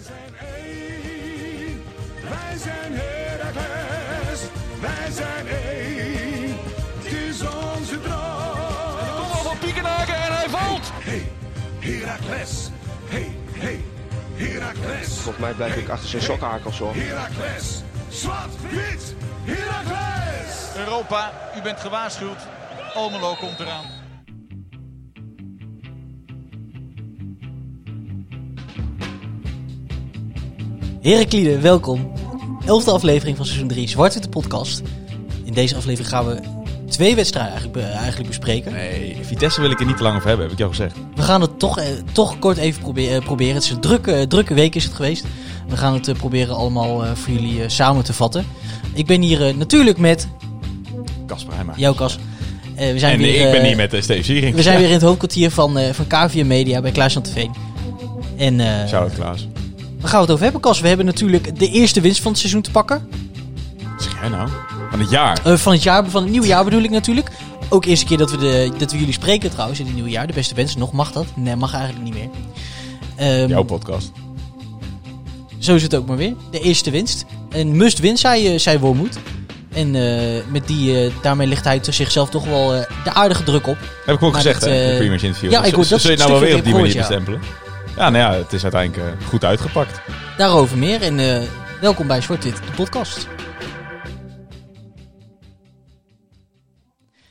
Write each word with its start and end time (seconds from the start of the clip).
Wij 0.00 0.08
zijn 0.08 0.34
één, 0.54 1.82
wij 2.28 2.58
zijn 2.58 2.92
Heracles, 2.92 4.40
wij 4.80 5.10
zijn 5.10 5.46
één, 5.48 6.56
het 6.98 7.12
is 7.12 7.40
onze 7.40 8.00
droom. 8.00 9.16
Kom 9.16 9.30
al 9.30 9.42
van 9.42 9.58
Piekenhaken 9.58 10.14
en 10.14 10.36
hij 10.36 10.48
valt. 10.48 10.90
Hey, 10.92 11.32
Heracles, 11.78 12.68
hey, 13.08 13.36
hey, 13.52 13.84
Heracles. 14.34 15.08
Volgens 15.08 15.38
mij 15.38 15.52
blijf 15.52 15.76
ik 15.76 15.88
achter 15.88 16.08
zijn 16.08 16.22
sokkenhakels 16.22 16.78
hoor. 16.78 16.94
Heracles, 16.94 17.82
zwart, 18.08 18.60
wit, 18.70 19.14
Heracles. 19.44 20.76
Europa, 20.76 21.32
u 21.56 21.62
bent 21.62 21.80
gewaarschuwd. 21.80 22.38
Almelo 22.94 23.34
komt 23.34 23.60
eraan. 23.60 23.99
Heraklide, 31.02 31.58
welkom. 31.58 32.12
Elfde 32.66 32.90
aflevering 32.90 33.36
van 33.36 33.46
seizoen 33.46 33.68
3, 33.68 33.88
Zwart 33.88 34.22
de 34.22 34.28
podcast. 34.28 34.82
In 35.44 35.52
deze 35.52 35.76
aflevering 35.76 36.08
gaan 36.08 36.26
we 36.26 36.38
twee 36.88 37.14
wedstrijden 37.14 37.52
eigenlijk, 37.52 37.82
be- 37.86 37.92
eigenlijk 37.92 38.28
bespreken. 38.28 38.72
Nee, 38.72 39.16
Vitesse 39.22 39.60
wil 39.60 39.70
ik 39.70 39.80
er 39.80 39.86
niet 39.86 39.96
te 39.96 40.02
lang 40.02 40.16
over 40.16 40.28
hebben, 40.28 40.44
heb 40.46 40.52
ik 40.54 40.58
jou 40.60 40.70
gezegd. 40.70 40.96
We 41.14 41.22
gaan 41.22 41.40
het 41.40 41.58
toch, 41.58 41.78
eh, 41.78 41.86
toch 42.12 42.38
kort 42.38 42.56
even 42.56 42.80
probe- 42.82 43.08
eh, 43.08 43.24
proberen. 43.24 43.54
Het 43.54 43.64
is 43.64 43.70
een 43.70 43.80
drukke, 43.80 44.24
drukke 44.28 44.54
week 44.54 44.74
is 44.74 44.84
het 44.84 44.92
geweest. 44.94 45.24
We 45.68 45.76
gaan 45.76 45.94
het 45.94 46.08
eh, 46.08 46.14
proberen 46.14 46.54
allemaal 46.56 47.04
eh, 47.04 47.10
voor 47.14 47.32
jullie 47.34 47.62
eh, 47.62 47.68
samen 47.68 48.04
te 48.04 48.12
vatten. 48.12 48.44
Ik 48.94 49.06
ben 49.06 49.20
hier 49.20 49.46
eh, 49.46 49.54
natuurlijk 49.54 49.98
met 49.98 50.28
Kasper 51.26 51.54
Heijma. 51.54 51.72
jou, 51.76 51.96
Kas. 51.96 52.18
Eh, 52.74 52.92
we 52.92 52.98
zijn 52.98 53.12
En 53.12 53.18
weer, 53.18 53.46
ik 53.46 53.50
ben 53.52 53.60
eh, 53.60 53.66
hier 53.66 53.76
met 53.76 53.94
uh, 53.94 54.00
Steve 54.02 54.22
Siering. 54.22 54.54
We 54.54 54.62
zijn 54.62 54.78
weer 54.80 54.86
in 54.88 54.92
het 54.92 55.02
hoofdkwartier 55.02 55.50
van, 55.50 55.78
eh 55.78 55.92
van 55.92 56.06
KVM 56.06 56.46
Media 56.46 56.80
bij 56.80 56.90
Klaas 56.90 57.12
van 57.12 57.26
Veen. 57.26 57.50
En 58.36 58.60
eh 58.60 58.88
Shout-out 58.88 59.14
Klaas. 59.14 59.46
Waar 60.00 60.10
gaan 60.10 60.18
we 60.18 60.24
het 60.24 60.30
over 60.30 60.42
hebben, 60.42 60.60
Kas? 60.60 60.80
We 60.80 60.88
hebben 60.88 61.06
natuurlijk 61.06 61.58
de 61.58 61.68
eerste 61.68 62.00
winst 62.00 62.20
van 62.22 62.30
het 62.30 62.40
seizoen 62.40 62.62
te 62.62 62.70
pakken. 62.70 63.08
Wat 63.92 64.02
zeg 64.02 64.20
jij 64.20 64.28
nou? 64.28 64.48
Van 64.90 65.00
het 65.00 65.10
jaar. 65.10 65.40
Eh, 65.44 65.56
van 65.56 65.72
het 65.72 65.82
jaar, 65.82 66.08
van 66.08 66.22
het 66.22 66.30
nieuwe 66.30 66.46
jaar 66.46 66.64
bedoel 66.64 66.82
ik 66.82 66.90
natuurlijk. 66.90 67.30
Ook 67.68 67.84
eerste 67.84 68.04
keer 68.06 68.18
dat 68.18 68.30
we, 68.30 68.36
de, 68.36 68.72
dat 68.78 68.92
we 68.92 68.98
jullie 68.98 69.12
spreken 69.12 69.50
trouwens 69.50 69.78
in 69.80 69.84
het 69.86 69.94
nieuwe 69.94 70.10
jaar. 70.10 70.26
De 70.26 70.32
beste 70.32 70.54
wensen 70.54 70.78
nog, 70.78 70.92
mag 70.92 71.12
dat? 71.12 71.26
Nee, 71.36 71.56
mag 71.56 71.74
eigenlijk 71.74 72.04
niet 72.04 72.14
meer. 72.14 72.28
Ehm, 73.16 73.48
Jouw 73.48 73.62
podcast. 73.62 74.12
zo 75.58 75.74
is 75.74 75.82
het 75.82 75.94
ook 75.94 76.06
maar 76.06 76.16
weer. 76.16 76.34
De 76.50 76.60
eerste 76.60 76.90
winst. 76.90 77.24
Een 77.50 77.76
must 77.76 77.98
win, 77.98 78.16
zei, 78.16 78.46
eh, 78.54 78.58
zei 78.58 78.78
Wormoed. 78.78 79.18
En 79.72 79.94
eh, 79.94 80.42
met 80.50 80.66
die, 80.66 81.12
daarmee 81.22 81.46
ligt 81.46 81.64
hij 81.64 81.78
zichzelf 81.82 82.30
toch 82.30 82.44
wel 82.44 82.68
de 83.04 83.12
aardige 83.12 83.42
druk 83.42 83.66
op. 83.66 83.78
Heb 84.04 84.14
ik 84.14 84.22
ook 84.22 84.32
Maar 84.32 84.40
gezegd 84.42 84.64
hè, 84.64 85.02
interview. 85.02 85.50
ja, 85.50 85.64
ik 85.64 85.74
hoor 85.74 85.88
dat 85.88 86.00
Zul 86.00 86.10
je 86.10 86.16
nou 86.16 86.30
wel 86.30 86.40
weer 86.40 86.56
op 86.56 86.64
die 86.64 86.74
manier 86.74 86.96
bestempelen? 86.96 87.40
Ja, 87.42 87.69
nou 87.96 88.16
ja, 88.16 88.32
het 88.32 88.52
is 88.52 88.62
uiteindelijk 88.62 89.20
eh, 89.20 89.26
goed 89.26 89.44
uitgepakt. 89.44 90.00
Daarover 90.36 90.78
meer. 90.78 91.02
En 91.02 91.18
eh, 91.18 91.48
welkom 91.80 92.06
bij 92.06 92.20
Zwart 92.20 92.44
Wit, 92.44 92.56
de 92.56 92.72
podcast. 92.76 93.28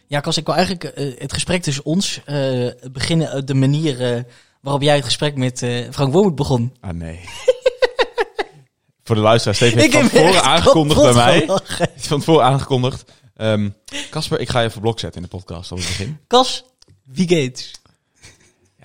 Ja, 0.07 0.19
Kas, 0.19 0.37
ik 0.37 0.45
wil 0.45 0.55
eigenlijk 0.55 0.83
eh, 0.83 1.19
het 1.19 1.33
gesprek 1.33 1.61
tussen 1.61 1.85
ons 1.85 2.21
beginnen 2.91 3.33
op 3.33 3.47
de 3.47 3.53
manier 3.53 4.25
waarop 4.61 4.81
jij 4.81 4.95
het 4.95 5.05
gesprek 5.05 5.35
met 5.35 5.65
Frank 5.91 6.13
Wormoed 6.13 6.35
begon. 6.35 6.75
Ah 6.79 6.93
nee. 6.93 7.19
Voor 9.03 9.15
de 9.15 9.21
luisteraar, 9.21 9.55
Steven 9.55 9.79
heeft 9.79 9.93
Ik 9.93 9.99
van 9.99 10.09
tevoren 10.09 10.43
aangekondigd 10.43 11.01
bij 11.01 11.13
mij. 11.13 11.45
van 11.95 12.19
tevoren 12.19 12.45
aangekondigd. 12.45 13.11
Kasper, 14.09 14.39
ik 14.39 14.49
ga 14.49 14.59
je 14.59 14.67
even 14.67 14.81
blok 14.81 14.99
zetten 14.99 15.21
in 15.21 15.27
de 15.29 15.35
podcast 15.37 15.71
op 15.71 15.77
het 15.77 15.87
begin. 15.87 16.19
Kas, 16.27 16.63
wie 17.05 17.27
geht's? 17.27 17.71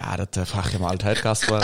Ja, 0.04 0.16
dat 0.16 0.36
eh, 0.36 0.44
vraag 0.44 0.72
je 0.72 0.78
me 0.78 0.86
altijd, 0.86 1.20
Kasper. 1.20 1.60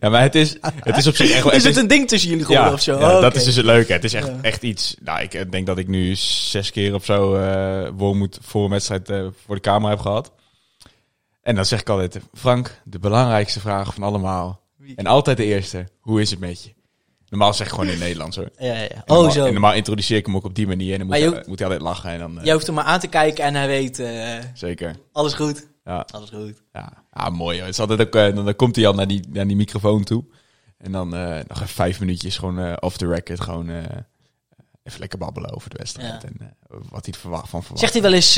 ja, 0.00 0.08
maar 0.08 0.22
het 0.22 0.34
is, 0.34 0.56
het 0.60 0.96
is 0.96 1.06
op 1.06 1.16
zich 1.16 1.30
echt 1.30 1.42
wel... 1.44 1.52
Is 1.52 1.64
het 1.64 1.76
een 1.76 1.86
ding 1.86 2.08
tussen 2.08 2.30
jullie 2.30 2.44
geworden 2.44 2.66
ja, 2.68 2.72
of 2.74 2.80
zo? 2.82 2.98
ja, 2.98 3.06
Oh, 3.06 3.20
dat 3.20 3.24
oké. 3.24 3.36
is 3.38 3.44
dus 3.44 3.56
het 3.56 3.64
leuke. 3.64 3.92
Het 3.92 4.04
is 4.04 4.14
echt, 4.14 4.26
Ja. 4.26 4.38
echt 4.42 4.62
iets. 4.62 4.96
Nou, 5.00 5.20
ik 5.22 5.34
eh, 5.34 5.50
denk 5.50 5.66
dat 5.66 5.78
ik 5.78 5.88
nu 5.88 6.14
zes 6.16 6.70
keer 6.70 6.94
of 6.94 7.04
zo 7.04 7.34
eh 7.34 7.88
Wormoed 7.96 8.38
voor 8.42 8.64
een 8.64 8.70
wedstrijd 8.70 9.06
voor 9.46 9.54
de 9.54 9.60
camera 9.60 9.90
heb 9.90 10.00
gehad. 10.00 10.32
En 11.42 11.54
dan 11.54 11.64
zeg 11.66 11.80
ik 11.80 11.88
altijd, 11.88 12.20
Frank, 12.34 12.80
de 12.84 12.98
belangrijkste 12.98 13.60
vraag 13.60 13.94
van 13.94 14.02
allemaal. 14.02 14.60
En 14.96 15.06
altijd 15.06 15.36
de 15.36 15.44
eerste, 15.44 15.88
hoe 16.00 16.20
is 16.20 16.30
het 16.30 16.40
met 16.40 16.64
je? 16.64 16.72
Normaal 17.28 17.54
zeg 17.54 17.66
ik 17.66 17.72
gewoon 17.72 17.86
in 17.88 17.92
het 17.94 18.02
Nederlands 18.02 18.36
hoor. 18.36 18.50
Ja, 18.58 18.66
ja. 18.74 18.80
En 18.88 18.88
Oh, 19.06 19.06
normaal, 19.06 19.30
zo. 19.30 19.44
En 19.46 19.52
normaal 19.52 19.72
introduceer 19.74 20.16
ik 20.16 20.26
hem 20.26 20.36
ook 20.36 20.44
op 20.44 20.54
die 20.54 20.66
manier. 20.66 20.92
En 20.92 20.98
dan 20.98 21.06
moet, 21.06 21.16
je 21.18 21.30
hij, 21.30 21.42
moet 21.46 21.62
altijd 21.62 21.80
lachen. 21.80 22.10
En 22.10 22.18
dan, 22.18 22.38
Jij 22.42 22.52
hoeft 22.52 22.66
hem 22.66 22.74
maar 22.74 22.84
aan 22.84 23.00
te 23.00 23.06
kijken 23.06 23.44
en 23.44 23.54
hij 23.54 23.66
weet, 23.66 24.02
Zeker. 24.54 24.94
alles 25.12 25.34
goed. 25.34 25.66
Ja, 25.84 26.06
Alles 26.10 26.30
goed. 26.30 26.62
ja. 26.72 27.04
ah, 27.10 27.34
mooi 27.34 27.56
hoor. 27.56 27.66
Het 27.66 27.74
is 27.74 27.80
altijd 27.80 28.00
ook, 28.00 28.14
eh, 28.14 28.34
dan, 28.34 28.44
dan 28.44 28.56
komt 28.56 28.76
hij 28.76 28.86
al 28.86 28.94
naar 28.94 29.06
die, 29.08 29.28
naar 29.28 29.46
die 29.46 29.56
microfoon 29.56 30.04
toe. 30.04 30.24
En 30.76 30.92
dan 30.92 31.14
eh, 31.16 31.40
nog 31.48 31.56
even 31.56 31.68
vijf 31.68 32.00
minuutjes 32.00 32.38
gewoon 32.38 32.58
eh, 32.58 32.72
off 32.80 32.96
the 32.96 33.06
record. 33.06 33.40
Gewoon 33.40 33.68
even 34.82 35.00
lekker 35.00 35.18
babbelen 35.18 35.50
over 35.54 35.70
de 35.70 35.76
wedstrijd. 35.78 36.22
Ja. 36.22 36.28
En 36.28 36.56
wat 36.88 37.04
hij 37.04 37.14
er 37.14 37.20
verwacht, 37.20 37.48
van 37.48 37.60
verwacht. 37.62 37.80
Zegt 37.80 37.92
hij 37.92 38.02
wel 38.02 38.12
eens, 38.12 38.36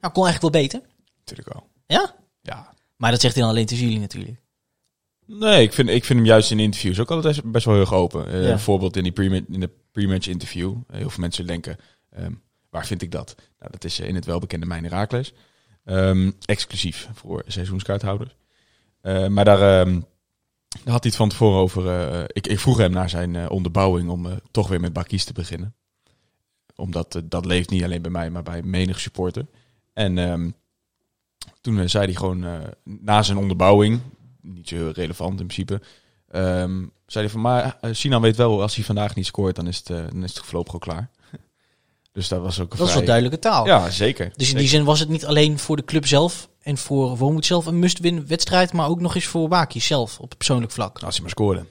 nou, 0.00 0.12
kon 0.12 0.24
eigenlijk 0.26 0.40
wel 0.54 0.62
beter? 0.62 0.80
Natuurlijk 1.18 1.52
wel. 1.52 1.68
Ja? 1.86 2.14
Ja. 2.40 2.74
Maar 2.96 3.10
dat 3.10 3.20
zegt 3.20 3.34
hij 3.34 3.42
dan 3.42 3.52
alleen 3.52 3.66
tussen 3.66 3.86
jullie 3.86 4.00
natuurlijk. 4.00 4.40
Nee, 5.26 5.62
ik 5.62 5.72
vind, 5.72 5.88
ik 5.88 6.04
vind 6.04 6.18
hem 6.18 6.28
juist 6.28 6.50
in 6.50 6.58
interviews 6.58 7.00
ook 7.00 7.10
altijd 7.10 7.42
best- 7.52 7.64
wel 7.64 7.74
heel 7.74 7.82
erg 7.82 7.92
open. 7.94 8.42
Ja. 8.42 8.50
Een 8.50 8.58
voorbeeld 8.60 8.96
in, 8.96 9.02
die 9.02 9.12
pre 9.12 9.44
in 9.48 9.60
de 9.60 9.70
pre-match 9.92 10.26
interview. 10.28 10.74
Heel 10.92 11.10
veel 11.10 11.20
mensen 11.20 11.46
denken, 11.46 11.76
ehm, 12.10 12.32
waar 12.70 12.86
vind 12.86 13.02
ik 13.02 13.10
dat? 13.10 13.34
Nou, 13.58 13.72
dat 13.72 13.84
is 13.84 14.00
in 14.00 14.14
het 14.14 14.24
welbekende 14.24 14.66
Mijn 14.66 14.82
Herakles. 14.84 15.32
Ehm, 15.84 16.30
exclusief 16.44 17.08
voor 17.12 17.42
seizoenskaarthouders. 17.46 18.36
Eh, 19.00 19.26
maar 19.26 19.44
daar, 19.44 19.80
ehm, 19.80 20.00
daar 20.68 20.92
had 20.92 21.02
hij 21.02 21.10
het 21.10 21.16
van 21.16 21.28
tevoren 21.28 21.58
over. 21.60 21.88
eh, 21.88 22.24
ik, 22.26 22.46
ik 22.46 22.58
vroeg 22.58 22.78
hem 22.78 22.90
naar 22.90 23.10
zijn 23.10 23.36
eh, 23.36 23.50
onderbouwing 23.50 24.10
om 24.10 24.40
toch 24.50 24.68
weer 24.68 24.80
met 24.80 24.92
Bakkies 24.92 25.24
te 25.24 25.32
beginnen. 25.32 25.74
Omdat 26.74 27.22
dat 27.24 27.44
leeft 27.44 27.70
niet 27.70 27.84
alleen 27.84 28.02
bij 28.02 28.10
mij, 28.10 28.30
maar 28.30 28.42
bij 28.42 28.62
menig 28.62 29.00
supporter. 29.00 29.46
En 29.92 30.18
ehm, 30.18 30.50
toen 31.60 31.88
zei 31.88 32.04
hij 32.04 32.14
gewoon 32.14 32.46
na 32.84 33.22
zijn 33.22 33.38
onderbouwing, 33.38 34.00
niet 34.40 34.68
zo 34.68 34.90
relevant 34.94 35.40
in 35.40 35.46
principe, 35.46 35.80
zei 37.06 37.24
hij 37.24 37.28
van, 37.28 37.40
maar 37.40 37.78
Sinan 37.90 38.22
weet 38.22 38.36
wel, 38.36 38.62
als 38.62 38.74
hij 38.74 38.84
vandaag 38.84 39.14
niet 39.14 39.26
scoort, 39.26 39.56
dan 39.56 39.66
is 39.66 39.76
het, 39.76 39.86
dan 39.86 40.22
is 40.22 40.34
het 40.34 40.44
voorlopig 40.44 40.72
al 40.72 40.78
klaar. 40.78 41.10
Dus 42.12 42.28
dat 42.28 42.40
was 42.40 42.60
ook 42.60 42.72
een 42.72 42.78
Dat 42.78 42.86
vrij- 42.86 42.98
wel 42.98 43.06
duidelijke 43.06 43.38
taal. 43.38 43.66
Ja, 43.66 43.90
zeker. 43.90 44.24
Dus 44.24 44.34
in 44.38 44.44
Zeker. 44.44 44.58
die 44.60 44.68
zin 44.68 44.84
was 44.84 45.00
het 45.00 45.08
niet 45.08 45.26
alleen 45.26 45.58
voor 45.58 45.76
de 45.76 45.84
club 45.84 46.06
zelf 46.06 46.48
en 46.62 46.76
voor 46.78 47.16
Wormoed 47.16 47.46
zelf 47.46 47.66
een 47.66 47.78
must-win 47.78 48.26
wedstrijd, 48.26 48.72
maar 48.72 48.88
ook 48.88 49.00
nog 49.00 49.14
eens 49.14 49.24
voor 49.26 49.48
Waki 49.48 49.80
zelf 49.80 50.18
op 50.18 50.32
persoonlijk 50.36 50.72
vlak. 50.72 50.98
Als 50.98 51.12
hij 51.14 51.20
maar 51.22 51.30
scoorde. 51.30 51.64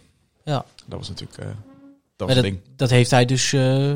Ja, 0.44 0.66
Dat 0.88 1.00
was 1.00 1.09
natuurlijk 1.09 1.40
eh, 1.40 1.46
dat 2.16 2.28
was 2.34 2.41
ding. 2.41 2.59
dat 2.75 2.90
heeft 2.90 3.12
hij 3.12 3.25
dus. 3.25 3.53
eh, 3.53 3.94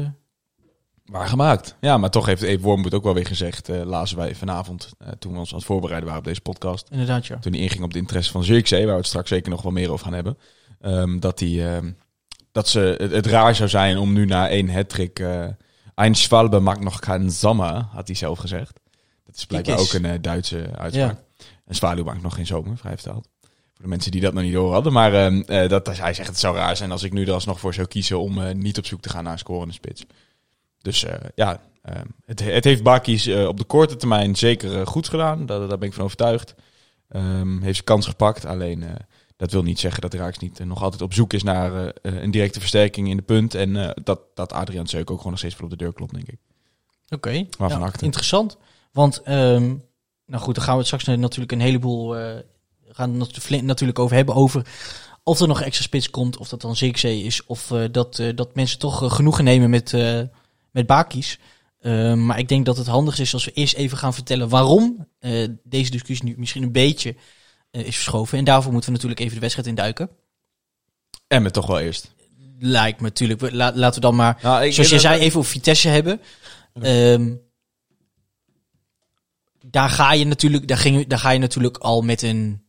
Waar 1.05 1.27
gemaakt. 1.27 1.75
Ja, 1.81 1.97
maar 1.97 2.09
toch 2.09 2.25
heeft 2.25 2.43
Abe 2.43 2.59
Wormoed 2.59 2.93
ook 2.93 3.03
wel 3.03 3.13
weer 3.13 3.25
gezegd, 3.25 3.69
eh 3.69 3.81
lazen 3.83 4.17
wij 4.17 4.35
vanavond, 4.35 4.89
toen 5.19 5.31
we 5.33 5.37
ons 5.39 5.51
aan 5.51 5.57
het 5.57 5.65
voorbereiden 5.65 6.05
waren 6.05 6.21
op 6.21 6.27
deze 6.27 6.41
podcast. 6.41 6.87
inderdaad, 6.91 7.25
ja. 7.25 7.37
Toen 7.39 7.51
hij 7.53 7.61
inging 7.61 7.83
op 7.83 7.93
de 7.93 7.99
interesse 7.99 8.31
van 8.31 8.43
Zirkzee, 8.43 8.81
waar 8.83 8.93
we 8.93 8.99
het 8.99 9.07
straks 9.07 9.29
zeker 9.29 9.49
nog 9.49 9.61
wel 9.61 9.71
meer 9.71 9.91
over 9.91 10.05
gaan 10.05 10.13
hebben. 10.13 10.37
ehm, 10.81 11.19
dat, 11.19 11.39
hij, 11.39 11.75
ehm, 11.75 11.91
dat 12.51 12.67
ze, 12.67 12.95
het, 12.97 13.11
het 13.11 13.25
raar 13.25 13.55
zou 13.55 13.69
zijn 13.69 13.97
om 13.97 14.13
nu 14.13 14.25
na 14.25 14.49
één 14.49 14.69
hat-trick... 14.69 15.23
Ein 15.95 16.15
Schwalbe 16.15 16.59
maakt 16.59 16.81
nog 16.81 16.99
geen 17.03 17.31
zomer, 17.31 17.85
had 17.91 18.07
hij 18.07 18.15
zelf 18.15 18.39
gezegd. 18.39 18.79
Dat 19.25 19.35
is 19.35 19.45
blijkbaar 19.45 19.79
ook 19.79 19.93
een 19.93 20.05
eh, 20.05 20.21
Duitse 20.21 20.69
uitspraak. 20.77 21.23
Een 21.65 21.75
zwaluw 21.75 22.03
maakt 22.03 22.21
nog 22.21 22.35
geen 22.35 22.45
zomer, 22.45 22.77
vrij 22.77 22.97
vertaald. 22.97 23.27
Voor 23.41 23.83
de 23.83 23.87
mensen 23.87 24.11
die 24.11 24.21
dat 24.21 24.33
nog 24.33 24.43
niet 24.43 24.53
door 24.53 24.73
hadden. 24.73 24.93
Maar 24.93 25.13
ehm, 25.13 25.41
eh, 25.41 25.69
dat, 25.69 25.97
hij 25.97 26.13
zegt 26.13 26.29
het 26.29 26.39
zou 26.39 26.55
raar 26.55 26.77
zijn 26.77 26.91
als 26.91 27.03
ik 27.03 27.13
nu 27.13 27.25
er 27.25 27.33
alsnog 27.33 27.59
voor 27.59 27.73
zou 27.73 27.87
kiezen 27.87 28.19
om 28.19 28.41
eh, 28.41 28.53
niet 28.53 28.77
op 28.77 28.85
zoek 28.85 29.01
te 29.01 29.09
gaan 29.09 29.23
naar 29.23 29.33
een 29.33 29.39
scorende 29.39 29.73
spits. 29.73 30.05
Dus 30.81 31.05
ja, 31.35 31.61
ehm, 31.81 32.05
het, 32.25 32.39
het 32.43 32.63
heeft 32.63 32.83
Bakkies 32.83 33.25
eh, 33.25 33.47
op 33.47 33.57
de 33.57 33.63
korte 33.63 33.95
termijn 33.95 34.35
zeker 34.35 34.87
goed 34.87 35.09
gedaan. 35.09 35.45
Daar, 35.45 35.67
daar 35.67 35.77
ben 35.77 35.87
ik 35.87 35.93
van 35.93 36.03
overtuigd. 36.03 36.55
Ehm, 37.09 37.61
heeft 37.61 37.73
zijn 37.73 37.83
kans 37.83 38.07
gepakt. 38.07 38.45
Alleen 38.45 38.83
dat 39.37 39.51
wil 39.51 39.63
niet 39.63 39.79
zeggen 39.79 40.01
dat 40.01 40.13
Raaks 40.13 40.37
niet 40.37 40.59
eh, 40.59 40.65
nog 40.65 40.83
altijd 40.83 41.01
op 41.01 41.13
zoek 41.13 41.33
is 41.33 41.43
naar 41.43 41.75
eh, 41.75 41.87
eh, 42.01 42.21
een 42.23 42.31
directe 42.31 42.59
versterking 42.59 43.09
in 43.09 43.17
de 43.17 43.23
punt. 43.23 43.55
En 43.55 43.93
dat, 44.03 44.19
dat 44.33 44.53
Adriaan 44.53 44.87
Zeuk 44.87 45.09
ook 45.11 45.17
gewoon 45.17 45.31
nog 45.31 45.39
steeds 45.39 45.55
voor 45.55 45.63
op 45.63 45.69
de 45.69 45.75
deur 45.77 45.93
klopt, 45.93 46.13
denk 46.13 46.27
ik. 46.27 46.39
Oké. 47.09 47.45
Waarvan 47.57 47.79
Ja, 47.79 47.85
akte. 47.85 48.05
Interessant. 48.05 48.57
Want, 48.91 49.21
ehm, 49.21 49.75
nou 50.25 50.43
goed, 50.43 50.55
dan 50.55 50.63
gaan 50.63 50.73
we 50.73 50.79
het 50.79 50.87
straks 50.87 51.05
natuurlijk 51.05 51.51
een 51.51 51.59
heleboel. 51.59 52.17
eh 52.17 52.39
gaan 52.89 53.09
het 53.09 53.49
nat- 53.49 53.61
natuurlijk 53.61 53.99
over 53.99 54.15
hebben. 54.15 54.35
Over 54.35 54.65
of 55.23 55.39
er 55.39 55.47
nog 55.47 55.61
extra 55.61 55.83
spits 55.83 56.09
komt. 56.09 56.37
Of 56.37 56.49
dat 56.49 56.61
dan 56.61 56.75
Zirkzee 56.75 57.23
is. 57.23 57.45
Of 57.45 57.73
dat, 57.91 58.23
dat 58.35 58.55
mensen 58.55 58.79
toch 58.79 59.15
genoegen 59.15 59.43
nemen 59.43 59.69
met, 59.69 59.91
met 60.71 60.85
Baki's. 60.85 61.39
Ehm, 61.79 62.25
maar 62.25 62.39
ik 62.39 62.47
denk 62.47 62.65
dat 62.65 62.77
het 62.77 62.87
handig 62.87 63.19
is 63.19 63.33
als 63.33 63.45
we 63.45 63.51
eerst 63.51 63.73
even 63.75 63.97
gaan 63.97 64.13
vertellen 64.13 64.49
waarom 64.49 65.07
deze 65.63 65.91
discussie 65.91 66.25
nu 66.27 66.33
misschien 66.37 66.63
een 66.63 66.71
beetje 66.71 67.15
is 67.75 67.95
verschoven. 67.95 68.37
En 68.37 68.43
daarvoor 68.43 68.71
moeten 68.71 68.89
we 68.89 68.95
natuurlijk 68.95 69.21
even 69.21 69.33
de 69.33 69.41
wedstrijd 69.41 69.67
induiken. 69.67 70.09
En 71.27 71.41
met 71.41 71.53
toch 71.53 71.67
wel 71.67 71.79
eerst. 71.79 72.13
Lijkt 72.59 72.99
me 72.99 73.07
natuurlijk. 73.07 73.41
La- 73.51 73.75
laten 73.75 73.95
we 73.95 74.07
dan 74.07 74.15
maar 74.15 74.39
Nou, 74.41 74.63
ik, 74.63 74.73
Zoals 74.73 74.89
je 74.89 74.99
zei, 74.99 75.19
even 75.19 75.39
over 75.39 75.51
Vitesse 75.51 75.87
hebben. 75.87 76.21
Ehm, 76.81 77.33
daar, 79.61 79.89
ga 79.89 80.13
je 80.13 80.25
natuurlijk, 80.25 80.67
daar, 80.67 80.77
ging, 80.77 81.07
daar 81.07 81.19
ga 81.19 81.29
je 81.29 81.39
natuurlijk 81.39 81.77
al 81.77 82.01
met 82.01 82.21
een, 82.21 82.61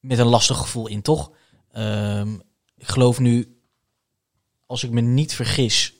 met 0.00 0.18
een 0.18 0.26
lastig 0.26 0.56
gevoel 0.56 0.86
in, 0.86 1.02
toch? 1.02 1.30
Ehm, 1.72 2.34
ik 2.76 2.88
geloof 2.88 3.18
nu, 3.18 3.58
als 4.66 4.84
ik 4.84 4.90
me 4.90 5.00
niet 5.00 5.34
vergis, 5.34 5.94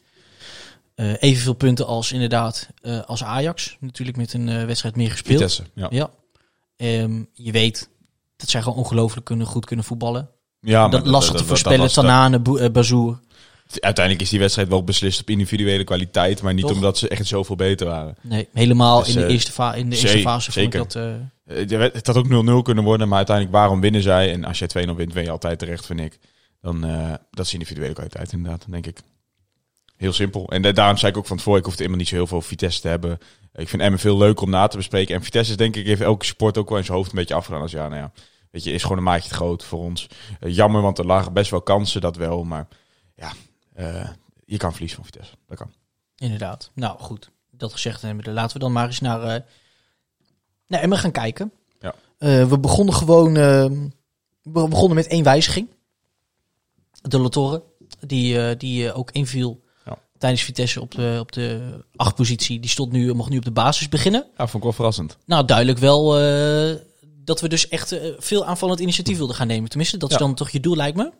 eh, 0.94 1.22
evenveel 1.22 1.52
punten 1.52 1.86
als 1.86 2.12
inderdaad 2.12 2.68
eh, 2.82 3.02
als 3.02 3.24
Ajax. 3.24 3.76
Natuurlijk 3.80 4.16
met 4.16 4.32
een 4.32 4.48
eh, 4.48 4.64
wedstrijd 4.64 4.96
meer 4.96 5.10
gespeeld. 5.10 5.40
Vitesse, 5.40 5.64
ja. 5.74 5.86
Ja. 5.90 6.10
Ehm, 6.76 7.22
je 7.32 7.52
weet 7.52 7.88
dat 8.44 8.52
zij 8.52 8.62
gewoon 8.62 8.78
ongelooflijk 8.78 9.26
kunnen, 9.26 9.46
goed 9.46 9.64
kunnen 9.64 9.84
voetballen. 9.84 10.28
ja 10.60 10.80
maar 10.80 10.90
dat 10.90 11.06
lastig 11.06 11.36
te 11.36 11.44
voorspellen. 11.44 11.92
Tanane, 11.92 12.40
eh, 12.58 12.70
Bazoer. 12.70 13.20
Uiteindelijk 13.80 14.24
is 14.24 14.30
die 14.30 14.38
wedstrijd 14.40 14.68
wel 14.68 14.84
beslist 14.84 15.20
op 15.20 15.30
individuele 15.30 15.84
kwaliteit, 15.84 16.42
maar 16.42 16.54
niet 16.54 16.66
Toch? 16.66 16.74
omdat 16.74 16.98
ze 16.98 17.08
echt 17.08 17.26
zoveel 17.26 17.56
beter 17.56 17.86
waren. 17.86 18.16
Nee, 18.20 18.48
helemaal 18.52 18.98
Dus, 18.98 19.08
in, 19.08 19.14
de 19.20 19.24
eh, 19.26 19.32
eerste 19.32 19.52
fa- 19.52 19.74
in 19.74 19.90
de 19.90 19.96
eerste 19.96 20.18
fase 20.18 20.52
vond 20.52 20.66
ik 20.66 20.72
zeker. 20.72 20.78
dat... 20.78 20.94
eh, 21.46 21.60
Eh, 21.60 21.68
je 21.68 21.76
weet- 21.76 21.92
Het 21.92 22.06
had 22.06 22.16
ook 22.16 22.26
0-0 22.28 22.62
kunnen 22.62 22.84
worden, 22.84 23.08
maar 23.08 23.16
uiteindelijk 23.16 23.56
waarom 23.56 23.80
winnen 23.80 24.02
zij? 24.02 24.32
En 24.32 24.44
als 24.44 24.58
jij 24.58 24.68
2-0 24.68 24.94
wint, 24.96 25.12
ben 25.12 25.22
je 25.22 25.30
altijd 25.30 25.58
terecht, 25.58 25.86
vind 25.86 26.00
ik. 26.00 26.18
Dan, 26.60 26.84
eh, 26.84 27.12
dat 27.30 27.46
is 27.46 27.52
individuele 27.52 27.92
kwaliteit 27.94 28.32
inderdaad, 28.32 28.64
denk 28.70 28.86
ik. 28.86 28.98
Heel 29.96 30.12
simpel. 30.12 30.48
En 30.48 30.62
da- 30.62 30.72
daarom 30.72 30.96
zei 30.96 31.12
ik 31.12 31.18
ook 31.18 31.26
van 31.26 31.36
tevoren, 31.36 31.58
ik 31.58 31.64
hoef 31.64 31.76
helemaal 31.76 31.98
niet 31.98 32.08
zo 32.08 32.14
heel 32.14 32.26
veel 32.26 32.40
Vitesse 32.40 32.80
te 32.80 32.88
hebben. 32.88 33.18
Ik 33.54 33.68
vind 33.68 33.82
Emmen 33.82 34.00
veel 34.00 34.16
leuker 34.18 34.44
om 34.44 34.50
na 34.50 34.66
te 34.66 34.76
bespreken. 34.76 35.14
En 35.14 35.22
Vitesse 35.22 35.50
is 35.50 35.56
denk 35.58 35.76
ik, 35.76 35.86
heeft 35.86 36.00
elke 36.00 36.24
support 36.24 36.58
ook 36.58 36.68
wel 36.68 36.78
in 36.78 36.84
zijn 36.84 36.96
hoofd 36.96 37.10
een 37.10 37.18
beetje 37.18 37.34
afgedaan. 37.34 37.60
Als 37.60 37.72
ja, 37.72 37.88
nou 37.88 38.00
ja, 38.00 38.12
weet 38.54 38.64
je, 38.64 38.72
is 38.72 38.82
gewoon 38.82 38.98
een 38.98 39.04
maatje 39.04 39.28
te 39.28 39.34
groot 39.34 39.64
voor 39.64 39.78
ons. 39.78 40.06
Eh, 40.40 40.54
jammer, 40.54 40.82
want 40.82 40.98
er 40.98 41.06
lagen 41.06 41.32
best 41.32 41.50
wel 41.50 41.62
kansen, 41.62 42.00
dat 42.00 42.16
wel. 42.16 42.44
Maar 42.44 42.68
ja, 43.16 43.32
eh, 43.72 44.08
je 44.44 44.56
kan 44.56 44.70
verliezen 44.70 44.96
van 44.96 45.06
Vitesse. 45.06 45.34
Dat 45.48 45.58
kan. 45.58 45.72
Inderdaad. 46.16 46.70
Nou 46.74 46.98
goed, 46.98 47.30
dat 47.50 47.72
gezegd 47.72 48.02
hebben, 48.02 48.32
laten 48.32 48.52
we 48.52 48.62
dan 48.62 48.72
maar 48.72 48.86
eens 48.86 49.00
naar, 49.00 49.22
eh 49.22 49.40
naar 50.66 50.80
Emmen 50.80 50.98
gaan 50.98 51.10
kijken. 51.10 51.52
Ja. 51.80 51.94
We 52.18 52.58
begonnen 52.58 52.94
gewoon 52.94 53.32
we 54.42 54.68
begonnen 54.68 54.94
met 54.94 55.06
één 55.06 55.24
wijziging. 55.24 55.68
De 57.02 57.18
Latoren, 57.18 57.62
die, 58.00 58.56
die 58.56 58.92
ook 58.92 59.10
inviel 59.10 59.62
tijdens 60.18 60.42
Vitesse 60.42 60.80
op 60.80 60.90
de, 60.94 61.16
op 61.20 61.32
de 61.32 61.78
acht 61.96 62.14
positie. 62.14 62.60
Die 62.60 62.70
stond 62.70 62.92
nu, 62.92 63.14
mocht 63.14 63.30
nu 63.30 63.36
op 63.36 63.44
de 63.44 63.50
basis 63.50 63.88
beginnen. 63.88 64.26
Ja, 64.36 64.46
vond 64.46 64.54
ik 64.54 64.62
wel 64.62 64.72
verrassend. 64.72 65.18
Nou, 65.24 65.44
duidelijk 65.44 65.78
wel 65.78 66.16
dat 67.24 67.40
we 67.40 67.48
dus 67.48 67.68
echt 67.68 67.92
eh, 67.92 68.12
veel 68.18 68.44
aanvallend 68.44 68.80
initiatief 68.80 69.16
wilden 69.18 69.36
gaan 69.36 69.46
nemen. 69.46 69.68
Tenminste, 69.68 69.96
dat 69.96 70.10
is 70.10 70.16
Ja. 70.18 70.22
dan 70.22 70.34
toch 70.34 70.50
je 70.50 70.60
doel, 70.60 70.76
lijkt 70.76 70.96
me. 70.96 71.10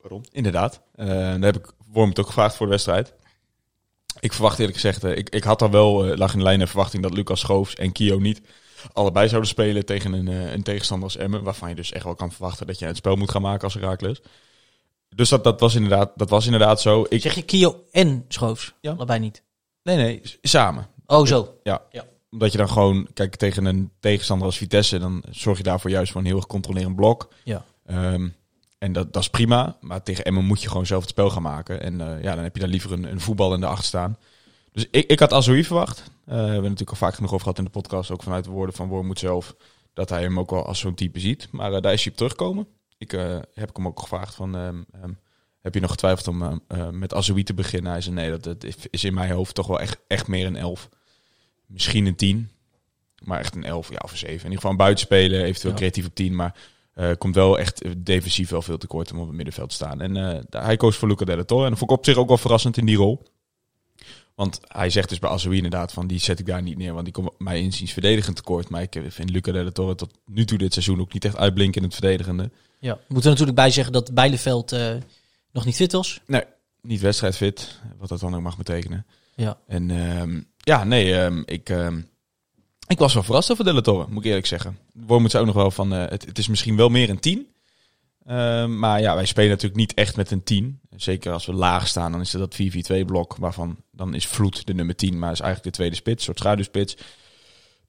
Waarom? 0.00 0.22
Inderdaad. 0.32 0.80
Eh 0.94 1.06
daar 1.06 1.40
heb 1.42 1.56
ik 1.56 1.72
Worm 1.92 2.08
het 2.08 2.18
ook 2.18 2.26
gevraagd 2.26 2.56
voor 2.56 2.66
de 2.66 2.72
wedstrijd. 2.72 3.12
Ik 4.20 4.32
verwacht 4.32 4.58
eerlijk 4.58 4.74
gezegd, 4.76 5.04
eh, 5.04 5.16
ik, 5.16 5.28
ik 5.28 5.44
had 5.44 5.62
al 5.62 5.70
wel, 5.70 6.16
lag 6.16 6.32
in 6.32 6.38
de 6.38 6.44
lijn 6.44 6.60
en 6.60 6.68
verwachting 6.68 7.02
dat 7.02 7.12
Lucas 7.14 7.40
Schoofs 7.40 7.74
en 7.74 7.92
Kio 7.92 8.18
niet 8.18 8.40
allebei 8.92 9.28
zouden 9.28 9.50
spelen 9.50 9.84
tegen 9.84 10.12
een, 10.12 10.26
een 10.26 10.62
tegenstander 10.62 11.08
als 11.08 11.16
Emmen. 11.16 11.42
Waarvan 11.42 11.68
je 11.68 11.74
dus 11.74 11.92
echt 11.92 12.04
wel 12.04 12.14
kan 12.14 12.32
verwachten 12.32 12.66
dat 12.66 12.78
je 12.78 12.86
het 12.86 12.96
spel 12.96 13.16
moet 13.16 13.30
gaan 13.30 13.42
maken 13.42 13.64
als 13.64 13.74
Herakles. 13.74 14.20
Dus 15.08 15.28
dat, 15.28 15.44
dat, 15.44 15.60
was 15.60 15.74
inderdaad, 15.74 16.12
dat 16.16 16.30
was 16.30 16.44
inderdaad 16.44 16.80
zo. 16.80 17.06
Ik, 17.08 17.20
Zeg 17.20 17.34
je 17.34 17.42
Kio 17.42 17.84
en 17.90 18.24
Schoofs? 18.28 18.74
Ja. 18.80 18.92
Allebei 18.92 19.20
niet. 19.20 19.42
nee, 19.82 19.96
nee, 19.96 20.20
samen. 20.42 20.86
Oh, 21.06 21.26
zo. 21.26 21.54
Omdat 22.34 22.52
je 22.52 22.58
dan 22.58 22.68
gewoon, 22.68 23.08
kijk, 23.12 23.36
tegen 23.36 23.64
een 23.64 23.90
tegenstander 24.00 24.46
als 24.46 24.56
Vitesse, 24.56 24.98
dan 24.98 25.22
zorg 25.30 25.58
je 25.58 25.64
daarvoor 25.64 25.90
juist 25.90 26.12
voor 26.12 26.20
een 26.20 26.26
heel 26.26 26.36
erg 26.36 26.46
controlerend 26.46 26.96
blok. 26.96 27.28
Ja. 27.44 27.64
Ehm, 27.86 28.28
en 28.78 28.92
dat, 28.92 29.12
dat 29.12 29.22
is 29.22 29.30
prima. 29.30 29.76
Maar 29.80 30.02
tegen 30.02 30.24
Emmen 30.24 30.44
moet 30.44 30.62
je 30.62 30.68
gewoon 30.68 30.86
zelf 30.86 31.00
het 31.00 31.10
spel 31.10 31.30
gaan 31.30 31.42
maken. 31.42 31.80
En 31.80 32.00
eh, 32.00 32.22
ja, 32.22 32.34
dan 32.34 32.44
heb 32.44 32.54
je 32.54 32.60
dan 32.60 32.70
liever 32.70 32.92
een, 32.92 33.04
een 33.04 33.20
voetbal 33.20 33.54
in 33.54 33.60
de 33.60 33.66
achter 33.66 33.84
staan. 33.84 34.18
Dus 34.72 34.86
ik, 34.90 35.10
ik 35.10 35.20
had 35.20 35.32
Azoui 35.32 35.64
verwacht. 35.64 35.98
Eh, 35.98 36.06
we 36.24 36.34
hebben 36.34 36.54
het 36.54 36.62
natuurlijk 36.62 36.90
al 36.90 36.96
vaak 36.96 37.14
genoeg 37.14 37.30
over 37.30 37.42
gehad 37.42 37.58
in 37.58 37.64
de 37.64 37.70
podcast. 37.70 38.10
Ook 38.10 38.22
vanuit 38.22 38.44
de 38.44 38.50
woorden 38.50 38.74
van 38.74 38.88
Wormoed 38.88 39.18
zelf. 39.18 39.54
Dat 39.92 40.08
hij 40.08 40.22
hem 40.22 40.38
ook 40.38 40.50
wel 40.50 40.66
als 40.66 40.78
zo'n 40.78 40.94
type 40.94 41.20
ziet. 41.20 41.48
Maar 41.50 41.72
eh, 41.72 41.80
daar 41.80 41.92
is 41.92 42.02
hij 42.02 42.12
op 42.12 42.18
terugkomen. 42.18 42.66
Ik 42.98 43.10
heb 43.54 43.76
hem 43.76 43.86
ook 43.86 44.00
gevraagd 44.00 44.34
van... 44.34 44.56
ehm, 44.56 44.82
ehm, 44.92 45.12
heb 45.60 45.74
je 45.74 45.80
nog 45.80 45.90
getwijfeld 45.90 46.28
om 46.28 46.60
met 46.90 47.14
Azoui 47.14 47.42
te 47.42 47.54
beginnen? 47.54 47.92
Hij 47.92 48.00
zei 48.00 48.14
nee, 48.14 48.30
dat, 48.30 48.42
dat 48.42 48.64
is 48.90 49.04
in 49.04 49.14
mijn 49.14 49.30
hoofd 49.30 49.54
toch 49.54 49.66
wel 49.66 49.80
echt, 49.80 49.98
echt 50.06 50.26
meer 50.26 50.46
een 50.46 50.56
elf. 50.56 50.88
Misschien 51.66 52.06
een 52.06 52.16
10. 52.16 52.50
Maar 53.22 53.38
echt 53.38 53.54
een 53.54 53.64
11 53.64 53.90
ja, 53.90 53.98
of 54.04 54.10
een 54.10 54.16
7. 54.16 54.34
In 54.36 54.42
ieder 54.42 54.54
geval 54.56 54.70
een 54.70 54.76
buitenspelen, 54.76 55.44
eventueel 55.44 55.72
Ja. 55.72 55.78
creatief 55.78 56.06
op 56.06 56.14
10. 56.14 56.34
Maar 56.34 56.54
eh, 56.94 57.10
komt 57.18 57.34
wel 57.34 57.58
echt 57.58 57.82
eh, 57.82 57.90
defensief 57.98 58.48
wel 58.48 58.62
veel 58.62 58.78
tekort 58.78 59.12
om 59.12 59.18
op 59.18 59.26
het 59.26 59.36
middenveld 59.36 59.68
te 59.68 59.74
staan. 59.74 60.00
En 60.00 60.16
eh, 60.16 60.62
hij 60.62 60.76
koos 60.76 60.96
voor 60.96 61.08
Luca 61.08 61.24
Della 61.24 61.44
Torre. 61.44 61.64
En 61.64 61.70
dat 61.70 61.78
vond 61.78 61.90
ik 61.90 61.96
op 61.96 62.04
zich 62.04 62.16
ook 62.16 62.28
wel 62.28 62.38
verrassend 62.38 62.76
in 62.76 62.86
die 62.86 62.96
rol. 62.96 63.22
Want 64.34 64.60
hij 64.68 64.90
zegt 64.90 65.08
dus 65.08 65.18
bij 65.18 65.30
Azoui 65.30 65.56
inderdaad 65.56 65.92
van 65.92 66.06
die 66.06 66.18
zet 66.18 66.38
ik 66.38 66.46
daar 66.46 66.62
niet 66.62 66.76
neer. 66.76 66.92
Want 66.92 67.04
die 67.04 67.14
komt 67.14 67.30
mij 67.38 67.60
inziens 67.60 67.92
verdedigend 67.92 68.36
tekort. 68.36 68.68
Maar 68.68 68.82
ik 68.82 69.02
vind 69.08 69.30
Luca 69.30 69.52
Della 69.52 69.70
Torre 69.70 69.94
tot 69.94 70.18
nu 70.26 70.44
toe 70.44 70.58
dit 70.58 70.72
seizoen 70.72 71.00
ook 71.00 71.12
niet 71.12 71.24
echt 71.24 71.36
uitblinken 71.36 71.80
in 71.80 71.86
het 71.86 71.96
verdedigende. 71.96 72.50
Ja. 72.78 72.94
We 72.94 73.00
moeten 73.06 73.22
er 73.30 73.30
natuurlijk 73.30 73.56
bij 73.56 73.70
zeggen 73.70 73.92
dat 73.92 74.14
Bijleveld 74.14 74.72
eh, 74.72 74.94
nog 75.52 75.64
niet 75.64 75.74
fit 75.76 75.92
was. 75.92 76.20
Niet 76.80 77.00
wedstrijdfit, 77.00 77.80
wat 77.98 78.08
dat 78.08 78.20
dan 78.20 78.34
ook 78.34 78.40
mag 78.42 78.56
betekenen. 78.56 79.06
Ja. 79.34 79.58
En 79.66 79.90
ehm, 79.90 80.40
ja, 80.64 80.84
nee, 80.84 81.14
ehm, 81.14 81.42
ik, 81.44 81.68
ehm, 81.68 82.00
ik 82.86 82.98
was 82.98 83.14
wel 83.14 83.22
verrast 83.22 83.50
over 83.50 83.82
Torre, 83.82 84.06
moet 84.08 84.24
ik 84.24 84.28
eerlijk 84.28 84.46
zeggen. 84.46 84.78
Wormoed 84.92 85.30
zei 85.30 85.42
ook 85.42 85.54
nog 85.54 85.62
wel 85.62 85.70
van, 85.70 85.94
eh, 85.94 86.08
het, 86.08 86.24
het 86.24 86.38
is 86.38 86.48
misschien 86.48 86.76
wel 86.76 86.88
meer 86.88 87.10
een 87.10 87.20
10. 87.20 87.48
Ehm, 88.26 88.78
maar 88.78 89.00
ja, 89.00 89.14
wij 89.14 89.26
spelen 89.26 89.50
natuurlijk 89.50 89.76
niet 89.76 89.94
echt 89.94 90.16
met 90.16 90.30
een 90.30 90.42
10. 90.42 90.80
Zeker 90.96 91.32
als 91.32 91.46
we 91.46 91.52
laag 91.52 91.88
staan, 91.88 92.12
dan 92.12 92.20
is 92.20 92.32
het 92.32 92.40
dat 92.40 92.54
4-4-2 92.54 93.04
blok. 93.04 93.36
Waarvan 93.36 93.76
dan 93.90 94.14
is 94.14 94.26
Vloed 94.26 94.66
de 94.66 94.74
nummer 94.74 94.96
10, 94.96 95.18
maar 95.18 95.32
is 95.32 95.40
eigenlijk 95.40 95.70
de 95.70 95.76
tweede 95.76 95.96
spits, 95.96 96.16
een 96.16 96.24
soort 96.24 96.38
schaduwspits. 96.38 96.96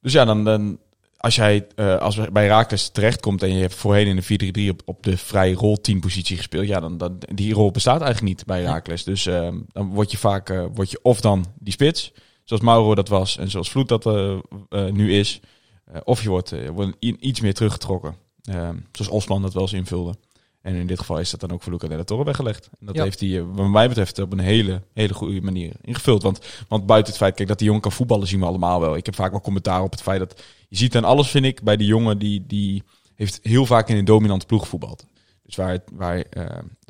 Dus 0.01 0.13
ja, 0.13 0.25
dan, 0.25 0.44
dan 0.44 0.80
als 1.18 1.36
jij 1.36 1.68
eh, 1.75 1.98
als 1.98 2.16
we 2.16 2.31
bij 2.31 2.48
Raakles 2.48 2.89
terechtkomt 2.89 3.44
en 3.44 3.54
je 3.54 3.62
hebt 3.62 3.75
voorheen 3.75 4.07
in 4.07 4.16
de 4.16 4.69
4-3-3 4.69 4.69
op, 4.69 4.81
op 4.86 5.04
de 5.04 5.18
vrije 5.18 5.56
rol 5.56 5.81
10 5.81 6.00
positie 6.00 6.38
gespeeld, 6.38 6.68
ja, 6.68 6.80
dan, 6.80 6.98
dan 6.98 7.18
die 7.33 7.54
rol 7.54 7.72
bestaat 7.72 8.01
eigenlijk 8.01 8.38
niet 8.38 8.45
bij. 8.45 8.63
Raakles. 8.63 9.04
Dus 9.04 9.25
ehm, 9.25 9.57
dan 9.72 9.89
word 9.94 10.12
je 10.12 10.18
vaak 10.18 10.50
eh, 10.50 10.66
word 10.74 10.92
je 10.92 11.00
of 11.01 11.22
dan 11.22 11.45
die 11.60 11.74
spits, 11.74 12.13
zoals 12.46 12.64
Mauro 12.64 12.96
dat 12.96 13.08
was 13.08 13.38
en 13.38 13.50
zoals 13.50 13.70
Vloed 13.72 13.88
dat 13.88 14.06
eh, 14.06 14.38
eh, 14.70 14.92
nu 14.94 15.14
is, 15.14 15.40
eh, 15.86 16.02
of 16.04 16.24
je 16.24 16.30
wordt, 16.30 16.70
wordt 16.74 16.96
iets 17.00 17.42
meer 17.42 17.54
teruggetrokken, 17.54 18.16
Ehm, 18.46 18.76
zoals 18.92 19.12
Osman 19.12 19.42
dat 19.42 19.54
wel 19.54 19.62
eens 19.62 19.74
invulde. 19.74 20.16
En 20.62 20.76
in 20.76 20.88
dit 20.88 21.00
geval 21.00 21.20
is 21.20 21.30
dat 21.30 21.40
dan 21.40 21.52
ook 21.52 21.62
voor 21.64 21.72
Luca 21.72 21.88
Della 21.88 22.04
Torre 22.04 22.24
weggelegd. 22.24 22.70
En 22.80 22.86
dat 22.86 22.96
Ja. 22.96 23.04
heeft 23.04 23.20
hij, 23.20 23.44
wat 23.44 23.68
mij 23.68 23.88
betreft, 23.88 24.20
op 24.20 24.32
een 24.32 24.40
hele, 24.40 24.82
hele 24.94 25.14
goede 25.14 25.42
manier 25.42 25.74
ingevuld. 25.82 26.24
Want, 26.24 26.40
want 26.68 26.86
buiten 26.86 27.12
het 27.14 27.22
feit, 27.22 27.36
kijk, 27.36 27.48
dat 27.48 27.58
die 27.58 27.68
jongen 27.68 27.82
kan 27.82 27.92
voetballen, 27.92 28.28
zien 28.28 28.40
we 28.40 28.46
allemaal 28.46 28.80
wel. 28.80 28.96
Ik 28.96 29.06
heb 29.06 29.16
vaak 29.16 29.32
wel 29.32 29.42
commentaar 29.42 29.82
op 29.84 29.92
het 29.92 30.02
feit 30.02 30.20
dat 30.20 30.44
je 30.70 30.78
ziet 30.78 30.96
aan 30.96 31.04
alles, 31.04 31.30
vind 31.30 31.46
ik, 31.46 31.62
bij 31.64 31.78
die 31.78 31.88
jongen 31.88 32.18
die, 32.18 32.44
die 32.48 32.84
heeft 33.16 33.40
heel 33.42 33.66
vaak 33.66 33.90
in 33.90 33.98
een 33.98 34.06
dominante 34.06 34.46
ploeg 34.46 34.62
gevoetbald. 34.62 35.06
Dus 35.44 35.56
waar, 35.56 35.72
het- 35.72 35.90
waar 35.94 36.24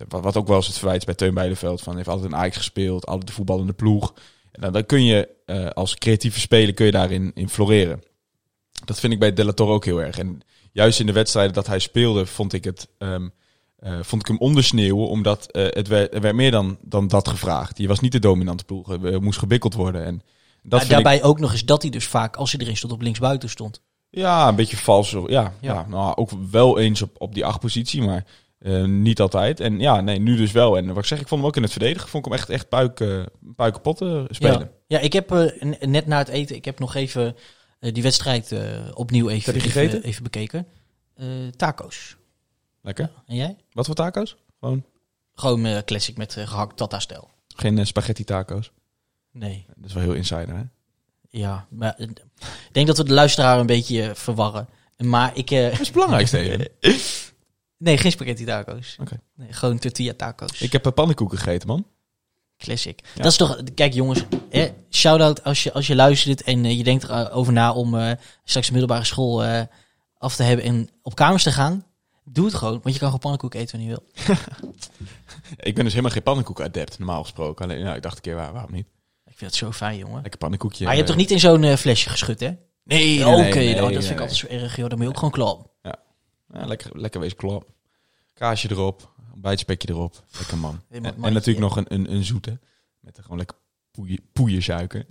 wat, 0.08 0.38
ook 0.38 0.48
wel 0.48 0.56
eens 0.56 0.68
het 0.68 0.78
verwijt 0.78 1.00
is 1.00 1.06
bij 1.06 1.16
Teun 1.16 1.34
Bijleveld, 1.34 1.82
van 1.82 1.96
heeft 1.96 2.08
altijd 2.08 2.32
een 2.32 2.38
Ajax 2.38 2.58
gespeeld, 2.58 3.06
altijd 3.06 3.28
de 3.28 3.34
voetballende 3.34 3.74
ploeg. 3.74 4.14
En 4.60 4.72
dan, 4.72 4.86
kun 4.86 5.04
je 5.04 5.30
eh, 5.46 5.70
als 5.70 5.96
creatieve 5.96 6.40
speler 6.40 6.74
kun 6.74 6.86
je 6.86 6.92
daarin 6.92 7.32
in 7.34 7.50
floreren. 7.50 8.02
Dat 8.86 9.00
vind 9.00 9.14
ik 9.14 9.20
bij 9.20 9.32
Torre 9.32 9.74
ook 9.74 9.86
heel 9.86 10.02
erg. 10.02 10.18
En 10.18 10.42
juist 10.72 11.00
in 11.00 11.06
de 11.06 11.12
wedstrijden 11.12 11.54
dat 11.54 11.68
hij 11.68 11.80
speelde, 11.80 12.26
vond 12.26 12.54
ik 12.54 12.64
het. 12.64 12.88
ehm, 12.98 13.28
eh, 13.80 13.98
vond 14.02 14.22
ik 14.22 14.28
hem 14.28 14.38
ondersneeuwen, 14.38 15.08
omdat 15.08 15.52
eh, 15.52 15.66
het 15.70 15.88
werd, 15.88 16.14
er 16.14 16.22
werd 16.22 16.36
meer 16.36 16.52
dan, 16.52 16.78
dan 16.82 17.08
dat 17.08 17.28
gevraagd. 17.28 17.78
Je 17.78 17.88
was 17.88 18.00
niet 18.00 18.12
de 18.12 18.20
dominante 18.20 18.64
ploeg, 18.64 18.90
er 19.04 19.22
moest 19.22 19.40
gewikkeld 19.40 19.74
worden. 19.74 20.04
En 20.06 20.22
dat 20.64 20.82
ik- 20.82 20.90
daarbij 20.90 21.24
ook 21.24 21.40
nog 21.40 21.52
eens 21.52 21.66
dat 21.66 21.82
hij 21.82 21.92
dus 21.92 22.06
vaak, 22.08 22.36
als 22.36 22.52
hij 22.52 22.62
erin 22.62 22.78
stond, 22.78 22.94
op 22.94 23.02
linksbuiten 23.02 23.50
stond. 23.50 23.82
ja, 24.10 24.48
een 24.48 24.56
beetje 24.56 24.78
vals. 24.78 25.12
Ja, 25.12 25.26
ja. 25.28 25.54
Ja. 25.62 25.86
nou, 25.90 26.16
ook 26.16 26.30
wel 26.52 26.80
eens 26.80 27.02
op, 27.02 27.16
op 27.18 27.34
die 27.34 27.46
acht 27.46 27.60
positie, 27.60 28.02
maar 28.02 28.26
eh, 28.66 28.84
niet 28.84 29.20
altijd. 29.20 29.60
En 29.60 29.80
ja, 29.80 30.02
nee, 30.02 30.20
nu 30.20 30.36
dus 30.36 30.52
wel. 30.52 30.78
En 30.78 30.88
wat 30.88 30.98
ik 30.98 31.06
zeg, 31.06 31.20
ik 31.20 31.28
vond 31.28 31.42
hem 31.42 31.50
ook 31.50 31.56
in 31.56 31.62
het 31.62 31.72
verdedigen, 31.72 32.10
vond 32.10 32.26
ik 32.26 32.32
hem 32.32 32.40
echt, 32.42 32.50
echt 32.50 32.70
puik, 32.70 33.00
eh 33.00 33.24
puik 33.56 33.74
kapot 33.74 34.02
eh, 34.02 34.24
spelen. 34.30 34.60
Ja, 34.60 34.70
ja 34.88 35.00
ik 35.00 35.14
heb 35.14 35.32
eh, 35.32 35.62
net 35.80 36.06
na 36.08 36.18
het 36.18 36.28
eten, 36.28 36.56
ik 36.56 36.66
heb 36.66 36.80
nog 36.80 36.96
even 36.96 37.36
eh, 37.80 37.94
die 37.94 38.04
wedstrijd 38.04 38.52
eh, 38.52 38.62
opnieuw 38.94 39.30
even, 39.30 39.54
even, 39.56 40.04
even 40.04 40.24
bekeken. 40.24 40.68
Eh, 41.16 41.26
taco's. 41.56 42.16
Lekker. 42.82 43.12
En 43.26 43.36
jij? 43.36 43.56
Wat 43.72 43.86
voor 43.86 43.96
taco's? 43.96 44.36
Gewoon 44.60 44.84
Gewoon 45.36 45.66
eh, 45.66 45.78
classic 45.86 46.18
met 46.18 46.38
eh, 46.38 46.48
gehakt 46.48 46.78
tata-stijl. 46.78 47.30
geen 47.56 47.78
eh, 47.78 47.86
spaghetti 47.86 48.24
taco's. 48.24 48.72
Nee. 49.32 49.66
Dat 49.76 49.86
is 49.86 49.94
wel 49.94 50.04
heel 50.04 50.14
insider, 50.14 50.56
hè? 50.56 50.62
Ja, 51.30 51.66
maar 51.70 51.94
eh, 51.98 52.08
ik 52.08 52.22
denk 52.72 52.88
dat 52.88 52.98
we 52.98 53.04
de 53.04 53.14
luisteraar 53.14 53.60
een 53.60 53.66
beetje 53.66 54.04
eh, 54.04 54.14
verwarren. 54.16 54.68
Maar 54.98 55.32
ik... 55.38 55.52
eh, 55.52 55.64
Dat 55.64 55.72
is 55.72 55.80
het 55.80 55.92
belangrijkste. 55.92 56.72
nee, 57.78 57.98
geen 57.98 58.12
spaghetti 58.12 58.46
taco's. 58.46 58.98
Oké. 59.02 59.20
Nee, 59.36 59.54
gewoon 59.54 59.80
tortilla 59.80 60.14
taco's. 60.18 60.62
Ik 60.62 60.72
heb 60.72 60.86
uh, 60.86 60.94
pannenkoeken 60.94 61.38
gegeten, 61.38 61.68
man. 61.68 61.88
Classic. 62.58 63.00
Ja. 63.16 63.22
Dat 63.22 63.32
is 63.32 63.38
toch... 63.38 63.64
Kijk 63.76 63.94
jongens, 63.94 64.26
eh, 64.50 64.70
shout-out 64.90 65.44
als 65.44 65.64
je, 65.64 65.74
als 65.74 65.88
je 65.88 65.96
luistert 65.96 66.44
en 66.44 66.66
eh, 66.66 66.78
je 66.78 66.84
denkt 66.84 67.04
erover 67.04 67.54
na 67.54 67.74
om 67.74 67.98
eh, 67.98 68.12
straks 68.44 68.68
een 68.68 68.74
middelbare 68.74 69.06
school 69.06 69.44
eh, 69.44 69.62
af 70.18 70.36
te 70.36 70.44
hebben 70.44 70.66
en 70.66 70.90
op 71.02 71.16
kamers 71.16 71.44
te 71.44 71.52
gaan. 71.52 71.86
Doe 72.24 72.46
het 72.46 72.54
gewoon, 72.54 72.80
want 72.84 72.94
je 72.94 73.00
kan 73.00 73.00
gewoon 73.00 73.20
pannenkoek 73.20 73.54
eten 73.54 73.78
wanneer 73.78 73.98
je 73.98 74.02
wil. 74.26 74.36
Ik 75.70 75.76
ben 75.76 75.84
dus 75.84 75.94
helemaal 75.94 76.12
geen 76.12 76.24
pannenkoeken-adept, 76.24 76.98
normaal 76.98 77.22
gesproken. 77.22 77.66
Alleen, 77.66 77.84
nou, 77.84 77.96
ik 77.96 78.02
dacht 78.02 78.16
een 78.16 78.22
keer, 78.22 78.36
waar, 78.36 78.54
waarom 78.54 78.72
niet? 78.72 78.88
Ik 79.26 79.38
vind 79.38 79.52
het 79.52 79.60
zo 79.60 79.72
fijn, 79.72 79.98
jongen. 79.98 80.22
Lekker 80.22 80.40
pannenkoekje. 80.40 80.84
maar 80.86 80.94
je 80.94 81.00
hebt 81.00 81.12
eh, 81.12 81.16
toch 81.16 81.26
niet 81.26 81.34
in 81.34 81.50
zo'n 81.50 81.64
eh, 81.64 81.76
flesje 81.76 82.10
geschud, 82.10 82.40
hè? 82.40 82.52
Nee, 82.84 83.28
Oké, 83.28 83.36
nee, 83.36 83.74
nee, 83.74 83.76
dat 83.76 83.92
vind 83.92 84.10
ik 84.10 84.20
altijd 84.20 84.38
zo 84.38 84.48
erg, 84.48 84.76
joh. 84.76 84.90
Dan 84.90 84.98
moet 84.98 85.08
je 85.08 85.14
ook 85.14 85.18
gewoon 85.18 85.34
klap. 85.34 85.74
Ja, 86.60 86.66
lekker, 86.66 87.00
lekker 87.00 87.20
wees 87.20 87.36
klap. 87.36 87.70
Kaasje 88.34 88.72
erop, 88.72 89.12
bijtspekje 89.36 89.90
erop. 89.90 90.24
Lekker 90.38 90.58
man. 90.58 90.82
En, 90.90 91.04
natuurlijk 91.34 91.60
nog 91.60 91.76
een, 91.76 91.86
een, 91.88 92.12
een 92.14 92.24
zoete. 92.24 92.60
Met 93.00 93.20
gewoon 93.22 93.38
lekker 93.38 93.58
poeie, 93.92 94.22
poeiersuiker. 94.34 95.06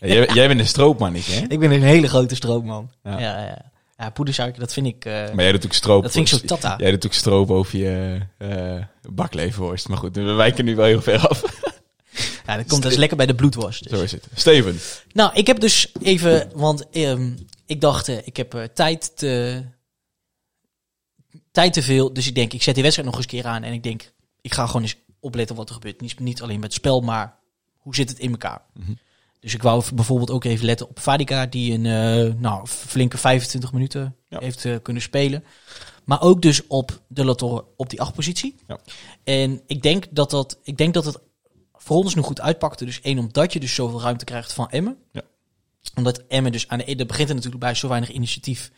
Ja, 0.00 0.06
jij, 0.06 0.28
jij 0.34 0.48
bent 0.48 0.60
een 0.60 0.66
stroopmannetje, 0.66 1.32
hè? 1.32 1.46
ik 1.46 1.58
ben 1.58 1.70
een 1.70 1.82
hele 1.82 2.08
grote 2.08 2.34
stroopman. 2.34 2.90
Ja. 3.02 3.18
Ja, 3.20 3.44
ja, 3.44 3.70
ja. 3.96 4.10
poedersuiker, 4.10 4.60
dat 4.60 4.72
vind 4.72 4.86
ik... 4.86 5.04
eh, 5.04 5.12
Maar 5.12 5.42
jij 5.44 5.52
doet 5.52 5.64
ook 5.64 5.72
stroop. 5.72 6.02
dat 6.02 6.12
vind 6.12 6.32
ik 6.32 6.38
zo 6.38 6.46
tata. 6.46 6.74
Jij 6.78 6.90
doet 6.90 7.06
ook 7.06 7.12
stroop 7.12 7.50
over 7.50 7.78
je 7.78 8.20
eh 8.38 8.84
bakleverworst. 9.12 9.88
Maar 9.88 9.98
goed, 9.98 10.16
we 10.16 10.22
wijken 10.32 10.64
nu 10.64 10.76
wel 10.76 10.86
heel 10.86 11.02
ver 11.02 11.28
af. 11.28 11.42
ja, 12.46 12.56
dat 12.56 12.66
komt 12.66 12.82
dus 12.82 12.96
lekker 12.96 13.16
bij 13.16 13.26
de 13.26 13.34
bloedworst. 13.34 13.82
dus. 13.88 13.98
Zo 13.98 14.04
is 14.04 14.12
het. 14.12 14.26
Steven. 14.34 14.78
Nou, 15.12 15.30
ik 15.34 15.46
heb 15.46 15.60
dus 15.60 15.92
even, 16.02 16.50
want 16.54 16.90
ehm, 16.90 17.30
ik 17.66 17.80
dacht, 17.80 18.08
eh, 18.08 18.16
ik 18.24 18.36
heb 18.36 18.68
tijd 18.74 19.16
te, 19.16 19.62
tijd 21.52 21.72
te 21.72 21.82
veel. 21.82 22.12
Dus 22.12 22.26
ik 22.26 22.34
denk, 22.34 22.52
ik 22.52 22.62
zet 22.62 22.74
die 22.74 22.82
wedstrijd 22.82 23.10
nog 23.10 23.18
eens 23.18 23.32
een 23.32 23.38
keer 23.38 23.50
aan. 23.50 23.62
En 23.62 23.72
ik 23.72 23.82
denk, 23.82 24.12
ik 24.40 24.54
ga 24.54 24.66
gewoon 24.66 24.82
eens 24.82 24.96
opletten 25.20 25.56
wat 25.56 25.68
er 25.68 25.74
gebeurt. 25.74 26.00
Niet, 26.00 26.18
niet 26.18 26.42
alleen 26.42 26.60
met 26.60 26.64
het 26.64 26.72
spel, 26.72 27.00
maar 27.00 27.36
hoe 27.76 27.94
zit 27.94 28.08
het 28.08 28.18
in 28.18 28.30
elkaar. 28.30 28.62
Mhm. 28.74 28.92
Dus 29.40 29.54
ik 29.54 29.62
wou 29.62 29.84
bijvoorbeeld 29.94 30.30
ook 30.30 30.44
even 30.44 30.66
letten 30.66 30.88
op 30.88 31.00
Vadika, 31.00 31.46
die 31.46 31.72
een 31.72 31.86
eh, 31.86 32.34
nou, 32.34 32.66
flinke 32.66 33.18
25 33.18 33.72
minuten 33.72 34.16
Ja. 34.28 34.38
heeft 34.40 34.64
eh, 34.64 34.76
kunnen 34.82 35.02
spelen. 35.02 35.44
Maar 36.04 36.22
ook 36.22 36.42
dus 36.42 36.66
op 36.66 37.00
de 37.08 37.24
Latorre 37.24 37.64
op 37.76 37.90
die 37.90 38.00
achtpositie. 38.00 38.54
Ja. 38.66 38.78
En 39.24 39.62
ik 39.66 39.82
denk 39.82 40.04
dat, 40.10 40.30
dat, 40.30 40.58
ik 40.62 40.76
denk 40.76 40.94
dat 40.94 41.04
het 41.04 41.18
voor 41.72 41.96
ons 41.96 42.14
nu 42.14 42.22
goed 42.22 42.40
uitpakte. 42.40 42.84
Dus 42.84 43.00
één, 43.00 43.18
omdat 43.18 43.52
je 43.52 43.60
dus 43.60 43.74
zoveel 43.74 44.00
ruimte 44.00 44.24
krijgt 44.24 44.52
van 44.52 44.70
Emmen. 44.70 44.96
Ja. 45.12 45.22
Omdat 45.94 46.22
Emmen 46.28 46.52
dus 46.52 46.68
aan 46.68 46.78
de 46.78 46.94
dat 46.94 47.06
begint 47.06 47.28
er 47.28 47.34
natuurlijk 47.34 47.62
bij 47.62 47.74
zo 47.74 47.88
weinig 47.88 48.10
initiatief 48.10 48.70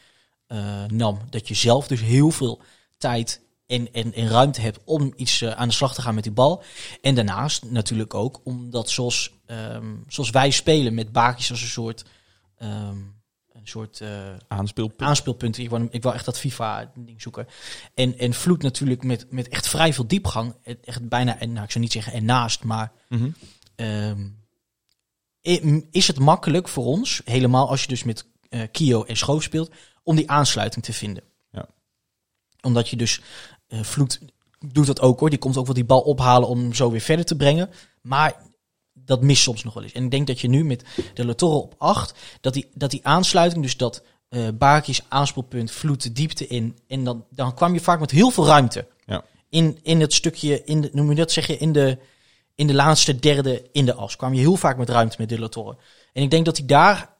eh, 0.50 0.84
nam. 0.86 1.18
Dat 1.30 1.48
je 1.48 1.54
zelf 1.54 1.86
dus 1.86 2.00
heel 2.00 2.30
veel 2.30 2.60
tijd 2.98 3.40
en, 3.66 3.92
en, 3.92 4.12
en 4.14 4.28
ruimte 4.28 4.60
hebt 4.60 4.78
om 4.84 5.12
iets 5.16 5.40
eh, 5.40 5.50
aan 5.50 5.68
de 5.68 5.74
slag 5.74 5.94
te 5.94 6.02
gaan 6.02 6.14
met 6.14 6.22
die 6.24 6.32
bal. 6.32 6.62
En 7.00 7.14
daarnaast 7.14 7.70
natuurlijk 7.70 8.14
ook 8.14 8.40
omdat 8.44 8.90
zoals, 8.90 9.30
ehm, 9.46 9.94
zoals 10.08 10.30
wij 10.30 10.50
spelen 10.50 10.94
met 10.94 11.12
baakjes 11.12 11.50
als 11.50 11.62
een 11.62 11.68
soort, 11.68 12.04
ehm, 12.56 12.96
een 13.52 13.66
soort 13.68 14.00
eh, 14.00 14.08
Aanspeelpunt. 14.48 15.00
aanspeelpunten. 15.08 15.62
Ik 15.62 15.70
wil, 15.70 15.88
ik 15.90 16.02
wil 16.02 16.14
echt 16.14 16.24
dat 16.24 16.38
FIFA-ding 16.38 17.22
zoeken. 17.22 17.46
En, 17.94 18.18
en 18.18 18.32
Vloed 18.34 18.62
natuurlijk 18.62 19.02
met, 19.02 19.26
met 19.32 19.48
echt 19.48 19.68
vrij 19.68 19.92
veel 19.92 20.06
diepgang. 20.06 20.54
Echt 20.84 21.08
bijna, 21.08 21.38
en 21.38 21.52
nou, 21.52 21.64
ik 21.64 21.70
zou 21.70 21.84
niet 21.84 21.92
zeggen 21.92 22.12
ernaast, 22.12 22.64
maar 22.64 22.92
Mhm. 23.08 23.30
ehm, 23.76 24.26
i- 25.48 25.86
is 25.90 26.06
het 26.06 26.18
makkelijk 26.18 26.68
voor 26.68 26.84
ons, 26.84 27.20
helemaal 27.24 27.68
als 27.68 27.82
je 27.82 27.88
dus 27.88 28.04
met 28.04 28.28
eh 28.48 28.60
Kio 28.72 29.04
en 29.04 29.16
Schoof 29.16 29.42
speelt, 29.42 29.70
om 30.10 30.16
die 30.16 30.30
aansluiting 30.30 30.84
te 30.84 30.92
vinden. 30.92 31.22
Ja. 31.52 31.66
Omdat 32.60 32.88
je 32.88 32.96
dus, 32.96 33.20
eh 33.68 33.82
Vloed 33.82 34.20
doet 34.66 34.86
dat 34.86 35.00
ook 35.00 35.20
hoor, 35.20 35.30
die 35.30 35.38
komt 35.38 35.56
ook 35.56 35.66
wel 35.66 35.74
die 35.74 35.84
bal 35.84 36.00
ophalen 36.00 36.48
om 36.48 36.58
hem 36.58 36.74
zo 36.74 36.90
weer 36.90 37.00
verder 37.00 37.24
te 37.24 37.36
brengen. 37.36 37.70
Maar 38.00 38.34
dat 38.92 39.22
mist 39.22 39.42
soms 39.42 39.64
nog 39.64 39.74
wel 39.74 39.82
eens. 39.82 39.92
En 39.92 40.04
ik 40.04 40.10
denk 40.10 40.26
dat 40.26 40.40
je 40.40 40.48
nu 40.48 40.64
met 40.64 40.84
de 41.14 41.24
Latorre 41.24 41.56
op 41.56 41.74
8, 41.78 42.14
dat 42.40 42.52
die, 42.52 42.70
dat 42.74 42.90
die 42.90 43.06
aansluiting, 43.06 43.62
dus 43.62 43.76
dat 43.76 44.02
eh 44.28 44.48
Baakjes 44.54 45.02
aanspoelpunt, 45.08 45.70
Vloed 45.70 46.02
de 46.02 46.12
diepte 46.12 46.46
in, 46.46 46.78
en 46.86 47.04
dan, 47.04 47.24
dan 47.30 47.54
kwam 47.54 47.72
je 47.74 47.80
vaak 47.80 48.00
met 48.00 48.10
heel 48.10 48.30
veel 48.30 48.46
ruimte. 48.46 48.86
Ja. 49.06 49.24
In, 49.48 49.78
in 49.82 50.00
het 50.00 50.12
stukje, 50.12 50.64
in 50.64 50.80
de, 50.80 50.90
noem 50.92 51.08
je 51.08 51.14
dat, 51.14 51.32
zeg 51.32 51.46
je, 51.46 51.56
in 51.56 51.72
de, 51.72 51.98
in 52.54 52.66
de 52.66 52.74
laatste 52.74 53.18
derde 53.18 53.68
in 53.72 53.86
de 53.86 53.94
as. 53.94 54.16
Kwam 54.16 54.34
je 54.34 54.40
heel 54.40 54.56
vaak 54.56 54.76
met 54.76 54.88
ruimte 54.88 55.16
met 55.18 55.28
De 55.28 55.38
La 55.38 55.48
Torre. 55.48 55.76
En 56.12 56.22
ik 56.22 56.30
denk 56.30 56.44
dat 56.44 56.56
hij 56.56 56.66
daar 56.66 57.18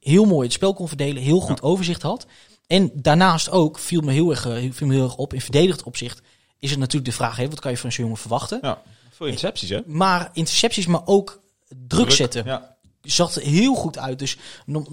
heel 0.00 0.24
mooi 0.24 0.44
het 0.44 0.52
spel 0.52 0.74
kon 0.74 0.88
verdelen, 0.88 1.22
heel 1.22 1.40
goed 1.40 1.62
overzicht 1.62 2.02
had. 2.02 2.26
En 2.66 2.90
daarnaast 2.94 3.50
ook 3.50 3.78
viel 3.78 4.00
me 4.00 4.12
heel 4.12 4.30
erg, 4.30 4.46
eh, 4.46 4.72
viel 4.72 4.86
me 4.86 4.94
heel 4.94 5.04
erg 5.04 5.16
op, 5.16 5.34
in 5.34 5.40
verdedigend 5.40 5.82
opzicht 5.82 6.22
is 6.60 6.70
het 6.70 6.78
natuurlijk 6.78 7.10
de 7.10 7.16
vraag, 7.16 7.36
hè, 7.36 7.48
wat 7.48 7.60
kan 7.60 7.70
je 7.70 7.76
van 7.76 7.92
zo'n 7.92 8.04
jongen 8.04 8.20
verwachten? 8.20 8.58
Ja. 8.62 8.82
Veel 9.10 9.26
intercepties, 9.26 9.68
hè? 9.68 9.80
Maar 9.86 10.30
intercepties, 10.32 10.86
maar 10.86 11.02
ook 11.04 11.42
druk, 11.86 12.10
zetten. 12.10 12.44
Ja. 12.44 12.76
Zag 13.02 13.34
er 13.34 13.42
heel 13.42 13.74
goed 13.74 13.98
uit. 13.98 14.18
Dus 14.18 14.36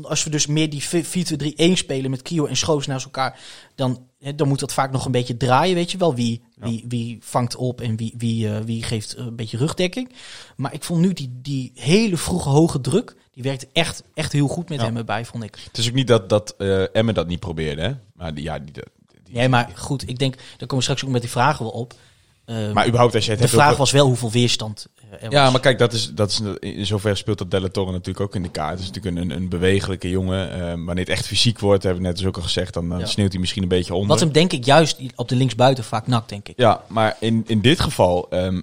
als 0.02 0.24
we 0.24 0.30
dus 0.30 0.46
meer 0.46 0.70
die 0.70 0.84
4-2-3-1 0.84 1.78
spelen 1.78 2.12
met 2.12 2.22
Kio 2.22 2.46
en 2.46 2.58
Schoos 2.58 2.88
naast 2.88 3.06
elkaar, 3.06 3.40
dan, 3.76 4.08
hè, 4.20 4.36
dan 4.36 4.48
moet 4.48 4.60
dat 4.60 4.74
vaak 4.74 4.92
nog 4.92 5.06
een 5.06 5.12
beetje 5.12 5.38
draaien, 5.38 5.76
weet 5.76 5.92
je 5.92 5.98
wel. 5.98 6.16
Wie, 6.16 6.42
wie, 6.56 6.86
wie 6.88 7.18
vangt 7.22 7.56
op 7.56 7.82
en 7.82 7.98
wie, 7.98 8.14
wie, 8.18 8.50
eh, 8.50 8.60
wie 8.62 8.84
geeft 8.84 9.18
een 9.18 9.36
beetje 9.36 9.58
rugdekking. 9.58 10.12
Maar 10.56 10.74
ik 10.74 10.84
vond 10.84 11.02
nu 11.02 11.14
die, 11.14 11.40
die 11.42 11.72
hele 11.76 12.18
vroege 12.18 12.50
hoge 12.50 12.82
druk, 12.82 13.16
die 13.38 13.46
werkte 13.46 13.68
echt, 13.74 14.04
echt 14.14 14.32
heel 14.32 14.48
goed 14.48 14.70
met 14.70 14.80
Ja. 14.80 14.86
hem 14.86 14.98
erbij, 14.98 15.26
vond 15.26 15.44
ik. 15.44 15.58
Het 15.68 15.78
is 15.78 15.88
ook 15.88 15.94
niet 15.94 16.08
dat, 16.08 16.30
dat 16.30 16.56
eh 16.58 16.96
Emmen 16.96 17.14
dat 17.14 17.28
niet 17.28 17.40
probeerde, 17.40 17.82
hè? 17.82 17.92
Maar 18.14 18.34
die, 18.34 18.44
ja, 18.44 18.60
die, 18.60 18.72
die, 18.74 19.34
Nee, 19.34 19.50
maar 19.50 19.70
goed, 19.76 20.10
ik 20.10 20.20
denk, 20.20 20.36
daar 20.36 20.44
komen 20.58 20.76
we 20.78 20.82
straks 20.82 21.04
ook 21.06 21.10
met 21.10 21.22
die 21.22 21.30
vragen 21.30 21.64
wel 21.66 21.74
op. 21.74 21.94
Ehm, 22.46 22.74
Maar 22.74 22.86
überhaupt 22.88 23.16
als 23.16 23.24
je 23.26 23.30
het 23.30 23.40
de 23.40 23.46
hebt 23.46 23.56
vraag 23.58 23.68
over- 23.68 23.80
was 23.80 23.92
wel 23.92 24.06
hoeveel 24.06 24.32
weerstand 24.32 24.88
eh, 25.20 25.30
Ja, 25.30 25.50
maar 25.50 25.60
kijk, 25.60 25.80
dat 25.80 25.94
is, 25.94 26.12
dat 26.14 26.30
is, 26.30 26.42
in 26.60 26.86
zoverre 26.86 27.16
speelt 27.16 27.38
dat 27.38 27.52
Della 27.52 27.68
Torre 27.68 27.92
natuurlijk 27.92 28.20
ook 28.20 28.36
in 28.36 28.42
de 28.44 28.50
kaart. 28.50 28.72
Het 28.72 28.80
is 28.80 28.92
natuurlijk 28.92 29.16
een, 29.18 29.30
een 29.32 29.50
bewegelijke 29.50 30.10
jongen. 30.10 30.52
Eh, 30.52 30.60
wanneer 30.68 30.96
het 30.98 31.10
echt 31.10 31.26
fysiek 31.28 31.60
wordt, 31.60 31.84
hebben 31.84 32.02
we 32.02 32.08
net 32.08 32.18
dus 32.18 32.26
ook 32.26 32.36
al 32.36 32.42
gezegd, 32.42 32.74
dan, 32.74 32.96
Ja. 33.00 33.06
sneeuwt 33.06 33.32
hij 33.32 33.40
misschien 33.40 33.64
een 33.64 33.70
beetje 33.70 33.94
onder. 33.94 34.10
Wat 34.10 34.20
hem 34.20 34.32
denk 34.32 34.54
ik 34.54 34.66
juist 34.66 34.98
op 35.16 35.30
de 35.30 35.36
linksbuiten 35.36 35.84
vaak 35.84 36.08
nakt, 36.08 36.30
denk 36.30 36.48
ik. 36.48 36.58
Ja, 36.58 36.84
maar 36.88 37.16
in, 37.20 37.44
in 37.48 37.62
dit 37.62 37.80
geval, 37.80 38.30
ehm, 38.30 38.62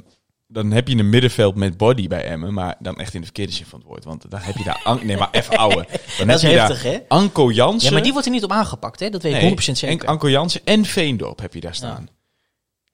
dan 0.54 0.70
heb 0.70 0.88
je 0.88 0.96
een 0.96 1.08
middenveld 1.08 1.54
met 1.54 1.76
body 1.76 2.08
bij 2.08 2.24
Emmen, 2.24 2.54
maar 2.54 2.74
dan 2.78 2.96
echt 2.98 3.14
in 3.14 3.20
de 3.20 3.26
verkeerde 3.26 3.52
zin 3.52 3.66
van 3.66 3.78
het 3.78 3.88
woord. 3.88 4.04
Want 4.04 4.30
dan 4.30 4.40
heb 4.40 4.56
je 4.56 4.64
daar, 4.64 4.80
An- 4.84 5.06
nee 5.06 5.16
maar 5.16 5.28
even 5.32 5.56
ouwe. 5.56 5.74
Dan 6.18 6.26
Dat 6.26 6.36
is 6.36 6.42
heb 6.42 6.50
je 6.52 6.58
heftig, 6.58 6.82
hè? 6.82 6.98
Anko 7.08 7.52
Jansen. 7.52 7.88
Ja, 7.88 7.94
maar 7.94 8.02
die 8.02 8.12
wordt 8.12 8.26
er 8.26 8.32
niet 8.32 8.44
op 8.44 8.52
aangepakt, 8.52 9.00
hè? 9.00 9.10
Dat 9.10 9.22
weet 9.22 9.34
ik 9.34 9.40
Nee, 9.42 9.50
100% 9.50 9.78
zeker. 9.78 10.00
En 10.04 10.06
Anko 10.10 10.28
Jansen 10.30 10.60
en 10.64 10.84
Veendorp 10.84 11.40
heb 11.40 11.54
je 11.54 11.60
daar 11.60 11.74
staan. 11.74 12.08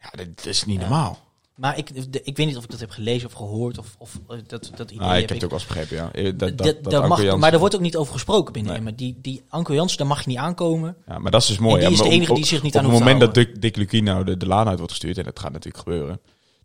Ja, 0.00 0.08
dat, 0.10 0.26
dat 0.36 0.46
is 0.46 0.64
niet 0.64 0.80
normaal. 0.80 1.28
Maar 1.56 1.78
ik, 1.78 2.12
de- 2.12 2.22
ik 2.22 2.36
weet 2.36 2.46
niet 2.46 2.56
of 2.56 2.64
ik 2.64 2.70
dat 2.70 2.80
heb 2.80 2.90
gelezen 2.90 3.26
of 3.28 3.32
gehoord 3.34 3.78
of, 3.78 3.94
of 3.98 4.20
eh, 4.28 4.36
dat, 4.46 4.70
dat 4.76 4.90
idee 4.90 5.06
Ah, 5.06 5.14
ik 5.18 5.20
heb 5.20 5.40
het 5.40 5.44
ook 5.44 5.50
wel 5.50 5.58
eens 5.58 5.68
begrepen, 5.68 5.96
ja. 5.96 6.10
Eh, 6.12 6.32
Dat, 6.36 6.58
dat, 6.90 7.08
mag, 7.08 7.18
Jansen- 7.18 7.38
maar 7.38 7.50
daar 7.50 7.60
wordt 7.60 7.74
ook 7.74 7.80
niet 7.80 7.96
over 7.96 8.12
gesproken 8.12 8.52
binnen 8.52 8.70
Nee. 8.72 8.80
Emmen. 8.80 8.96
Die, 8.96 9.18
die 9.22 9.42
Anko 9.48 9.74
Jans, 9.74 9.96
daar 9.96 10.06
mag 10.06 10.20
je 10.22 10.28
niet 10.28 10.38
aankomen. 10.38 10.96
Ja, 11.06 11.18
maar 11.18 11.30
dat 11.30 11.40
is 11.42 11.46
dus 11.48 11.58
mooi. 11.58 11.74
En 11.82 11.88
die 11.88 11.90
is 11.90 11.96
de 11.96 12.02
Maar 12.02 12.12
op- 12.12 12.18
enige 12.18 12.32
die 12.34 12.42
op- 12.42 12.48
zich 12.48 12.62
niet 12.62 12.74
op 12.74 12.78
aan 12.80 12.84
het 12.84 12.92
hoeft 12.98 13.06
te 13.06 13.12
moment 13.14 13.34
dat. 13.34 13.44
Dick, 13.44 13.60
Dick 13.62 13.76
Lukien 13.76 14.04
nou 14.04 14.24
de, 14.24 14.36
de 14.36 14.46
laan 14.46 14.68
uit 14.68 14.76
wordt 14.78 14.92
gestuurd, 14.92 15.18
en 15.18 15.24
dat 15.24 15.38
gaat 15.38 15.52
natuurlijk 15.52 15.82
gebeuren, 15.84 16.20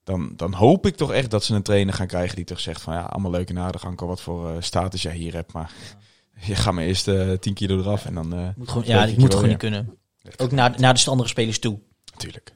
dan, 0.05 0.33
dan 0.35 0.53
hoop 0.53 0.85
ik 0.85 0.95
toch 0.95 1.11
echt 1.11 1.31
dat 1.31 1.43
ze 1.43 1.53
een 1.55 1.63
trainer 1.63 1.93
gaan 1.93 2.07
krijgen 2.07 2.35
die 2.35 2.45
toch 2.45 2.59
zegt 2.59 2.81
van 2.81 2.93
ja, 2.93 3.01
allemaal 3.01 3.31
leuk 3.31 3.49
en 3.49 3.59
aardig, 3.59 3.85
Anko, 3.85 4.07
wat 4.07 4.21
voor 4.21 4.49
eh, 4.49 4.55
status 4.59 5.01
jij 5.01 5.15
hier 5.15 5.33
hebt, 5.33 5.53
maar 5.53 5.71
je 6.47 6.55
gaat 6.55 6.73
maar 6.73 6.83
eerst 6.83 7.07
eh 7.07 7.31
10 7.31 7.53
kilo 7.53 7.79
eraf 7.79 8.05
en 8.05 8.13
dan... 8.13 8.33
eh 8.33 8.47
Moet 8.55 8.69
gewoon, 8.69 8.87
ja, 8.87 9.05
ik 9.05 9.17
moet 9.17 9.33
gewoon 9.33 9.49
niet 9.49 9.57
kunnen. 9.57 9.97
Ook 10.37 10.51
naar, 10.51 10.79
naar 10.79 10.93
de 10.93 11.09
andere 11.09 11.29
spelers 11.29 11.59
toe. 11.59 11.79
Natuurlijk. 12.13 12.53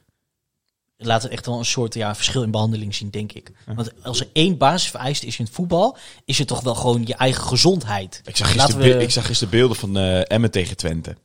Laat 0.96 1.22
het 1.22 1.32
echt 1.32 1.46
wel 1.46 1.58
een 1.58 1.64
soort 1.64 1.94
ja, 1.94 2.14
verschil 2.14 2.42
in 2.42 2.50
behandeling 2.50 2.94
zien, 2.94 3.10
denk 3.10 3.32
ik. 3.32 3.50
Want 3.74 4.04
als 4.04 4.20
er 4.20 4.28
één 4.32 4.56
basisvereiste 4.58 5.26
is 5.26 5.38
in 5.38 5.44
het 5.44 5.54
voetbal, 5.54 5.96
is 6.24 6.38
het 6.38 6.48
toch 6.48 6.60
wel 6.60 6.74
gewoon 6.74 7.06
je 7.06 7.14
eigen 7.14 7.42
gezondheid. 7.44 8.22
Ik 8.24 8.36
zag 8.36 8.52
gisteren, 8.52 8.78
we- 8.96 9.02
ik 9.02 9.10
zag 9.10 9.26
gisteren 9.26 9.52
beelden 9.52 9.76
van 9.76 9.96
eh 9.96 10.30
Emmen 10.30 10.50
tegen 10.50 10.76
Twente. 10.76 11.16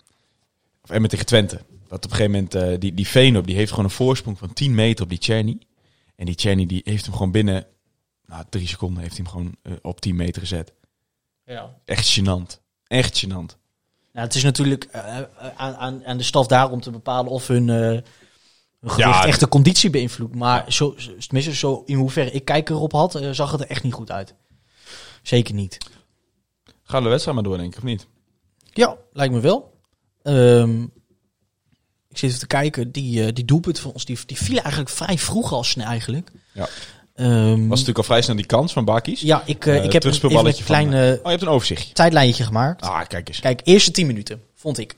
Of 0.83 0.89
Emmen 0.89 1.09
tegen 1.09 1.25
Twente. 1.25 1.59
Dat 1.87 2.05
op 2.05 2.11
een 2.11 2.17
gegeven 2.17 2.31
moment, 2.31 2.55
eh, 2.55 2.79
die, 2.79 2.93
die 2.93 3.07
Veenop, 3.07 3.47
die 3.47 3.55
heeft 3.55 3.69
gewoon 3.69 3.85
een 3.85 3.91
voorsprong 3.91 4.37
van 4.37 4.53
10 4.53 4.75
meter 4.75 5.03
op 5.03 5.09
die 5.09 5.19
Czerny. 5.19 5.57
En 6.15 6.25
die 6.25 6.35
Czerny, 6.35 6.65
die 6.65 6.81
heeft 6.83 7.05
hem 7.05 7.13
gewoon 7.13 7.31
binnen, 7.31 7.67
nou, 8.25 8.43
drie 8.49 8.67
seconden 8.67 9.03
heeft 9.03 9.17
hij 9.17 9.25
hem 9.25 9.33
gewoon 9.33 9.55
eh, 9.61 9.73
op 9.81 10.01
10 10.01 10.15
meter 10.15 10.41
gezet. 10.41 10.73
Ja. 11.45 11.75
Echt 11.85 12.19
gênant. 12.19 12.59
Echt 12.87 13.25
gênant. 13.25 13.63
Nou, 14.15 14.27
het 14.27 14.35
is 14.35 14.43
natuurlijk 14.43 14.83
eh, 14.83 15.17
eh, 15.17 15.25
aan, 15.55 15.75
aan, 15.75 16.05
aan 16.05 16.17
de 16.17 16.23
staf 16.23 16.47
daar 16.47 16.71
om 16.71 16.81
te 16.81 16.91
bepalen 16.91 17.31
of 17.31 17.47
hun, 17.47 17.69
eh, 17.69 17.75
hun 17.75 18.03
gewicht 18.79 18.97
Ja, 18.97 19.25
echt 19.25 19.39
de 19.39 19.47
conditie 19.47 19.89
beïnvloedt. 19.89 20.35
Maar 20.35 20.71
zo, 20.71 20.95
tenminste, 21.19 21.55
zo 21.55 21.83
in 21.85 21.95
hoeverre 21.95 22.31
ik 22.31 22.45
kijk 22.45 22.69
erop 22.69 22.91
had, 22.91 23.19
zag 23.31 23.51
het 23.51 23.61
er 23.61 23.67
echt 23.67 23.83
niet 23.83 23.93
goed 23.93 24.11
uit. 24.11 24.33
Zeker 25.21 25.53
niet. 25.53 25.77
Gaan 26.83 26.97
we 26.97 27.03
de 27.03 27.09
wedstrijd 27.09 27.37
maar 27.37 27.47
door, 27.47 27.57
denk 27.57 27.71
ik, 27.71 27.77
of 27.77 27.83
niet? 27.83 28.07
Ja, 28.73 28.97
lijkt 29.11 29.33
me 29.33 29.39
wel. 29.39 29.73
Ehm, 30.21 30.85
ik 32.15 32.21
zit 32.21 32.29
even 32.29 32.39
te 32.41 32.47
kijken, 32.55 32.91
die, 32.91 33.25
eh 33.25 33.33
die 33.33 33.45
doelpunt 33.45 33.79
van 33.79 33.91
ons, 33.91 34.05
die, 34.05 34.17
die 34.25 34.37
viel 34.37 34.57
eigenlijk 34.57 34.89
vrij 34.89 35.17
vroeg 35.17 35.51
al 35.53 35.63
snel 35.63 35.85
eigenlijk. 35.85 36.31
Ja. 36.53 36.67
Ehm, 37.15 37.49
Was 37.59 37.69
natuurlijk 37.69 37.97
al 37.97 38.03
vrij 38.03 38.21
snel 38.21 38.35
die 38.35 38.45
kans 38.45 38.73
van 38.73 38.85
Bakkies. 38.85 39.21
ja, 39.21 39.43
ik, 39.45 39.65
eh, 39.65 39.75
Eh, 39.77 39.83
ik 39.83 39.91
heb 39.91 39.93
even 39.93 39.93
een 39.93 39.99
terugspeelballetje 39.99 40.63
klein 40.63 40.85
van, 40.85 40.95
eh, 40.95 41.07
eh, 41.11 41.17
Oh, 41.17 41.23
je 41.23 41.29
hebt 41.29 41.41
een 41.41 41.47
overzichtje. 41.47 41.93
tijdlijntje 41.93 42.43
gemaakt. 42.43 42.81
Ah, 42.81 43.01
kijk 43.07 43.27
eens. 43.27 43.39
Kijk, 43.39 43.61
eerste 43.63 43.91
10 43.91 44.07
minuten, 44.07 44.41
vond 44.55 44.77
ik. 44.77 44.95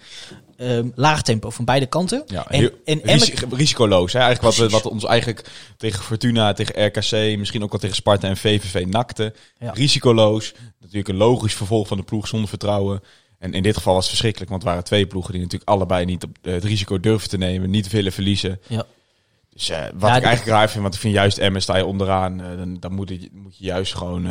Ehm, 0.58 0.88
laag 0.96 1.22
tempo 1.22 1.50
van 1.50 1.66
beide 1.66 1.86
kanten. 1.86 2.24
Ja, 2.28 2.48
en, 2.50 2.72
en 2.86 3.02
Emmen- 3.04 3.28
risicoloos. 3.52 4.14
Hè? 4.14 4.20
Eigenlijk 4.20 4.56
wat, 4.58 4.66
we- 4.68 4.76
wat 4.76 4.92
ons 4.92 5.06
eigenlijk 5.06 5.50
tegen 5.78 6.04
Fortuna, 6.04 6.54
tegen 6.54 6.86
RKC, 6.86 7.38
misschien 7.38 7.64
ook 7.64 7.72
wel 7.72 7.80
tegen 7.80 7.96
Sparta 7.96 8.28
en 8.28 8.38
VVV 8.38 8.86
nakte. 8.90 9.34
Ja. 9.60 9.72
Risicoloos. 9.72 10.54
Natuurlijk 10.80 11.08
een 11.08 11.16
logisch 11.16 11.54
vervolg 11.54 11.88
van 11.88 11.98
de 11.98 12.04
ploeg 12.04 12.28
zonder 12.28 12.50
vertrouwen. 12.50 13.02
En 13.40 13.54
in 13.54 13.64
dit 13.64 13.78
geval 13.78 13.94
was 13.94 14.02
het 14.02 14.10
verschrikkelijk, 14.10 14.50
want 14.50 14.62
het 14.62 14.72
waren 14.72 14.86
twee 14.86 15.08
ploegen 15.08 15.32
die 15.34 15.42
natuurlijk 15.42 15.70
allebei 15.70 16.06
niet 16.06 16.24
op, 16.24 16.38
het 16.42 16.64
risico 16.64 17.00
durfden 17.00 17.30
te 17.30 17.38
nemen, 17.38 17.70
niet 17.70 17.90
willen 17.90 18.12
verliezen. 18.12 18.60
Ja. 18.68 18.86
Dus 19.50 19.70
eh, 19.70 19.80
wat 19.80 20.10
Ja, 20.10 20.16
ik 20.16 20.24
eigenlijk 20.24 20.58
raar 20.58 20.70
vind, 20.70 20.82
want 20.82 20.94
ik 20.94 21.00
vind 21.00 21.14
juist 21.14 21.38
Emmen 21.38 21.62
sta 21.62 21.78
je 21.78 21.86
onderaan, 21.86 22.42
eh, 22.42 22.58
dan, 22.58 22.80
dan 22.80 22.94
moet, 22.94 23.10
je, 23.10 23.30
moet 23.34 23.58
je 23.58 23.66
juist 23.66 23.96
gewoon 23.96 24.26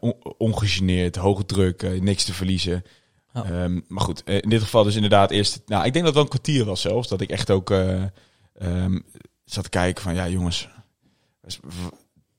on, 0.00 0.14
ongegeneerd, 0.38 1.16
hoge 1.16 1.44
druk, 1.44 2.00
niks 2.00 2.24
te 2.24 2.34
verliezen. 2.34 2.84
Ehm, 3.32 3.80
maar 3.88 4.02
goed, 4.02 4.22
in 4.24 4.48
dit 4.48 4.62
geval 4.62 4.84
dus 4.84 4.94
inderdaad 4.94 5.30
eerst, 5.30 5.62
nou 5.66 5.84
ik 5.84 5.92
denk 5.92 6.04
dat 6.04 6.04
het 6.04 6.14
wel 6.14 6.22
een 6.22 6.28
kwartier 6.28 6.64
was 6.64 6.80
zelfs, 6.80 7.08
dat 7.08 7.20
ik 7.20 7.30
echt 7.30 7.50
ook 7.50 7.70
eh, 7.70 8.02
Ehm, 8.58 8.98
zat 9.44 9.64
te 9.64 9.70
kijken 9.70 10.02
van, 10.02 10.14
ja 10.14 10.28
jongens, 10.28 10.68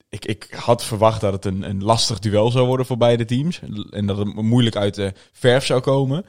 ik, 0.10 0.26
ik 0.26 0.54
had 0.56 0.84
verwacht 0.84 1.22
dat 1.22 1.34
het 1.34 1.46
een, 1.46 1.70
een 1.70 1.84
lastig 1.84 2.20
duel 2.20 2.52
zou 2.52 2.68
worden 2.68 2.86
voor 2.86 2.98
beide 2.98 3.26
teams. 3.26 3.60
En 3.90 4.06
dat 4.06 4.18
het 4.18 4.34
moeilijk 4.36 4.76
uit 4.76 4.96
de 4.96 5.14
verf 5.32 5.66
zou 5.66 5.82
komen. 5.82 6.26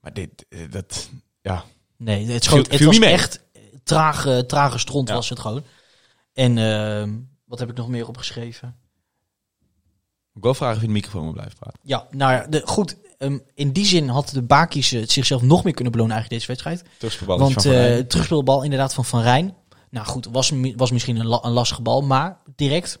Maar 0.00 0.12
dit, 0.12 0.46
eh, 0.48 0.60
dat, 0.70 1.10
ja, 1.40 1.64
Nee, 1.96 2.26
het, 2.26 2.46
Viel- 2.46 2.56
schoot, 2.64 2.70
het 2.72 2.82
was 2.84 2.98
echt 2.98 3.44
trage, 3.84 4.44
trage 4.46 4.78
stront 4.78 5.08
Ja. 5.08 5.14
was 5.14 5.28
het 5.28 5.38
gewoon. 5.40 5.62
En 6.32 6.58
ehm, 6.58 7.16
wat 7.44 7.58
heb 7.58 7.70
ik 7.70 7.76
nog 7.76 7.88
meer 7.88 8.08
opgeschreven? 8.08 8.76
ik 10.34 10.42
wil 10.42 10.54
vragen 10.54 10.74
of 10.76 10.80
je 10.80 10.86
de 10.86 10.92
microfoon 10.92 11.32
blijven 11.32 11.58
praten. 11.58 11.80
Ja, 11.82 12.06
nou 12.10 12.32
ja, 12.32 12.46
de, 12.46 12.62
goed. 12.64 12.96
ehm, 13.18 13.38
in 13.54 13.72
die 13.72 13.84
zin 13.86 14.08
had 14.08 14.28
de 14.28 14.42
Baki's 14.42 14.90
het 14.90 15.10
zichzelf 15.10 15.42
nog 15.42 15.64
meer 15.64 15.74
kunnen 15.74 15.92
belonen 15.92 16.14
eigenlijk 16.14 16.42
deze 16.42 16.52
wedstrijd. 16.52 16.84
Terugspelballetje 16.98 17.54
Want 17.54 17.66
van 17.66 17.72
Van 17.74 17.82
eh 17.82 17.98
terugspeelbal 18.06 18.62
inderdaad 18.62 18.94
van 18.94 19.04
Van 19.04 19.22
Rijn. 19.22 19.54
Nou 19.90 20.06
goed, 20.06 20.26
was, 20.26 20.52
was 20.76 20.90
misschien 20.90 21.16
een, 21.16 21.26
la- 21.26 21.42
een 21.44 21.50
lastige 21.52 21.82
bal. 21.82 22.02
Maar 22.02 22.38
direct 22.56 22.98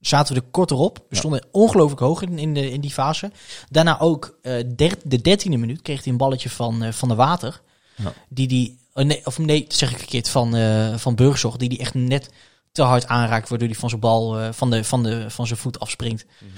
zaten 0.00 0.34
we 0.34 0.40
er 0.40 0.46
kort 0.50 0.70
erop. 0.70 0.96
We 0.98 1.04
Ja. 1.10 1.16
stonden 1.18 1.44
ongelooflijk 1.50 2.00
hoog 2.00 2.22
in, 2.22 2.38
in, 2.38 2.54
de, 2.54 2.70
in 2.70 2.80
die 2.80 2.90
fase. 2.92 3.30
Daarna 3.70 4.00
ook 4.00 4.38
eh, 4.42 4.64
der- 4.76 4.98
de 5.04 5.20
dertiende 5.20 5.56
minuut 5.56 5.82
kreeg 5.82 6.02
hij 6.04 6.12
een 6.12 6.18
balletje 6.18 6.50
van, 6.50 6.82
eh, 6.82 6.92
van 6.92 7.08
de 7.08 7.14
Water. 7.14 7.60
Ja. 7.96 8.12
Die 8.28 8.48
die, 8.48 8.78
oh 8.92 9.04
nee, 9.04 9.26
of 9.26 9.38
nee, 9.38 9.64
zeg 9.68 9.90
ik 9.90 9.98
verkeerd, 9.98 10.28
van, 10.28 10.56
eh 10.56 10.96
van 10.96 11.14
Burgzorg. 11.14 11.56
Die 11.56 11.68
die 11.68 11.78
echt 11.78 11.94
net 11.94 12.30
te 12.72 12.82
hard 12.82 13.06
aanraakt. 13.06 13.48
Waardoor 13.48 13.68
hij 13.68 13.76
van 13.76 13.88
zijn 13.88 14.00
bal, 14.00 14.38
eh, 14.40 14.48
van, 14.52 14.70
de, 14.70 14.84
van, 14.84 15.02
de, 15.02 15.30
van 15.30 15.46
zijn 15.46 15.58
voet 15.58 15.80
afspringt. 15.80 16.24
Mhm. 16.38 16.50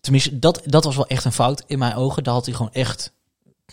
Tenminste, 0.00 0.38
dat, 0.38 0.62
dat 0.64 0.84
was 0.84 0.96
wel 0.96 1.06
echt 1.06 1.24
een 1.24 1.32
fout 1.32 1.62
in 1.66 1.78
mijn 1.78 1.94
ogen. 1.94 2.24
Daar 2.24 2.34
had 2.34 2.44
hij 2.46 2.54
gewoon 2.54 2.72
echt 2.72 3.12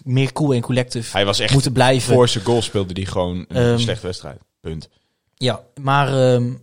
meer 0.03 0.31
cool 0.33 0.53
en 0.53 0.61
collective 0.61 1.11
Hij 1.11 1.25
was 1.25 1.39
echt, 1.39 1.53
moeten 1.53 1.71
blijven. 1.71 2.13
voor 2.13 2.29
zijn 2.29 2.43
goal 2.43 2.61
speelde 2.61 2.93
hij 2.93 3.05
gewoon 3.05 3.37
een 3.47 3.71
Ehm, 3.71 3.77
slechte 3.77 4.05
wedstrijd. 4.05 4.39
Punt. 4.61 4.89
Ja, 5.35 5.61
maar, 5.81 6.33
ehm, 6.33 6.53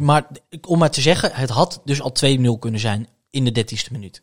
maar 0.00 0.26
om 0.66 0.78
maar 0.78 0.90
te 0.90 1.00
zeggen, 1.00 1.30
het 1.32 1.50
had 1.50 1.80
dus 1.84 2.00
al 2.00 2.12
2-0 2.12 2.58
kunnen 2.58 2.80
zijn 2.80 3.08
in 3.30 3.44
de 3.44 3.52
13e 3.52 3.92
minuut. 3.92 4.22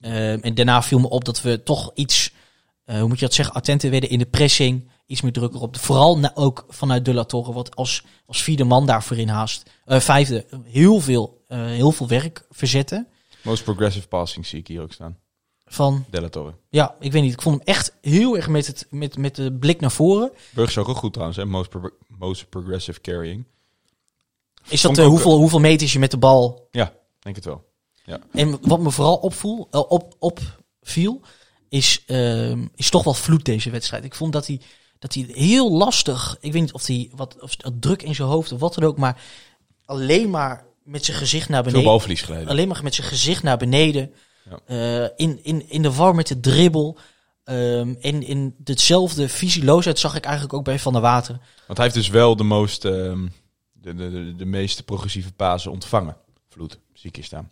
Ehm, 0.00 0.38
en 0.40 0.54
daarna 0.54 0.82
viel 0.82 0.98
me 0.98 1.08
op 1.08 1.24
dat 1.24 1.42
we 1.42 1.62
toch 1.62 1.90
iets, 1.94 2.32
eh, 2.84 2.98
hoe 2.98 3.08
moet 3.08 3.18
je 3.18 3.24
dat 3.24 3.34
zeggen, 3.34 3.54
attenter 3.54 3.90
werden 3.90 4.10
in 4.10 4.18
de 4.18 4.26
pressing. 4.26 4.90
Iets 5.06 5.20
meer 5.20 5.32
druk 5.32 5.54
erop. 5.54 5.76
Vooral 5.76 6.18
na- 6.18 6.30
ook 6.34 6.64
vanuit 6.68 7.04
De 7.04 7.14
La 7.14 7.24
Torre, 7.24 7.52
wat 7.52 7.76
als, 7.76 8.04
als 8.26 8.42
vierde 8.42 8.64
man 8.64 8.86
daarvoor 8.86 9.16
in 9.18 9.28
haast. 9.28 9.70
eh, 9.84 10.00
vijfde, 10.00 10.46
heel 10.64 11.00
veel, 11.00 11.44
eh, 11.48 11.64
heel 11.64 11.92
veel 11.92 12.08
werk 12.08 12.46
verzetten. 12.50 13.08
Most 13.42 13.64
progressive 13.64 14.08
passing 14.08 14.46
zie 14.46 14.58
ik 14.58 14.66
hier 14.66 14.82
ook 14.82 14.92
staan. 14.92 15.16
Van, 15.64 16.04
Della 16.10 16.28
Torre. 16.28 16.54
ja, 16.68 16.94
ik 17.00 17.12
weet 17.12 17.22
niet. 17.22 17.32
Ik 17.32 17.42
vond 17.42 17.58
hem 17.58 17.66
echt 17.74 17.96
heel 18.00 18.36
erg 18.36 18.48
met, 18.48 18.66
het, 18.66 18.86
met, 18.90 19.16
met 19.18 19.34
de 19.34 19.52
blik 19.52 19.80
naar 19.80 19.90
voren. 19.92 20.32
Burg 20.54 20.68
is 20.68 20.78
ook 20.78 20.88
goed 20.96 21.12
trouwens, 21.12 21.38
hè? 21.38 21.44
Most, 21.44 21.70
pro- 21.70 21.90
most 22.08 22.48
progressive 22.48 23.00
carrying. 23.00 23.44
Is 24.68 24.80
dat 24.80 24.98
eh, 24.98 25.06
hoeveel, 25.06 25.36
hoeveel 25.36 25.60
meters 25.60 25.92
je 25.92 25.98
met 25.98 26.10
de 26.10 26.18
bal 26.18 26.68
Ja, 26.70 26.92
denk 27.20 27.36
het 27.36 27.44
wel. 27.44 27.70
En 28.32 28.58
wat 28.60 28.80
me 28.80 28.90
vooral 28.90 29.16
opvoel, 29.16 29.68
eh, 29.70 29.80
op, 29.88 30.14
opviel, 30.18 31.20
is, 31.68 32.02
ehm, 32.06 32.66
is 32.74 32.90
toch 32.90 33.04
wel 33.04 33.14
vloed 33.14 33.44
deze 33.44 33.70
wedstrijd. 33.70 34.04
Ik 34.04 34.14
vond 34.14 34.32
dat 34.32 34.46
hij, 34.46 34.60
dat 34.98 35.14
hij 35.14 35.26
heel 35.28 35.72
lastig, 35.72 36.36
ik 36.40 36.52
weet 36.52 36.62
niet 36.62 36.72
of 36.72 36.86
hij 36.86 37.10
wat 37.14 37.36
of 37.40 37.56
druk 37.80 38.02
in 38.02 38.14
zijn 38.14 38.28
hoofd 38.28 38.52
of 38.52 38.60
wat 38.60 38.74
dan 38.74 38.84
ook, 38.84 38.98
maar 38.98 39.20
alleen 39.84 40.30
maar 40.30 40.64
met 40.84 41.04
zijn 41.04 41.16
gezicht 41.16 41.48
naar 41.48 41.62
Veel 41.62 41.70
beneden. 41.72 41.90
balverlies 41.90 42.22
geleden. 42.22 42.48
Alleen 42.48 42.68
maar 42.68 42.82
met 42.82 42.94
zijn 42.94 43.06
gezicht 43.06 43.42
naar 43.42 43.56
beneden. 43.56 44.12
Ja. 44.50 44.60
Eh, 44.66 45.08
in, 45.16 45.40
in, 45.42 45.70
in 45.70 45.82
de 45.82 45.92
war 45.92 46.14
met 46.14 46.26
de 46.26 46.40
dribbel. 46.40 46.98
Ehm 47.44 47.94
en 48.00 48.22
in 48.22 48.54
hetzelfde 48.64 49.28
visieloosheid 49.28 49.98
zag 49.98 50.14
ik 50.14 50.24
eigenlijk 50.24 50.54
ook 50.54 50.64
bij 50.64 50.78
Van 50.78 50.92
der 50.92 51.02
Water. 51.02 51.38
Want 51.66 51.78
hij 51.78 51.86
heeft 51.86 51.94
dus 51.94 52.08
wel 52.08 52.36
de, 52.36 52.42
most, 52.44 52.84
ehm, 52.84 53.26
de, 53.82 53.94
de, 53.94 54.10
de, 54.10 54.36
de 54.36 54.44
meeste 54.44 54.82
progressieve 54.82 55.32
pasen 55.32 55.70
ontvangen. 55.70 56.16
Vloed, 56.48 56.78
zie 56.92 57.08
ik 57.08 57.16
hier 57.16 57.24
staan. 57.24 57.50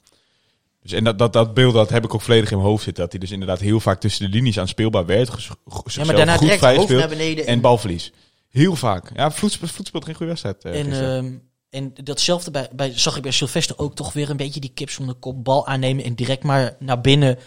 Dus 0.82 0.92
en 0.92 1.04
dat, 1.04 1.18
dat, 1.18 1.32
dat 1.32 1.54
beeld 1.54 1.74
dat 1.74 1.90
heb 1.90 2.04
ik 2.04 2.14
ook 2.14 2.20
volledig 2.20 2.50
in 2.50 2.56
mijn 2.56 2.68
hoofd 2.68 2.84
zitten. 2.84 3.02
Dat 3.02 3.12
hij 3.12 3.20
dus 3.20 3.30
inderdaad 3.30 3.60
heel 3.60 3.80
vaak 3.80 4.00
tussen 4.00 4.30
de 4.30 4.36
linies 4.36 4.58
aan 4.58 4.68
speelbaar 4.68 5.06
werd. 5.06 5.30
ges- 5.30 5.46
Ja, 5.46 5.54
zichzelf 5.84 6.06
maar 6.06 6.16
daarna 6.16 6.36
goed 6.36 6.52
vrij 6.52 6.74
speelt 6.74 6.88
naar 6.98 7.08
beneden. 7.08 7.46
En 7.46 7.60
balverlies. 7.60 8.12
Heel 8.48 8.76
vaak. 8.76 9.10
Ja, 9.16 9.30
Vloed, 9.30 9.56
Vloed 9.56 9.86
speelt 9.86 10.04
geen 10.04 10.14
goede 10.14 10.30
wedstrijd. 10.30 10.64
eh, 10.64 10.80
En, 10.80 10.92
ehm, 10.92 11.32
en 11.70 12.04
datzelfde 12.04 12.50
bij, 12.50 12.68
bij, 12.72 12.98
zag 12.98 13.16
ik 13.16 13.22
bij 13.22 13.30
Sylvester 13.32 13.78
ook 13.78 13.94
toch 13.94 14.12
weer 14.12 14.30
een 14.30 14.36
beetje 14.36 14.60
die 14.60 14.72
kip 14.74 14.90
zonder 14.90 15.14
kop 15.14 15.44
bal 15.44 15.66
aannemen 15.66 16.04
en 16.04 16.14
direct 16.14 16.42
maar 16.42 16.76
naar 16.78 17.00
binnen 17.00 17.38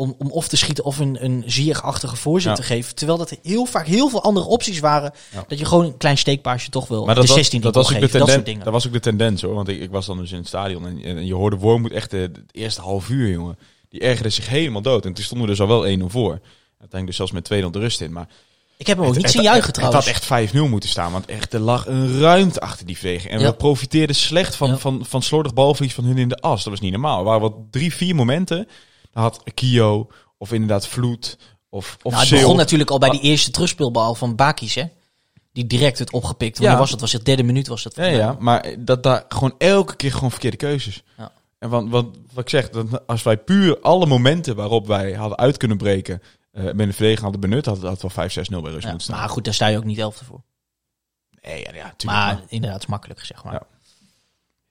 om, 0.00 0.14
om 0.18 0.30
of 0.30 0.48
te 0.48 0.56
schieten 0.56 0.84
of 0.84 0.98
een, 0.98 1.24
een 1.24 1.42
zierachtige 1.46 2.16
voorzet 2.16 2.50
Ja. 2.50 2.56
te 2.56 2.62
geven. 2.62 2.94
Terwijl 2.94 3.18
dat 3.18 3.38
heel 3.42 3.64
vaak 3.64 3.86
heel 3.86 4.08
veel 4.08 4.22
andere 4.22 4.46
opties 4.46 4.78
waren. 4.80 5.12
Ja. 5.32 5.44
Dat 5.48 5.58
je 5.58 5.64
gewoon 5.64 5.84
een 5.84 5.96
klein 5.96 6.18
steekpaasje 6.18 6.70
toch 6.70 6.88
wel 6.88 7.04
Maar 7.04 7.14
de 7.14 7.20
dat, 7.20 7.30
16 7.30 7.60
was, 7.62 7.72
dat, 7.72 7.74
wil 7.74 7.82
was 7.82 7.92
ook 7.92 8.00
de. 8.00 8.00
Dat 8.00 8.10
soort 8.10 8.24
tendens, 8.26 8.44
dingen. 8.48 8.64
dat 8.64 8.72
was 8.72 8.86
ook 8.86 8.92
de 8.92 9.00
tendens 9.00 9.42
hoor. 9.42 9.54
Want 9.54 9.68
ik, 9.68 9.80
ik 9.80 9.90
was 9.90 10.06
dan 10.06 10.18
dus 10.18 10.30
in 10.32 10.38
het 10.38 10.46
stadion 10.46 10.86
en, 10.86 11.02
en 11.04 11.26
je 11.26 11.34
hoorde 11.34 11.56
Wormoed 11.56 11.92
echt 11.92 12.10
de, 12.10 12.16
het 12.16 12.40
eerste 12.52 12.80
half 12.80 13.08
uur, 13.08 13.30
jongen. 13.30 13.58
Die 13.88 14.00
ergerde 14.00 14.30
zich 14.30 14.48
helemaal 14.48 14.82
dood. 14.82 15.04
En 15.04 15.12
toen 15.12 15.24
stonden 15.24 15.46
we 15.46 15.52
dus 15.52 15.60
al 15.60 15.68
wel 15.80 15.98
1-0 15.98 16.04
voor. 16.06 16.40
Uiteindelijk 16.80 17.06
dus 17.06 17.16
zelfs 17.16 17.32
met 17.32 17.50
2-0 17.64 17.70
de 17.70 17.78
rust 17.78 18.00
in. 18.00 18.12
Maar 18.12 18.28
ik 18.76 18.86
heb 18.86 18.96
hem 18.96 19.06
ook 19.06 19.14
het, 19.14 19.22
niet 19.22 19.32
het- 19.32 19.34
zien 19.42 19.50
juichen 19.50 19.66
het, 19.66 19.74
trouwens. 19.74 20.06
had 20.06 20.14
echt 20.14 20.52
5-0 20.54 20.68
moeten 20.70 20.88
staan. 20.88 21.12
Want 21.12 21.26
echt, 21.26 21.52
er 21.54 21.60
lag 21.60 21.86
een 21.86 22.18
ruimte 22.20 22.60
achter 22.60 22.86
die 22.86 22.96
verdediging. 22.98 23.32
En 23.32 23.40
Ja. 23.40 23.46
we 23.50 23.54
profiteerden 23.56 24.16
slecht 24.16 24.54
van, 24.56 24.78
van, 24.78 25.04
van 25.08 25.22
slordig 25.22 25.54
balverlies 25.54 25.94
van 25.94 26.04
hun 26.04 26.18
in 26.18 26.28
de 26.28 26.36
as. 26.36 26.62
Dat 26.64 26.72
was 26.72 26.80
niet 26.82 26.92
normaal. 26.92 27.18
Er 27.18 27.24
waren 27.24 27.40
wat 27.40 27.54
drie, 27.70 27.94
vier 27.94 28.14
momenten. 28.14 28.68
Dan 29.12 29.22
had 29.22 29.42
Kio 29.54 30.08
of 30.38 30.52
inderdaad 30.52 30.86
Vloed 30.86 31.38
of, 31.68 31.96
of 32.02 32.12
nou, 32.12 32.24
het 32.26 32.34
begon 32.40 32.56
natuurlijk 32.56 32.90
al 32.90 32.98
bij 32.98 33.10
die 33.10 33.20
eerste 33.20 33.50
terugspeelbal 33.50 34.14
van 34.14 34.36
Bakis, 34.36 34.74
hè? 34.74 34.84
Die 35.52 35.66
direct 35.66 35.98
het 35.98 36.12
opgepikt. 36.12 36.56
Wanneer 36.58 36.74
Ja. 36.74 36.80
was 36.80 36.90
het? 36.90 37.00
Was 37.00 37.12
het 37.12 37.24
derde 37.24 37.42
minuut? 37.42 37.66
Was 37.68 37.84
het? 37.84 37.94
Ja, 37.94 38.04
ja, 38.04 38.36
maar 38.38 38.74
dat 38.78 39.02
daar 39.02 39.24
gewoon 39.28 39.54
elke 39.58 39.96
keer 39.96 40.12
gewoon 40.12 40.30
verkeerde 40.30 40.56
keuzes. 40.56 41.02
Ja. 41.16 41.32
En 41.58 41.68
want, 41.68 41.90
want 41.90 42.16
wat 42.32 42.44
ik 42.44 42.50
zeg, 42.50 42.70
dat 42.70 43.06
als 43.06 43.22
wij 43.22 43.36
puur 43.36 43.80
alle 43.80 44.06
momenten 44.06 44.56
waarop 44.56 44.86
wij 44.86 45.12
hadden 45.12 45.38
uit 45.38 45.56
kunnen 45.56 45.76
breken, 45.76 46.22
eh 46.52 46.64
met 46.72 47.00
een 47.00 47.18
hadden 47.18 47.40
benut, 47.40 47.66
had 47.66 47.82
het 47.82 48.02
wel 48.02 48.10
5-6-0 48.10 48.62
bij 48.62 48.70
rust 48.72 48.82
Ja, 48.82 48.88
moeten 48.90 49.00
staan. 49.00 49.18
maar 49.18 49.28
goed, 49.28 49.44
daar 49.44 49.54
sta 49.54 49.66
je 49.66 49.76
ook 49.76 49.84
niet 49.84 49.98
elfde 49.98 50.24
voor. 50.24 50.42
nee, 51.42 51.60
ja, 51.62 51.74
ja. 51.74 51.94
Maar 52.04 52.14
maar 52.34 52.42
inderdaad, 52.48 52.80
is 52.80 52.86
makkelijk 52.86 53.20
gezegd. 53.20 53.44
Maar. 53.44 53.52
Ja. 53.52 53.66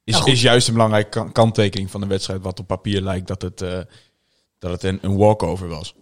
is, 0.04 0.14
Nou, 0.14 0.32
is 0.32 0.42
juist 0.42 0.68
een 0.68 0.74
belangrijke 0.74 1.10
kan- 1.10 1.32
kanttekening 1.32 1.92
van 1.92 2.02
de 2.02 2.08
wedstrijd, 2.08 2.42
wat 2.42 2.60
op 2.60 2.68
papier 2.68 3.02
lijkt 3.02 3.28
dat 3.28 3.42
het, 3.42 3.62
eh, 3.62 3.80
dat 4.60 4.72
het 4.72 4.84
een, 4.84 5.00
een 5.02 5.18
walkover 5.18 5.68
was. 5.68 5.94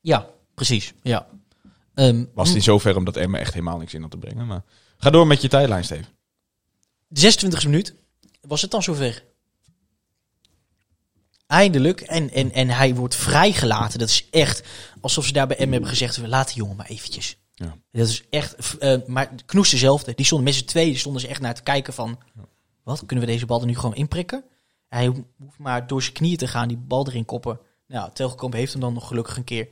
Ja, 0.00 0.28
precies. 0.54 0.94
Ja. 1.02 1.26
Ehm, 1.94 2.24
Was 2.34 2.48
het 2.48 2.56
in 2.56 2.62
zoverre 2.62 2.98
omdat 2.98 3.16
Emma 3.16 3.38
echt 3.38 3.52
helemaal 3.52 3.78
niks 3.78 3.94
in 3.94 4.02
had 4.02 4.10
te 4.10 4.16
brengen. 4.18 4.46
Maar 4.46 4.62
ga 4.96 5.10
door 5.10 5.26
met 5.26 5.42
je 5.42 5.48
tijdlijn, 5.48 5.84
Steven. 5.84 6.06
De 7.08 7.32
26e 7.50 7.64
minuut 7.64 7.94
was 8.40 8.62
het 8.62 8.70
dan 8.70 8.82
zover. 8.82 9.24
Eindelijk. 11.46 12.00
En, 12.00 12.30
en, 12.30 12.52
en 12.52 12.68
hij 12.68 12.94
wordt 12.94 13.14
vrijgelaten. 13.14 13.98
Dat 13.98 14.08
is 14.08 14.26
echt 14.30 14.62
alsof 15.00 15.26
ze 15.26 15.32
daar 15.32 15.46
bij 15.46 15.66
M 15.66 15.70
hebben 15.72 15.88
gezegd: 15.90 16.16
we 16.16 16.28
laten 16.28 16.52
die 16.54 16.62
jongen 16.62 16.76
maar 16.76 16.86
eventjes. 16.86 17.36
Ja. 17.54 17.76
Dat 17.92 18.08
is 18.08 18.22
echt. 18.30 18.76
eh, 18.78 18.96
maar 19.06 19.30
Knoes 19.46 19.70
dezelfde. 19.70 20.12
Die 20.14 20.26
stonden 20.26 20.46
met 20.46 20.54
z'n 20.56 20.64
tweeën 20.64 20.88
die 20.90 20.98
stonden 20.98 21.20
ze 21.20 21.28
echt 21.28 21.40
naar 21.40 21.54
te 21.54 21.62
kijken 21.62 21.92
van. 21.92 22.18
Wat 22.82 23.06
kunnen 23.06 23.26
we 23.26 23.30
deze 23.32 23.46
bal 23.46 23.60
er 23.60 23.66
nu 23.66 23.74
gewoon 23.74 23.94
inprikken? 23.94 24.44
Hij 24.88 25.06
hoeft 25.06 25.58
maar 25.58 25.86
door 25.86 26.02
zijn 26.02 26.14
knieën 26.14 26.36
te 26.36 26.46
gaan, 26.46 26.68
die 26.68 26.76
bal 26.76 27.06
erin 27.08 27.24
koppen. 27.24 27.58
Nou, 27.88 28.10
Telgekamp 28.12 28.52
heeft 28.52 28.72
hem 28.72 28.80
dan 28.80 28.92
nog 28.94 29.06
gelukkig 29.08 29.36
een 29.36 29.44
keer. 29.44 29.68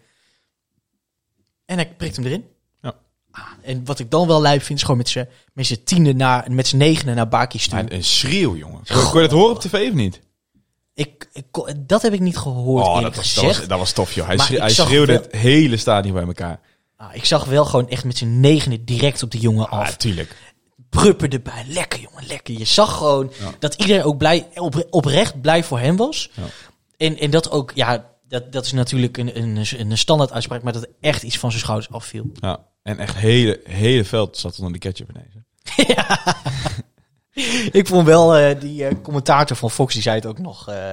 En 1.64 1.77
hij 1.77 1.94
prikt 1.96 2.16
hem 2.16 2.24
erin. 2.24 2.44
Ja. 2.83 2.94
Ah, 3.31 3.42
en 3.62 3.85
wat 3.85 3.98
ik 3.98 4.11
dan 4.11 4.27
wel 4.27 4.40
lijp 4.40 4.62
vind, 4.62 4.79
is 4.79 4.85
gewoon 4.85 4.98
met 4.98 5.09
z'n 5.09 5.29
met 5.53 5.66
z'n 5.66 5.81
tiende 5.85 6.14
naar, 6.14 6.53
met 6.53 6.66
z'n 6.66 6.77
negende 6.77 7.14
naar 7.14 7.29
Baki 7.29 7.59
sturen. 7.59 7.85
Maar 7.85 7.92
een 7.92 8.05
schreeuw, 8.05 8.57
jongen. 8.57 8.81
Kon 8.92 9.03
kon 9.11 9.22
je 9.22 9.29
dat 9.29 9.38
horen 9.38 9.55
op 9.55 9.61
tv 9.61 9.88
of 9.88 9.94
niet? 9.94 10.20
Ik, 10.94 11.29
dat 11.77 12.03
heb 12.03 12.12
ik 12.12 12.20
niet 12.20 12.37
gehoord, 12.37 12.85
Oh, 12.87 13.00
dat 13.00 13.16
was, 13.16 13.35
dat, 13.35 13.44
was, 13.44 13.66
dat 13.66 13.79
was 13.79 13.92
tof, 13.92 14.12
joh. 14.12 14.27
Hij, 14.27 14.38
schreeuw- 14.38 14.59
hij 14.61 14.70
schreeuwde 14.70 15.12
wel- 15.12 15.22
het 15.22 15.33
hele 15.33 15.77
stadion 15.77 16.14
bij 16.14 16.24
elkaar. 16.24 16.61
Ah, 16.96 17.14
ik 17.14 17.24
zag 17.24 17.44
wel 17.44 17.64
gewoon 17.64 17.88
echt 17.88 18.05
met 18.05 18.18
z'n 18.18 18.40
negende 18.40 18.85
direct 18.85 19.22
op 19.22 19.31
die 19.31 19.40
jongen 19.40 19.68
Ah, 19.68 19.79
af. 19.79 19.96
tuurlijk. 19.96 20.37
Pruppen 20.88 21.31
erbij. 21.31 21.64
Lekker, 21.68 22.00
jongen, 22.00 22.27
lekker. 22.27 22.59
Je 22.59 22.64
zag 22.64 22.96
gewoon 22.96 23.33
Ja. 23.40 23.50
dat 23.59 23.74
iedereen 23.74 24.03
ook 24.03 24.16
blij, 24.18 24.48
op, 24.55 24.87
oprecht 24.90 25.40
blij 25.40 25.64
voor 25.64 25.79
hem 25.79 25.96
was. 25.96 26.31
Ja. 26.35 26.42
En, 26.96 27.18
en 27.18 27.30
dat 27.30 27.50
ook, 27.50 27.72
ja, 27.74 28.11
dat, 28.28 28.52
dat 28.52 28.64
is 28.64 28.72
natuurlijk 28.72 29.16
een, 29.16 29.38
een, 29.42 29.64
een 29.90 29.98
standaard 29.98 30.33
uitspraak, 30.33 30.62
maar 30.62 30.72
dat 30.72 30.88
echt 31.00 31.22
iets 31.22 31.38
van 31.38 31.50
zijn 31.50 31.62
schouders 31.62 31.90
afviel. 31.92 32.30
Ja. 32.35 32.59
En 32.83 32.98
echt 32.98 33.16
hele, 33.16 33.61
hele 33.64 34.04
veld 34.04 34.37
zat 34.38 34.59
onder 34.59 34.72
de 34.72 34.78
ketchup 34.78 35.11
ineens. 35.11 35.35
hè. 35.35 35.40
Ik 37.78 37.87
vond 37.87 38.07
wel, 38.07 38.37
eh, 38.37 38.61
die 38.61 38.87
eh, 38.87 38.94
commentator 39.02 39.57
van 39.57 39.70
Fox, 39.70 39.92
die 39.92 40.02
zei 40.02 40.16
het 40.16 40.26
ook 40.26 40.38
nog 40.38 40.68
eh, 40.68 40.92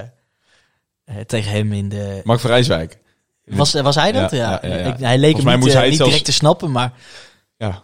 tegen 1.25 1.51
hem 1.51 1.73
in 1.73 1.89
de... 1.89 2.21
Mark 2.23 2.39
van 2.39 2.49
Rijswijk. 2.49 2.99
Was, 3.45 3.73
was 3.73 3.95
hij 3.95 4.11
dat? 4.11 4.31
Ja, 4.31 4.37
Ja, 4.37 4.59
ja, 4.61 4.75
ja, 4.75 4.83
ja. 4.85 4.93
Ik, 4.93 4.99
hij 4.99 5.17
leek 5.17 5.31
Volgens 5.31 5.43
hem 5.43 5.53
niet, 5.53 5.59
moest 5.63 5.73
hij 5.73 5.81
het 5.81 5.89
niet 5.89 5.97
zelfs- 5.97 6.11
direct 6.11 6.25
te 6.29 6.33
snappen, 6.37 6.71
maar... 6.71 6.93
Ja. 7.57 7.83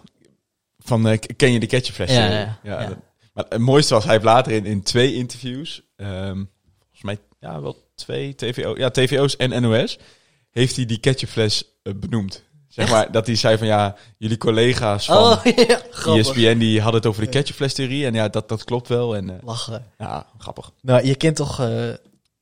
Van, 0.78 1.20
ken 1.36 1.52
je 1.52 1.60
de 1.60 1.66
ketchupfles? 1.66 2.12
Ja, 2.12 2.28
ja, 2.30 2.58
ja. 2.64 2.88
dat- 2.88 2.98
Maar 3.34 3.46
het 3.50 3.62
mooiste 3.62 3.94
was, 3.94 4.04
hij 4.04 4.14
heeft 4.14 4.26
later 4.26 4.52
in, 4.52 4.66
in 4.66 4.84
twee 4.84 5.14
interviews, 5.14 5.82
ehm, 5.96 6.44
volgens 6.80 7.02
mij, 7.02 7.18
ja, 7.40 7.62
wel 7.62 7.87
twee 7.98 8.36
TVO, 8.36 8.74
ja, 8.78 8.90
TVO's 8.90 9.36
en 9.36 9.62
NOS, 9.62 9.98
heeft 10.52 10.76
hij 10.76 10.86
die 10.86 10.98
ketchupfles 11.00 11.64
eh, 11.84 11.94
benoemd. 11.96 12.44
Zeg 12.68 12.90
maar, 12.90 13.12
dat 13.12 13.26
hij 13.28 13.36
zei 13.36 13.58
van 13.58 13.68
ja, 13.68 13.96
jullie 14.18 14.38
collega's 14.38 15.06
van 15.06 15.18
Oh, 15.18 15.44
ja. 15.68 15.82
ESPN 16.16 16.58
die 16.58 16.82
hadden 16.82 17.02
het 17.02 17.10
over 17.10 17.24
de 17.24 17.30
ketchupfles-theorie. 17.30 18.06
En 18.06 18.14
ja, 18.14 18.28
dat, 18.28 18.50
dat 18.50 18.64
klopt 18.64 18.88
wel. 18.88 19.16
En 19.16 19.30
eh, 19.30 19.36
Lachen. 19.44 19.86
ja, 19.98 20.28
grappig. 20.38 20.72
Nou, 20.82 21.06
je 21.06 21.16
kent 21.16 21.36
toch 21.36 21.60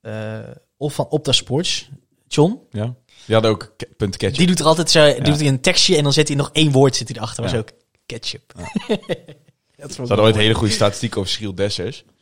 eh 0.02 0.40
of 0.78 0.94
van 0.94 1.08
Opta 1.10 1.32
Sports, 1.32 1.90
John? 2.28 2.60
Ja. 2.72 2.96
Die 3.26 3.34
hadden 3.36 3.52
ook 3.52 3.76
punt 3.98 4.18
ketchup. 4.18 4.38
Die 4.38 4.48
doet 4.48 4.60
er 4.60 4.66
altijd 4.66 4.90
zo, 4.92 5.14
doet 5.22 5.40
hij 5.40 5.48
een 5.48 5.62
tekstje 5.62 5.98
en 5.98 6.04
dan 6.04 6.14
zet 6.14 6.28
hij 6.28 6.38
nog 6.38 6.50
één 6.54 6.72
woord 6.72 6.96
zit 6.96 7.08
hij 7.08 7.18
erachter. 7.18 7.44
Was 7.44 7.52
Ja. 7.52 7.58
ook 7.58 7.70
ketchup. 8.06 8.54
dat 9.76 9.90
is 9.90 9.96
Ze 9.96 10.02
hadden 10.02 10.20
ooit 10.22 10.36
hele 10.36 10.54
goede 10.54 10.74
statistiek 10.74 11.18
over 11.18 11.30
Schriel 11.32 11.56
Dessers. 11.56 11.98
Toen 11.98 12.14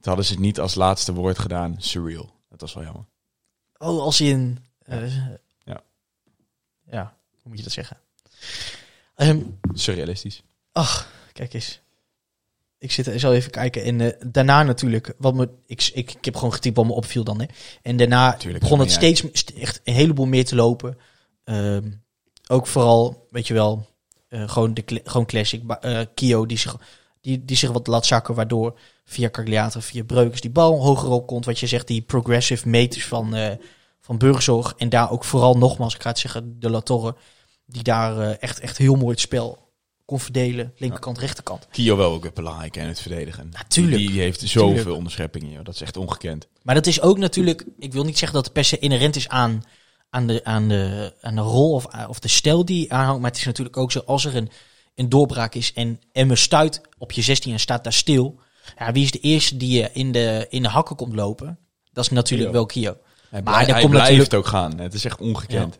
hadden 0.00 0.24
ze 0.24 0.32
het 0.32 0.40
niet 0.40 0.60
als 0.60 0.74
laatste 0.74 1.12
woord 1.12 1.38
gedaan, 1.38 1.74
surreal. 1.78 2.36
Dat 2.58 2.72
was 2.72 2.74
wel 2.74 2.84
jammer. 2.84 3.04
Oh, 3.78 4.00
als 4.02 4.20
in... 4.20 4.58
eh, 4.84 5.16
Ja. 5.64 5.80
Ja, 6.90 7.16
hoe 7.30 7.42
moet 7.48 7.56
je 7.56 7.62
dat 7.62 7.72
zeggen? 7.72 7.96
Ehm, 9.14 9.40
Surrealistisch. 9.72 10.42
ach, 10.72 11.08
kijk 11.32 11.54
eens. 11.54 11.80
Ik 12.78 12.92
zit 12.92 13.06
er 13.06 13.18
zo 13.18 13.32
even 13.32 13.50
kijken. 13.50 13.82
En 13.82 14.00
eh, 14.00 14.20
daarna 14.32 14.62
natuurlijk, 14.62 15.14
wat 15.18 15.34
me, 15.34 15.48
ik, 15.66 15.90
ik, 15.94 16.12
ik 16.14 16.24
heb 16.24 16.34
gewoon 16.36 16.52
getypt 16.52 16.76
wat 16.76 16.86
me 16.86 16.92
opviel 16.92 17.24
dan. 17.24 17.40
Hè. 17.40 17.46
En 17.82 17.96
daarna 17.96 18.32
Tuurlijk, 18.36 18.62
begon 18.62 18.80
het 18.80 18.90
steeds 18.92 19.24
st- 19.32 19.50
echt 19.50 19.80
een 19.84 19.94
heleboel 19.94 20.26
meer 20.26 20.44
te 20.44 20.54
lopen. 20.54 20.98
Ehm, 21.44 21.90
ook 22.46 22.66
vooral, 22.66 23.26
weet 23.30 23.46
je 23.46 23.54
wel, 23.54 23.86
eh, 24.28 24.48
gewoon, 24.48 24.74
de, 24.74 25.00
gewoon 25.04 25.26
classic. 25.26 25.70
Eh, 25.80 26.00
Kio 26.14 26.46
die 26.46 26.58
zich, 26.58 26.76
die, 27.20 27.44
die 27.44 27.56
zich 27.56 27.70
wat 27.70 27.86
laat 27.86 28.06
zakken, 28.06 28.34
waardoor 28.34 28.78
via 29.08 29.30
Cagliato, 29.30 29.80
via 29.80 30.04
Breukers 30.04 30.40
die 30.40 30.50
bal 30.50 30.82
hoger 30.82 31.10
op 31.10 31.26
komt. 31.26 31.44
Wat 31.44 31.58
je 31.58 31.66
zegt, 31.66 31.86
die 31.86 32.02
progressive 32.02 32.68
meters 32.68 33.06
van, 33.06 33.34
eh 33.34 33.52
van 34.08 34.18
Burgzorg. 34.18 34.74
En 34.76 34.88
daar 34.88 35.10
ook 35.10 35.24
vooral 35.24 35.54
nogmaals, 35.54 35.94
ik 35.94 36.02
ga 36.02 36.08
het 36.08 36.18
zeggen, 36.18 36.60
de 36.60 36.70
La 36.70 36.80
Torre. 36.80 37.16
Die 37.66 37.82
daar 37.82 38.18
eh, 38.18 38.42
echt, 38.42 38.60
echt 38.60 38.78
heel 38.78 38.94
mooi 38.94 39.10
het 39.10 39.20
spel 39.20 39.66
kon 40.04 40.20
verdelen. 40.20 40.72
Linkerkant, 40.76 41.18
rechterkant. 41.18 41.66
Kio 41.70 41.96
wel 41.96 42.12
ook 42.12 42.34
belangrijk 42.34 42.76
in 42.76 42.86
het 42.86 43.00
verdedigen. 43.00 43.48
Natuurlijk. 43.52 43.96
Die, 43.96 44.10
die 44.10 44.20
heeft 44.20 44.40
zoveel 44.40 44.74
Tuurlijk. 44.74 44.96
onderscheppingen. 44.96 45.50
Joh. 45.50 45.64
Dat 45.64 45.74
is 45.74 45.80
echt 45.80 45.96
ongekend. 45.96 46.48
Maar 46.62 46.74
dat 46.74 46.86
is 46.86 47.00
ook 47.00 47.18
natuurlijk, 47.18 47.64
ik 47.78 47.92
wil 47.92 48.04
niet 48.04 48.18
zeggen 48.18 48.36
dat 48.36 48.44
het 48.44 48.54
per 48.54 48.64
se 48.64 48.78
inherent 48.78 49.16
is 49.16 49.28
aan, 49.28 49.62
aan, 50.10 50.26
de, 50.26 50.44
aan, 50.44 50.68
de, 50.68 51.14
aan 51.20 51.34
de 51.34 51.40
rol 51.40 51.72
of, 51.72 51.86
of 52.08 52.18
de 52.18 52.28
stijl 52.28 52.64
die 52.64 52.92
aanhangt. 52.92 53.20
Maar 53.20 53.30
het 53.30 53.38
is 53.38 53.46
natuurlijk 53.46 53.76
ook 53.76 53.92
zo, 53.92 53.98
als 53.98 54.24
er 54.24 54.36
een, 54.36 54.50
een 54.94 55.08
doorbraak 55.08 55.54
is 55.54 55.72
en 55.72 56.00
Emmen 56.12 56.38
stuit 56.38 56.80
op 56.98 57.12
je 57.12 57.22
16 57.22 57.52
en 57.52 57.60
staat 57.60 57.84
daar 57.84 57.92
stil. 57.92 58.40
Ja, 58.78 58.92
wie 58.92 59.04
is 59.04 59.10
de 59.10 59.20
eerste 59.20 59.56
die 59.56 59.78
je 59.80 59.90
in 59.92 60.12
de, 60.12 60.46
in 60.50 60.62
de 60.62 60.68
hakken 60.68 60.96
komt 60.96 61.14
lopen? 61.14 61.58
Dat 61.92 62.04
is 62.04 62.10
natuurlijk 62.10 62.50
Kio. 62.50 62.58
wel 62.58 62.66
Kio. 62.66 62.96
Hij, 63.28 63.42
Maar 63.42 63.52
daar 63.52 63.66
hij 63.66 63.80
komt 63.80 63.90
blijft 63.90 64.10
natuurlijk- 64.10 64.34
ook 64.34 64.46
gaan. 64.46 64.78
Het 64.78 64.94
is 64.94 65.04
echt 65.04 65.20
ongekend. 65.20 65.78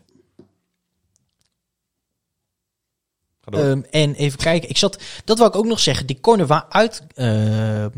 Ehm, 3.49 3.81
en 3.91 4.13
even 4.13 4.39
kijken, 4.39 4.69
ik 4.69 4.77
zat, 4.77 5.01
dat 5.25 5.37
wil 5.37 5.47
ik 5.47 5.55
ook 5.55 5.65
nog 5.65 5.79
zeggen. 5.79 6.05
Die 6.05 6.19
corner 6.19 6.47
waaruit 6.47 7.03
ehm, 7.15 7.89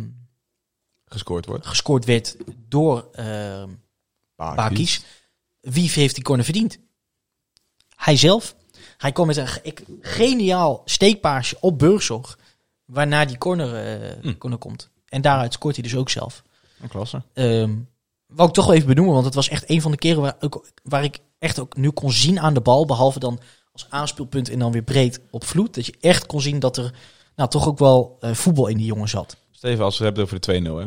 Gescoord 1.06 1.46
wordt. 1.46 1.66
gescoord 1.66 2.06
werd 2.06 2.36
door 2.68 3.10
Bakis. 4.36 5.02
Wie 5.62 5.90
heeft 5.90 6.16
die 6.16 6.24
corner 6.24 6.46
verdiend? 6.46 6.80
Hij 7.96 8.16
zelf. 8.18 8.56
Hij 8.98 9.12
kwam 9.12 9.28
met 9.28 9.38
een 9.38 9.48
geniaal 10.02 10.82
steekpaasje 10.86 11.58
op 11.60 11.80
Burgzorg. 11.80 12.38
Waarna 12.92 13.26
die 13.26 13.38
corner, 13.38 13.76
eh, 13.76 14.12
Hm. 14.22 14.38
corner 14.38 14.60
komt. 14.60 14.90
En 15.10 15.22
daaruit 15.22 15.54
scoort 15.54 15.76
hij 15.76 15.84
dus 15.84 15.96
ook 15.96 16.10
zelf. 16.10 16.44
Een 16.82 16.90
klasse. 16.90 17.22
Ehm 17.34 17.72
wou 18.28 18.48
ik 18.50 18.54
toch 18.56 18.66
wel 18.66 18.76
even 18.76 18.88
benoemen, 18.88 19.14
want 19.14 19.26
het 19.26 19.36
was 19.36 19.50
echt 19.50 19.70
een 19.70 19.82
van 19.82 19.92
de 19.92 19.98
keren 19.98 20.22
waar, 20.22 20.36
ook, 20.40 20.68
waar 20.84 21.04
ik 21.04 21.20
echt 21.40 21.60
ook 21.60 21.76
nu 21.78 21.90
kon 21.90 22.12
zien 22.12 22.40
aan 22.40 22.54
de 22.54 22.62
bal. 22.62 22.86
Behalve 22.86 23.20
dan 23.20 23.40
als 23.72 23.86
aanspeelpunt 23.90 24.50
en 24.50 24.60
dan 24.60 24.72
weer 24.72 24.82
breed 24.82 25.20
op 25.30 25.44
vloed. 25.44 25.76
Dat 25.76 25.86
je 25.86 25.94
echt 26.02 26.26
kon 26.26 26.42
zien 26.42 26.60
dat 26.60 26.78
er 26.78 26.94
nou, 27.36 27.50
toch 27.50 27.68
ook 27.68 27.78
wel 27.80 28.18
eh, 28.20 28.34
voetbal 28.34 28.68
in 28.68 28.78
die 28.78 28.86
jongen 28.86 29.10
zat. 29.10 29.38
Steven, 29.52 29.84
als 29.84 29.98
we 29.98 30.06
het 30.06 30.16
hebben 30.18 30.24
over 30.34 30.40
de 30.54 30.62
2-0, 30.70 30.76
hè. 30.78 30.86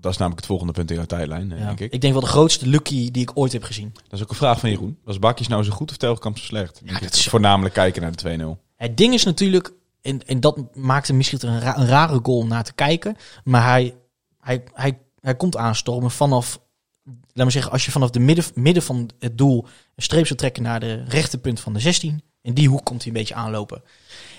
Dat 0.00 0.12
is 0.12 0.18
namelijk 0.18 0.40
het 0.40 0.46
volgende 0.50 0.72
punt 0.72 0.90
in 0.90 0.96
jouw 0.96 1.04
tijdlijn, 1.06 1.52
eh, 1.52 1.58
Ja. 1.58 1.66
denk 1.66 1.80
ik. 1.80 1.92
Ik 1.92 2.00
denk 2.00 2.12
wel 2.12 2.22
de 2.22 2.28
grootste 2.28 2.66
lucky 2.66 3.10
die 3.10 3.22
ik 3.22 3.30
ooit 3.34 3.52
heb 3.52 3.62
gezien. 3.62 3.90
Dat 3.92 4.12
is 4.12 4.22
ook 4.22 4.30
een 4.30 4.36
vraag 4.36 4.60
van 4.60 4.70
Jeroen. 4.70 4.98
Was 5.04 5.18
Bakjes 5.18 5.48
nou 5.48 5.62
zo 5.64 5.72
goed 5.72 5.90
of 5.90 5.96
Telkamp 5.96 6.38
zo 6.38 6.44
slecht? 6.44 6.80
Denk 6.84 7.00
dat 7.00 7.14
is- 7.14 7.28
Voornamelijk 7.28 7.74
kijken 7.74 8.02
naar 8.02 8.10
de 8.10 8.16
2-0. 8.16 8.58
Het 8.76 8.96
ding 8.96 9.14
is 9.14 9.24
natuurlijk, 9.24 9.72
en, 10.02 10.26
en 10.26 10.40
dat 10.40 10.76
maakt 10.76 11.06
hem 11.06 11.16
misschien 11.16 11.48
een, 11.48 11.60
ra- 11.60 11.78
een 11.78 11.86
rare 11.86 12.20
goal 12.22 12.38
om 12.38 12.48
naar 12.48 12.64
te 12.64 12.72
kijken. 12.72 13.16
Maar 13.44 13.64
hij, 13.64 13.94
hij, 14.40 14.62
hij, 14.74 14.98
hij 15.20 15.36
komt 15.36 15.56
aanstormen 15.56 16.10
vanaf, 16.10 16.60
laat 17.04 17.16
maar 17.34 17.50
zeggen, 17.50 17.72
als 17.72 17.84
je 17.84 17.90
vanaf 17.90 18.10
de 18.10 18.20
midden, 18.20 18.44
midden 18.54 18.82
van 18.82 19.10
het 19.18 19.38
doel 19.38 19.66
een 19.94 20.02
streep 20.02 20.26
zou 20.26 20.38
trekken 20.38 20.62
naar 20.62 20.80
de 20.80 21.04
rechterpunt 21.04 21.60
van 21.60 21.72
de 21.72 21.80
16. 21.80 22.22
In 22.40 22.54
die 22.54 22.68
hoek 22.68 22.84
komt 22.84 23.02
hij 23.02 23.12
een 23.12 23.18
beetje 23.18 23.34
aanlopen. 23.34 23.82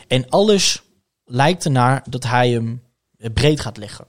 En 0.08 0.30
alles 0.30 0.84
lijkt 1.26 1.66
ernaar 1.66 2.04
dat 2.10 2.24
hij 2.24 2.50
hem 2.50 2.84
eh, 3.18 3.34
breed 3.34 3.60
gaat 3.60 3.78
leggen. 3.78 4.08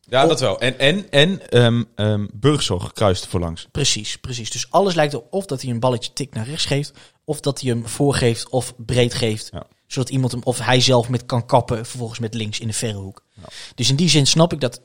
Ja, 0.00 0.26
dat 0.26 0.40
wel. 0.40 0.60
En, 0.60 0.78
en, 0.78 1.10
en 1.10 1.50
ehm 1.50 1.82
ehm 1.94 2.26
Burgzorg 2.32 2.92
kruist 2.92 3.26
voorlangs. 3.26 3.68
Precies, 3.72 4.18
precies. 4.18 4.50
Dus 4.50 4.70
alles 4.70 4.94
lijkt 4.94 5.12
erop 5.12 5.26
of 5.30 5.46
dat 5.46 5.62
hij 5.62 5.70
een 5.70 5.80
balletje 5.80 6.12
tik 6.12 6.34
naar 6.34 6.46
rechts 6.46 6.64
geeft, 6.64 6.92
of 7.24 7.40
dat 7.40 7.60
hij 7.60 7.70
hem 7.70 7.86
voorgeeft 7.86 8.48
of 8.48 8.74
breed 8.76 9.14
geeft. 9.14 9.48
Ja. 9.52 9.66
Zodat 9.90 10.08
iemand 10.08 10.32
hem, 10.32 10.42
of 10.42 10.58
hij 10.58 10.80
zelf 10.80 11.08
met 11.08 11.26
kan 11.26 11.46
kappen, 11.46 11.86
vervolgens 11.86 12.18
met 12.18 12.34
links 12.34 12.60
in 12.60 12.66
de 12.66 12.72
verre 12.72 12.98
hoek. 12.98 13.24
Ja. 13.34 13.42
Dus 13.74 13.88
in 13.88 13.96
die 13.96 14.08
zin 14.08 14.26
snap 14.26 14.52
ik 14.52 14.60
dat, 14.60 14.82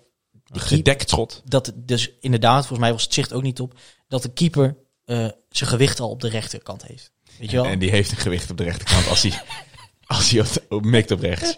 Een 0.48 0.60
gedekt 0.60 1.10
schot. 1.10 1.42
dat 1.46 1.72
dus 1.76 2.12
inderdaad, 2.20 2.60
volgens 2.60 2.80
mij 2.80 2.92
was 2.92 3.04
het 3.04 3.14
zicht 3.14 3.34
ook 3.34 3.42
niet 3.42 3.60
op, 3.60 3.80
dat 4.08 4.22
de 4.22 4.34
keeper 4.34 4.78
eh, 5.06 5.28
zijn 5.50 5.70
gewicht 5.70 6.00
al 6.00 6.10
op 6.10 6.22
de 6.22 6.28
rechterkant 6.28 6.86
heeft. 6.86 7.12
Weet 7.40 7.52
je 7.52 7.56
wel? 7.56 7.66
En 7.66 7.80
die 7.80 7.90
heeft 7.90 8.12
een 8.12 8.18
gewicht 8.18 8.52
op 8.52 8.58
de 8.58 8.64
rechterkant 8.64 9.08
als 9.08 9.22
hij, 9.22 9.42
als 10.18 10.30
hij 10.30 10.46
op, 10.70 10.86
mikt 10.86 11.12
op 11.12 11.20
rechts. 11.20 11.58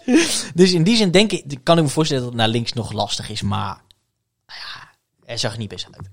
Dus 0.54 0.72
in 0.72 0.82
die 0.82 0.96
zin 0.96 1.10
denk 1.10 1.32
ik, 1.32 1.58
kan 1.62 1.78
ik 1.78 1.84
me 1.84 1.90
voorstellen 1.90 2.22
dat 2.22 2.32
het 2.32 2.40
naar 2.40 2.50
links 2.50 2.72
nog 2.72 2.92
lastig 2.92 3.30
is, 3.30 3.42
maar 3.42 3.82
nou 4.46 4.60
ja, 4.60 4.94
er 5.24 5.38
zag 5.38 5.58
niet 5.58 5.68
best 5.68 5.86
uit. 5.90 6.10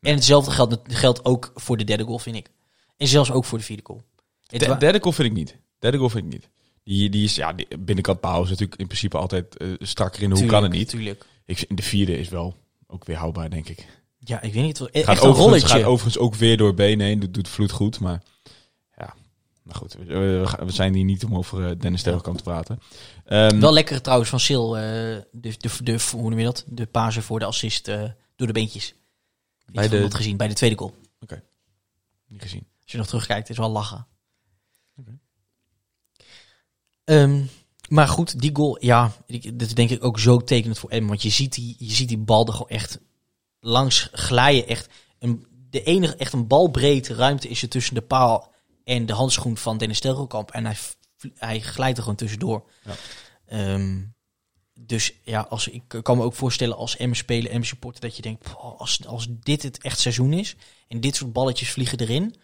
En 0.00 0.14
hetzelfde 0.14 0.50
geldt, 0.50 0.76
geldt 0.94 1.24
ook 1.24 1.50
voor 1.54 1.76
de 1.76 1.84
derde 1.84 2.04
goal, 2.04 2.18
vind 2.18 2.36
ik. 2.36 2.50
En 2.96 3.06
zelfs 3.06 3.30
ook 3.30 3.44
voor 3.44 3.58
de 3.58 3.64
vierde 3.64 3.82
goal. 3.84 4.02
De, 4.46 4.76
derde 4.76 5.00
goal 5.00 5.12
vind 5.12 5.28
ik 5.28 5.34
niet. 5.34 5.56
Derde 5.78 5.96
goal 5.98 6.10
vind 6.10 6.24
ik 6.26 6.32
niet. 6.32 6.48
Die, 6.84 7.10
die 7.10 7.24
is, 7.24 7.34
ja, 7.34 7.52
die, 7.52 7.78
binnenkant 7.78 8.20
paal 8.20 8.42
is 8.42 8.48
natuurlijk 8.48 8.80
in 8.80 8.86
principe 8.86 9.18
altijd 9.18 9.56
eh, 9.56 9.68
strakker 9.78 10.22
in 10.22 10.30
de 10.30 10.36
hoek. 10.40 10.48
Kan 10.48 10.62
het 10.62 10.72
niet. 10.72 10.88
Tuurlijk. 10.88 11.26
Ik, 11.44 11.76
de 11.76 11.82
vierde 11.82 12.18
is 12.18 12.28
wel 12.28 12.56
ook 12.86 13.04
weer 13.04 13.16
houdbaar, 13.16 13.50
denk 13.50 13.68
ik. 13.68 13.86
Ja, 14.18 14.42
ik 14.42 14.52
weet 14.52 14.62
niet. 14.62 14.80
Echt 14.90 15.04
Gaat 15.04 15.22
een 15.22 15.28
overigens, 15.30 15.72
gaat 15.72 15.82
overigens 15.82 16.18
ook 16.18 16.34
weer 16.34 16.56
door 16.56 16.74
benen 16.74 17.06
heen. 17.06 17.18
Doet, 17.20 17.34
doet 17.34 17.48
vloed 17.48 17.70
goed, 17.70 18.00
maar 18.00 18.22
ja. 18.96 19.14
Nou 19.62 19.78
goed, 19.78 19.92
we, 19.94 20.04
we 20.04 20.42
gaan- 20.46 20.66
we 20.66 20.72
zijn 20.72 20.94
hier 20.94 21.04
niet 21.04 21.24
om 21.24 21.36
over 21.36 21.68
eh, 21.70 21.78
Dennis 21.78 22.02
Telkamp 22.02 22.36
te 22.36 22.42
praten. 22.42 22.80
Ehm, 23.24 23.60
Wel 23.60 23.72
lekker 23.72 24.02
trouwens 24.02 24.30
van 24.30 24.40
Sil. 24.46 24.66
eh, 24.76 24.82
de, 24.82 25.22
de, 25.58 25.70
de, 25.82 25.98
hoe 26.12 26.28
noem 26.30 26.38
je 26.38 26.44
dat? 26.44 26.64
De 26.66 26.86
pase 26.86 27.22
voor 27.22 27.38
de 27.38 27.44
assist 27.44 27.84
door 28.36 28.46
de 28.46 28.52
beentjes. 28.52 28.94
Bij 29.72 29.88
de- 29.88 30.10
gezien, 30.10 30.36
bij 30.36 30.48
de 30.48 30.54
tweede 30.54 30.76
goal. 30.78 30.94
niet 32.28 32.42
gezien. 32.42 32.66
Als 32.82 32.92
je 32.92 32.98
nog 32.98 33.06
terugkijkt, 33.06 33.48
is 33.50 33.56
wel 33.58 33.70
lachen. 33.70 34.06
Ehm, 37.06 37.44
maar 37.88 38.08
goed, 38.08 38.40
die 38.40 38.50
goal, 38.52 38.84
ja, 38.84 39.12
dat 39.54 39.66
is 39.66 39.74
denk 39.74 39.90
ik 39.90 40.04
ook 40.04 40.18
zo 40.18 40.38
tekenend 40.38 40.78
voor 40.78 40.90
Emmen. 40.90 41.08
Want 41.08 41.22
je 41.22 41.30
ziet 41.30 41.54
die, 41.54 41.76
je 41.78 41.92
ziet 41.92 42.08
die 42.08 42.18
bal 42.18 42.46
er 42.46 42.52
gewoon 42.52 42.68
echt 42.68 42.98
langs 43.60 44.08
glijden. 44.12 44.66
Echt 44.66 44.88
een, 45.18 45.46
de 45.70 45.82
enige 45.82 46.16
echt 46.16 46.32
een 46.32 46.46
balbreedte 46.46 47.14
ruimte 47.14 47.48
is 47.48 47.62
er 47.62 47.68
tussen 47.68 47.94
de 47.94 48.02
paal 48.02 48.52
en 48.84 49.06
de 49.06 49.12
handschoen 49.12 49.56
van 49.56 49.78
Dennis 49.78 50.00
Telgelkamp. 50.00 50.50
En 50.50 50.64
hij, 50.64 50.76
hij 51.34 51.60
glijdt 51.60 51.96
er 51.96 52.02
gewoon 52.02 52.18
tussendoor. 52.18 52.70
Ja. 52.84 52.94
Ehm, 53.46 54.02
dus 54.80 55.12
ja, 55.24 55.40
als, 55.40 55.68
ik 55.68 55.82
kan 56.02 56.16
me 56.16 56.22
ook 56.22 56.34
voorstellen 56.34 56.76
als 56.76 56.96
Emmen 56.96 57.16
speler, 57.16 57.50
Emmen 57.50 57.66
supporter, 57.66 58.00
dat 58.00 58.16
je 58.16 58.22
denkt, 58.22 58.42
"Poh, 58.42 58.80
als, 58.80 59.06
als 59.06 59.26
dit 59.30 59.62
het 59.62 59.82
echt 59.82 59.98
seizoen 59.98 60.32
is 60.32 60.56
en 60.88 61.00
dit 61.00 61.16
soort 61.16 61.32
balletjes 61.32 61.70
vliegen 61.70 61.98
erin, 61.98 62.34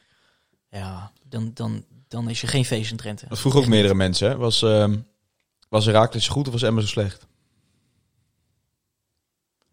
ja, 0.70 1.12
dan, 1.29 1.51
dan, 1.55 1.85
dan 2.12 2.29
is 2.29 2.42
er 2.42 2.48
geen 2.48 2.64
feest 2.64 2.90
in 2.90 2.96
Drenthe. 2.96 3.27
Dat 3.29 3.38
vroegen 3.38 3.61
ook 3.61 3.66
meerdere 3.66 3.94
mensen. 3.94 4.29
Hè. 4.29 4.37
Was, 4.37 4.62
ehm 4.62 4.96
was 5.68 5.85
Herakles 5.85 6.29
goed 6.29 6.46
of 6.46 6.53
was 6.53 6.62
Emmen 6.62 6.83
zo 6.83 6.88
slecht? 6.88 7.27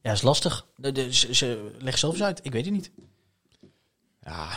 Ja, 0.01 0.11
is 0.11 0.21
lastig. 0.21 0.65
De, 0.75 0.91
de, 0.91 1.13
ze, 1.13 1.35
ze 1.35 1.71
leg 1.79 1.97
zelf 1.97 2.13
eens 2.13 2.23
uit. 2.23 2.39
Ik 2.43 2.51
weet 2.51 2.65
het 2.65 2.73
niet. 2.73 2.91
Ja. 4.21 4.47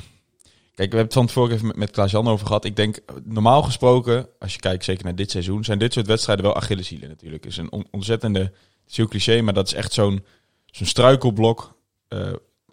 Kijk, 0.74 0.90
we 0.90 0.96
hebben 0.96 1.04
het 1.04 1.12
van 1.12 1.26
tevoren 1.26 1.54
even 1.54 1.66
met, 1.66 1.76
met 1.76 1.90
Klaas-Jan 1.90 2.28
over 2.28 2.46
gehad. 2.46 2.64
Ik 2.64 2.76
denk, 2.76 2.98
normaal 3.24 3.62
gesproken, 3.62 4.28
als 4.38 4.52
je 4.54 4.60
kijkt 4.60 4.84
zeker 4.84 5.04
naar 5.04 5.14
dit 5.14 5.30
seizoen, 5.30 5.64
zijn 5.64 5.78
dit 5.78 5.92
soort 5.92 6.06
wedstrijden 6.06 6.44
wel 6.44 6.56
Achilleshielen 6.56 7.08
natuurlijk. 7.08 7.44
Het 7.44 7.52
is 7.52 7.58
een 7.58 7.72
on- 7.72 7.86
ontzettende, 7.90 8.40
het 8.40 8.90
is 8.90 8.96
heel 8.96 9.08
cliché, 9.08 9.40
maar 9.40 9.54
dat 9.54 9.66
is 9.66 9.74
echt 9.74 9.92
zo'n 9.92 10.24
zo'n 10.66 10.86
struikelblok. 10.86 11.78
Eh, 12.08 12.18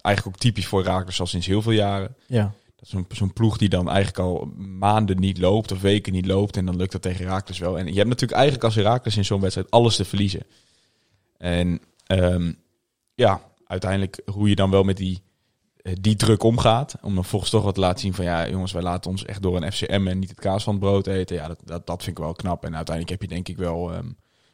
eigenlijk 0.02 0.26
ook 0.26 0.42
typisch 0.42 0.66
voor 0.66 0.84
Herakles 0.84 1.20
al 1.20 1.26
sinds 1.26 1.46
heel 1.46 1.62
veel 1.62 1.72
jaren. 1.72 2.16
Ja. 2.26 2.54
Dat 2.80 3.06
zo'n 3.08 3.32
ploeg 3.32 3.58
die 3.58 3.68
dan 3.68 3.88
eigenlijk 3.88 4.18
al 4.18 4.52
maanden 4.56 5.20
niet 5.20 5.38
loopt 5.38 5.72
of 5.72 5.80
weken 5.80 6.12
niet 6.12 6.26
loopt. 6.26 6.56
En 6.56 6.66
dan 6.66 6.76
lukt 6.76 6.92
dat 6.92 7.02
tegen 7.02 7.24
Herakles 7.24 7.58
wel. 7.58 7.78
En 7.78 7.86
je 7.86 7.94
hebt 7.94 8.08
natuurlijk 8.08 8.38
eigenlijk 8.38 8.64
als 8.64 8.74
Herakles 8.74 9.16
in 9.16 9.24
zo'n 9.24 9.40
wedstrijd 9.40 9.70
alles 9.70 9.96
te 9.96 10.04
verliezen. 10.04 10.42
En 11.36 11.80
ehm, 12.06 12.52
ja, 13.14 13.42
uiteindelijk 13.66 14.22
hoe 14.24 14.48
je 14.48 14.54
dan 14.54 14.70
wel 14.70 14.82
met 14.82 14.96
die 14.96 15.22
eh, 15.82 15.92
die 16.00 16.16
druk 16.16 16.42
omgaat. 16.42 16.96
Om 17.02 17.14
dan 17.14 17.24
volgens 17.24 17.50
toch 17.50 17.62
wat 17.62 17.74
te 17.74 17.80
laten 17.80 18.00
zien 18.00 18.14
van 18.14 18.24
ja, 18.24 18.48
jongens, 18.48 18.72
wij 18.72 18.82
laten 18.82 19.10
ons 19.10 19.24
echt 19.24 19.42
door 19.42 19.56
een 19.56 19.72
FCM 19.72 20.06
en 20.06 20.18
niet 20.18 20.30
het 20.30 20.40
kaas 20.40 20.62
van 20.62 20.74
het 20.74 20.82
brood 20.82 21.06
eten. 21.06 21.36
Ja, 21.36 21.48
dat, 21.48 21.58
dat, 21.64 21.86
dat 21.86 22.02
vind 22.02 22.18
ik 22.18 22.24
wel 22.24 22.32
knap. 22.32 22.64
En 22.64 22.76
uiteindelijk 22.76 23.20
heb 23.20 23.30
je 23.30 23.36
denk 23.36 23.48
ik 23.48 23.56
wel 23.56 23.92
ehm, 23.92 24.06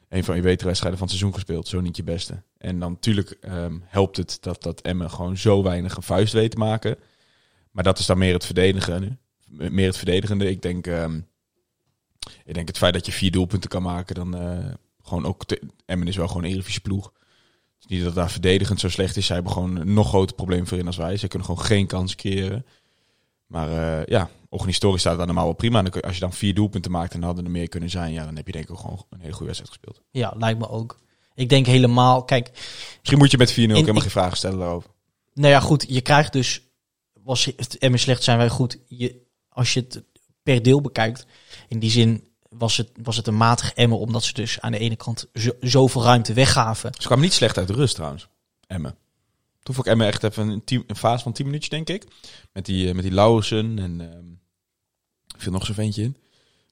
een 0.09 0.25
van 0.25 0.37
je 0.37 0.43
betere 0.43 0.67
wedstrijden 0.67 0.99
van 0.99 1.09
het 1.09 1.17
seizoen 1.17 1.35
gespeeld. 1.35 1.69
Zo 1.69 1.81
niet 1.81 1.97
je 1.97 2.03
beste. 2.03 2.43
En 2.59 2.79
dan 2.79 2.93
natuurlijk 2.93 3.31
ehm, 3.41 3.79
helpt 3.85 4.17
het 4.17 4.39
dat, 4.41 4.63
dat 4.63 4.81
Emmen 4.81 5.11
gewoon 5.11 5.37
zo 5.37 5.63
weinig 5.63 5.97
een 5.97 6.03
vuist 6.03 6.33
weet 6.33 6.51
te 6.51 6.59
maken. 6.59 6.97
Maar 7.77 7.85
dat 7.85 7.99
is 7.99 8.07
dan 8.07 8.19
meer 8.19 8.33
het 8.33 8.45
verdedigen 8.47 9.01
nu. 9.01 9.17
Meer 9.71 9.87
het 9.87 9.97
verdedigende. 9.97 10.49
Ik 10.51 10.63
denk, 10.63 10.87
ehm, 10.87 11.21
ik 12.45 12.55
denk 12.55 12.69
het 12.69 12.79
feit 12.79 12.95
dat 12.95 13.07
je 13.07 13.13
vier 13.13 13.31
doelpunten 13.31 13.71
kan 13.71 13.83
maken, 13.83 14.15
dan 14.15 14.37
eh, 14.37 14.75
gewoon 15.03 15.27
ook... 15.27 15.45
te- 15.45 15.63
Emmen 15.87 16.09
is 16.09 16.17
wel 16.17 16.27
gewoon 16.29 16.43
een 16.45 16.49
Eredivisie 16.51 16.81
ploeg. 16.81 17.13
Het 17.79 17.91
is 17.91 17.97
niet 17.97 18.05
dat 18.05 18.15
daar 18.15 18.31
verdedigend 18.31 18.81
zo 18.81 18.89
slecht 18.89 19.17
is. 19.17 19.27
Zij 19.27 19.35
hebben 19.35 19.53
gewoon 19.53 19.77
een 19.77 19.93
nog 19.93 20.09
groter 20.09 20.37
probleem 20.37 20.67
voorin 20.67 20.87
als 20.87 20.97
wij. 20.97 21.17
Ze 21.17 21.29
kunnen 21.29 21.49
gewoon 21.49 21.65
geen 21.65 21.87
kans 21.87 22.15
creëren. 22.15 22.67
Maar 23.47 23.69
eh, 24.01 24.07
ja, 24.07 24.31
organisatorisch 24.49 25.01
staat 25.01 25.11
het 25.13 25.19
dan 25.19 25.29
normaal 25.29 25.47
wel 25.47 25.55
prima. 25.57 25.79
En 25.85 26.01
als 26.03 26.15
je 26.15 26.21
dan 26.21 26.33
vier 26.33 26.55
doelpunten 26.55 26.91
maakt 26.91 27.15
en 27.15 27.23
hadden 27.23 27.45
er 27.45 27.51
meer 27.51 27.69
kunnen 27.69 27.91
zijn, 27.91 28.13
ja, 28.13 28.25
dan 28.25 28.37
heb 28.37 28.47
je 28.47 28.53
denk 28.53 28.65
ik 28.65 28.71
ook 28.71 28.79
gewoon 28.79 29.05
een 29.11 29.21
hele 29.21 29.33
goede 29.33 29.47
wedstrijd 29.47 29.73
gespeeld. 29.75 30.03
Ja, 30.11 30.35
lijkt 30.37 30.59
me 30.59 30.69
ook. 30.69 30.99
Ik 31.35 31.49
denk 31.49 31.67
helemaal, 31.67 32.25
kijk, 32.25 32.51
Misschien 32.99 33.19
moet 33.19 33.31
je 33.31 33.39
met 33.39 33.53
4-0 33.53 33.55
ook 33.55 33.61
In- 33.69 33.75
helemaal 33.75 34.01
geen 34.03 34.11
vragen 34.11 34.37
stellen 34.37 34.59
daarover. 34.59 34.91
nou 35.35 35.49
ja, 35.53 35.61
goed, 35.61 35.85
je 35.89 36.01
krijgt 36.01 36.33
dus, 36.33 36.61
was 37.27 37.45
het 37.45 37.79
Emmen 37.79 38.01
slecht, 38.01 38.23
zijn 38.23 38.39
wij 38.39 38.49
goed. 38.49 38.79
Je, 38.89 39.23
als 39.49 39.75
je 39.75 39.81
het 39.81 40.03
per 40.43 40.63
deel 40.63 40.81
bekijkt, 40.81 41.27
in 41.69 41.79
die 41.79 41.91
zin 41.91 42.29
was 42.49 42.77
het, 42.77 42.91
was 43.03 43.17
het 43.17 43.27
een 43.27 43.37
matig 43.37 43.73
Emmen, 43.73 43.99
omdat 43.99 44.25
ze 44.25 44.33
dus 44.33 44.61
aan 44.61 44.73
de 44.73 44.79
ene 44.79 44.97
kant 44.97 45.27
zo, 45.35 45.51
zoveel 45.61 46.03
ruimte 46.03 46.33
weggaven. 46.33 46.93
Ze 46.99 47.07
kwamen 47.07 47.25
niet 47.25 47.33
slecht 47.33 47.59
uit 47.59 47.69
de 47.69 47.75
rust 47.75 47.95
trouwens, 47.95 48.29
Emmen. 48.67 48.97
Toen 49.63 49.75
vond 49.75 49.87
ik 49.87 49.93
Emmen 49.93 50.07
echt 50.07 50.23
even 50.25 50.49
een, 50.49 50.85
een 50.87 50.97
fase 50.97 51.23
van 51.23 51.33
10 51.33 51.47
minuutjes, 51.47 51.71
denk 51.71 51.89
ik. 51.89 52.05
Met 52.53 52.65
die, 52.67 52.89
eh, 52.89 52.95
met 52.95 53.03
die 53.03 53.13
Lauwersen 53.13 53.79
en 53.79 54.01
er 54.01 54.23
viel 55.37 55.53
nog 55.53 55.67
zo'n 55.67 55.75
ventje 55.75 56.03
in. 56.03 56.17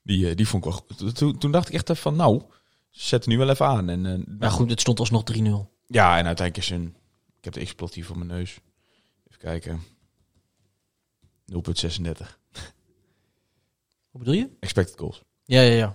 Die, 0.03 0.29
eh, 0.29 0.37
die 0.37 0.49
vond 0.49 0.65
ik 0.65 0.71
wel 0.71 0.81
goed. 0.81 1.17
Toen, 1.17 1.39
toen 1.39 1.53
dacht 1.53 1.69
ik 1.69 1.75
echt 1.75 1.91
even 1.91 2.03
van, 2.03 2.17
nou, 2.17 2.43
ze 2.91 3.07
zetten 3.07 3.31
nu 3.31 3.39
wel 3.39 3.51
even 3.51 3.67
aan. 3.67 3.89
En, 3.89 4.07
eh, 4.07 4.37
Maar 4.39 4.51
goed, 4.51 4.71
het 4.71 4.81
stond 4.81 4.99
alsnog 4.99 5.25
3-0. 5.25 5.71
Ja, 5.87 6.19
en 6.19 6.27
uiteindelijk 6.27 6.57
is 6.57 6.71
een... 6.71 6.97
Ik 7.39 7.45
heb 7.45 7.53
de 7.53 7.61
explosief 7.61 8.11
op 8.11 8.17
mijn 8.17 8.29
neus. 8.29 8.51
Even 9.29 9.39
kijken. 9.39 9.83
0,36. 11.53 11.57
Hoe 14.11 14.23
bedoel 14.23 14.35
je? 14.35 14.49
Expected 14.61 14.99
goals. 14.99 15.23
Ja, 15.45 15.61
ja, 15.61 15.73
ja. 15.73 15.95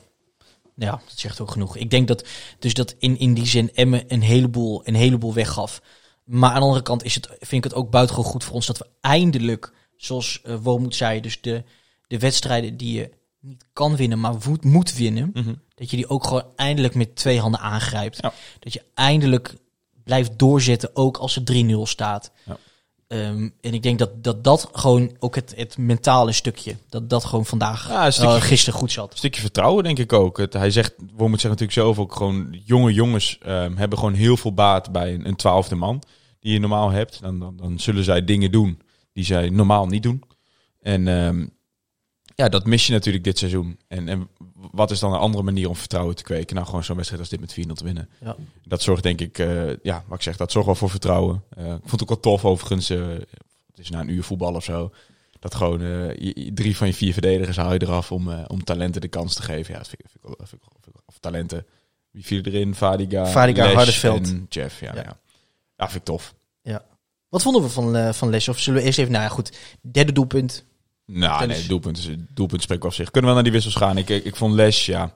Ja, 0.76 0.92
dat 0.92 1.20
zegt 1.20 1.40
ook 1.40 1.52
genoeg. 1.52 1.78
Ik 1.78 1.90
denk 1.90 2.08
dat 2.08 2.28
dus 2.60 2.74
dat 2.74 2.96
in, 3.00 3.20
in 3.20 3.34
die 3.34 3.46
zin 3.46 3.74
Emmen 3.74 4.04
een 4.08 4.22
heleboel, 4.22 4.88
een 4.88 4.96
heleboel 4.96 5.34
weggaf. 5.34 5.82
Maar 6.24 6.50
aan 6.50 6.60
de 6.60 6.66
andere 6.66 6.82
kant 6.82 7.04
is 7.04 7.16
het, 7.16 7.28
vind 7.28 7.52
ik 7.52 7.64
het 7.64 7.74
ook 7.74 7.90
buitengewoon 7.90 8.32
goed 8.32 8.44
voor 8.44 8.54
ons 8.54 8.66
dat 8.66 8.78
we 8.78 8.88
eindelijk, 9.02 9.74
zoals 9.98 10.42
uh, 10.46 10.56
Wormoed 10.62 10.96
zei, 10.96 11.22
dus 11.22 11.42
de, 11.42 11.64
de 12.08 12.20
wedstrijden 12.20 12.78
die 12.78 12.94
je 12.94 13.10
niet 13.40 13.66
kan 13.74 13.96
winnen, 13.96 14.20
maar 14.20 14.36
moet, 14.48 14.64
moet 14.64 14.94
winnen, 14.94 15.32
dat 15.76 15.90
je 15.90 15.96
die 15.96 16.10
ook 16.10 16.24
gewoon 16.24 16.46
eindelijk 16.56 16.96
met 16.96 17.16
twee 17.16 17.40
handen 17.40 17.60
aangrijpt. 17.60 18.18
Ja. 18.22 18.34
Dat 18.60 18.74
je 18.74 18.84
eindelijk 18.94 19.56
blijft 20.04 20.40
doorzetten, 20.40 20.96
ook 20.96 21.18
als 21.18 21.36
het 21.36 21.52
3-0 21.54 21.56
staat. 21.84 22.32
Ja. 22.46 22.58
Ehm, 23.10 23.50
en 23.62 23.74
ik 23.74 23.84
denk 23.84 24.00
dat 24.00 24.24
dat, 24.24 24.44
dat 24.44 24.70
gewoon 24.72 25.16
ook 25.20 25.36
het, 25.36 25.54
het 25.56 25.78
mentale 25.78 26.32
stukje, 26.32 26.76
dat 26.90 27.10
dat 27.10 27.26
gewoon 27.26 27.46
vandaag, 27.46 27.88
Ja, 27.88 28.06
een 28.06 28.14
stukje- 28.14 28.36
eh, 28.36 28.42
gisteren 28.42 28.80
goed 28.80 28.92
zat. 28.92 29.12
Een 29.12 29.18
stukje 29.18 29.42
vertrouwen, 29.42 29.84
denk 29.84 30.00
ik 30.00 30.14
ook. 30.14 30.38
Het, 30.38 30.54
hij 30.54 30.72
zegt, 30.72 30.94
Wormoed 31.16 31.42
zegt 31.42 31.54
natuurlijk 31.60 31.80
zelf 31.80 32.00
ook 32.00 32.16
gewoon... 32.16 32.62
Jonge 32.66 32.94
jongens 32.94 33.38
ehm, 33.42 33.76
hebben 33.76 33.98
gewoon 33.98 34.14
heel 34.14 34.38
veel 34.38 34.54
baat 34.54 34.92
bij 34.92 35.14
een, 35.14 35.28
een 35.28 35.36
twaalfde 35.36 35.76
man... 35.76 36.02
die 36.40 36.54
je 36.54 36.60
normaal 36.60 36.90
hebt. 36.90 37.22
Dan, 37.22 37.40
dan, 37.40 37.58
dan 37.58 37.80
zullen 37.80 38.04
zij 38.04 38.26
dingen 38.26 38.52
doen 38.52 38.82
die 39.14 39.26
zij 39.26 39.50
normaal 39.50 39.86
niet 39.88 40.04
doen. 40.04 40.24
En 40.82 41.08
ehm, 41.08 41.46
ja, 42.36 42.50
dat 42.50 42.66
mis 42.66 42.88
je 42.88 42.94
natuurlijk 42.94 43.24
dit 43.24 43.38
seizoen. 43.38 43.80
En, 43.88 44.08
en 44.08 44.30
wat 44.80 44.92
is 44.92 45.00
dan 45.00 45.14
een 45.14 45.20
andere 45.20 45.44
manier 45.44 45.68
om 45.70 45.76
vertrouwen 45.76 46.16
te 46.16 46.24
kweken? 46.24 46.56
Nou, 46.56 46.68
gewoon 46.68 46.84
zo'n 46.84 46.96
wedstrijd 46.96 47.22
als 47.22 47.32
dit 47.32 47.40
met 47.40 47.52
4-0 47.68 47.72
te 47.74 47.84
winnen. 47.84 48.10
Ja. 48.22 48.36
Dat 48.64 48.82
zorgt 48.82 49.04
denk 49.04 49.22
ik, 49.22 49.38
eh, 49.40 49.76
ja, 49.84 50.04
wat 50.08 50.18
ik 50.18 50.24
zeg, 50.24 50.38
dat 50.38 50.52
zorgt 50.52 50.68
wel 50.68 50.76
voor 50.78 50.90
vertrouwen. 50.90 51.44
Eh, 51.56 51.66
ik 51.66 51.72
vond 51.86 51.92
het 51.92 52.02
ook 52.02 52.10
wel 52.10 52.20
tof 52.20 52.46
overigens. 52.46 52.90
eh, 52.90 53.08
het 53.10 53.80
is 53.80 53.90
na 53.90 54.00
een 54.00 54.10
uur 54.10 54.24
voetbal 54.24 54.54
of 54.56 54.64
zo. 54.64 54.92
Dat 55.40 55.56
gewoon 55.56 55.80
je- 55.80 56.52
drie 56.54 56.78
van 56.78 56.88
je 56.88 56.94
vier 56.94 57.14
verdedigers 57.14 57.58
haal 57.58 57.74
je 57.74 57.82
eraf 57.82 58.12
om, 58.12 58.30
om 58.48 58.64
talenten 58.64 59.02
de 59.02 59.08
kans 59.08 59.34
te 59.34 59.42
geven. 59.42 59.72
Ja, 59.74 59.78
dat 59.80 59.88
vind 59.90 60.02
ik, 60.02 60.08
vind 60.12 60.24
ik, 60.24 60.38
wel- 60.38 60.48
vind 60.48 60.62
ik, 60.62 60.68
wel- 60.70 60.78
vind 60.82 60.88
ik 60.88 60.94
wel- 60.94 61.04
Of 61.06 61.18
talenten. 61.20 61.66
Wie 62.12 62.26
viel 62.26 62.42
erin? 62.44 62.76
Vadiga, 62.76 63.26
Vadiga, 63.26 63.72
Hardesveld. 63.74 64.28
en 64.28 64.46
Jeff. 64.50 64.80
Ja, 64.80 64.94
Ja. 64.96 65.02
ja. 65.02 65.18
ja. 65.78 65.86
vind 65.86 65.96
ik 66.00 66.04
tof. 66.04 66.34
Wat 67.30 67.42
vonden 67.42 67.62
we 67.62 67.70
van, 67.70 67.96
eh 67.96 68.14
van? 68.14 68.34
Of 68.36 68.60
zullen 68.60 68.80
we 68.80 68.86
eerst 68.86 69.00
even, 69.00 69.12
nou 69.12 69.24
ja, 69.24 69.30
goed, 69.30 69.58
derde 69.82 70.12
doelpunt. 70.12 70.66
Nou, 71.12 71.46
nee, 71.48 71.66
doelpunt, 71.68 72.10
doelpunt 72.34 72.62
spreekt 72.62 72.82
wel 72.82 72.92
op 72.92 72.98
zich. 72.98 73.12
Kunnen 73.12 73.30
we 73.30 73.36
naar 73.36 73.44
die 73.46 73.54
wissels 73.54 73.76
gaan? 73.76 73.98
Ik, 73.98 74.10
ik, 74.10 74.24
ik 74.24 74.36
vond 74.36 74.54
Les, 74.54 74.86
ja... 74.86 75.16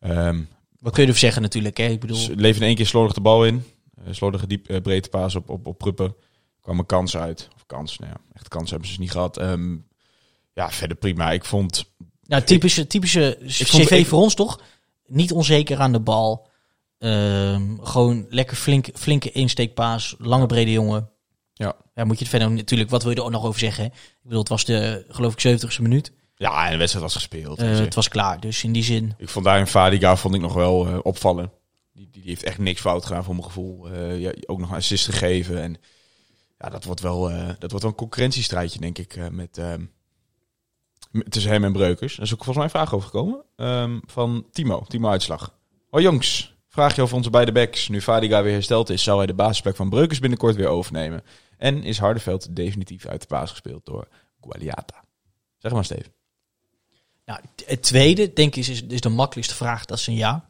ehm, 0.00 0.40
Wat 0.80 0.92
kun 0.92 1.02
je 1.02 1.08
ervoor 1.08 1.20
zeggen 1.24 1.42
natuurlijk, 1.42 1.76
hè? 1.76 1.84
Ik 1.86 2.00
bedoel, 2.00 2.28
leven 2.34 2.60
in 2.60 2.66
één 2.66 2.76
keer 2.76 2.86
slordig 2.86 3.12
de 3.14 3.20
bal 3.20 3.44
in. 3.44 3.64
Uh, 4.06 4.14
slordige 4.14 4.46
diep, 4.46 4.68
eh, 4.68 4.80
breedte 4.80 5.08
paas 5.08 5.34
op, 5.34 5.48
op, 5.50 5.66
op 5.66 5.78
Pruppen. 5.78 6.14
kwam 6.60 6.78
een 6.78 6.86
kans 6.86 7.16
uit. 7.16 7.48
Of 7.54 7.66
kans, 7.66 7.98
nou 7.98 8.12
ja, 8.12 8.18
echt 8.32 8.48
kans 8.48 8.70
hebben 8.70 8.88
ze 8.88 8.94
dus 8.94 9.02
niet 9.04 9.12
gehad. 9.12 9.36
Ehm, 9.36 9.76
ja, 10.52 10.70
verder 10.70 10.96
prima. 10.96 11.30
Ik 11.32 11.44
vond... 11.44 11.84
nou, 12.22 12.42
typische, 12.42 12.86
typische 12.86 13.38
vond- 13.46 13.84
CV 13.86 13.90
ik- 13.90 14.06
voor 14.06 14.20
ons 14.20 14.34
toch? 14.34 14.60
Niet 15.06 15.32
onzeker 15.32 15.78
aan 15.78 15.92
de 15.92 16.00
bal. 16.00 16.48
Ehm, 16.98 17.76
gewoon 17.80 18.26
lekker 18.28 18.56
flink, 18.56 18.88
flinke 18.94 19.30
insteekpaas. 19.32 20.14
Lange 20.18 20.46
brede 20.46 20.72
jongen. 20.72 21.10
Ja. 21.98 22.04
Moet 22.04 22.18
je 22.18 22.24
het 22.24 22.28
verder 22.28 22.50
natuurlijk, 22.50 22.90
wat 22.90 23.02
wil 23.02 23.10
je 23.12 23.16
er 23.18 23.24
ook 23.24 23.30
nog 23.30 23.44
over 23.44 23.60
zeggen? 23.60 23.84
Ik 23.84 23.92
bedoel, 24.22 24.38
het 24.38 24.48
was 24.48 24.64
de, 24.64 25.04
geloof 25.08 25.44
ik, 25.44 25.60
70ste 25.60 25.82
minuut. 25.82 26.12
Ja, 26.36 26.64
en 26.64 26.70
de 26.72 26.76
wedstrijd 26.78 27.04
was 27.04 27.14
gespeeld. 27.14 27.58
Eh, 27.58 27.78
het 27.78 27.94
was 27.94 28.08
klaar, 28.08 28.40
dus 28.40 28.64
in 28.64 28.72
die 28.72 28.82
zin. 28.82 29.14
Ik 29.18 29.28
vond 29.28 29.44
daar 29.44 29.58
in 29.58 29.66
Vadiga 29.66 30.16
vond 30.16 30.34
ik 30.34 30.40
nog 30.40 30.54
wel 30.54 30.86
eh, 30.86 30.98
opvallen. 31.02 31.52
Die, 31.92 32.08
die, 32.10 32.20
die 32.22 32.30
heeft 32.30 32.42
echt 32.42 32.58
niks 32.58 32.80
fout 32.80 33.06
gedaan 33.06 33.24
voor 33.24 33.34
mijn 33.34 33.46
gevoel. 33.46 33.90
Eh, 33.90 34.20
ja, 34.20 34.32
ook 34.46 34.58
nog 34.58 34.70
een 34.70 34.76
assist 34.76 35.04
gegeven. 35.04 35.62
En 35.62 35.76
ja, 36.58 36.68
dat 36.68 36.84
wordt 36.84 37.00
wel, 37.00 37.20
dat 37.58 37.70
wordt 37.70 37.82
wel 37.82 37.90
een 37.90 37.94
concurrentiestrijdje, 37.94 38.80
denk 38.80 38.98
ik, 38.98 39.30
met, 39.30 39.58
ehm, 39.58 39.84
met- 41.10 41.30
tussen 41.30 41.52
hem 41.52 41.64
en 41.64 41.72
Breukers. 41.72 42.16
Er 42.16 42.22
is 42.22 42.32
ook 42.32 42.44
volgens 42.44 42.56
mij 42.56 42.64
een 42.64 42.70
vraag 42.70 42.94
over 42.94 43.08
gekomen 43.08 43.44
ehm, 43.56 43.98
van 44.06 44.46
Timo, 44.52 44.84
Timo 44.88 45.08
Uitslag. 45.08 45.54
Hoi 45.90 46.04
jongens, 46.04 46.54
vraag 46.68 46.96
je 46.96 47.02
over 47.02 47.16
onze 47.16 47.30
beide 47.30 47.52
backs. 47.52 47.88
Nu 47.88 48.00
Vadiga 48.00 48.42
weer 48.42 48.52
hersteld 48.52 48.90
is, 48.90 49.02
zou 49.02 49.16
hij 49.18 49.26
de 49.26 49.34
basisplek 49.34 49.76
van 49.76 49.88
Breukers 49.90 50.18
binnenkort 50.18 50.56
weer 50.56 50.68
overnemen? 50.68 51.22
En 51.58 51.82
is 51.82 51.98
Hardeveld 51.98 52.56
definitief 52.56 53.06
uit 53.06 53.20
de 53.20 53.26
baas 53.28 53.50
gespeeld 53.50 53.86
door 53.86 54.08
Gualiata? 54.40 55.04
Zeg 55.58 55.72
maar, 55.72 55.84
Steve. 55.84 56.10
Nou, 57.24 57.40
het 57.66 57.82
tweede, 57.82 58.32
denk 58.32 58.56
ik, 58.56 58.66
is, 58.66 58.82
is 58.82 59.00
de 59.00 59.08
makkelijkste 59.08 59.54
vraag. 59.56 59.84
Dat 59.84 59.98
is 59.98 60.06
een 60.06 60.14
ja. 60.14 60.48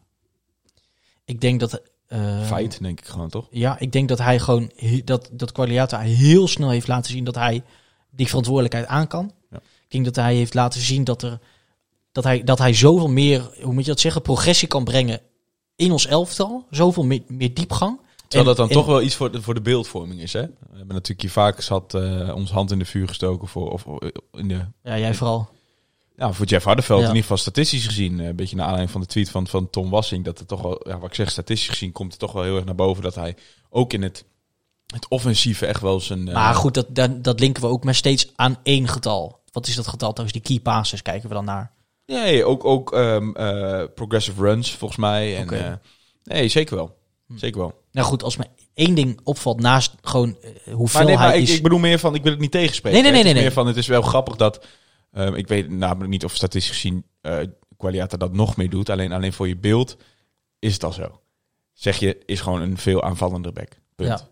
Ik 1.24 1.40
denk 1.40 1.60
dat... 1.60 1.82
eh, 2.06 2.46
Feit, 2.46 2.78
denk 2.82 2.98
ik 3.00 3.06
gewoon, 3.06 3.28
toch? 3.28 3.46
Ja, 3.50 3.78
ik 3.78 3.92
denk 3.92 4.08
dat 4.08 4.18
hij 4.18 4.38
gewoon 4.38 4.72
dat 5.04 5.28
dat 5.32 5.52
Qualiata 5.52 6.00
heel 6.00 6.48
snel 6.48 6.70
heeft 6.70 6.88
laten 6.88 7.10
zien 7.10 7.24
dat 7.24 7.34
hij 7.34 7.62
die 8.10 8.26
verantwoordelijkheid 8.26 8.86
aan 8.86 9.06
kan. 9.06 9.32
Ja. 9.50 9.56
Ik 9.56 9.90
denk 9.90 10.04
dat 10.04 10.16
hij 10.16 10.34
heeft 10.34 10.54
laten 10.54 10.80
zien 10.80 11.04
dat 11.04 11.22
er 11.22 11.38
dat 12.12 12.24
hij 12.24 12.44
dat 12.44 12.58
hij 12.58 12.74
zoveel 12.74 13.08
meer, 13.08 13.50
hoe 13.62 13.72
moet 13.72 13.84
je 13.84 13.90
dat 13.90 14.00
zeggen, 14.00 14.22
progressie 14.22 14.68
kan 14.68 14.84
brengen 14.84 15.20
in 15.76 15.92
ons 15.92 16.06
elftal, 16.06 16.66
zoveel 16.70 17.04
meer, 17.04 17.22
meer 17.26 17.54
diepgang. 17.54 18.00
Terwijl 18.28 18.56
dat 18.56 18.56
dan 18.56 18.68
toch 18.68 18.86
wel 18.86 19.02
iets 19.02 19.14
voor 19.14 19.30
de, 19.30 19.42
voor 19.42 19.54
de 19.54 19.60
beeldvorming 19.60 20.20
is, 20.20 20.32
hè? 20.32 20.42
We 20.42 20.76
hebben 20.76 20.94
natuurlijk 20.94 21.20
hier 21.20 21.30
vaak 21.30 21.60
zat 21.60 21.94
eh 21.94 22.34
ons 22.34 22.50
hand 22.50 22.70
in 22.70 22.78
de 22.78 22.84
vuur 22.84 23.08
gestoken 23.08 23.48
voor, 23.48 23.70
of 23.70 23.86
eh, 23.86 24.08
in 24.32 24.48
de, 24.48 24.64
Ja, 24.82 24.98
jij 24.98 25.14
vooral. 25.14 25.48
ja, 26.16 26.32
voor 26.32 26.46
Jeff 26.46 26.64
Hardeveld. 26.64 26.98
Ja. 26.98 27.04
In 27.04 27.10
ieder 27.10 27.22
geval 27.22 27.36
statistisch 27.36 27.86
gezien, 27.86 28.20
eh, 28.20 28.26
een 28.26 28.36
beetje 28.36 28.56
naar 28.56 28.64
aanleiding 28.64 28.92
van 28.92 29.00
de 29.00 29.06
tweet 29.06 29.30
van, 29.30 29.46
van 29.46 29.70
Tom 29.70 29.90
Wassing, 29.90 30.24
dat 30.24 30.38
het 30.38 30.48
toch 30.48 30.62
wel, 30.62 30.88
ja, 30.88 30.98
wat 30.98 31.08
ik 31.08 31.14
zeg, 31.14 31.30
statistisch 31.30 31.68
gezien 31.68 31.92
komt 31.92 32.10
het 32.10 32.20
toch 32.20 32.32
wel 32.32 32.42
heel 32.42 32.56
erg 32.56 32.64
naar 32.64 32.74
boven 32.74 33.02
dat 33.02 33.14
hij 33.14 33.36
ook 33.70 33.92
in 33.92 34.02
het, 34.02 34.24
het 34.86 35.08
offensieve 35.08 35.66
echt 35.66 35.80
wel 35.80 36.00
zijn... 36.00 36.24
Maar 36.24 36.54
goed, 36.54 36.74
dat, 36.74 36.94
dat, 36.94 37.24
dat 37.24 37.40
linken 37.40 37.62
we 37.62 37.68
ook 37.68 37.84
maar 37.84 37.94
steeds 37.94 38.32
aan 38.36 38.58
één 38.62 38.88
getal. 38.88 39.40
Wat 39.52 39.66
is 39.66 39.74
dat 39.74 39.86
getal 39.86 40.12
trouwens? 40.12 40.42
Die 40.42 40.56
key 40.56 40.62
passes 40.72 41.02
kijken 41.02 41.28
we 41.28 41.34
dan 41.34 41.44
naar. 41.44 41.72
Nee, 42.06 42.44
ook, 42.44 42.64
ook 42.64 42.92
ehm, 42.92 43.30
eh, 43.30 43.84
progressive 43.94 44.42
runs 44.42 44.70
volgens 44.74 45.00
mij. 45.00 45.36
En, 45.36 45.80
nee, 46.24 46.48
zeker 46.48 46.76
wel. 46.76 46.96
Zeker 47.34 47.60
wel. 47.60 47.82
Nou 47.92 48.06
goed, 48.06 48.22
als 48.22 48.36
me 48.36 48.46
één 48.74 48.94
ding 48.94 49.20
opvalt 49.24 49.60
naast 49.60 49.94
gewoon 50.02 50.36
eh, 50.40 50.74
hoeveel 50.74 51.00
Maar, 51.00 51.08
nee, 51.08 51.18
maar 51.18 51.28
hij 51.28 51.36
ik, 51.36 51.48
is. 51.48 51.56
ik 51.56 51.62
bedoel 51.62 51.78
meer 51.78 51.98
van, 51.98 52.14
ik 52.14 52.22
wil 52.22 52.32
het 52.32 52.40
niet 52.40 52.50
tegenspreken. 52.50 53.02
Nee, 53.02 53.12
nee, 53.12 53.22
nee, 53.22 53.30
is 53.30 53.34
nee, 53.34 53.42
meer 53.42 53.52
van, 53.52 53.66
het 53.66 53.76
is 53.76 53.86
wel 53.86 54.02
grappig 54.02 54.36
dat, 54.36 54.66
ehm, 55.12 55.34
ik 55.34 55.48
weet 55.48 55.70
namelijk 55.70 56.10
niet 56.10 56.24
of 56.24 56.34
statistisch 56.34 56.72
gezien 56.72 57.04
eh 57.20 57.38
Qualiata 57.78 58.16
dat 58.16 58.32
nog 58.32 58.56
meer 58.56 58.70
doet. 58.70 58.90
Alleen, 58.90 59.12
alleen 59.12 59.32
voor 59.32 59.48
je 59.48 59.56
beeld 59.56 59.96
is 60.58 60.72
het 60.72 60.84
al 60.84 60.92
zo. 60.92 61.20
Zeg 61.72 61.98
je, 61.98 62.22
is 62.26 62.40
gewoon 62.40 62.60
een 62.60 62.78
veel 62.78 63.02
aanvallender 63.02 63.52
back. 63.52 63.78
Punt. 63.94 64.08
Ja. 64.08 64.28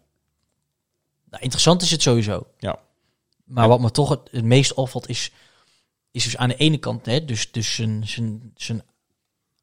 Nou, 1.30 1.42
interessant 1.42 1.82
is 1.82 1.90
het 1.90 2.02
sowieso. 2.02 2.46
Ja. 2.58 2.78
Maar 3.44 3.68
wat 3.68 3.80
me 3.80 3.90
toch 3.90 4.08
het, 4.08 4.20
het 4.30 4.44
meest 4.44 4.74
opvalt 4.74 5.08
is, 5.08 5.32
is 6.10 6.24
dus 6.24 6.36
aan 6.36 6.48
de 6.48 6.56
ene 6.56 6.78
kant, 6.78 7.06
hè, 7.06 7.24
dus, 7.24 7.50
dus 7.52 7.74
zijn, 7.74 8.08
zijn, 8.08 8.52
zijn, 8.54 8.82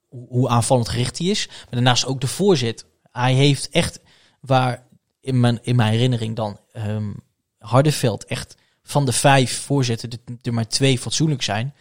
hoe 0.09 0.49
aanvallend 0.49 0.89
gericht 0.89 1.17
hij 1.17 1.27
is. 1.27 1.47
Maar 1.47 1.67
daarnaast 1.69 2.05
ook 2.05 2.21
de 2.21 2.27
voorzet. 2.27 2.85
Hij 3.13 3.33
heeft 3.33 3.69
echt, 3.69 3.99
waar 4.39 4.87
in 5.19 5.39
mijn, 5.39 5.59
in 5.61 5.75
mijn 5.75 5.91
herinnering 5.91 6.35
dan, 6.35 6.59
ehm, 6.71 7.11
Hardenveld 7.57 8.25
echt 8.25 8.55
van 8.83 9.05
de 9.05 9.11
vijf 9.11 9.61
voorzetten 9.61 10.09
er, 10.09 10.17
er 10.41 10.53
maar 10.53 10.67
twee 10.67 10.99
fatsoenlijk 10.99 11.41
zijn, 11.41 11.73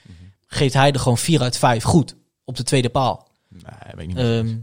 geeft 0.46 0.74
hij 0.74 0.92
er 0.92 1.00
gewoon 1.00 1.18
vier 1.18 1.40
uit 1.40 1.58
vijf 1.58 1.82
goed 1.82 2.16
op 2.44 2.56
de 2.56 2.62
tweede 2.62 2.90
paal. 2.90 3.28
Nee, 3.48 3.62
weet 3.94 4.00
ik 4.00 4.06
niet. 4.06 4.16
Ehm, 4.16 4.58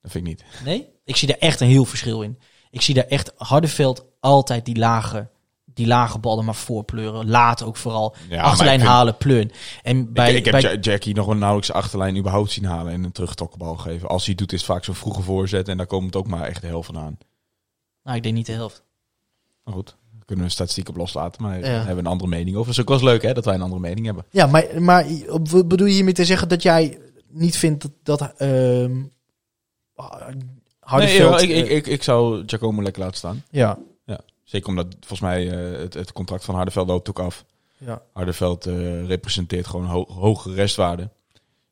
dat 0.00 0.10
vind 0.10 0.14
ik 0.14 0.22
niet. 0.22 0.44
nee, 0.64 0.88
ik 1.04 1.16
zie 1.16 1.28
daar 1.28 1.38
echt 1.38 1.60
een 1.60 1.68
heel 1.68 1.84
verschil 1.84 2.22
in. 2.22 2.38
Ik 2.70 2.82
zie 2.82 2.94
daar 2.94 3.06
echt 3.06 3.32
Hardenveld 3.36 4.04
altijd 4.20 4.64
die 4.64 4.76
lage, 4.76 5.28
die 5.76 5.86
lage 5.86 6.18
ballen 6.18 6.44
maar 6.44 6.54
voorpleuren. 6.54 7.28
Laat 7.28 7.62
ook 7.62 7.76
vooral. 7.76 8.14
Ja, 8.28 8.42
achterlijn 8.42 8.78
vind- 8.78 8.90
halen, 8.90 9.16
pleun. 9.16 9.52
En 9.82 10.12
bij, 10.12 10.30
ik, 10.30 10.36
ik 10.36 10.44
heb 10.52 10.60
bij, 10.62 10.76
Jackie 10.76 11.14
nog 11.14 11.26
wel 11.26 11.34
nauwelijks 11.36 11.72
achterlijn 11.72 12.16
überhaupt 12.16 12.50
zien 12.50 12.64
halen 12.64 12.92
en 12.92 13.04
een 13.04 13.12
terugtokkenbal 13.12 13.76
geven. 13.76 14.08
Als 14.08 14.20
hij 14.24 14.30
het 14.30 14.38
doet 14.38 14.52
is 14.52 14.60
het 14.66 14.70
vaak 14.70 14.84
zo'n 14.84 14.94
vroege 14.94 15.22
voorzet 15.22 15.68
en 15.68 15.76
daar 15.76 15.86
komt 15.86 16.04
het 16.04 16.16
ook 16.16 16.26
maar 16.26 16.42
echt 16.42 16.60
de 16.60 16.66
helft 16.66 16.86
van 16.86 16.98
aan. 16.98 17.18
nou, 18.02 18.16
ik 18.16 18.22
denk 18.22 18.34
niet 18.34 18.46
de 18.46 18.52
helft. 18.52 18.82
Maar 19.64 19.74
goed, 19.74 19.96
daar 20.14 20.24
kunnen 20.24 20.44
we 20.44 20.50
statistiek 20.50 20.88
op 20.88 20.96
loslaten, 20.96 21.42
maar 21.42 21.58
Ja. 21.58 21.64
hebben 21.66 21.94
we 21.94 22.00
een 22.00 22.06
andere 22.06 22.30
mening 22.30 22.50
over. 22.56 22.66
Dat 22.66 22.74
is 22.74 22.80
ook 22.80 22.88
wel 22.88 22.96
eens 22.96 23.06
leuk 23.06 23.22
hè, 23.22 23.32
dat 23.34 23.44
wij 23.44 23.54
een 23.54 23.62
andere 23.62 23.80
mening 23.80 24.06
hebben. 24.06 24.24
Ja, 24.30 24.46
maar, 24.46 24.82
maar 24.82 25.06
wat 25.26 25.68
bedoel 25.68 25.86
je 25.86 25.94
hiermee 25.94 26.12
te 26.14 26.24
zeggen 26.24 26.48
dat 26.48 26.62
jij 26.62 26.98
niet 27.28 27.56
vindt 27.56 27.82
dat, 28.02 28.20
dat 28.20 28.34
ehm 28.36 29.02
Hardenveld... 30.80 31.40
Nee, 31.40 31.48
ik, 31.48 31.56
ik, 31.64 31.68
eh, 31.70 31.76
ik, 31.76 31.86
ik 31.86 32.02
zou 32.02 32.42
Giacomo 32.46 32.82
lekker 32.82 33.02
laten 33.02 33.16
staan. 33.16 33.44
ja, 33.50 33.78
Zeker 34.46 34.68
omdat 34.68 34.86
volgens 35.00 35.20
mij 35.20 35.50
eh, 35.50 35.78
het, 35.80 35.94
het 35.94 36.12
contract 36.12 36.44
van 36.44 36.54
Hardenveld 36.54 36.88
loopt 36.88 37.08
ook 37.08 37.18
af. 37.18 37.44
ja. 37.78 38.02
Hardenveld 38.12 38.66
eh, 38.66 39.06
representeert 39.06 39.66
gewoon 39.66 39.86
ho 39.86 40.06
hogere 40.08 40.54
restwaarde. 40.54 41.10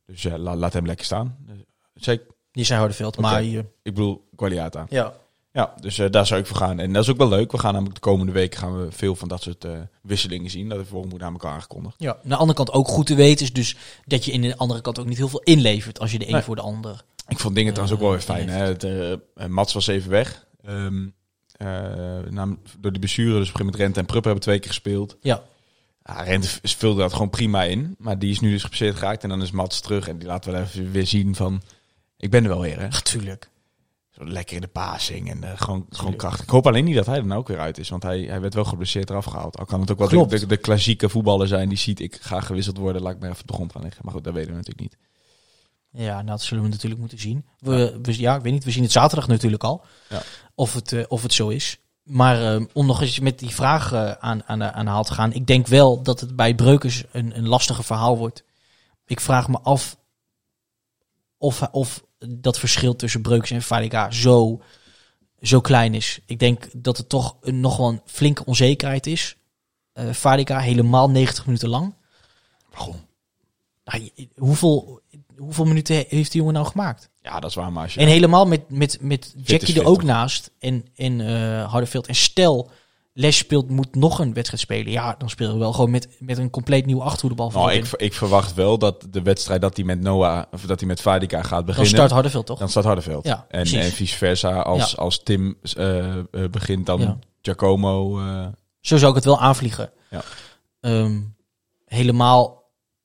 Dus 0.07 0.23
ja, 0.23 0.39
la- 0.39 0.57
laat 0.57 0.73
hem 0.73 0.87
lekker 0.87 1.05
staan. 1.05 1.37
Eh, 1.49 1.55
Zeker, 1.95 2.27
Die 2.53 2.65
zijn 2.65 2.79
Hardenveld, 2.79 3.13
Oké. 3.19 3.27
maar 3.27 3.41
hier... 3.41 3.61
ik 3.83 3.95
bedoel 3.95 4.25
Qualiata. 4.37 4.87
Ja. 4.89 5.13
Ja, 5.53 5.75
dus 5.81 5.99
eh, 5.99 6.11
daar 6.11 6.27
zou 6.27 6.41
ik 6.41 6.47
voor 6.47 6.57
gaan. 6.57 6.79
En 6.79 6.93
dat 6.93 7.03
is 7.03 7.09
ook 7.11 7.17
wel 7.17 7.29
leuk. 7.29 7.53
We 7.53 7.59
gaan 7.59 7.73
namelijk 7.73 7.95
de 7.95 8.01
komende 8.01 8.33
weken 8.33 8.59
gaan 8.59 8.79
we 8.85 8.93
veel 8.93 9.15
van 9.17 9.29
dat 9.29 9.43
soort 9.43 9.65
eh, 9.65 9.73
wisselingen 10.03 10.51
zien. 10.51 10.69
Dat 10.69 10.79
heeft 10.79 10.91
Wormoed 10.91 11.21
namelijk 11.21 11.45
al 11.45 11.51
aangekondigd. 11.51 11.95
ja. 11.99 12.11
Aan 12.13 12.29
de 12.29 12.35
andere 12.37 12.55
kant 12.55 12.73
ook 12.73 12.89
goed 12.89 13.07
te 13.07 13.15
weten 13.15 13.45
is 13.45 13.53
dus 13.53 13.77
dat 14.05 14.25
je 14.25 14.33
in 14.33 14.41
de 14.43 14.57
andere 14.57 14.81
kant 14.81 14.99
ook 14.99 15.07
niet 15.07 15.17
heel 15.17 15.29
veel 15.29 15.43
inlevert 15.43 16.01
als 16.01 16.13
je 16.13 16.19
de 16.19 16.27
een 16.27 16.33
Nee. 16.33 16.43
voor 16.43 16.57
de 16.57 16.63
ander... 16.63 17.05
Ik 17.29 17.39
vond 17.39 17.55
dingen 17.55 17.73
trouwens 17.73 17.99
ook 17.99 18.05
wel 18.05 18.15
weer 18.15 18.25
fijn. 18.27 18.49
Hè? 18.49 18.65
Het, 18.65 18.85
eh, 19.35 19.47
Mats 19.47 19.73
was 19.73 19.87
even 19.87 20.11
weg. 20.11 20.47
Ehm, 20.65 21.07
eh, 21.65 22.31
nam- 22.33 22.59
door 22.79 22.91
die 22.91 23.01
blessure, 23.01 23.29
dus 23.29 23.35
op 23.35 23.41
een 23.41 23.45
gegeven 23.45 23.65
moment 23.65 23.83
Rente 23.83 24.01
en 24.01 24.07
Prupp 24.07 24.25
hebben 24.25 24.43
twee 24.43 24.59
keer 24.59 24.69
gespeeld. 24.69 25.17
Ja, 25.21 25.43
Ja, 26.05 26.23
Rente 26.23 26.49
vulde 26.63 27.01
dat 27.01 27.13
gewoon 27.13 27.31
prima 27.31 27.63
in. 27.63 27.95
Maar 27.99 28.19
die 28.19 28.31
is 28.31 28.41
nu 28.41 28.51
dus 28.51 28.63
geblesseerd 28.63 28.97
geraakt. 28.97 29.23
En 29.23 29.29
dan 29.29 29.43
is 29.43 29.51
Mats 29.51 29.81
terug. 29.81 30.09
En 30.09 30.19
die 30.19 30.29
laten 30.29 30.53
we 30.53 30.61
even 30.61 30.91
weer 30.93 31.07
zien 31.07 31.35
van... 31.35 31.63
Ik 32.17 32.31
ben 32.31 32.43
er 32.43 32.49
wel 32.49 32.61
weer, 32.61 32.81
hè. 32.81 32.89
natuurlijk. 32.89 33.51
Zo 34.11 34.25
lekker 34.27 34.55
in 34.55 34.61
de 34.61 34.69
passing 34.69 35.31
en 35.31 35.45
eh, 35.45 35.51
gewoon, 35.55 35.87
gewoon 35.91 36.17
kracht. 36.17 36.43
Ik 36.43 36.49
hoop 36.49 36.67
alleen 36.67 36.85
niet 36.85 36.95
dat 36.95 37.07
hij 37.07 37.17
er 37.17 37.27
nou 37.27 37.41
ook 37.41 37.49
weer 37.49 37.59
uit 37.61 37.79
is. 37.79 37.89
Want 37.89 38.03
hij, 38.03 38.21
hij 38.21 38.41
werd 38.41 38.55
wel 38.55 38.65
geblesseerd 38.65 39.11
eraf 39.11 39.25
gehaald. 39.25 39.59
Al 39.59 39.65
kan 39.65 39.81
het 39.81 39.91
ook 39.91 39.99
wel 40.11 40.27
de, 40.27 40.39
de, 40.39 40.47
de 40.47 40.57
klassieke 40.57 41.09
voetballer 41.09 41.49
zijn 41.49 41.69
die 41.69 41.79
ziet... 41.79 42.01
Ik 42.01 42.19
ga 42.21 42.41
gewisseld 42.41 42.77
worden, 42.77 43.03
laat 43.03 43.13
ik 43.15 43.21
maar 43.21 43.31
even 43.31 43.47
de 43.47 43.53
grond 43.53 43.73
gaan 43.73 43.83
liggen. 43.83 44.01
Maar 44.05 44.15
goed, 44.15 44.25
dat 44.25 44.35
weten 44.35 44.51
we 44.51 44.57
natuurlijk 44.57 44.81
niet. 44.81 44.97
Ja, 45.97 46.15
nou, 46.15 46.27
dat 46.27 46.43
zullen 46.43 46.65
we 46.65 46.71
natuurlijk 46.71 47.01
moeten 47.01 47.19
zien. 47.19 47.45
We, 47.59 47.99
we, 48.03 48.21
ja, 48.21 48.37
ik 48.37 48.43
weet 48.43 48.53
niet, 48.53 48.65
we 48.65 48.71
zien 48.71 48.83
het 48.83 48.93
zaterdag 48.93 49.29
natuurlijk 49.29 49.65
al. 49.65 49.85
Ja. 50.09 50.23
Of, 50.55 50.75
het, 50.75 50.93
eh, 50.93 51.05
of 51.09 51.23
het 51.23 51.33
zo 51.33 51.49
is. 51.49 51.79
Maar 52.03 52.55
eh, 52.55 52.65
om 52.73 52.87
nog 52.87 53.01
eens 53.01 53.21
met 53.21 53.39
die 53.39 53.55
vraag 53.55 53.93
eh, 53.93 54.11
aan, 54.11 54.45
aan, 54.45 54.63
aan 54.63 54.85
de 54.85 54.91
haal 54.91 55.05
te 55.05 55.15
gaan. 55.15 55.33
Ik 55.33 55.47
denk 55.47 55.67
wel 55.67 56.03
dat 56.03 56.21
het 56.21 56.37
bij 56.37 56.55
Breukers 56.55 57.05
een, 57.13 57.37
een 57.37 57.49
lastiger 57.49 57.85
verhaal 57.85 58.19
wordt. 58.19 58.45
Ik 59.07 59.21
vraag 59.21 59.49
me 59.49 59.59
af 59.63 59.97
of, 61.39 61.69
of 61.71 62.05
dat 62.29 62.59
verschil 62.59 62.97
tussen 62.97 63.23
Breukers 63.23 63.51
en 63.51 63.63
Fadiga 63.63 64.11
zo, 64.11 64.63
zo 65.41 65.61
klein 65.61 65.95
is. 65.95 66.21
Ik 66.27 66.39
denk 66.39 66.69
dat 66.73 66.97
het 66.97 67.09
toch 67.09 67.37
een, 67.41 67.61
nog 67.61 67.77
wel 67.77 67.89
een 67.89 68.03
flinke 68.05 68.45
onzekerheid 68.45 69.07
is. 69.07 69.37
Fadiga 70.13 70.59
helemaal 70.59 71.11
90 71.11 71.47
minuten 71.47 71.69
lang. 71.69 71.95
Waarom? 72.71 73.07
Nou, 73.85 74.11
hoeveel, 74.37 75.03
hoeveel 75.39 75.65
minuten 75.65 75.97
he- 75.97 76.05
heeft 76.09 76.31
die 76.33 76.41
jongen 76.41 76.55
nou 76.55 76.67
gemaakt? 76.67 77.11
Ja, 77.23 77.41
dat 77.41 77.51
is 77.51 77.57
waar, 77.57 77.73
maar 77.73 77.83
als 77.83 77.95
je... 77.95 78.01
En 78.01 78.07
helemaal 78.07 78.47
met, 78.47 78.71
met, 78.71 78.99
met 79.01 79.35
Jackie 79.45 79.81
er 79.81 79.87
ook 79.87 80.03
naast. 80.03 80.51
En, 80.59 80.85
en 80.97 81.21
Hardenveld. 81.65 82.07
En 82.07 82.15
stel, 82.15 82.71
Les 83.17 83.37
speelt, 83.37 83.69
moet 83.71 83.95
nog 83.95 84.19
een 84.19 84.35
wedstrijd 84.35 84.63
spelen. 84.63 84.93
Ja, 84.93 85.15
dan 85.19 85.31
spelen 85.31 85.53
we 85.53 85.59
wel 85.59 85.73
gewoon 85.73 85.91
met, 85.91 86.09
met 86.19 86.39
een 86.39 86.51
compleet 86.51 86.87
nieuw 86.87 87.03
achterhoedebal. 87.03 87.51
Nou, 87.51 87.73
ik, 87.73 87.93
ik 87.97 88.15
verwacht 88.15 88.55
wel 88.55 88.79
dat 88.79 89.07
de 89.11 89.23
wedstrijd 89.23 89.61
dat 89.61 89.77
hij 89.77 89.85
met 89.85 90.01
Noah... 90.01 90.43
Of 90.53 90.63
dat 90.63 90.79
hij 90.79 90.89
met 90.89 91.01
Vadika 91.01 91.43
gaat 91.43 91.51
dan 91.51 91.65
beginnen... 91.65 91.91
start 91.93 92.11
Hardenveld 92.11 92.47
toch? 92.47 92.59
Dan 92.59 92.69
staat 92.69 92.85
Hardeveld. 92.85 93.25
Ja, 93.27 93.37
en, 93.49 93.61
precies. 93.61 93.85
en 93.85 93.91
vice 93.93 94.17
versa. 94.17 94.61
Als, 94.61 94.91
Ja. 94.91 94.97
als 94.97 95.23
Tim 95.23 95.57
eh, 95.77 96.19
eh, 96.19 96.25
begint, 96.51 96.87
dan 96.87 97.01
Ja. 97.01 97.19
Giacomo... 97.43 98.19
eh, 98.21 98.47
Zo 98.81 98.97
zou 98.97 99.09
ik 99.11 99.17
het 99.17 99.25
wel 99.25 99.41
aanvliegen. 99.41 99.91
Ja. 100.11 100.23
Ehm, 100.81 101.21
helemaal 101.87 102.63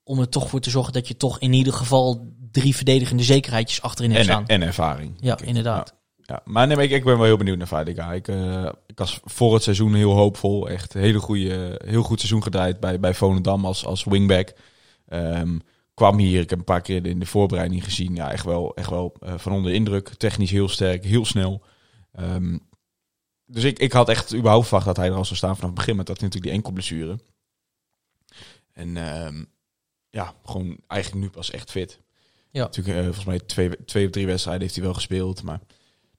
om 0.10 0.19
er 0.19 0.30
toch 0.30 0.50
voor 0.50 0.60
te 0.60 0.69
zorgen 0.69 0.93
dat 0.93 1.08
je 1.08 1.17
toch 1.17 1.39
in 1.39 1.54
ieder 1.54 1.74
geval 1.74 2.34
drie 2.52 2.76
verdedigende 2.76 3.24
zekerheidjes 3.24 3.82
achterin 3.82 4.12
hebt 4.12 4.28
en, 4.28 4.32
staan. 4.32 4.48
en 4.48 4.62
ervaring. 4.62 5.13
ja, 5.19 5.38
inderdaad. 5.43 5.95
Ja, 6.15 6.41
maar 6.45 6.67
nee, 6.67 6.78
ik, 6.78 6.91
ik 6.91 7.04
ben 7.04 7.17
wel 7.17 7.26
heel 7.26 7.38
benieuwd 7.38 7.58
naar 7.58 7.67
Vadika. 7.67 8.13
Ik, 8.13 8.28
eh, 8.28 8.69
ik 8.88 8.98
was 8.98 9.19
voor 9.24 9.54
het 9.54 9.63
seizoen 9.63 9.93
heel 9.93 10.12
hoopvol. 10.12 10.69
Echt 10.69 10.93
een 10.93 11.02
hele 11.02 11.19
goede, 11.19 11.82
heel 11.86 12.04
goed 12.04 12.19
seizoen 12.19 12.43
gedraaid 12.43 12.80
bij, 12.80 13.00
bij 13.00 13.13
Volendam 13.13 13.65
als, 13.65 13.86
als 13.86 14.04
wingback. 14.04 14.54
Ehm, 15.08 15.58
kwam 15.93 16.17
hier, 16.17 16.41
ik 16.41 16.50
heb 16.50 16.60
een 16.60 16.65
paar 16.65 16.82
keer 16.82 17.06
in 17.06 17.19
de 17.19 17.26
voorbereiding 17.26 17.84
gezien. 17.84 18.15
Ja, 18.15 18.32
echt 18.32 18.45
wel, 18.45 18.76
echt 18.76 18.89
wel 18.89 19.15
eh, 19.19 19.34
van 19.38 19.52
onder 19.52 19.72
de 19.72 19.78
indruk. 19.78 20.10
Technisch 20.10 20.52
heel 20.52 20.69
sterk, 20.69 21.06
heel 21.06 21.26
snel. 21.26 21.62
Ehm, 22.12 22.58
dus 23.45 23.63
ik, 23.63 23.80
ik 23.80 23.91
had 23.91 24.10
echt 24.10 24.36
überhaupt 24.36 24.67
verwacht 24.67 24.86
dat 24.86 24.98
hij 24.98 25.08
er 25.08 25.15
al 25.15 25.26
zou 25.26 25.36
staan 25.36 25.56
vanaf 25.56 25.69
het 25.69 25.80
begin. 25.80 25.95
Maar 25.95 26.06
dat 26.06 26.15
natuurlijk 26.15 26.45
die 26.45 26.54
enkel 26.54 26.72
blessure. 26.72 27.19
En 28.74 28.98
ehm, 28.98 29.43
ja, 30.10 30.34
gewoon 30.45 30.78
eigenlijk 30.88 31.24
nu 31.24 31.30
pas 31.30 31.52
echt 31.52 31.72
fit. 31.72 32.00
Ja. 32.52 32.63
Natuurlijk, 32.63 32.98
eh, 32.98 33.04
volgens 33.04 33.26
mij 33.26 33.39
twee, 33.39 33.86
twee 33.86 34.06
of 34.06 34.12
drie 34.12 34.26
wedstrijden 34.26 34.62
heeft 34.62 34.76
hij 34.76 34.84
wel 34.84 34.93
gespeeld. 34.93 35.43
Maar 35.43 35.60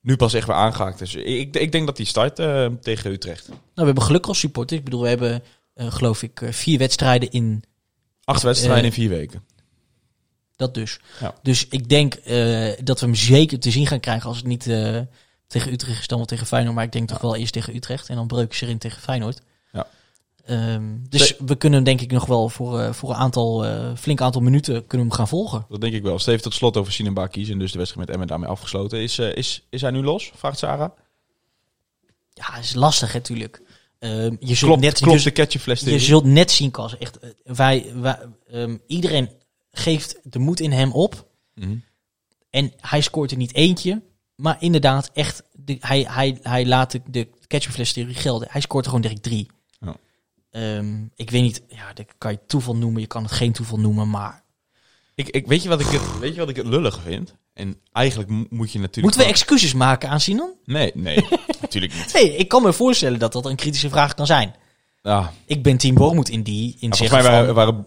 nu 0.00 0.16
pas 0.16 0.34
echt 0.34 0.46
weer 0.46 0.56
aangehaakt. 0.56 0.98
Dus 0.98 1.14
ik, 1.14 1.56
ik 1.56 1.72
denk 1.72 1.86
dat 1.86 1.96
hij 1.96 2.06
start 2.06 2.38
eh, 2.38 2.66
tegen 2.66 3.10
Utrecht. 3.10 3.48
Nou, 3.48 3.60
we 3.74 3.84
hebben 3.84 4.02
geluk 4.02 4.26
als 4.26 4.38
supporter. 4.38 4.76
Ik 4.76 4.84
bedoel, 4.84 5.02
we 5.02 5.08
hebben, 5.08 5.42
eh, 5.74 5.92
geloof 5.92 6.22
ik, 6.22 6.42
vier 6.50 6.78
wedstrijden 6.78 7.30
in 7.30 7.62
Acht 8.24 8.42
wedstrijden 8.42 8.84
in 8.84 8.92
vier 8.92 9.08
weken. 9.08 9.44
Dat 10.56 10.74
dus. 10.74 11.00
Ja. 11.20 11.34
Dus 11.42 11.68
ik 11.68 11.88
denk 11.88 12.14
dat 12.84 13.00
we 13.00 13.06
hem 13.06 13.14
zeker 13.14 13.60
te 13.60 13.70
zien 13.70 13.86
gaan 13.86 14.00
krijgen 14.00 14.28
als 14.28 14.36
het 14.36 14.46
niet 14.46 14.62
tegen 15.46 15.72
Utrecht 15.72 16.00
is, 16.00 16.06
dan 16.06 16.18
wel 16.18 16.26
tegen 16.26 16.46
Feyenoord. 16.46 16.74
Maar 16.74 16.84
ik 16.84 16.92
denk 16.92 17.08
toch 17.08 17.20
wel 17.20 17.36
eerst 17.36 17.52
tegen 17.52 17.76
Utrecht 17.76 18.08
en 18.08 18.16
dan 18.16 18.26
breuk 18.26 18.54
ze 18.54 18.64
erin 18.64 18.78
tegen 18.78 19.02
Feyenoord. 19.02 19.40
Ehm, 20.50 20.96
dus 21.08 21.34
we 21.38 21.56
kunnen 21.56 21.84
denk 21.84 22.00
ik 22.00 22.12
nog 22.12 22.26
wel 22.26 22.48
voor, 22.48 22.80
eh, 22.80 22.92
voor 22.92 23.10
een 23.10 23.16
aantal, 23.16 23.64
eh, 23.64 23.96
flink 23.96 24.20
aantal 24.20 24.40
minuten 24.40 24.72
kunnen 24.86 25.06
we 25.06 25.12
hem 25.12 25.12
gaan 25.12 25.28
volgen. 25.28 25.66
Dat 25.68 25.80
denk 25.80 25.94
ik 25.94 26.02
wel. 26.02 26.18
Steven 26.18 26.42
tot 26.42 26.54
slot 26.54 26.76
over 26.76 26.92
Sinamba 26.92 27.26
kiezen. 27.26 27.58
Dus 27.58 27.72
de 27.72 27.78
wedstrijd 27.78 28.06
met 28.06 28.14
Emmen 28.14 28.28
daarmee 28.28 28.48
afgesloten. 28.48 29.02
Is, 29.02 29.18
eh, 29.18 29.36
is, 29.36 29.66
is 29.68 29.80
hij 29.80 29.90
nu 29.90 30.02
los? 30.02 30.30
Vraagt 30.34 30.58
Sarah. 30.58 30.90
Ja, 32.32 32.56
is 32.56 32.74
lastig 32.74 33.12
natuurlijk. 33.12 33.62
Ehm, 33.98 34.36
je 34.40 34.54
zult 34.54 34.80
net, 34.80 35.00
klopt 35.00 35.22
je, 35.22 35.32
de 35.84 35.90
je 35.90 35.98
zult 35.98 36.24
net 36.24 36.50
zien, 36.50 36.70
Kas. 36.70 36.98
Echt, 36.98 37.18
wij, 37.44 37.92
wij, 37.94 38.18
ehm, 38.50 38.76
iedereen 38.86 39.30
geeft 39.72 40.18
de 40.22 40.38
moed 40.38 40.60
in 40.60 40.72
hem 40.72 40.92
op. 40.92 41.26
Mhm. 41.54 41.76
En 42.50 42.72
hij 42.76 43.00
scoort 43.00 43.30
er 43.30 43.36
niet 43.36 43.54
eentje. 43.54 44.02
Maar 44.36 44.56
inderdaad, 44.60 45.10
echt, 45.12 45.42
de, 45.52 45.76
hij, 45.80 46.06
hij, 46.08 46.38
hij 46.42 46.66
laat 46.66 46.90
de, 46.90 47.28
de 47.46 48.14
gelden. 48.14 48.48
Hij 48.50 48.60
scoort 48.60 48.84
er 48.84 48.90
gewoon 48.90 49.06
direct 49.06 49.22
drie. 49.22 49.48
Ja. 50.50 50.60
Ehm, 50.76 51.02
ik 51.14 51.30
weet 51.30 51.42
niet, 51.42 51.62
ja, 51.68 51.92
dat 51.92 52.06
kan 52.18 52.32
je 52.32 52.38
toeval 52.46 52.76
noemen. 52.76 53.00
Je 53.00 53.06
kan 53.06 53.22
het 53.22 53.32
geen 53.32 53.52
toeval 53.52 53.78
noemen, 53.78 54.10
maar... 54.10 54.42
Ik, 55.14 55.28
ik, 55.28 55.46
weet, 55.46 55.62
je 55.62 55.68
wat 55.68 55.80
ik 55.80 55.86
het, 55.86 56.18
weet 56.18 56.32
je 56.34 56.40
wat 56.40 56.48
ik 56.48 56.56
het 56.56 56.66
lullig 56.66 57.00
vind? 57.02 57.34
En 57.52 57.76
eigenlijk 57.92 58.28
mo- 58.30 58.46
moet 58.50 58.72
je 58.72 58.78
natuurlijk... 58.78 59.06
Moeten 59.06 59.20
we 59.20 59.26
excuses 59.26 59.74
maken 59.74 60.08
aan 60.08 60.20
Sinan? 60.20 60.52
Nee, 60.64 60.90
nee. 60.94 61.26
natuurlijk 61.60 61.94
niet. 61.94 62.12
Nee, 62.12 62.36
ik 62.36 62.48
kan 62.48 62.62
me 62.62 62.72
voorstellen 62.72 63.18
dat 63.18 63.32
dat 63.32 63.46
een 63.46 63.56
kritische 63.56 63.88
vraag 63.88 64.14
kan 64.14 64.26
zijn. 64.26 64.54
Ja, 65.02 65.32
Ik 65.46 65.62
ben 65.62 65.76
Team 65.76 65.94
Bormoed 65.94 66.28
in 66.28 66.42
die, 66.42 66.76
in 66.80 66.94
volgens 66.94 66.98
zeggen 66.98 67.22
mij 67.22 67.30
waren, 67.30 67.54
waren, 67.54 67.86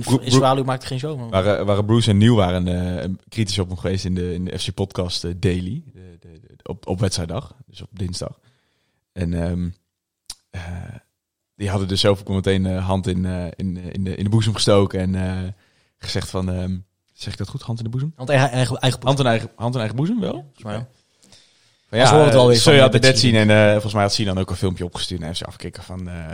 Bro- 0.00 0.20
zwaluw 0.24 0.64
maakt 0.64 0.84
geen 0.84 0.98
zomer. 0.98 1.28
waren, 1.28 1.66
waren 1.66 1.84
Bruce 1.84 2.10
en 2.10 2.18
Nieuw 2.18 2.34
waren, 2.34 2.98
eh, 3.02 3.08
kritisch 3.28 3.58
op 3.58 3.68
hem 3.68 3.76
geweest 3.78 4.04
in 4.04 4.14
de, 4.14 4.34
in 4.34 4.44
de 4.44 4.58
FC 4.58 4.74
Podcast 4.74 5.24
eh, 5.24 5.30
Daily. 5.36 5.82
De, 5.92 6.16
de- 6.20 6.40
de- 6.40 6.56
op, 6.62 6.86
op 6.86 7.00
wedstrijddag, 7.00 7.54
dus 7.66 7.82
op 7.82 7.88
dinsdag. 7.98 8.38
En 9.12 9.34
ehm, 9.34 9.68
eh, 10.50 10.62
die 11.60 11.68
hadden 11.70 11.88
dus 11.88 12.00
zelf 12.00 12.20
ook 12.20 12.28
meteen 12.28 12.66
eh, 12.66 12.86
hand 12.86 13.06
in, 13.06 13.24
eh, 13.24 13.44
in, 13.56 13.76
in, 13.76 14.04
de, 14.04 14.14
in 14.14 14.24
de 14.24 14.30
boezem 14.30 14.54
gestoken. 14.54 15.00
En 15.00 15.14
eh, 15.14 15.48
gezegd 15.98 16.30
van... 16.30 16.50
ehm, 16.50 16.76
zeg 17.12 17.32
ik 17.32 17.38
dat 17.38 17.48
goed? 17.48 17.62
Hand 17.62 17.78
in 17.78 17.84
de 17.84 17.90
boezem? 17.90 18.12
Want 18.16 18.28
eigen, 18.28 18.50
eigen, 18.50 18.76
eigen 18.78 19.00
Hand 19.02 19.18
in 19.18 19.26
eigen, 19.26 19.50
hand 19.56 19.72
in 19.74 19.78
eigen 19.80 19.96
boezem 19.96 20.20
wel? 20.20 20.32
Volgens 20.32 20.62
mij 20.62 20.86
wel. 21.88 22.06
Horen 22.10 22.24
het 22.24 22.34
wel 22.34 22.46
weer 22.46 22.56
zo 22.56 22.70
je 22.70 22.76
eh, 22.76 22.82
had 22.82 22.92
het 22.92 23.02
net 23.02 23.18
zien 23.18 23.34
en 23.34 23.50
eh, 23.50 23.70
volgens 23.72 23.92
mij 23.92 24.02
had 24.02 24.12
Sinan 24.12 24.38
ook 24.38 24.50
een 24.50 24.56
filmpje 24.56 24.84
opgestuurd 24.84 25.20
naar 25.20 25.34
FC 25.34 25.42
Afkikken 25.42 25.82
van 25.82 26.08
eh, 26.08 26.32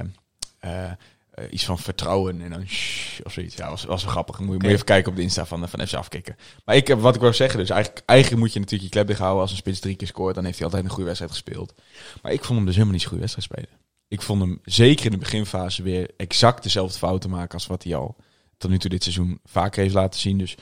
eh, 0.59 0.91
eh, 1.31 1.45
iets 1.51 1.64
van 1.64 1.79
vertrouwen 1.79 2.41
en 2.41 2.51
dan 2.51 2.66
shh, 2.66 3.20
of 3.24 3.33
zoiets. 3.33 3.57
Ja, 3.57 3.70
was, 3.70 3.85
was 3.85 4.03
wel 4.03 4.12
grappig. 4.12 4.39
Moet 4.39 4.49
je, 4.49 4.53
moet 4.55 4.62
je 4.64 4.70
even 4.70 4.85
kijken 4.85 5.11
op 5.11 5.16
de 5.16 5.22
Insta 5.22 5.47
van, 5.47 5.62
eh, 5.62 5.68
van 5.68 5.87
FC 5.87 5.95
Afkikken. 5.95 6.37
Maar 6.64 6.77
ik, 6.77 6.87
heb 6.87 7.01
wat 7.01 7.14
ik 7.14 7.20
wil 7.20 7.33
zeggen, 7.33 7.59
dus 7.59 7.70
eigenlijk, 7.70 8.03
eigenlijk 8.07 8.41
moet 8.41 8.53
je 8.53 8.59
natuurlijk 8.59 8.89
je 8.89 8.95
klep 8.95 9.07
dicht 9.07 9.20
houden 9.20 9.41
als 9.43 9.51
een 9.51 9.57
spits 9.57 9.81
drie 9.81 9.97
keer 9.97 10.07
scoort. 10.07 10.35
Dan 10.35 10.45
heeft 10.45 10.57
hij 10.57 10.64
altijd 10.66 10.85
een 10.85 10.91
goede 10.91 11.05
wedstrijd 11.07 11.33
gespeeld. 11.33 11.74
Maar 12.22 12.33
ik 12.33 12.45
vond 12.45 12.57
hem 12.57 12.64
dus 12.64 12.74
helemaal 12.74 12.95
niet 12.95 13.03
zo'n 13.03 13.11
goede 13.12 13.27
wedstrijd 13.27 13.53
spelen. 13.53 13.85
Ik 14.09 14.23
vond 14.23 14.41
hem 14.41 14.59
zeker 14.65 15.05
in 15.05 15.11
de 15.11 15.19
beginfase 15.19 15.83
weer 15.83 16.11
exact 16.17 16.63
dezelfde 16.63 16.99
fouten 16.99 17.31
maken 17.31 17.55
als 17.55 17.67
wat 17.67 17.83
hij 17.83 17.95
al 17.95 18.17
tot 18.59 18.71
nu 18.71 18.79
toe 18.79 18.91
dit 18.91 19.03
seizoen 19.03 19.41
vaker 19.45 19.83
heeft 19.83 19.95
laten 19.95 20.21
zien. 20.21 20.39
Dus 20.39 20.55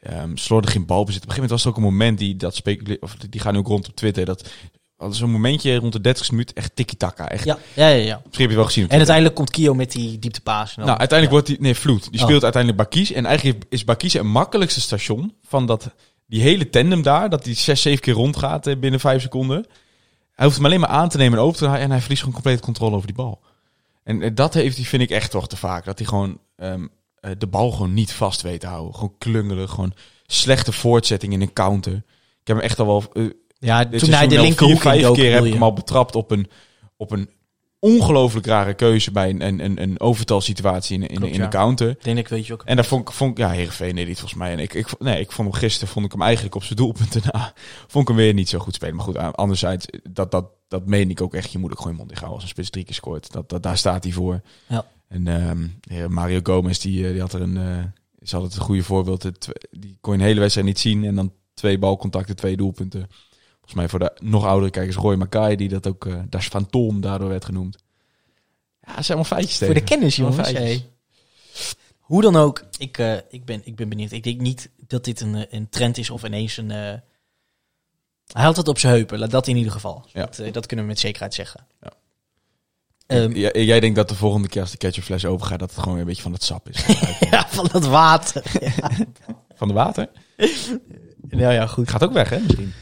ehm 0.00 0.36
slordig 0.36 0.74
in 0.74 0.86
balbezit. 0.86 1.22
Op 1.22 1.28
een 1.28 1.34
gegeven 1.34 1.34
moment 1.34 1.50
was 1.50 1.62
er 1.62 1.68
ook 1.68 1.76
een 1.76 1.92
moment 1.98 2.18
die 2.18 2.36
dat 2.36 2.54
speculeert, 2.54 3.02
of 3.02 3.14
die 3.16 3.40
gaan 3.40 3.52
nu 3.52 3.58
ook 3.58 3.66
rond 3.66 3.88
op 3.88 3.96
Twitter. 3.96 4.24
Dat 4.24 4.50
was 4.96 5.18
zo'n 5.18 5.30
momentje 5.30 5.76
rond 5.76 5.92
de 5.92 6.00
30 6.00 6.30
minuut 6.30 6.52
echt 6.52 6.76
tiki-taka. 6.76 7.28
Echt, 7.28 7.44
Ja, 7.44 7.58
ja, 7.74 7.88
ja. 7.88 7.94
ja. 8.04 8.16
Misschien 8.24 8.40
heb 8.40 8.50
je 8.50 8.56
wel 8.56 8.64
gezien. 8.64 8.88
En 8.88 8.96
uiteindelijk 8.96 9.34
komt 9.34 9.50
Kio 9.50 9.74
met 9.74 9.92
die 9.92 10.18
dieptepaas. 10.18 10.76
Nou, 10.76 10.88
uiteindelijk 10.88 11.30
wordt 11.30 11.48
hij... 11.48 11.56
Nee, 11.60 11.74
Vloed. 11.74 12.10
Die 12.10 12.20
Oh. 12.20 12.26
speelt 12.26 12.42
uiteindelijk 12.42 12.82
Bakies. 12.82 13.12
En 13.12 13.26
eigenlijk 13.26 13.64
is 13.68 13.84
Bakies 13.84 14.12
het 14.12 14.22
makkelijkste 14.22 14.80
station 14.80 15.34
van 15.42 15.66
dat, 15.66 15.90
die 16.26 16.40
hele 16.40 16.70
tandem 16.70 17.02
daar. 17.02 17.30
Dat 17.30 17.44
hij 17.44 17.54
zes, 17.54 17.82
zeven 17.82 18.00
keer 18.00 18.14
rondgaat 18.14 18.66
eh, 18.66 18.76
binnen 18.76 19.00
vijf 19.00 19.22
seconden. 19.22 19.66
Hij 20.38 20.46
hoeft 20.46 20.58
hem 20.58 20.66
alleen 20.66 20.80
maar 20.80 20.88
aan 20.88 21.08
te 21.08 21.16
nemen 21.16 21.38
en 21.38 21.44
open 21.44 21.58
te 21.58 21.64
draaien. 21.64 21.82
En 21.82 21.90
hij 21.90 22.00
verliest 22.00 22.20
gewoon 22.22 22.40
compleet 22.40 22.60
controle 22.60 22.94
over 22.94 23.06
die 23.06 23.16
bal. 23.16 23.40
En 24.02 24.22
eh, 24.22 24.30
dat 24.34 24.54
heeft 24.54 24.76
hij, 24.76 24.84
vind 24.84 25.02
ik 25.02 25.10
echt 25.10 25.30
toch 25.30 25.48
te 25.48 25.56
vaak. 25.56 25.84
Dat 25.84 25.98
hij 25.98 26.06
gewoon 26.06 26.38
ehm, 26.56 26.86
eh, 27.14 27.30
de 27.38 27.46
bal 27.46 27.70
gewoon 27.70 27.94
niet 27.94 28.12
vast 28.12 28.42
weet 28.42 28.60
te 28.60 28.66
houden. 28.66 28.94
Gewoon 28.94 29.14
klungelig. 29.18 29.70
Gewoon 29.70 29.92
slechte 30.26 30.72
voortzetting 30.72 31.32
in 31.32 31.40
een 31.40 31.52
counter. 31.52 31.92
Ik 32.40 32.46
heb 32.46 32.56
hem 32.56 32.64
echt 32.64 32.78
al 32.78 32.86
wel... 32.86 33.04
eh, 33.12 33.30
ja, 33.58 33.88
toen 33.88 34.10
hij 34.10 34.26
de 34.26 34.40
linkerhoek 34.40 34.80
vijf 34.80 35.10
keer 35.10 35.32
heb 35.32 35.44
ik 35.44 35.52
hem 35.52 35.62
al 35.62 35.72
betrapt 35.72 36.14
op 36.14 36.30
een, 36.30 36.50
op 36.96 37.10
een 37.10 37.30
ongelooflijk 37.78 38.46
rare 38.46 38.74
keuze 38.74 39.10
bij 39.10 39.30
een, 39.30 39.64
een, 39.64 39.82
een, 39.82 40.00
overtalsituatie 40.00 40.96
in, 40.96 41.02
in, 41.02 41.16
Klopt, 41.16 41.32
in 41.32 41.38
ja. 41.38 41.44
een 41.44 41.50
counter. 41.50 41.96
Denk 42.02 42.18
ik 42.18 42.28
weet 42.28 42.46
je 42.46 42.52
ook. 42.52 42.62
En 42.64 42.76
daar 42.76 42.84
vond 42.84 43.08
ik, 43.08 43.14
vond 43.14 43.38
ja, 43.38 43.50
Heerenveen 43.50 43.94
deed 43.94 44.06
niet 44.06 44.18
volgens 44.18 44.38
mij. 44.38 44.52
En 44.52 44.58
ik, 44.58 44.74
ik, 44.74 44.98
nee, 44.98 45.20
ik 45.20 45.32
vond 45.32 45.48
hem 45.48 45.58
gisteren, 45.58 45.88
vond 45.88 46.04
ik 46.04 46.12
hem 46.12 46.22
eigenlijk 46.22 46.54
op 46.54 46.64
zijn 46.64 46.76
doelpunten 46.76 47.22
na, 47.32 47.52
vond 47.88 48.08
ik 48.08 48.14
hem 48.14 48.24
weer 48.24 48.34
niet 48.34 48.48
zo 48.48 48.58
goed 48.58 48.74
spelen. 48.74 48.94
Maar 48.94 49.04
goed, 49.04 49.16
aan- 49.16 49.34
anderzijds, 49.34 49.86
dat, 50.10 50.30
dat, 50.30 50.46
dat 50.68 50.86
meen 50.86 51.10
ik 51.10 51.20
ook 51.20 51.34
echt. 51.34 51.52
Je 51.52 51.58
moet 51.58 51.70
ook 51.70 51.76
gewoon 51.76 51.92
je 51.92 51.98
mond 51.98 52.08
dicht 52.08 52.20
houden 52.20 52.40
als 52.40 52.50
een 52.50 52.56
spits 52.56 52.70
drie 52.70 52.84
keer 52.84 52.94
scoort. 52.94 53.32
Dat, 53.32 53.48
dat, 53.48 53.62
daar 53.62 53.78
staat 53.78 54.04
hij 54.04 54.12
voor. 54.12 54.40
Ja. 54.66 54.86
En 55.08 55.26
ehm, 55.26 56.12
Mario 56.12 56.40
Gomez, 56.42 56.78
die, 56.78 57.06
eh, 57.06 57.12
die 57.12 57.20
had 57.20 57.32
er 57.32 57.40
een, 57.40 57.56
eh, 57.56 57.84
is 58.18 58.34
altijd 58.34 58.54
een 58.54 58.60
goede 58.60 58.82
voorbeeld. 58.82 59.28
Die 59.70 59.96
kon 60.00 60.12
je 60.12 60.18
een 60.18 60.24
hele 60.26 60.40
wedstrijd 60.40 60.66
niet 60.66 60.78
zien. 60.78 61.04
En 61.04 61.14
dan 61.14 61.32
twee 61.54 61.78
balcontacten, 61.78 62.36
twee 62.36 62.56
doelpunten. 62.56 63.08
Volgens 63.68 63.74
mij 63.74 63.88
voor 63.88 63.98
de 64.16 64.26
nog 64.30 64.44
oudere 64.44 64.70
kijkers 64.70 64.96
Roy 64.96 65.14
Mackay, 65.14 65.56
die 65.56 65.68
dat 65.68 65.86
ook, 65.86 66.06
eh 66.06 66.14
Das 66.28 66.46
Fantoom 66.46 67.00
daardoor 67.00 67.28
werd 67.28 67.44
genoemd. 67.44 67.76
Ja, 68.80 68.94
dat 68.94 69.04
zijn 69.04 69.18
allemaal 69.18 69.38
feitjes 69.38 69.58
Voor 69.58 69.74
de 69.74 69.84
kennis, 69.84 70.16
jongens. 70.16 70.50
Hey. 70.50 70.86
Hoe 71.98 72.22
dan 72.22 72.36
ook, 72.36 72.64
ik, 72.78 72.98
eh, 72.98 73.16
ik, 73.28 73.44
ben, 73.44 73.60
ik 73.64 73.76
ben 73.76 73.88
benieuwd. 73.88 74.12
Ik 74.12 74.22
denk 74.22 74.40
niet 74.40 74.70
dat 74.86 75.04
dit 75.04 75.20
een, 75.20 75.34
eh, 75.34 75.42
een 75.50 75.68
trend 75.68 75.98
is 75.98 76.10
of 76.10 76.22
ineens 76.24 76.56
een... 76.56 76.70
eh, 76.70 76.94
hij 78.32 78.44
had 78.44 78.56
het 78.56 78.68
op 78.68 78.78
zijn 78.78 78.92
heupen, 78.92 79.18
laat 79.18 79.30
dat 79.30 79.46
in 79.46 79.56
ieder 79.56 79.72
geval. 79.72 80.06
Ja. 80.12 80.20
Dat, 80.24 80.38
eh, 80.38 80.52
dat 80.52 80.66
kunnen 80.66 80.84
we 80.84 80.90
met 80.90 81.00
zekerheid 81.00 81.34
zeggen. 81.34 81.66
Ja. 81.80 81.92
Ehm, 83.06 83.36
Ja, 83.36 83.50
jij 83.52 83.80
denkt 83.80 83.96
dat 83.96 84.08
de 84.08 84.14
volgende 84.14 84.48
keer 84.48 84.60
als 84.60 84.70
de 84.70 84.76
ketchupfles 84.76 85.24
open 85.24 85.46
gaat, 85.46 85.58
dat 85.58 85.70
het 85.70 85.78
gewoon 85.78 85.92
weer 85.94 86.02
een 86.02 86.08
beetje 86.08 86.22
van 86.22 86.32
het 86.32 86.42
sap 86.42 86.68
is. 86.68 86.86
ja, 87.30 87.48
van 87.48 87.68
dat 87.72 87.86
water. 87.86 88.42
van 89.58 89.68
de 89.68 89.74
water? 89.74 90.08
nou 91.28 91.52
ja, 91.52 91.66
goed. 91.66 91.90
Gaat 91.90 92.04
ook 92.04 92.12
weg, 92.12 92.30
hè, 92.30 92.38
misschien. 92.38 92.72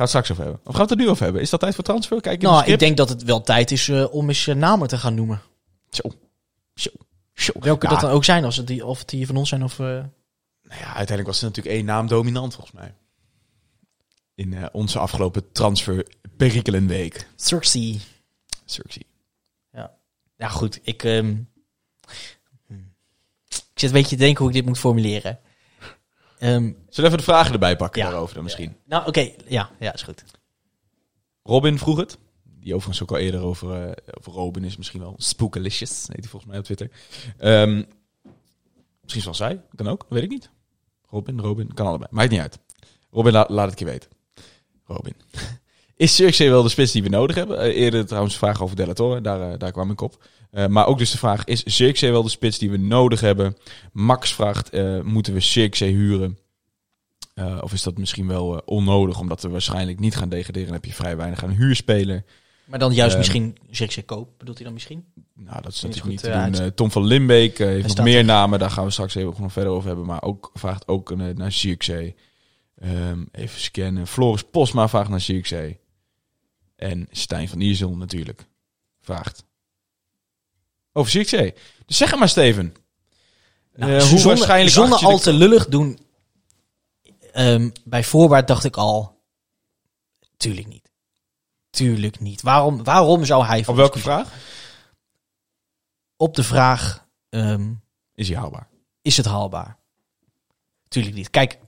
Gaan 0.00 0.08
we 0.08 0.16
het 0.16 0.24
straks 0.26 0.30
over 0.30 0.42
hebben. 0.42 0.60
Of 0.70 0.76
gaan 0.76 0.86
we 0.86 0.90
het 0.90 1.00
er 1.00 1.06
nu 1.06 1.10
over 1.10 1.24
hebben? 1.24 1.42
Is 1.42 1.50
dat 1.50 1.60
tijd 1.60 1.74
voor 1.74 1.84
transfer? 1.84 2.20
Kijk 2.20 2.42
in 2.42 2.48
Nou, 2.48 2.64
ik 2.64 2.78
denk 2.78 2.96
dat 2.96 3.08
het 3.08 3.22
wel 3.22 3.42
tijd 3.42 3.70
is 3.70 3.88
eh, 3.88 4.14
om 4.14 4.28
eens 4.28 4.46
eh, 4.46 4.54
namen 4.54 4.88
te 4.88 4.98
gaan 4.98 5.14
noemen. 5.14 5.42
Zo. 5.90 6.02
Zo. 6.74 6.90
Welke 7.60 7.86
Ja. 7.86 7.92
dat 7.92 8.00
dan 8.00 8.10
ook 8.10 8.24
zijn, 8.24 8.44
als 8.44 8.56
het 8.56 8.66
die, 8.66 8.86
of 8.86 8.98
het 8.98 9.08
die 9.08 9.26
van 9.26 9.36
ons 9.36 9.48
zijn 9.48 9.64
of... 9.64 9.78
eh, 9.78 9.86
Nou 9.86 10.80
ja, 10.80 10.86
uiteindelijk 10.86 11.26
was 11.26 11.38
er 11.38 11.44
natuurlijk 11.46 11.76
één 11.76 11.84
naam 11.84 12.06
dominant, 12.06 12.54
volgens 12.54 12.74
mij. 12.76 12.94
In 14.34 14.68
onze 14.72 14.98
afgelopen 14.98 15.52
transfer 15.52 16.06
week. 16.86 17.28
Cersei. 17.36 18.00
Cirxie. 18.64 19.06
Ja, 20.36 20.48
goed. 20.48 20.80
Ik, 20.82 21.04
ehm, 21.04 21.34
hm. 22.66 22.74
ik 23.48 23.62
zit 23.74 23.82
een 23.82 23.92
beetje 23.92 24.16
te 24.16 24.22
denken 24.22 24.38
hoe 24.38 24.48
ik 24.48 24.56
dit 24.56 24.66
moet 24.66 24.78
formuleren. 24.78 25.38
Ehm, 26.40 26.62
Zullen 26.62 26.74
we 26.94 27.02
even 27.02 27.16
de 27.16 27.22
vragen 27.22 27.52
erbij 27.52 27.76
pakken 27.76 28.02
Ja. 28.02 28.10
daarover 28.10 28.34
dan 28.34 28.42
misschien? 28.44 28.76
nou, 28.84 29.06
oké. 29.06 29.30
Ja, 29.46 29.70
ja, 29.78 29.92
is 29.94 30.02
goed. 30.02 30.24
Robin 31.42 31.78
vroeg 31.78 31.96
het. 31.98 32.18
Die 32.42 32.74
overigens 32.74 33.02
ook 33.02 33.10
al 33.10 33.18
eerder 33.24 33.40
over, 33.40 33.94
over 34.18 34.32
Robin 34.32 34.64
is 34.64 34.76
misschien 34.76 35.00
wel 35.00 35.14
Spookalicious. 35.16 36.06
Heet 36.06 36.20
hij 36.20 36.28
volgens 36.28 36.50
mij 36.50 36.58
op 36.58 36.64
Twitter. 36.64 36.90
Ehm, 37.38 37.82
misschien 39.00 39.22
zal 39.22 39.34
zij. 39.34 39.60
Kan 39.74 39.88
ook. 39.88 40.00
Dat 40.00 40.08
weet 40.10 40.22
ik 40.22 40.28
niet. 40.30 40.50
Robin, 41.06 41.40
Robin. 41.40 41.74
Kan 41.74 41.86
allebei. 41.86 42.08
Maakt 42.12 42.30
niet 42.30 42.40
uit. 42.40 42.58
Robin, 43.10 43.32
la- 43.32 43.46
laat 43.48 43.70
het 43.70 43.78
je 43.78 43.84
weten. 43.84 44.10
Robin. 44.84 45.14
Is 45.96 46.14
Circe 46.14 46.48
wel 46.50 46.62
de 46.62 46.68
spits 46.68 46.92
die 46.92 47.02
we 47.02 47.08
nodig 47.08 47.36
hebben? 47.36 47.58
Eh, 47.58 47.76
eerder 47.76 48.06
trouwens 48.06 48.36
vraag 48.36 48.62
over 48.62 48.76
Delatore. 48.76 49.20
Daar, 49.20 49.52
eh, 49.52 49.58
daar 49.58 49.72
kwam 49.72 49.90
ik 49.90 50.00
op. 50.00 50.24
Eh, 50.50 50.66
maar 50.66 50.86
ook 50.86 50.98
dus 50.98 51.10
de 51.10 51.18
vraag, 51.18 51.44
is 51.44 51.62
Circe 51.76 52.10
wel 52.10 52.22
de 52.22 52.28
spits 52.28 52.58
die 52.58 52.70
we 52.70 52.76
nodig 52.76 53.20
hebben? 53.20 53.56
Max 53.92 54.34
vraagt, 54.34 54.70
eh, 54.70 55.00
moeten 55.00 55.32
we 55.32 55.40
Circe 55.40 55.84
huren? 55.84 56.38
Eh, 57.34 57.58
of 57.60 57.72
is 57.72 57.82
dat 57.82 57.98
misschien 57.98 58.26
wel 58.26 58.62
onnodig, 58.64 59.18
omdat 59.20 59.42
we 59.42 59.48
waarschijnlijk 59.48 59.98
niet 59.98 60.16
gaan 60.16 60.28
degraderen? 60.28 60.66
Dan 60.66 60.76
heb 60.76 60.84
je 60.84 60.92
vrij 60.94 61.16
weinig 61.16 61.44
aan 61.44 61.50
huurspeler. 61.50 62.24
Maar 62.64 62.78
dan 62.78 62.92
juist 62.92 63.10
Ehm, 63.10 63.18
misschien 63.18 63.56
Zirkzee 63.70 64.04
Koop, 64.04 64.38
bedoelt 64.38 64.56
hij 64.56 64.64
dan 64.66 64.74
misschien? 64.74 65.04
Nou, 65.34 65.62
dat 65.62 65.72
is 65.72 65.82
Niet 65.82 65.94
natuurlijk 65.94 66.00
goed, 66.00 66.10
niet 66.10 66.20
te 66.20 66.50
doen. 66.56 66.64
uit- 66.64 66.76
Tom 66.76 66.90
van 66.90 67.04
Limbeek 67.04 67.58
heeft 67.58 67.96
nog 67.96 68.04
meer 68.06 68.18
er. 68.18 68.24
namen. 68.24 68.58
Daar 68.58 68.70
gaan 68.70 68.84
we 68.84 68.90
straks 68.90 69.14
even 69.14 69.34
nog 69.38 69.52
verder 69.52 69.72
over 69.72 69.88
hebben. 69.88 70.06
Maar 70.06 70.22
ook 70.22 70.50
vraagt 70.54 70.88
ook 70.88 71.14
naar 71.34 71.52
Zirkzee. 71.52 72.14
Ehm 72.78 73.24
even 73.32 73.60
scannen. 73.60 74.06
Floris 74.06 74.42
Posma 74.42 74.88
vraagt 74.88 75.08
naar 75.10 75.20
Zirkzee. 75.20 75.78
En 76.76 77.08
Stijn 77.10 77.48
van 77.48 77.60
Iersel 77.60 77.96
natuurlijk 77.96 78.46
vraagt 79.00 79.44
over 80.92 81.10
Zirkzee. 81.10 81.54
Dus 81.86 81.96
zeg 81.96 82.10
het 82.10 82.18
maar, 82.18 82.28
Steven. 82.28 82.74
Nou, 83.74 83.92
Eh, 83.92 83.98
hoe 83.98 84.06
zonder, 84.08 84.26
waarschijnlijk 84.26 84.70
zonder 84.74 84.98
al 84.98 85.18
te 85.18 85.32
lullig 85.32 85.68
doen. 85.68 85.98
Ehm, 87.32 87.70
bij 87.84 88.04
voorbaat 88.04 88.46
dacht 88.48 88.64
ik 88.64 88.76
al... 88.76 89.18
Tuurlijk 90.36 90.66
niet. 90.66 90.90
Tuurlijk 91.70 92.20
niet. 92.20 92.42
Waarom, 92.42 92.84
waarom 92.84 93.24
zou 93.24 93.44
hij... 93.44 93.66
Op 93.66 93.76
welke 93.76 93.98
vraag? 93.98 94.32
Op 96.16 96.34
de 96.34 96.42
vraag... 96.42 97.06
ehm, 97.28 97.72
Is 98.14 98.28
hij 98.28 98.36
haalbaar? 98.38 98.68
is 99.02 99.16
het 99.16 99.26
haalbaar? 99.26 99.78
Tuurlijk 100.88 101.14
niet. 101.16 101.30
Kijk, 101.30 101.58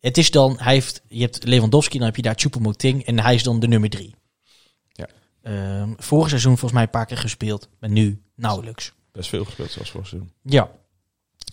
het 0.00 0.18
is 0.18 0.30
dan, 0.30 0.58
hij 0.58 0.72
heeft, 0.72 1.02
je 1.08 1.20
hebt 1.22 1.44
Lewandowski, 1.44 1.96
dan 1.98 2.06
heb 2.06 2.16
je 2.16 2.22
daar 2.22 2.34
Choupo-Moting 2.36 3.04
en 3.04 3.20
hij 3.20 3.34
is 3.34 3.42
dan 3.42 3.60
de 3.60 3.68
nummer 3.68 3.90
drie. 3.90 4.14
Ehm, 5.46 5.92
vorig 5.96 6.28
seizoen 6.28 6.50
volgens 6.50 6.72
mij 6.72 6.82
een 6.82 6.90
paar 6.90 7.06
keer 7.06 7.16
gespeeld, 7.18 7.68
maar 7.80 7.90
nu 7.90 8.22
nauwelijks. 8.34 8.92
Best 9.12 9.28
veel 9.28 9.44
gespeeld 9.44 9.70
zoals 9.70 9.90
vorig 9.90 10.06
seizoen. 10.06 10.32
Ja. 10.42 10.70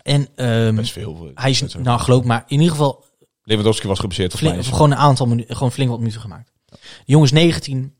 En 0.04 0.28
ehm, 0.36 0.76
Best 0.76 0.92
veel. 0.92 1.32
hij 1.34 1.50
is, 1.50 1.62
nou 1.76 2.00
geloof 2.00 2.24
maar, 2.24 2.44
in 2.48 2.58
ieder 2.60 2.72
geval 2.72 3.06
Lewandowski 3.44 3.88
was 3.88 4.00
geblesseerd. 4.00 4.34
flink, 4.34 4.56
mij 4.56 4.64
gewoon 4.64 4.92
een 4.92 4.98
aantal 4.98 5.26
minuten, 5.26 5.56
gewoon 5.56 5.72
flink 5.72 5.90
wat 5.90 6.00
minuten 6.00 6.22
gemaakt. 6.22 6.52
De 6.70 6.78
jongens 7.06 7.32
19 7.32 7.96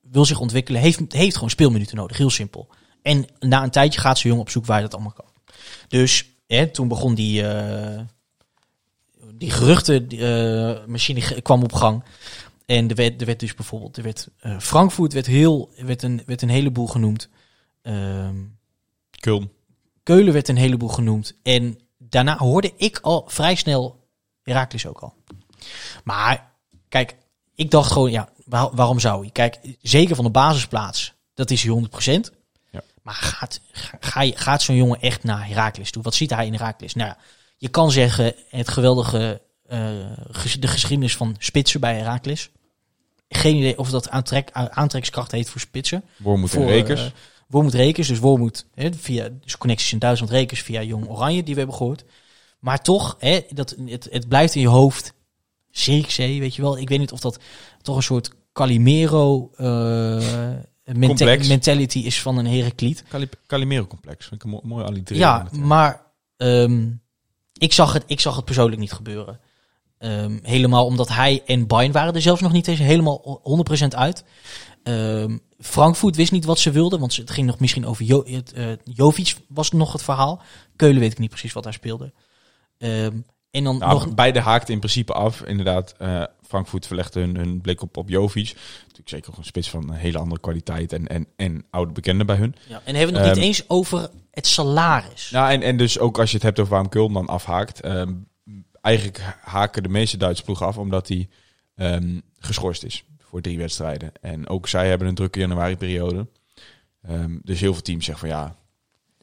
wil 0.00 0.24
zich 0.24 0.40
ontwikkelen, 0.40 0.80
heeft, 0.80 1.12
heeft 1.12 1.34
gewoon 1.34 1.50
speelminuten 1.50 1.96
nodig, 1.96 2.16
heel 2.16 2.30
simpel. 2.30 2.68
En 3.02 3.26
na 3.38 3.62
een 3.62 3.70
tijdje 3.70 4.00
gaat 4.00 4.18
zo'n 4.18 4.30
jongen 4.30 4.44
op 4.46 4.50
zoek 4.50 4.66
waar 4.66 4.80
dat 4.80 4.94
allemaal 4.94 5.12
kan. 5.12 5.26
Dus 5.88 6.24
hè, 6.46 6.66
toen 6.66 6.88
begon 6.88 7.14
die, 7.14 7.46
eh, 7.48 8.00
die 9.34 9.50
geruchtenmachine 9.50 11.20
ge- 11.20 11.40
kwam 11.40 11.62
op 11.62 11.72
gang. 11.72 12.04
En 12.66 12.88
er 12.88 12.94
werd, 12.94 13.20
er 13.20 13.26
werd 13.26 13.40
dus 13.40 13.54
bijvoorbeeld, 13.54 13.96
er 13.96 14.02
werd, 14.02 14.28
eh, 14.38 14.58
Frankfurt 14.58 15.12
werd, 15.12 15.26
heel, 15.26 15.70
werd, 15.76 16.02
een, 16.02 16.22
werd 16.26 16.42
een 16.42 16.48
heleboel 16.48 16.86
genoemd. 16.86 17.28
Ehm, 17.82 18.34
Kulm. 19.20 19.52
Keulen 20.02 20.32
werd 20.32 20.48
een 20.48 20.56
heleboel 20.56 20.88
genoemd. 20.88 21.34
En 21.42 21.78
daarna 21.98 22.38
hoorde 22.38 22.72
ik 22.76 22.98
al 23.02 23.24
vrij 23.28 23.54
snel 23.54 24.08
Herakles 24.42 24.86
ook 24.86 25.00
al. 25.00 25.14
Maar 26.04 26.52
kijk, 26.88 27.16
ik 27.54 27.70
dacht 27.70 27.92
gewoon, 27.92 28.10
ja, 28.10 28.28
waar- 28.44 28.74
waarom 28.74 29.00
zou 29.00 29.20
hij? 29.20 29.30
Kijk, 29.30 29.58
zeker 29.82 30.14
van 30.16 30.24
de 30.24 30.30
basisplaats, 30.30 31.14
dat 31.34 31.50
is 31.50 31.62
hij 31.62 31.70
100%. 31.72 32.32
Ja. 32.70 32.82
Maar 33.02 33.14
gaat, 33.14 33.60
ga, 33.70 33.96
ga 34.00 34.22
je- 34.22 34.36
gaat 34.36 34.62
zo'n 34.62 34.76
jongen 34.76 35.00
echt 35.00 35.22
naar 35.24 35.46
Herakles 35.46 35.90
toe? 35.90 36.02
Wat 36.02 36.14
ziet 36.14 36.30
hij 36.30 36.46
in 36.46 36.52
Herakles? 36.52 36.94
Nou 36.94 37.08
ja, 37.08 37.18
je 37.56 37.68
kan 37.68 37.90
zeggen, 37.90 38.34
het 38.48 38.68
geweldige, 38.68 39.40
eh, 39.66 39.78
de 40.58 40.68
geschiedenis 40.68 41.16
van 41.16 41.36
spitsen 41.38 41.80
bij 41.80 41.96
Herakles. 41.96 42.50
Geen 43.28 43.56
idee 43.56 43.78
of 43.78 43.90
dat 43.90 44.08
aantrek, 44.10 44.48
aantrekkingskracht 44.52 45.32
heeft 45.32 45.48
voor 45.48 45.60
spitsen 45.60 46.04
Wormoed 46.16 46.50
en 46.52 46.56
voor 46.60 46.66
Rekers. 46.66 47.00
eh, 47.04 47.10
Wormoed 47.48 47.74
Rekers. 47.74 48.08
Dus 48.08 48.18
Wormoed 48.18 48.66
hè, 48.74 48.92
via 48.94 49.28
dus 49.40 49.58
connecties 49.58 49.92
in 49.92 49.98
Duitsland 49.98 50.32
Rekers 50.32 50.62
via 50.62 50.82
Jong 50.82 51.08
Oranje 51.08 51.42
die 51.42 51.52
we 51.54 51.58
hebben 51.60 51.76
gehoord. 51.78 52.04
Maar 52.58 52.82
toch, 52.82 53.16
hè, 53.18 53.40
dat, 53.54 53.76
het, 53.86 54.08
het 54.10 54.28
blijft 54.28 54.54
in 54.54 54.60
je 54.60 54.68
hoofd. 54.68 55.14
Zirkzee, 55.70 56.40
weet 56.40 56.54
je 56.54 56.62
wel. 56.62 56.78
Ik 56.78 56.88
weet 56.88 56.98
niet 56.98 57.12
of 57.12 57.20
dat 57.20 57.38
toch 57.82 57.96
een 57.96 58.02
soort 58.02 58.30
Calimero 58.52 59.50
eh, 59.56 59.66
menta- 60.84 61.24
mentality 61.48 61.98
is 61.98 62.22
van 62.22 62.38
een 62.38 62.46
Herakliet. 62.46 63.02
Cali- 63.08 63.28
Calimero-complex. 63.46 64.26
Vind 64.26 64.34
ik 64.34 64.44
een 64.44 64.50
mo- 64.50 64.60
mooi 64.62 64.84
alliterering. 64.84 65.26
Ja, 65.28 65.48
maar 65.66 66.02
ehm, 66.36 66.88
ik, 67.52 67.72
zag 67.72 67.92
het, 67.92 68.02
ik 68.06 68.20
zag 68.20 68.36
het 68.36 68.44
persoonlijk 68.44 68.80
niet 68.80 68.92
gebeuren. 68.92 69.40
Ehm, 69.98 70.38
helemaal 70.42 70.86
omdat 70.86 71.08
hij 71.08 71.42
en 71.46 71.66
Bayern 71.66 71.92
waren 71.92 72.14
er 72.14 72.22
zelfs 72.22 72.40
nog 72.40 72.52
niet 72.52 72.68
eens 72.68 72.78
helemaal 72.78 73.40
100% 73.42 73.94
uit. 73.94 74.24
Ehm, 74.82 75.36
Frankfurt 75.58 76.16
wist 76.16 76.32
niet 76.32 76.44
wat 76.44 76.58
ze 76.58 76.70
wilden, 76.70 77.00
want 77.00 77.16
het 77.16 77.30
ging 77.30 77.46
nog 77.46 77.60
misschien 77.60 77.86
over 77.86 78.04
jo 78.04 78.22
eh, 78.22 78.66
Jovic 78.84 79.36
was 79.48 79.70
nog 79.70 79.92
het 79.92 80.02
verhaal. 80.02 80.42
Keulen 80.76 81.00
weet 81.00 81.12
ik 81.12 81.18
niet 81.18 81.30
precies 81.30 81.52
wat 81.52 81.62
daar 81.62 81.72
speelde. 81.72 82.12
Ehm, 82.78 83.18
en 83.50 83.64
dan 83.64 83.78
Nou, 83.78 83.92
nog 83.92 84.14
beide 84.14 84.40
haakten 84.40 84.72
in 84.74 84.78
principe 84.78 85.12
af. 85.12 85.42
Inderdaad, 85.42 85.94
eh, 85.98 86.22
Frankfurt 86.42 86.86
verlegde 86.86 87.20
hun, 87.20 87.36
hun 87.36 87.60
blik 87.60 87.82
op, 87.82 87.96
op 87.96 88.08
Jovic. 88.08 88.56
Natuurlijk 88.80 89.08
zeker 89.08 89.30
ook 89.30 89.38
een 89.38 89.44
spits 89.44 89.70
van 89.70 89.88
een 89.88 89.96
hele 89.96 90.18
andere 90.18 90.40
kwaliteit 90.40 90.92
en, 90.92 91.06
en, 91.06 91.26
en 91.36 91.64
oude 91.70 91.92
bekende 91.92 92.24
bij 92.24 92.36
hun. 92.36 92.54
ja, 92.68 92.80
en 92.84 92.94
hebben 92.94 93.14
we 93.14 93.20
het 93.20 93.28
nog 93.28 93.36
niet 93.36 93.44
eens 93.44 93.68
over 93.68 94.10
het 94.30 94.46
salaris. 94.46 95.30
Nou, 95.30 95.50
en, 95.50 95.62
en 95.62 95.76
dus 95.76 95.98
ook 95.98 96.18
als 96.18 96.30
je 96.30 96.36
het 96.36 96.44
hebt 96.44 96.58
over 96.58 96.70
waarom 96.70 96.90
Kulm 96.90 97.12
dan 97.12 97.26
afhaakt. 97.26 97.80
Eigenlijk 98.86 99.20
haken 99.40 99.82
de 99.82 99.88
meeste 99.88 100.16
Duitse 100.16 100.42
ploegen 100.44 100.66
af 100.66 100.78
omdat 100.78 101.08
hij 101.08 101.28
ehm, 101.76 102.20
geschorst 102.38 102.84
is 102.84 103.04
voor 103.18 103.40
drie 103.40 103.58
wedstrijden. 103.58 104.12
En 104.20 104.48
ook 104.48 104.68
zij 104.68 104.88
hebben 104.88 105.08
een 105.08 105.14
drukke 105.14 105.38
januari-periode. 105.38 106.26
Ehm, 107.02 107.38
dus 107.42 107.60
heel 107.60 107.72
veel 107.72 107.82
teams 107.82 108.04
zeggen 108.04 108.28
van 108.28 108.38
ja, 108.38 108.56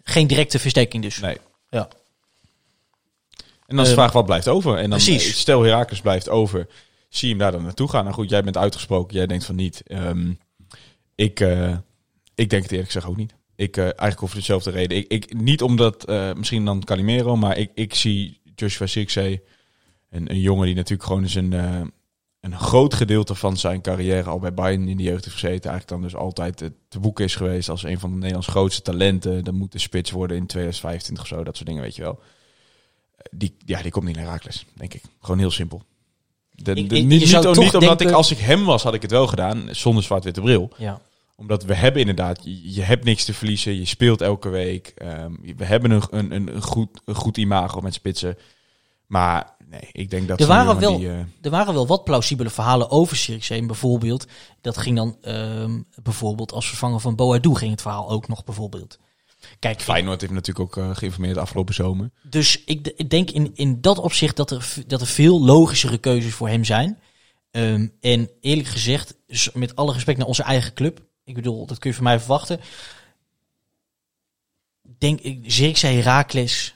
Geen 0.04 0.28
directe 0.28 0.60
versterking 0.60 1.04
dus. 1.04 1.20
nee. 1.20 1.38
Ja. 1.70 1.88
En 3.66 3.76
dan 3.76 3.80
is 3.80 3.84
de 3.84 3.90
Ehm, 3.90 3.94
vraag 3.94 4.12
wat 4.12 4.26
blijft 4.26 4.48
over. 4.48 4.76
En 4.78 4.90
dan, 4.90 5.00
precies. 5.00 5.40
stel 5.40 5.62
Herakles 5.62 6.02
blijft 6.02 6.30
over, 6.30 6.68
zie 7.10 7.28
je 7.28 7.34
hem 7.34 7.44
daar 7.44 7.52
dan 7.52 7.64
naartoe 7.64 7.90
gaan. 7.90 8.04
Nou 8.04 8.16
goed, 8.16 8.30
jij 8.30 8.44
bent 8.44 8.58
uitgesproken, 8.58 9.16
jij 9.16 9.28
denkt 9.28 9.46
van 9.46 9.56
niet. 9.56 9.84
Ik, 11.16 11.40
eh, 11.40 11.78
ik 12.36 12.50
denk 12.50 12.62
het 12.62 12.72
eerlijk 12.72 12.92
gezegd 12.92 13.06
ook 13.06 13.18
niet. 13.18 13.34
Ik 13.56 13.78
eh, 13.78 13.84
eigenlijk 13.84 14.24
over 14.24 14.36
dezelfde 14.36 14.72
reden. 14.72 14.98
Ik, 14.98 15.08
ik, 15.08 15.34
niet 15.34 15.62
omdat, 15.62 16.06
eh, 16.06 16.34
misschien 16.34 16.66
dan 16.66 16.84
Calimero, 16.84 17.36
maar 17.36 17.58
ik, 17.58 17.72
ik 17.74 17.94
zie 17.94 18.42
Joshua 18.56 18.86
Sirkzee, 18.88 19.42
een, 20.10 20.30
een 20.32 20.40
jongen 20.40 20.66
die 20.66 20.76
natuurlijk 20.76 21.04
gewoon 21.08 21.22
eens 21.22 21.36
een, 21.36 21.54
eh, 21.54 21.82
een 22.40 22.58
groot 22.60 22.94
gedeelte 22.94 23.36
van 23.36 23.58
zijn 23.58 23.82
carrière 23.82 24.30
al 24.30 24.40
bij 24.40 24.54
Bayern 24.54 24.88
in 24.88 24.98
de 24.98 25.04
jeugd 25.04 25.24
heeft 25.26 25.38
gezeten. 25.40 25.70
Eigenlijk 25.72 25.88
dan 25.88 26.02
dus 26.02 26.16
altijd 26.16 26.72
te 26.90 27.00
boek 27.00 27.20
is 27.20 27.36
geweest 27.36 27.70
als 27.70 27.84
een 27.84 28.00
van 28.00 28.10
de 28.10 28.16
Nederlands 28.16 28.48
grootste 28.48 28.82
talenten. 28.82 29.44
Dan 29.44 29.56
moet 29.56 29.72
de 29.72 29.80
spits 29.80 30.12
worden 30.12 30.38
in 30.38 30.46
2025 30.46 31.24
of 31.24 31.30
zo, 31.38 31.44
dat 31.44 31.56
soort 31.56 31.68
dingen, 31.68 31.82
weet 31.84 31.96
je 31.96 32.02
wel. 32.02 32.20
Eh, 33.16 33.26
Die, 33.32 33.56
ja, 33.66 33.82
die 33.82 33.92
komt 33.92 34.06
niet 34.06 34.16
naar 34.16 34.26
Herakles, 34.26 34.66
denk 34.74 34.94
ik. 34.94 35.02
Gewoon 35.22 35.40
heel 35.40 35.52
simpel. 35.52 35.82
De, 36.52 36.74
de- 36.74 36.82
ik- 36.82 36.90
niet 36.92 37.20
niet, 37.20 37.54
niet 37.64 37.74
omdat 37.82 38.02
ik, 38.02 38.08
als 38.18 38.32
ik 38.32 38.38
hem 38.38 38.66
was, 38.66 38.84
had 38.84 38.94
ik 38.94 39.02
het 39.02 39.12
wel 39.12 39.28
gedaan, 39.28 39.68
zonder 39.72 40.04
zwart-witte 40.04 40.42
bril 40.42 40.72
Ja. 40.78 41.02
Omdat 41.36 41.64
we 41.64 41.74
hebben 41.76 42.00
inderdaad, 42.02 42.40
je, 42.44 42.74
je 42.74 42.82
hebt 42.82 43.04
niks 43.04 43.26
te 43.26 43.34
verliezen. 43.34 43.76
Je 43.80 43.86
speelt 43.86 44.22
elke 44.22 44.50
week. 44.50 44.88
Ehm, 44.96 45.32
we 45.58 45.66
hebben 45.66 45.92
een, 45.92 46.04
een, 46.10 46.32
een, 46.56 46.62
goed, 46.62 47.02
een 47.06 47.16
goed 47.16 47.38
imago 47.38 47.82
met 47.82 47.94
spitsen. 47.94 48.38
Maar 49.08 49.56
nee, 49.70 49.90
ik 49.92 50.10
denk 50.10 50.28
dat 50.28 50.40
Er 50.40 50.48
waren 50.48 50.80
wel- 50.80 50.98
die, 50.98 51.10
eh, 51.10 51.18
Er 51.42 51.50
waren 51.50 51.74
wel 51.74 51.88
wat 51.88 52.04
plausibele 52.04 52.50
verhalen 52.50 52.90
over 52.92 53.18
Sirkzee. 53.18 53.66
Bijvoorbeeld, 53.66 54.26
dat 54.62 54.78
ging 54.78 54.96
dan 54.96 55.18
ehm, 55.22 55.82
bijvoorbeeld 56.04 56.52
als 56.52 56.68
vervanger 56.68 57.00
van 57.00 57.16
Boadu 57.16 57.56
ging 57.56 57.72
het 57.72 57.82
verhaal 57.82 58.10
ook 58.10 58.28
nog 58.28 58.44
bijvoorbeeld. 58.44 59.00
Kijk, 59.60 59.76
ik- 59.76 59.82
Feyenoord 59.84 60.22
heeft 60.22 60.34
natuurlijk 60.34 60.78
ook 60.78 60.84
eh, 60.84 60.96
geïnformeerd 60.96 61.38
afgelopen 61.38 61.74
zomer. 61.74 62.10
dus 62.30 62.64
ik, 62.66 62.94
ik 62.96 63.10
denk 63.10 63.30
in, 63.32 63.52
in 63.54 63.82
dat 63.82 63.98
opzicht 64.00 64.36
dat 64.36 64.52
er, 64.52 64.74
dat 64.88 65.02
er 65.02 65.08
veel 65.08 65.44
logischere 65.44 65.98
keuzes 65.98 66.34
voor 66.34 66.48
hem 66.50 66.64
zijn. 66.64 67.00
Ehm, 67.52 67.88
en 68.02 68.30
eerlijk 68.42 68.68
gezegd, 68.68 69.16
met 69.54 69.76
alle 69.76 69.94
respect 69.94 70.18
naar 70.18 70.28
onze 70.28 70.44
eigen 70.44 70.74
club. 70.74 71.02
Ik 71.24 71.36
bedoel, 71.36 71.66
dat 71.66 71.80
kun 71.80 71.90
je 71.90 71.96
van 71.96 72.06
mij 72.06 72.20
verwachten. 72.20 72.60
Denk 74.98 75.20
ik, 75.20 75.40
Zirkzee, 75.46 75.96
Herakles. 75.96 76.76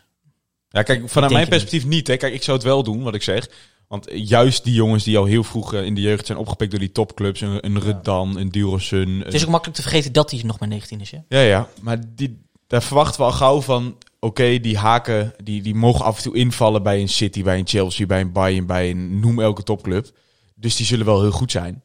Ja, 0.69 0.83
kijk, 0.83 1.09
vanuit 1.09 1.33
mijn 1.33 1.47
perspectief 1.47 1.85
niet. 1.85 2.07
Hè. 2.07 2.17
Kijk, 2.17 2.33
ik 2.33 2.43
zou 2.43 2.57
het 2.57 2.65
wel 2.65 2.83
doen, 2.83 3.03
wat 3.03 3.15
ik 3.15 3.23
zeg. 3.23 3.49
Want 3.87 4.07
juist 4.11 4.63
die 4.63 4.73
jongens 4.73 5.03
die 5.03 5.17
al 5.17 5.25
heel 5.25 5.43
vroeg 5.43 5.73
eh, 5.73 5.83
in 5.83 5.95
de 5.95 6.01
jeugd 6.01 6.25
zijn 6.25 6.37
opgepikt 6.37 6.71
door 6.71 6.79
die 6.79 6.91
topclubs. 6.91 7.41
Een, 7.41 7.65
een 7.65 7.79
Redan, 7.79 8.37
een 8.37 8.49
Durosun. 8.49 9.19
Het 9.19 9.33
is 9.33 9.43
ook 9.43 9.49
makkelijk 9.49 9.77
te 9.77 9.83
vergeten 9.83 10.13
dat 10.13 10.31
hij 10.31 10.41
nog 10.43 10.59
maar 10.59 10.69
19 10.69 11.01
is. 11.01 11.11
Hè? 11.11 11.17
Ja, 11.27 11.39
ja. 11.39 11.69
Maar 11.81 11.97
die, 12.15 12.41
daar 12.67 12.83
verwachten 12.83 13.19
we 13.19 13.25
al 13.25 13.31
gauw 13.31 13.61
van... 13.61 13.97
Oké, 14.19 14.59
die 14.59 14.77
haken, 14.77 15.33
die, 15.43 15.61
die 15.61 15.75
mogen 15.75 16.05
af 16.05 16.17
en 16.17 16.23
toe 16.23 16.35
invallen 16.35 16.83
bij 16.83 17.01
een 17.01 17.09
City, 17.09 17.43
bij 17.43 17.57
een 17.59 17.67
Chelsea, 17.67 18.05
bij 18.05 18.21
een 18.21 18.31
Bayern, 18.31 18.65
bij 18.65 18.89
een 18.89 19.19
noem 19.19 19.39
elke 19.39 19.63
topclub. 19.63 20.09
Dus 20.55 20.75
die 20.75 20.85
zullen 20.85 21.05
wel 21.05 21.21
heel 21.21 21.31
goed 21.31 21.51
zijn. 21.51 21.83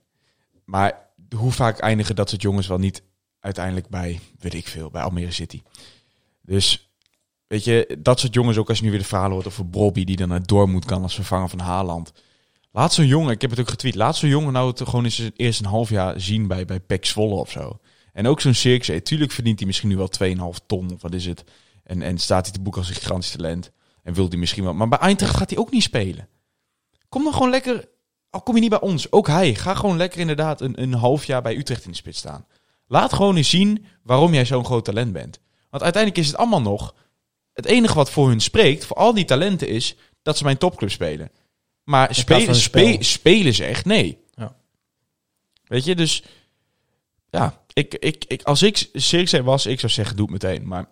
Maar 0.64 1.01
hoe 1.36 1.52
vaak 1.52 1.78
eindigen 1.78 2.16
dat 2.16 2.28
soort 2.28 2.42
jongens 2.42 2.66
wel 2.66 2.78
niet 2.78 3.02
uiteindelijk 3.40 3.88
bij, 3.88 4.20
weet 4.38 4.54
ik 4.54 4.66
veel, 4.66 4.90
bij 4.90 5.02
Almere 5.02 5.32
City. 5.32 5.62
Dus, 6.42 6.90
weet 7.46 7.64
je, 7.64 7.98
dat 7.98 8.20
soort 8.20 8.34
jongens, 8.34 8.56
ook 8.56 8.68
als 8.68 8.78
je 8.78 8.84
nu 8.84 8.90
weer 8.90 8.98
de 8.98 9.04
verhalen 9.04 9.32
hoort 9.32 9.46
over 9.46 9.68
Bobby, 9.68 10.04
die 10.04 10.16
dan 10.16 10.28
naar 10.28 10.46
Dortmund 10.46 10.84
kan 10.84 11.02
als 11.02 11.14
vervanger 11.14 11.48
van 11.48 11.58
Haaland. 11.58 12.12
Laat 12.70 12.94
zo'n 12.94 13.06
jongen, 13.06 13.32
ik 13.32 13.40
heb 13.40 13.50
het 13.50 13.60
ook 13.60 13.68
getweet, 13.68 13.94
laat 13.94 14.16
zo'n 14.16 14.28
jongen 14.28 14.52
nou 14.52 14.68
het 14.68 14.82
gewoon 14.82 15.04
eens 15.04 15.30
eerst 15.36 15.60
een 15.60 15.66
half 15.66 15.90
jaar 15.90 16.20
zien 16.20 16.46
bij, 16.46 16.64
bij 16.64 16.80
PEC 16.80 17.04
Zwolle 17.04 17.34
of 17.34 17.50
zo. 17.50 17.78
En 18.12 18.26
ook 18.26 18.40
zo'n 18.40 18.54
Cirkzee, 18.54 19.02
tuurlijk 19.02 19.32
verdient 19.32 19.58
hij 19.58 19.66
misschien 19.66 19.88
nu 19.88 19.96
wel 19.96 20.10
2,5 20.58 20.66
ton, 20.66 20.92
of 20.92 21.02
wat 21.02 21.14
is 21.14 21.26
het. 21.26 21.44
En, 21.84 22.02
en 22.02 22.18
staat 22.18 22.44
hij 22.44 22.54
te 22.54 22.60
boek 22.60 22.76
als 22.76 22.88
een 22.88 22.94
gigantisch 22.94 23.30
talent. 23.30 23.70
En 24.02 24.14
wil 24.14 24.28
hij 24.28 24.38
misschien 24.38 24.64
wel. 24.64 24.74
Maar 24.74 24.88
bij 24.88 24.98
Eintracht 24.98 25.36
gaat 25.36 25.50
hij 25.50 25.58
ook 25.58 25.70
niet 25.70 25.82
spelen. 25.82 26.28
Kom 27.08 27.24
dan 27.24 27.32
gewoon 27.32 27.50
lekker, 27.50 27.88
al 28.32 28.40
kom 28.42 28.54
je 28.54 28.60
niet 28.60 28.70
bij 28.70 28.80
ons, 28.80 29.12
ook 29.12 29.26
hij. 29.26 29.54
Ga 29.54 29.74
gewoon 29.74 29.96
lekker 29.96 30.20
inderdaad 30.20 30.60
een, 30.60 30.82
een 30.82 30.92
half 30.94 31.24
jaar 31.24 31.42
bij 31.42 31.56
Utrecht 31.56 31.84
in 31.84 31.90
de 31.90 31.96
spits 31.96 32.18
staan. 32.18 32.46
Laat 32.86 33.12
gewoon 33.12 33.36
eens 33.36 33.50
zien 33.50 33.84
waarom 34.02 34.34
jij 34.34 34.44
zo'n 34.44 34.64
groot 34.64 34.84
talent 34.84 35.12
bent. 35.12 35.40
Want 35.70 35.82
uiteindelijk 35.82 36.22
is 36.22 36.30
het 36.30 36.36
allemaal 36.40 36.60
nog... 36.62 36.94
Het 37.52 37.66
enige 37.66 37.94
wat 37.94 38.10
voor 38.10 38.28
hun 38.28 38.40
spreekt, 38.40 38.84
voor 38.86 38.96
al 38.96 39.14
die 39.14 39.24
talenten, 39.24 39.68
is 39.68 39.96
dat 40.22 40.36
ze 40.36 40.42
bij 40.42 40.52
een 40.52 40.58
topclub 40.58 40.90
spelen. 40.90 41.30
Maar 41.84 42.14
spelen, 42.14 42.54
spe- 42.54 42.96
spelen 43.00 43.54
ze 43.54 43.64
echt? 43.64 43.84
Nee. 43.84 44.18
Ja. 44.34 44.54
Weet 45.64 45.84
je, 45.84 45.94
dus... 45.94 46.22
Ja, 47.30 47.60
ik, 47.72 47.94
ik, 47.94 48.24
ik, 48.28 48.42
als 48.42 48.62
ik 48.62 48.88
Cirkzee 48.92 49.42
was, 49.42 49.66
ik 49.66 49.80
zou 49.80 49.92
zeggen, 49.92 50.16
doe 50.16 50.32
het 50.32 50.42
meteen. 50.42 50.66
Maar 50.66 50.86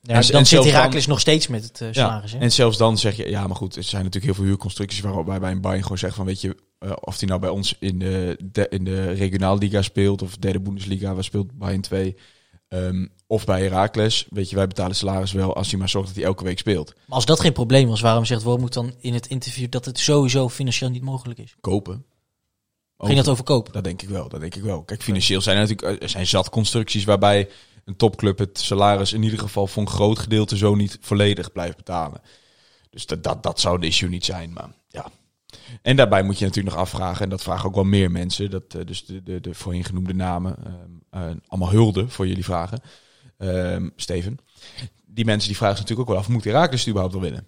Ja, 0.00 0.14
En- 0.14 0.26
dan 0.26 0.40
en 0.40 0.46
zit 0.46 0.64
Herakles 0.64 1.06
nog 1.06 1.20
steeds 1.20 1.46
met 1.48 1.62
het 1.62 1.94
salaris. 1.96 2.32
hè? 2.32 2.38
en 2.38 2.52
zelfs 2.52 2.76
dan 2.78 2.98
zeg 2.98 3.16
je, 3.16 3.30
ja, 3.30 3.46
maar 3.46 3.56
goed, 3.56 3.76
er 3.76 3.82
zijn 3.82 4.04
natuurlijk 4.04 4.24
heel 4.32 4.34
veel 4.42 4.44
huurconstructies 4.52 5.00
waarbij 5.00 5.38
bij 5.40 5.50
een 5.50 5.60
Bayern 5.60 5.82
gewoon 5.82 5.98
zegt 5.98 6.14
van, 6.14 6.24
weet 6.26 6.40
je, 6.40 6.56
eh, 6.78 6.92
of 7.00 7.18
die 7.18 7.28
nou 7.28 7.40
bij 7.40 7.50
ons 7.50 7.74
in 7.78 7.98
de, 7.98 8.38
de, 8.52 8.68
in 8.68 8.84
de 8.84 9.12
regionaalliga 9.12 9.82
speelt 9.82 10.22
of 10.22 10.36
derde 10.36 10.60
Bundesliga, 10.60 11.14
waar 11.14 11.24
speelt 11.24 11.58
Bayern 11.58 11.80
2, 11.80 12.16
ehm, 12.68 13.06
of 13.26 13.44
bij 13.44 13.62
Heracles, 13.62 14.26
weet 14.30 14.50
je, 14.50 14.56
wij 14.56 14.66
betalen 14.66 14.96
salaris 14.96 15.32
wel 15.32 15.54
als 15.54 15.70
hij 15.70 15.78
maar 15.78 15.88
zorgt 15.88 16.08
dat 16.08 16.16
hij 16.16 16.26
elke 16.26 16.44
week 16.44 16.58
speelt. 16.58 16.94
Maar 16.94 17.16
als 17.16 17.26
dat 17.26 17.40
geen 17.40 17.52
probleem 17.52 17.88
was, 17.88 18.00
waarom 18.00 18.24
zegt 18.24 18.42
Wormoed 18.42 18.72
dan 18.72 18.94
in 19.00 19.14
het 19.14 19.26
interview 19.26 19.70
dat 19.70 19.84
het 19.84 19.98
sowieso 19.98 20.48
financieel 20.48 20.90
niet 20.90 21.02
mogelijk 21.02 21.38
is? 21.38 21.56
Kopen. 21.60 22.04
Ging 22.98 23.16
dat 23.16 23.28
over 23.28 23.44
kopen? 23.44 23.72
Dat 23.72 23.84
denk 23.84 24.02
ik 24.02 24.08
wel, 24.08 24.28
dat 24.28 24.40
denk 24.40 24.54
ik 24.54 24.62
wel. 24.62 24.82
Kijk, 24.82 25.02
financieel 25.02 25.40
zijn 25.40 25.56
er 25.56 25.62
natuurlijk 25.62 25.96
eh, 25.96 26.02
er 26.02 26.08
zijn 26.08 26.26
zat 26.26 26.48
constructies 26.48 27.04
waarbij 27.04 27.48
een 27.84 27.96
topclub 27.96 28.38
het 28.38 28.58
salaris 28.58 29.12
in 29.12 29.22
ieder 29.22 29.38
geval 29.38 29.66
voor 29.66 29.82
een 29.82 29.88
groot 29.88 30.18
gedeelte 30.18 30.56
zo 30.56 30.74
niet 30.74 30.98
volledig 31.00 31.52
blijft 31.52 31.76
betalen. 31.76 32.20
Dus 32.90 33.06
dat, 33.06 33.22
dat, 33.22 33.42
dat 33.42 33.60
zou 33.60 33.80
de 33.80 33.86
issue 33.86 34.08
niet 34.08 34.24
zijn, 34.24 34.52
maar 34.52 34.70
ja. 34.88 35.10
En 35.82 35.96
daarbij 35.96 36.22
moet 36.22 36.38
je 36.38 36.44
natuurlijk 36.44 36.74
nog 36.74 36.84
afvragen, 36.84 37.24
en 37.24 37.30
dat 37.30 37.42
vragen 37.42 37.68
ook 37.68 37.74
wel 37.74 37.84
meer 37.84 38.10
mensen, 38.10 38.50
dat, 38.50 38.74
eh, 38.74 38.86
dus 38.86 39.04
de, 39.04 39.22
de, 39.22 39.40
de 39.40 39.54
voorheen 39.54 39.84
genoemde 39.84 40.14
namen, 40.14 40.56
ehm, 40.64 41.22
eh, 41.24 41.36
allemaal 41.46 41.70
hulde 41.70 42.08
voor 42.08 42.26
jullie 42.26 42.44
vragen, 42.44 42.80
Ehm, 43.38 43.88
Steven. 43.96 44.38
Die 45.06 45.24
mensen 45.24 45.48
die 45.48 45.56
vragen 45.56 45.80
natuurlijk 45.80 46.08
ook 46.08 46.14
wel 46.14 46.24
af, 46.24 46.28
moet 46.28 46.44
Herakles 46.44 46.86
überhaupt 46.86 47.14
wel 47.14 47.22
winnen? 47.22 47.46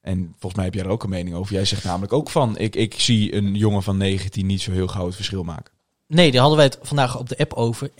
En 0.00 0.26
volgens 0.30 0.54
mij 0.54 0.64
heb 0.64 0.74
jij 0.74 0.84
er 0.84 0.90
ook 0.90 1.02
een 1.02 1.10
mening 1.10 1.36
over. 1.36 1.54
Jij 1.54 1.64
zegt 1.64 1.84
namelijk 1.84 2.12
ook 2.12 2.30
van, 2.30 2.58
ik, 2.58 2.76
ik 2.76 3.00
zie 3.00 3.34
een 3.34 3.54
jongen 3.54 3.82
van 3.82 3.96
19 3.96 4.46
niet 4.46 4.60
zo 4.60 4.72
heel 4.72 4.86
gauw 4.88 5.06
het 5.06 5.14
verschil 5.14 5.44
maken. 5.44 5.72
Nee, 6.06 6.30
daar 6.30 6.40
hadden 6.40 6.58
wij 6.58 6.66
het 6.66 6.78
vandaag 6.82 7.18
op 7.18 7.28
de 7.28 7.38
app 7.38 7.52
over. 7.52 7.90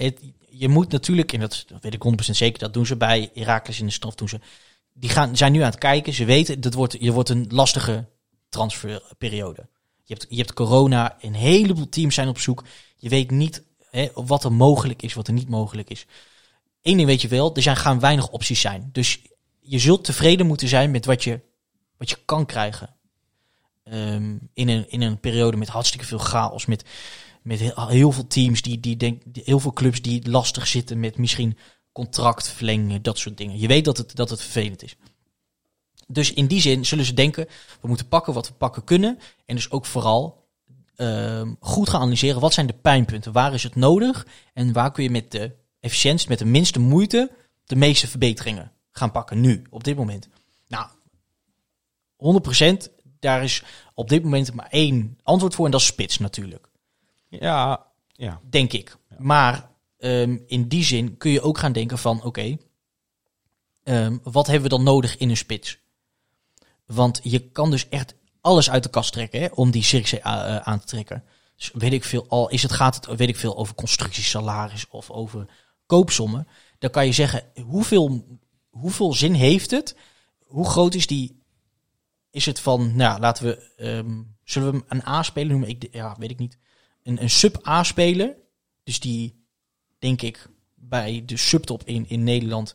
Je 0.50 0.68
moet 0.68 0.92
natuurlijk, 0.92 1.32
en 1.32 1.40
dat, 1.40 1.64
dat 1.66 1.82
weet 1.82 1.94
ik 1.94 2.04
100% 2.04 2.30
zeker, 2.30 2.58
dat 2.58 2.74
doen 2.74 2.86
ze 2.86 2.96
bij 2.96 3.30
Herakles 3.34 3.80
in 3.80 3.86
de 3.86 3.92
straf. 3.92 4.14
Doen 4.14 4.28
ze, 4.28 4.40
die 4.92 5.10
gaan, 5.10 5.36
zijn 5.36 5.52
nu 5.52 5.60
aan 5.60 5.70
het 5.70 5.78
kijken. 5.78 6.12
Ze 6.12 6.24
weten, 6.24 6.60
dat 6.60 6.74
wordt, 6.74 6.96
je 7.00 7.12
wordt 7.12 7.28
een 7.28 7.46
lastige 7.48 8.08
transferperiode. 8.56 9.68
Je 10.04 10.14
hebt, 10.14 10.26
je 10.28 10.36
hebt 10.36 10.52
corona, 10.52 11.16
een 11.20 11.34
heleboel 11.34 11.88
teams 11.88 12.14
zijn 12.14 12.28
op 12.28 12.38
zoek. 12.38 12.64
Je 12.96 13.08
weet 13.08 13.30
niet 13.30 13.62
hè, 13.90 14.08
wat 14.14 14.44
er 14.44 14.52
mogelijk 14.52 15.02
is, 15.02 15.14
wat 15.14 15.26
er 15.26 15.32
niet 15.32 15.48
mogelijk 15.48 15.90
is. 15.90 16.06
Eén 16.82 16.96
ding 16.96 17.08
weet 17.08 17.22
je 17.22 17.28
wel, 17.28 17.54
er 17.54 17.62
zijn, 17.62 17.76
gaan 17.76 18.00
weinig 18.00 18.30
opties 18.30 18.60
zijn. 18.60 18.88
Dus 18.92 19.20
je 19.60 19.78
zult 19.78 20.04
tevreden 20.04 20.46
moeten 20.46 20.68
zijn 20.68 20.90
met 20.90 21.04
wat 21.04 21.24
je, 21.24 21.40
wat 21.96 22.10
je 22.10 22.16
kan 22.24 22.46
krijgen. 22.46 22.94
Ehm, 23.84 24.36
in, 24.52 24.68
een, 24.68 24.90
in 24.90 25.02
een 25.02 25.20
periode 25.20 25.56
met 25.56 25.68
hartstikke 25.68 26.06
veel 26.06 26.18
chaos, 26.18 26.66
met 26.66 26.84
met 27.46 27.60
heel, 27.74 28.12
veel 28.12 28.26
teams 28.26 28.62
die, 28.62 28.80
die 28.80 28.96
denk, 28.96 29.22
heel 29.32 29.60
veel 29.60 29.72
clubs 29.72 30.02
die 30.02 30.30
lastig 30.30 30.66
zitten 30.66 31.00
met 31.00 31.18
misschien 31.18 31.58
contractverlengingen, 31.92 33.02
dat 33.02 33.18
soort 33.18 33.36
dingen. 33.36 33.58
Je 33.58 33.66
weet 33.66 33.84
dat 33.84 33.96
het, 33.96 34.16
dat 34.16 34.30
het 34.30 34.42
vervelend 34.42 34.82
is. 34.82 34.96
Dus 36.06 36.32
in 36.32 36.46
die 36.46 36.60
zin 36.60 36.86
zullen 36.86 37.04
ze 37.04 37.14
denken, 37.14 37.46
we 37.80 37.88
moeten 37.88 38.08
pakken 38.08 38.32
wat 38.32 38.48
we 38.48 38.54
pakken 38.54 38.84
kunnen. 38.84 39.18
En 39.46 39.54
dus 39.54 39.70
ook 39.70 39.86
vooral 39.86 40.44
ehm, 40.96 41.54
goed 41.60 41.88
gaan 41.88 42.00
analyseren, 42.00 42.40
wat 42.40 42.52
zijn 42.52 42.66
de 42.66 42.72
pijnpunten? 42.72 43.32
Waar 43.32 43.54
is 43.54 43.62
het 43.62 43.74
nodig? 43.74 44.26
En 44.52 44.72
waar 44.72 44.92
kun 44.92 45.02
je 45.02 45.10
met 45.10 45.30
de 45.30 45.52
efficiëntie, 45.80 46.28
met 46.28 46.38
de 46.38 46.44
minste 46.44 46.78
moeite, 46.78 47.30
de 47.64 47.76
meeste 47.76 48.08
verbeteringen 48.08 48.72
gaan 48.90 49.10
pakken 49.10 49.40
nu, 49.40 49.62
op 49.70 49.84
dit 49.84 49.96
moment? 49.96 50.28
Nou, 50.68 50.88
100%, 52.16 52.90
daar 53.20 53.42
is 53.42 53.62
op 53.94 54.08
dit 54.08 54.22
moment 54.22 54.54
maar 54.54 54.68
één 54.70 55.18
antwoord 55.22 55.54
voor 55.54 55.64
en 55.64 55.70
dat 55.70 55.80
is 55.80 55.86
spits 55.86 56.18
natuurlijk 56.18 56.68
Ja, 57.28 57.86
ja. 58.12 58.40
denk 58.50 58.72
ik. 58.72 58.96
Maar 59.18 59.70
ehm, 59.98 60.38
in 60.46 60.68
die 60.68 60.84
zin 60.84 61.16
kun 61.16 61.30
je 61.30 61.40
ook 61.40 61.58
gaan 61.58 61.72
denken 61.72 61.98
van, 61.98 62.22
oké, 62.22 62.56
ehm, 63.82 64.18
wat 64.22 64.46
hebben 64.46 64.70
we 64.70 64.76
dan 64.76 64.82
nodig 64.82 65.16
in 65.16 65.30
een 65.30 65.36
spits? 65.36 65.78
Want 66.86 67.20
je 67.22 67.38
kan 67.50 67.70
dus 67.70 67.88
echt 67.88 68.14
alles 68.40 68.70
uit 68.70 68.82
de 68.82 68.88
kast 68.88 69.12
trekken 69.12 69.56
om 69.56 69.70
die 69.70 69.82
Cirkzee 69.82 70.26
a- 70.26 70.46
eh, 70.46 70.56
aan 70.56 70.80
te 70.80 70.86
trekken. 70.86 71.24
Dus 71.56 71.70
weet 71.74 71.92
ik 71.92 72.04
veel, 72.04 72.26
al 72.28 72.48
is 72.48 72.62
het, 72.62 72.72
gaat 72.72 72.94
het 72.94 73.16
weet 73.16 73.28
ik 73.28 73.36
veel 73.36 73.56
over 73.56 73.74
constructiesalaris 73.74 74.88
of 74.88 75.10
over 75.10 75.48
koopsommen. 75.86 76.48
Dan 76.78 76.90
kan 76.90 77.06
je 77.06 77.12
zeggen, 77.12 77.44
hoeveel, 77.64 78.38
hoeveel 78.70 79.14
zin 79.14 79.32
heeft 79.32 79.70
het? 79.70 79.96
Hoe 80.38 80.68
groot 80.68 80.94
is 80.94 81.06
die? 81.06 81.42
Is 82.30 82.46
het 82.46 82.60
van, 82.60 82.96
nou 82.96 83.20
laten 83.20 83.44
we, 83.44 83.72
ehm, 83.76 84.22
zullen 84.44 84.72
we 84.72 84.76
hem 84.78 84.84
een 84.88 85.06
A-speler 85.06 85.50
noemen? 85.50 85.68
Ik, 85.68 85.88
ja, 85.90 86.16
weet 86.18 86.30
ik 86.30 86.38
niet. 86.38 86.58
Een, 87.02 87.22
een 87.22 87.30
sub-A-speler. 87.30 88.36
Dus 88.84 89.00
die, 89.00 89.46
denk 89.98 90.22
ik, 90.22 90.48
bij 90.74 91.22
de 91.26 91.36
subtop 91.36 91.82
in, 91.84 92.08
in 92.08 92.24
Nederland 92.24 92.74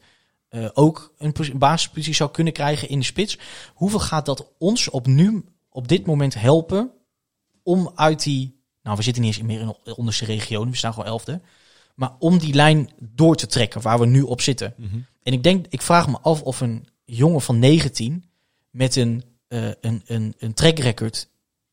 eh, 0.51 0.69
ook 0.73 1.13
een 1.17 1.31
pos- 1.31 1.51
basispositie 1.51 2.13
zou 2.13 2.31
kunnen 2.31 2.53
krijgen 2.53 2.89
in 2.89 2.99
de 2.99 3.05
spits. 3.05 3.37
Hoeveel 3.73 3.99
gaat 3.99 4.25
dat 4.25 4.51
ons 4.57 4.89
op 4.89 5.07
nu, 5.07 5.45
op 5.69 5.87
dit 5.87 6.05
moment 6.05 6.33
helpen 6.33 6.91
om 7.63 7.91
uit 7.95 8.23
die, 8.23 8.61
nou 8.83 8.97
we 8.97 9.03
zitten 9.03 9.23
niet 9.23 9.37
eens 9.37 9.45
meer 9.45 9.59
in 9.59 9.75
de 9.83 9.95
onderste 9.95 10.25
regio, 10.25 10.69
we 10.69 10.75
staan 10.75 10.93
gewoon 10.93 11.09
elfde, 11.09 11.41
maar 11.95 12.11
om 12.19 12.37
die 12.37 12.53
lijn 12.53 12.89
door 12.99 13.35
te 13.35 13.47
trekken 13.47 13.81
waar 13.81 13.99
we 13.99 14.05
nu 14.05 14.21
op 14.21 14.41
zitten. 14.41 14.73
En 15.23 15.33
ik 15.33 15.43
denk, 15.43 15.65
ik 15.69 15.81
vraag 15.81 16.07
me 16.07 16.19
af 16.21 16.41
of 16.41 16.61
een 16.61 16.87
jongen 17.05 17.41
van 17.41 17.59
19 17.59 18.25
met 18.69 18.95
een, 18.95 19.23
eh, 19.47 19.69
een, 19.81 20.01
een, 20.05 20.35
een 20.37 20.53
track 20.53 20.79
record 20.79 21.29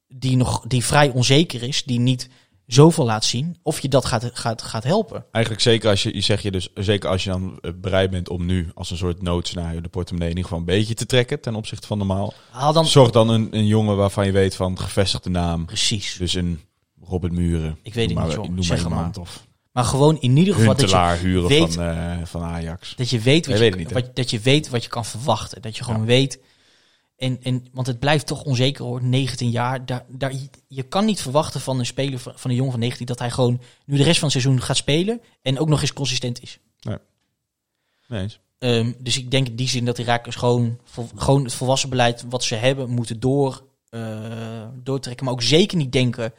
die 0.09 0.37
nog 0.37 0.65
die 0.67 0.85
vrij 0.85 1.11
onzeker 1.11 1.63
is, 1.63 1.85
die 1.85 2.01
niet 2.01 2.29
zoveel 2.69 3.05
laat 3.05 3.25
zien, 3.25 3.57
of 3.63 3.81
je 3.81 3.89
dat 3.89 4.05
gaat, 4.05 4.31
gaat, 4.33 4.63
gaat 4.63 4.85
helpen. 4.85 5.25
Eigenlijk 5.33 5.65
zeker 5.65 5.91
als 5.91 6.03
je, 6.03 6.15
je 6.15 6.21
zeg 6.21 6.43
je 6.43 6.51
dus, 6.51 6.69
zeker 6.75 7.09
als 7.11 7.25
je 7.25 7.31
dan 7.31 7.59
eh, 7.61 7.71
bereid 7.75 8.11
bent 8.11 8.29
om 8.29 8.47
nu 8.47 8.71
als 8.75 8.91
een 8.91 8.97
soort 8.97 9.23
noodscenario 9.23 9.81
de 9.81 9.89
portemonnee 9.89 10.31
in 10.31 10.37
ieder 10.37 10.51
geval 10.51 10.67
een 10.69 10.75
beetje 10.79 10.95
te 10.95 11.07
trekken 11.07 11.41
ten 11.41 11.55
opzichte 11.55 11.87
van 11.87 11.99
normaal. 11.99 12.35
Haal 12.51 12.73
dan 12.73 12.87
Zorg 12.87 13.11
dan 13.11 13.29
een, 13.29 13.49
een 13.51 13.67
jongen 13.67 13.97
waarvan 13.97 14.27
je 14.27 14.33
weet 14.33 14.57
van 14.57 14.79
gevestigde 14.79 15.31
naam. 15.31 15.67
precies. 15.67 16.17
Dus 16.19 16.35
een 16.35 16.61
Robert 17.03 17.33
Muren. 17.33 17.79
Ik 17.83 17.95
weet 17.95 18.11
het 18.11 18.27
niet. 18.27 18.37
Noem 18.37 18.63
Zeg 18.63 18.83
maar 18.83 18.91
iemand. 18.97 19.19
Of 19.19 19.47
Maar 19.73 19.85
gewoon 19.85 20.21
in 20.21 20.37
ieder 20.37 20.55
geval 20.55 20.75
dat 20.77 20.91
je, 20.91 21.17
huren 21.21 21.49
weet- 21.49 21.75
van, 21.75 21.85
eh, 21.85 22.17
van 22.25 22.43
Ajax. 22.43 22.95
dat 22.97 23.11
je 23.11 23.19
weet 23.21 23.47
wat, 23.47 23.59
je, 23.59 23.71
niet, 23.77 23.93
wat, 23.93 24.17
dat 24.17 24.31
je 24.31 24.39
weet 24.41 24.69
wat 24.69 24.83
je 24.83 24.89
kan 24.89 25.05
verwachten. 25.05 25.63
Dat 25.63 25.77
je 25.77 25.85
gewoon 25.85 26.01
Ja. 26.01 26.07
weet. 26.07 26.41
En, 27.19 27.43
en, 27.43 27.67
want 27.73 27.87
het 27.87 27.99
blijft 27.99 28.27
toch 28.27 28.43
onzeker 28.43 28.85
hoor, 28.85 29.03
19 29.03 29.51
jaar. 29.51 29.87
Daar, 29.87 30.05
daar, 30.09 30.33
je 30.69 30.83
kan 30.83 31.05
niet 31.05 31.23
verwachten 31.23 31.61
van 31.61 31.79
een 31.79 31.87
speler 31.87 32.19
van, 32.19 32.51
een 32.51 32.57
jongen 32.57 32.71
van 32.71 32.81
19 32.81 33.07
dat 33.07 33.19
hij 33.19 33.31
gewoon 33.31 33.61
nu 33.85 33.97
de 33.97 34.03
rest 34.03 34.19
van 34.19 34.29
het 34.29 34.41
seizoen 34.41 34.63
gaat 34.63 34.77
spelen 34.77 35.21
en 35.43 35.59
ook 35.59 35.69
nog 35.69 35.81
eens 35.81 35.93
consistent 35.93 36.43
is. 36.43 36.59
Nee 38.09 38.23
eens. 38.23 38.41
Ehm, 38.59 38.93
dus 38.99 39.19
ik 39.19 39.31
denk 39.31 39.47
in 39.47 39.57
die 39.57 39.69
zin 39.69 39.85
dat 39.85 39.97
de 39.97 40.05
Rakers 40.05 40.37
gewoon, 40.37 40.79
gewoon 41.15 41.45
het 41.45 41.55
volwassen 41.55 41.89
beleid 41.89 42.25
wat 42.29 42.45
ze 42.45 42.55
hebben 42.55 42.91
moeten 42.91 43.21
door, 43.21 43.65
eh, 43.89 44.67
doortrekken. 44.83 45.25
Maar 45.25 45.35
ook 45.35 45.43
zeker 45.43 45.77
niet 45.77 45.93
denken, 45.93 46.23
het 46.23 46.33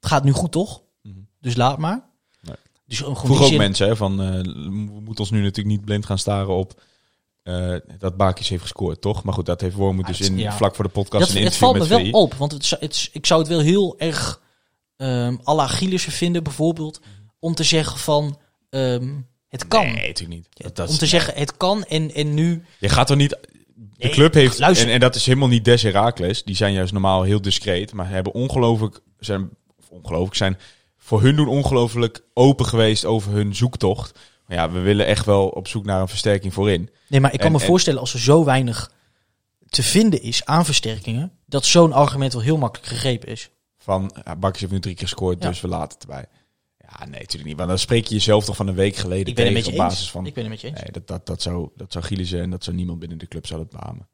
gaat 0.00 0.24
nu 0.24 0.32
goed 0.32 0.52
toch? 0.52 0.82
Mhm. 1.02 1.14
Dus 1.40 1.56
laat 1.56 1.78
maar. 1.78 2.04
Nee. 2.40 2.56
Dus 2.86 2.98
Vroeg 2.98 3.40
ook 3.40 3.46
zin- 3.48 3.58
mensen 3.58 3.86
hè, 3.86 3.96
van, 3.96 4.22
eh, 4.22 4.40
we 4.42 5.00
moeten 5.00 5.18
ons 5.18 5.30
nu 5.30 5.40
natuurlijk 5.40 5.76
niet 5.76 5.84
blind 5.84 6.06
gaan 6.06 6.18
staren 6.18 6.54
op 6.54 6.82
eh, 7.42 7.74
dat 7.98 8.16
Bakis 8.16 8.48
heeft 8.48 8.62
gescoord, 8.62 9.00
toch? 9.00 9.22
Maar 9.22 9.34
goed, 9.34 9.46
dat 9.46 9.60
heeft 9.60 9.74
Wormoed 9.74 10.02
Ah, 10.04 10.08
dus 10.10 10.18
het- 10.18 10.28
in, 10.28 10.38
ja. 10.38 10.52
vlak 10.52 10.74
voor 10.74 10.84
de 10.84 10.90
podcast 10.90 11.26
Dat, 11.26 11.36
een 11.36 11.44
het 11.44 11.56
valt 11.56 11.78
me 11.78 11.86
wel 11.86 11.98
VI. 11.98 12.10
op, 12.10 12.34
want 12.34 12.52
het, 12.52 13.08
ik 13.12 13.26
zou 13.26 13.40
het 13.40 13.48
wel 13.48 13.60
heel 13.60 13.94
erg 13.98 14.40
um, 14.96 15.40
à 15.48 15.54
la 15.54 15.66
Gielissen 15.66 16.12
vinden, 16.12 16.42
bijvoorbeeld, 16.42 17.00
om 17.38 17.54
te 17.54 17.62
zeggen 17.64 17.98
van 17.98 18.38
ehm, 18.70 19.10
het 19.48 19.68
kan. 19.68 19.84
Nee, 19.84 19.94
natuurlijk 20.06 20.28
niet. 20.28 20.46
Dat, 20.52 20.76
dat 20.76 20.86
om 20.86 20.92
is- 20.92 20.98
te 20.98 21.06
zeggen 21.06 21.34
het 21.34 21.56
kan 21.56 21.84
en, 21.84 22.14
en 22.14 22.34
nu. 22.34 22.64
Je 22.78 22.88
gaat 22.88 23.06
toch 23.06 23.16
niet... 23.16 23.36
De 23.96 24.08
club 24.08 24.34
heeft, 24.34 24.60
en, 24.60 24.88
en 24.88 25.00
dat 25.00 25.14
is 25.14 25.26
helemaal 25.26 25.48
niet 25.48 25.64
Des 25.64 25.82
Heracles, 25.82 26.42
die 26.44 26.54
zijn 26.56 26.72
juist 26.72 26.92
normaal 26.92 27.22
heel 27.22 27.40
discreet, 27.42 27.92
maar 27.92 28.08
hebben 28.08 28.32
ongelooflijk, 28.32 29.00
zijn, 29.18 29.50
of 29.78 29.88
ongelooflijk, 29.90 30.34
zijn 30.36 30.58
voor 30.98 31.22
hun 31.22 31.36
doen 31.36 31.48
ongelooflijk 31.48 32.22
open 32.34 32.66
geweest 32.66 33.04
over 33.04 33.32
hun 33.32 33.54
zoektocht. 33.54 34.18
Maar 34.46 34.56
ja, 34.56 34.70
we 34.70 34.80
willen 34.80 35.06
echt 35.06 35.26
wel 35.26 35.48
op 35.48 35.68
zoek 35.68 35.84
naar 35.84 36.00
een 36.00 36.08
versterking 36.08 36.52
voorin. 36.54 36.90
Nee, 37.08 37.20
maar 37.20 37.32
ik 37.32 37.38
kan 37.38 37.46
En- 37.46 37.52
me 37.54 37.60
en- 37.60 37.66
voorstellen 37.66 38.00
als 38.00 38.12
er 38.14 38.20
zo 38.20 38.44
weinig 38.44 38.92
te 39.68 39.82
vinden 39.82 40.22
is 40.22 40.44
aan 40.44 40.64
versterkingen, 40.64 41.32
dat 41.46 41.64
zo'n 41.64 41.92
argument 41.92 42.32
wel 42.32 42.42
heel 42.42 42.56
makkelijk 42.58 42.88
gegrepen 42.92 43.28
is. 43.28 43.50
Van, 43.78 44.14
ja, 44.24 44.36
Bakkers 44.36 44.60
heeft 44.60 44.72
nu 44.72 44.80
drie 44.80 44.94
keer 44.94 45.06
gescoord, 45.06 45.42
Ja. 45.42 45.48
dus 45.48 45.60
we 45.60 45.68
laten 45.68 45.92
het 45.98 46.02
erbij. 46.02 46.24
Ja, 46.78 46.98
nee, 47.04 47.20
natuurlijk 47.20 47.44
niet. 47.44 47.56
Want 47.56 47.68
dan 47.68 47.78
spreek 47.78 48.06
je 48.06 48.14
jezelf 48.14 48.44
toch 48.44 48.56
van 48.56 48.66
een 48.68 48.74
week 48.74 48.96
geleden 48.96 49.26
Ik 49.26 49.34
ben 49.34 49.34
tegen 49.34 49.52
met 49.52 49.64
je 49.64 49.72
op 49.72 49.78
eens. 49.78 49.88
basis 49.88 50.10
van... 50.10 50.26
Ik 50.26 50.34
ben 50.34 50.42
het 50.42 50.52
met 50.52 50.60
je 50.60 50.66
eens. 50.68 50.80
Nee, 50.80 50.92
dat, 50.92 51.06
dat, 51.06 51.26
dat, 51.26 51.42
zou, 51.42 51.68
dat 51.76 51.92
zou 51.92 52.04
Gielissen 52.04 52.40
en 52.40 52.50
dat 52.50 52.64
zou 52.64 52.76
niemand 52.76 52.98
binnen 52.98 53.18
de 53.18 53.28
club 53.28 53.46
zou 53.46 53.60
dat 53.68 53.80
beamen. 53.80 54.08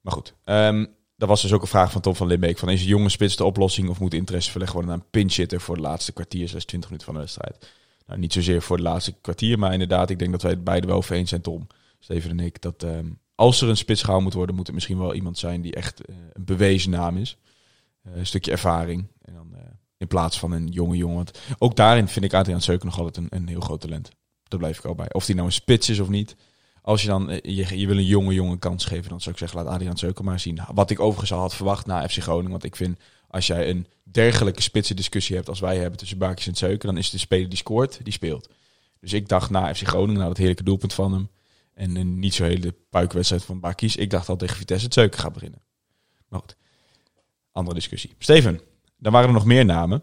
Maar 0.00 0.12
goed, 0.12 0.34
ehm 0.44 0.86
dat 1.16 1.28
was 1.28 1.42
dus 1.42 1.52
ook 1.52 1.62
een 1.62 1.68
vraag 1.68 1.92
van 1.92 2.00
Tom 2.00 2.14
van 2.16 2.26
Limbeek. 2.26 2.58
Van 2.58 2.70
is 2.70 2.80
een 2.80 2.86
jonge 2.86 3.08
spits 3.08 3.36
de 3.36 3.44
oplossing 3.44 3.88
of 3.88 4.00
moet 4.00 4.14
interesse 4.14 4.50
verlegd 4.50 4.72
worden 4.72 4.90
naar 4.90 5.00
een 5.00 5.10
pinchitter 5.10 5.60
voor 5.60 5.74
de 5.74 5.80
laatste 5.80 6.12
kwartier, 6.12 6.48
6 6.48 6.64
20 6.64 6.90
minuten 6.90 7.06
van 7.12 7.14
de 7.16 7.20
wedstrijd? 7.26 7.72
Nou, 8.08 8.20
niet 8.20 8.32
zozeer 8.32 8.62
voor 8.62 8.76
de 8.76 8.82
laatste 8.82 9.12
kwartier, 9.20 9.58
maar 9.58 9.72
inderdaad, 9.72 10.10
ik 10.10 10.18
denk 10.18 10.30
dat 10.30 10.42
wij 10.42 10.50
het 10.50 10.64
beide 10.64 10.86
wel 10.86 10.96
over 10.96 11.16
eens 11.16 11.28
zijn, 11.28 11.40
Tom, 11.40 11.66
Steven 11.98 12.30
en 12.30 12.40
ik. 12.40 12.62
Dat 12.62 12.82
ehm, 12.82 13.06
als 13.34 13.60
er 13.60 13.68
een 13.68 13.76
spits 13.76 14.02
gehaald 14.02 14.22
moet 14.22 14.34
worden, 14.34 14.54
moet 14.54 14.66
het 14.66 14.74
misschien 14.74 14.98
wel 14.98 15.14
iemand 15.14 15.38
zijn 15.38 15.60
die 15.60 15.74
echt 15.74 16.04
eh, 16.04 16.16
een 16.32 16.44
bewezen 16.44 16.90
naam 16.90 17.16
is. 17.16 17.38
Eh, 18.02 18.16
een 18.16 18.26
stukje 18.26 18.50
ervaring. 18.50 19.06
En 19.22 19.34
dan, 19.34 19.48
eh, 19.54 19.60
in 19.96 20.06
plaats 20.06 20.38
van 20.38 20.52
een 20.52 20.66
jonge 20.66 20.96
jongen. 20.96 21.16
Want 21.16 21.40
ook 21.58 21.76
daarin 21.76 22.08
vind 22.08 22.24
ik 22.24 22.34
Adriaan 22.34 22.60
Seuken 22.60 22.86
nog 22.86 22.98
altijd 22.98 23.26
een, 23.30 23.48
heel 23.48 23.60
groot 23.60 23.80
talent. 23.80 24.10
Daar 24.42 24.58
blijf 24.58 24.78
ik 24.78 24.84
al 24.84 24.94
bij. 24.94 25.12
Of 25.12 25.24
die 25.26 25.34
nou 25.34 25.46
een 25.46 25.52
spits 25.52 25.88
is 25.88 26.00
of 26.00 26.08
niet. 26.08 26.36
Als 26.82 27.02
je 27.02 27.08
dan 27.08 27.40
je, 27.42 27.78
je 27.78 27.86
wil 27.86 27.96
een 27.96 28.04
jonge 28.04 28.34
jongen 28.34 28.58
kans 28.58 28.84
geven, 28.84 29.08
dan 29.08 29.20
zou 29.20 29.34
ik 29.34 29.40
zeggen, 29.40 29.58
laat 29.58 29.74
Adriaan 29.74 29.96
Seuken 29.96 30.24
maar 30.24 30.40
zien. 30.40 30.60
Wat 30.72 30.90
ik 30.90 31.00
overigens 31.00 31.32
al 31.32 31.40
had 31.40 31.54
verwacht 31.54 31.86
na 31.86 32.08
FC 32.08 32.22
Groningen. 32.22 32.50
Want 32.50 32.64
ik 32.64 32.76
vind, 32.76 32.98
als 33.28 33.46
jij 33.46 33.70
een 33.70 33.86
dergelijke 34.02 34.62
spitse 34.62 34.94
discussie 34.94 35.36
hebt 35.36 35.48
als 35.48 35.60
wij 35.60 35.78
hebben 35.78 35.98
tussen 35.98 36.18
Bakjes 36.18 36.46
en 36.46 36.54
Seuken, 36.54 36.88
dan 36.88 36.96
is 36.96 37.10
de 37.10 37.18
speler 37.18 37.48
die 37.48 37.58
scoort, 37.58 38.04
die 38.04 38.12
speelt. 38.12 38.48
Dus 39.00 39.12
ik 39.12 39.28
dacht 39.28 39.50
na 39.50 39.74
FC 39.74 39.86
Groningen, 39.86 40.20
na 40.20 40.26
dat 40.26 40.36
heerlijke 40.36 40.62
doelpunt 40.62 40.94
van 40.94 41.12
hem, 41.12 41.28
en 41.74 41.96
een 41.96 42.18
niet 42.18 42.34
zo 42.34 42.44
hele 42.44 42.74
puikwedstrijd 42.90 43.44
van 43.44 43.60
Bakjes, 43.60 43.96
ik 43.96 44.10
dacht 44.10 44.28
al 44.28 44.36
tegen 44.36 44.56
Vitesse 44.56 44.84
het 44.84 44.94
Seuken 44.94 45.20
gaat 45.20 45.32
beginnen. 45.32 45.62
Maar 46.28 46.40
goed, 46.40 46.56
andere 47.52 47.76
discussie. 47.76 48.14
Steven, 48.18 48.60
dan 48.96 49.12
waren 49.12 49.28
er 49.28 49.34
nog 49.34 49.44
meer 49.44 49.64
namen. 49.64 50.02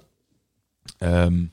Ehm, 0.97 1.45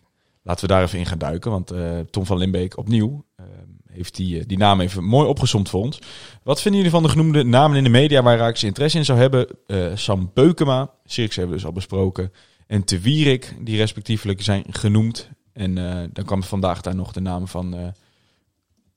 laten 0.42 0.66
we 0.66 0.72
daar 0.72 0.82
even 0.82 0.98
in 0.98 1.06
gaan 1.06 1.18
duiken, 1.18 1.50
want 1.50 1.70
eh, 1.70 2.00
Tom 2.00 2.26
van 2.26 2.36
Limbeek 2.36 2.76
opnieuw 2.76 3.24
ehm, 3.36 3.48
heeft 3.93 4.16
die, 4.16 4.38
eh, 4.38 4.45
die 4.47 4.59
naam 4.59 4.80
even 4.80 5.05
mooi 5.05 5.28
opgezomd 5.28 5.68
voor 5.68 5.82
ons. 5.82 5.99
Wat 6.43 6.61
vinden 6.61 6.80
jullie 6.80 6.95
van 6.95 7.03
de 7.03 7.09
genoemde 7.09 7.45
namen 7.45 7.76
in 7.76 7.84
de 7.84 7.90
media 7.90 8.22
waar 8.22 8.38
Raakse 8.38 8.66
interesse 8.66 8.99
in 8.99 9.05
zou 9.05 9.18
hebben? 9.18 9.47
Eh, 9.66 9.86
Sam 9.95 10.30
Beukema, 10.34 10.90
Sirks 11.05 11.36
hebben 11.36 11.55
we 11.55 11.61
dus 11.61 11.68
al 11.68 11.74
besproken, 11.74 12.32
en 12.66 12.84
Te 12.84 12.99
Wierik, 12.99 13.57
die 13.61 13.76
respectievelijk 13.76 14.43
zijn 14.43 14.64
genoemd. 14.70 15.28
En 15.53 15.78
eh, 15.78 16.09
dan 16.12 16.24
kwam 16.24 16.43
vandaag 16.43 16.80
daar 16.80 16.95
nog 16.95 17.12
de 17.12 17.20
naam 17.20 17.49
van 17.49 17.95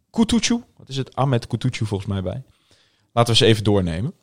Kutucu. 0.09 0.63
Wat 0.77 0.89
is 0.89 0.97
het? 0.97 1.15
Ahmed 1.15 1.47
Kutucu 1.47 1.85
volgens 1.85 2.09
mij 2.09 2.21
bij. 2.21 2.43
Laten 3.13 3.33
we 3.33 3.39
ze 3.39 3.45
even 3.45 3.63
doornemen. 3.63 4.13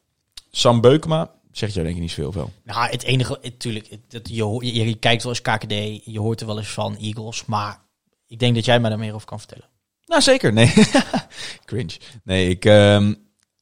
Sam 0.51 0.81
Beukema, 0.81 1.31
zegt 1.51 1.73
jou 1.73 1.85
denk 1.85 1.97
ik 1.97 2.03
niet 2.03 2.12
veel. 2.12 2.51
Nou, 2.64 2.91
het 2.91 3.03
enige, 3.03 3.39
natuurlijk, 3.43 3.99
dat 4.09 4.29
je, 4.29 4.57
je, 4.61 4.87
je 4.87 4.95
kijkt 4.95 5.23
wel 5.23 5.33
eens 5.33 5.43
KKD, 5.43 6.05
je 6.05 6.18
hoort 6.18 6.41
er 6.41 6.47
wel 6.47 6.59
eens 6.59 6.68
van 6.68 6.97
Eagles, 6.97 7.45
maar 7.45 7.81
ik 8.27 8.39
denk 8.39 8.55
dat 8.55 8.64
jij 8.64 8.81
mij 8.81 8.91
daar 8.91 8.99
meer 8.99 9.14
over 9.14 9.27
kan 9.27 9.39
vertellen. 9.39 9.70
Nou, 10.12 10.24
zeker. 10.24 10.52
Nee. 10.52 10.72
Cringe. 11.64 11.96
Nee, 12.24 12.48
ik... 12.48 12.64
ehm, 12.64 13.14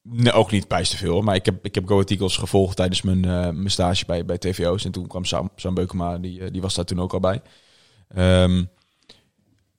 nee, 0.03 0.33
ook 0.33 0.51
niet 0.51 0.69
bijster 0.69 0.99
veel. 0.99 1.21
Maar 1.21 1.35
ik 1.35 1.45
heb, 1.45 1.65
ik 1.65 1.75
heb 1.75 1.87
Go 1.87 2.03
Eagles 2.03 2.37
gevolgd 2.37 2.77
tijdens 2.77 3.03
mijn, 3.03 3.25
eh, 3.25 3.51
mijn 3.51 3.71
stage 3.71 4.05
bij, 4.05 4.25
bij 4.25 4.39
TVO's. 4.39 4.85
En 4.85 4.91
toen 4.91 5.07
kwam 5.07 5.25
Sam, 5.25 5.51
Sam 5.57 5.75
Beukema, 5.75 6.19
die, 6.19 6.41
eh, 6.41 6.51
die 6.53 6.61
was 6.61 6.75
daar 6.75 6.85
toen 6.85 7.01
ook 7.01 7.13
al 7.13 7.21
bij. 7.21 7.43
Ehm, 8.09 8.65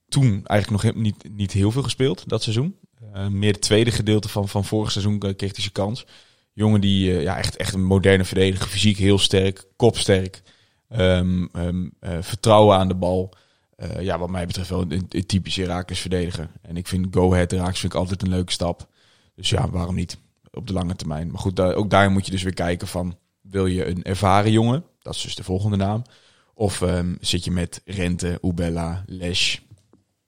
toen 0.08 0.40
eigenlijk 0.44 0.84
nog 0.84 0.94
niet, 0.94 1.36
niet 1.36 1.52
heel 1.52 1.70
veel 1.70 1.82
gespeeld, 1.82 2.28
dat 2.28 2.42
seizoen. 2.42 2.76
Eh, 3.12 3.26
meer 3.28 3.52
het 3.52 3.62
tweede 3.62 3.90
gedeelte 3.90 4.28
van, 4.28 4.48
van 4.48 4.64
vorig 4.64 4.90
seizoen 4.90 5.18
kreeg 5.18 5.38
hij 5.38 5.50
zijn 5.54 5.72
kans. 5.72 6.06
Jongen 6.52 6.80
die 6.80 7.12
ja, 7.12 7.38
echt, 7.38 7.56
echt 7.56 7.74
een 7.74 7.84
moderne 7.84 8.24
verdediger, 8.24 8.68
fysiek 8.68 8.96
heel 8.96 9.18
sterk, 9.18 9.64
kopsterk. 9.76 10.42
Ehm, 10.88 11.46
ehm, 11.52 11.88
eh, 12.00 12.18
vertrouwen 12.20 12.76
aan 12.76 12.88
de 12.88 12.94
bal. 12.94 13.34
Eh, 13.82 14.02
ja, 14.02 14.18
wat 14.18 14.30
mij 14.30 14.46
betreft 14.46 14.68
wel 14.68 14.80
een, 14.88 15.06
een 15.08 15.26
typische 15.26 15.60
Herakles 15.60 15.98
verdediger. 16.00 16.50
En 16.62 16.76
ik 16.76 16.86
vind 16.88 17.06
Go 17.10 17.32
Ahead 17.32 17.50
vind 17.52 17.82
ik 17.84 17.94
altijd 17.94 18.22
een 18.22 18.28
leuke 18.28 18.52
stap. 18.52 18.88
Dus 19.34 19.50
ja, 19.50 19.70
waarom 19.70 19.94
niet? 19.94 20.18
Op 20.50 20.66
de 20.66 20.72
lange 20.72 20.96
termijn. 20.96 21.30
Maar 21.30 21.40
goed, 21.40 21.56
daar, 21.56 21.74
ook 21.74 21.90
daar 21.90 22.10
moet 22.10 22.24
je 22.26 22.30
dus 22.30 22.42
weer 22.42 22.54
kijken 22.54 22.86
van... 22.88 23.16
Wil 23.40 23.66
je 23.66 23.86
een 23.86 24.02
ervaren 24.02 24.52
jongen? 24.52 24.84
Dat 25.02 25.14
is 25.14 25.22
dus 25.22 25.34
de 25.34 25.44
volgende 25.44 25.76
naam. 25.76 26.02
Of 26.54 26.82
ehm, 26.82 27.14
zit 27.20 27.44
je 27.44 27.50
met 27.50 27.80
Rente, 27.84 28.38
Ubella, 28.42 29.02
Lesch? 29.06 29.58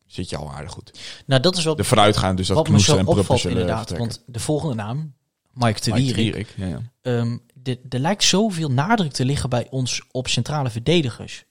Zit 0.06 0.30
je 0.30 0.36
al 0.36 0.52
aardig 0.52 0.72
goed. 0.72 0.98
Nou, 1.26 1.40
dat 1.42 1.56
is 1.56 1.64
wat, 1.64 1.76
De 1.76 1.84
vooruitgaan 1.84 2.36
dus 2.36 2.46
dat 2.46 2.56
wat 2.56 2.68
me 2.68 2.80
zo 2.80 2.96
en 2.98 3.06
opvalt 3.06 3.44
inderdaad. 3.44 3.76
vertrekken. 3.76 4.06
Want 4.08 4.22
de 4.26 4.40
volgende 4.40 4.74
naam, 4.74 5.14
Mike 5.52 5.80
de 5.80 5.92
Mike 5.92 6.14
Wierik, 6.14 6.54
Ja, 6.56 6.66
ja. 6.66 6.80
ehm, 7.02 7.36
de- 7.54 7.80
er 7.88 7.98
lijkt 7.98 8.24
zoveel 8.24 8.70
nadruk 8.70 9.12
te 9.12 9.24
liggen 9.24 9.50
bij 9.50 9.66
ons 9.70 10.02
op 10.10 10.28
centrale 10.28 10.70
verdedigers. 10.70 11.44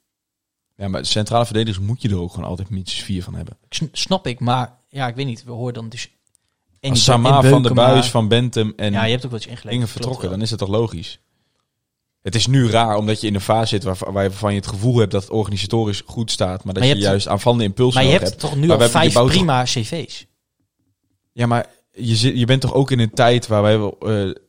Ja, 0.76 0.88
maar 0.88 1.06
centrale 1.06 1.46
verdedigers 1.46 1.86
moet 1.86 2.02
je 2.02 2.10
er 2.10 2.20
ook 2.20 2.34
gewoon 2.34 2.50
altijd 2.50 2.70
minstens 2.70 3.04
vier 3.04 3.24
van 3.24 3.36
hebben. 3.36 3.58
Ik 3.70 3.90
Snap 3.92 4.28
ik, 4.28 4.40
maar 4.40 4.78
ja, 4.90 5.08
ik 5.08 5.16
weet 5.16 5.26
niet. 5.26 5.44
We 5.44 5.52
horen 5.52 5.74
dan 5.74 5.90
dus... 5.90 6.10
En 6.80 6.96
Sama 6.96 7.30
van 7.42 7.42
der 7.42 7.52
Beukema- 7.62 7.88
Buis, 7.88 8.10
Van 8.10 8.28
Bentum 8.28 8.74
en 8.76 8.92
Ja, 8.94 9.04
je 9.04 9.12
hebt 9.12 9.26
ook 9.26 9.32
wat 9.32 9.44
je 9.44 9.50
ingelegd. 9.50 9.76
Inge 9.76 9.88
vertrokken, 9.88 10.30
dan 10.30 10.42
is 10.42 10.50
het 10.50 10.60
toch 10.60 10.70
logisch? 10.70 11.20
Het 12.22 12.36
is 12.36 12.48
nu 12.48 12.70
raar, 12.70 12.96
omdat 12.98 13.22
je 13.22 13.28
in 13.28 13.36
een 13.36 13.42
fase 13.42 13.68
zit 13.68 13.84
waar, 13.84 14.12
waarvan 14.14 14.54
je 14.54 14.60
het 14.60 14.68
gevoel 14.68 14.98
hebt 14.98 15.12
dat 15.12 15.22
het 15.22 15.32
organisatorisch 15.32 16.02
goed 16.06 16.32
staat, 16.32 16.64
maar 16.64 16.74
dat 16.74 16.84
Maar 16.84 16.84
je, 16.84 16.88
je 16.88 16.94
hebt- 17.00 17.12
juist 17.12 17.28
aanvallende 17.28 17.64
impulsen 17.64 17.96
Maar 18.02 18.12
je 18.12 18.18
hebt 18.18 18.30
hebt. 18.30 18.40
toch 18.40 18.56
nu 18.56 18.70
al 18.70 18.80
vijf 18.90 19.14
prima 19.14 19.64
cv's. 19.64 20.26
Ja, 21.32 21.46
maar 21.46 21.66
je, 21.92 22.16
zit, 22.16 22.38
je 22.40 22.46
bent 22.46 22.62
toch 22.62 22.74
ook 22.74 22.92
in 22.92 23.00
een 23.00 23.14
tijd 23.14 23.48
waar 23.48 23.62
wij 23.62 23.76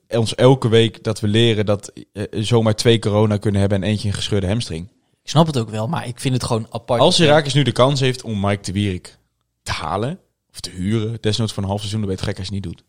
eh, 0.08 0.18
ons 0.18 0.34
elke 0.34 0.68
week 0.68 1.04
dat 1.04 1.20
we 1.20 1.28
leren 1.28 1.66
dat 1.66 1.92
eh, 2.12 2.22
zomaar 2.30 2.74
twee 2.76 2.98
corona 2.98 3.36
kunnen 3.36 3.60
hebben 3.60 3.82
en 3.82 3.88
eentje 3.88 4.08
een 4.08 4.14
gescheurde 4.14 4.46
hamstring. 4.46 4.88
Ik 5.24 5.30
snap 5.30 5.46
het 5.46 5.58
ook 5.58 5.70
wel, 5.70 5.86
maar 5.88 6.06
ik 6.06 6.20
vind 6.20 6.34
het 6.34 6.44
gewoon 6.44 6.66
apart. 6.70 7.00
Als 7.00 7.18
Herakles 7.18 7.54
nu 7.54 7.62
de 7.62 7.72
kans 7.72 8.00
heeft 8.00 8.22
om 8.22 8.40
Mike 8.40 8.62
de 8.62 8.72
Wierik 8.72 9.18
te 9.62 9.72
halen, 9.72 10.18
of 10.50 10.60
te 10.60 10.70
huren, 10.70 11.18
desnoods 11.20 11.52
voor 11.52 11.62
een 11.62 11.68
half 11.68 11.80
seizoen, 11.80 12.00
dan 12.00 12.08
weet 12.08 12.18
je 12.18 12.24
gek 12.24 12.38
als 12.38 12.48
hij 12.48 12.56
het 12.56 12.66
niet 12.66 12.76
doet. 12.76 12.84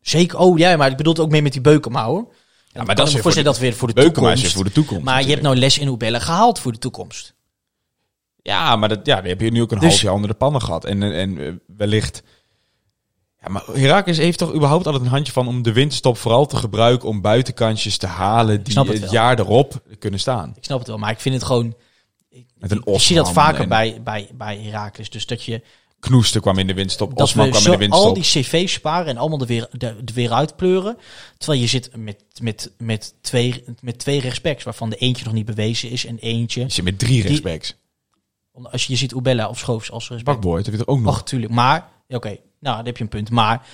Zeker, 0.00 0.38
oh 0.38 0.58
ja, 0.58 0.76
maar 0.76 0.90
ik 0.90 0.96
bedoel 0.96 1.12
het 1.12 1.22
ook 1.22 1.30
meer 1.30 1.42
met 1.42 1.52
die 1.52 1.60
Beukema 1.60 2.04
hoor. 2.04 2.32
Ja, 2.72 2.82
maar 2.84 2.94
dat 2.94 3.08
is 3.08 3.16
voor 3.20 3.42
dat 3.42 3.58
weer 3.58 3.72
voor 3.72 3.94
de 3.94 4.00
is 4.00 4.04
toekomst. 4.04 4.42
weer 4.42 4.50
voor 4.50 4.64
de 4.64 4.72
toekomst. 4.72 5.04
maar 5.04 5.22
je 5.22 5.28
hebt 5.28 5.42
nou 5.42 5.56
les 5.56 5.78
in 5.78 5.88
Oebelle 5.88 6.20
gehaald 6.20 6.58
voor 6.58 6.72
de 6.72 6.78
toekomst. 6.78 7.34
Ja, 8.42 8.76
maar 8.76 8.88
dat, 8.88 9.06
ja, 9.06 9.20
die 9.20 9.30
heb 9.30 9.40
je 9.40 9.50
nu 9.50 9.62
ook 9.62 9.72
een 9.72 9.78
Dus- 9.78 9.88
half 9.88 10.00
jaar 10.00 10.12
onder 10.12 10.30
de 10.30 10.36
pannen 10.36 10.62
gehad. 10.62 10.84
En, 10.84 11.02
en, 11.02 11.12
en 11.12 11.38
eh, 11.46 11.52
wellicht... 11.76 12.22
Ja, 13.46 13.52
maar 13.52 13.64
Herakles 13.72 14.16
heeft 14.16 14.38
toch 14.38 14.54
überhaupt 14.54 14.86
altijd 14.86 15.04
een 15.04 15.10
handje 15.10 15.32
van 15.32 15.48
om 15.48 15.62
de 15.62 15.72
winterstop 15.72 16.16
vooral 16.16 16.46
te 16.46 16.56
gebruiken 16.56 17.08
om 17.08 17.20
buitenkantjes 17.20 17.96
te 17.96 18.06
halen 18.06 18.62
die 18.62 18.78
het 18.78 19.10
jaar 19.10 19.38
erop 19.38 19.82
kunnen 19.98 20.20
staan. 20.20 20.52
Ik 20.56 20.64
snap 20.64 20.78
het 20.78 20.88
wel, 20.88 20.98
maar 20.98 21.10
ik 21.10 21.20
vind 21.20 21.34
het 21.34 21.44
gewoon... 21.44 21.74
Met 22.58 22.70
een 22.70 22.82
Ik 22.84 23.00
zie 23.00 23.16
dat 23.16 23.32
vaker 23.32 23.60
en 23.60 23.68
bij, 23.68 24.00
bij, 24.04 24.28
bij 24.34 24.58
Herakles. 24.58 25.10
Dus 25.10 25.26
dat 25.26 25.44
je 25.44 25.62
Knoester 26.00 26.40
kwam 26.40 26.58
in 26.58 26.66
de 26.66 26.74
winterstop, 26.74 27.10
dat 27.10 27.20
Osman 27.20 27.50
kwam 27.50 27.80
in 27.80 27.90
de 27.90 27.96
al 27.96 28.14
die 28.14 28.22
cv's 28.22 28.72
sparen 28.72 29.06
en 29.06 29.16
allemaal 29.16 29.40
er 29.40 29.46
weer, 29.46 29.68
er, 29.78 29.96
er 30.04 30.14
weer 30.14 30.32
uitpleuren. 30.32 30.98
Terwijl 31.38 31.60
je 31.60 31.66
zit 31.66 31.96
met, 31.96 32.24
met, 32.40 32.72
met, 32.78 33.14
twee, 33.20 33.64
met 33.80 33.98
twee 33.98 34.20
rechtsbacks, 34.20 34.64
waarvan 34.64 34.90
de 34.90 34.96
eentje 34.96 35.24
nog 35.24 35.32
niet 35.34 35.46
bewezen 35.46 35.90
is 35.90 36.06
en 36.06 36.18
eentje... 36.18 36.60
Je 36.60 36.70
zit 36.70 36.84
met 36.84 36.98
drie 36.98 37.22
rechtsbacks. 37.22 37.74
Als 38.62 38.86
je, 38.86 38.92
je 38.92 38.98
ziet 38.98 39.14
Oebella 39.14 39.48
of 39.48 39.58
Schoofs 39.58 39.90
als 39.90 40.08
rechtsback. 40.08 40.34
Bakboord 40.34 40.64
heb 40.66 40.74
je 40.74 40.80
er 40.80 40.88
ook 40.88 41.00
nog. 41.00 41.14
Ach, 41.14 41.22
tuurlijk. 41.22 41.52
Maar, 41.52 41.88
oké, 42.08 42.36
nou, 42.58 42.76
dan 42.76 42.86
heb 42.86 42.96
je 42.96 43.02
een 43.02 43.08
punt. 43.08 43.30
Maar, 43.30 43.66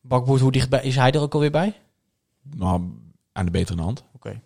Bakboord, 0.00 0.40
hoe 0.40 0.52
dichtbij 0.52 0.82
is 0.82 0.96
hij 0.96 1.12
er 1.12 1.20
ook 1.20 1.34
alweer 1.34 1.50
bij? 1.50 1.74
Nou, 2.56 2.82
aan 3.32 3.44
de 3.44 3.50
betere 3.50 3.82
hand. 3.82 4.04
Oké. 4.14 4.40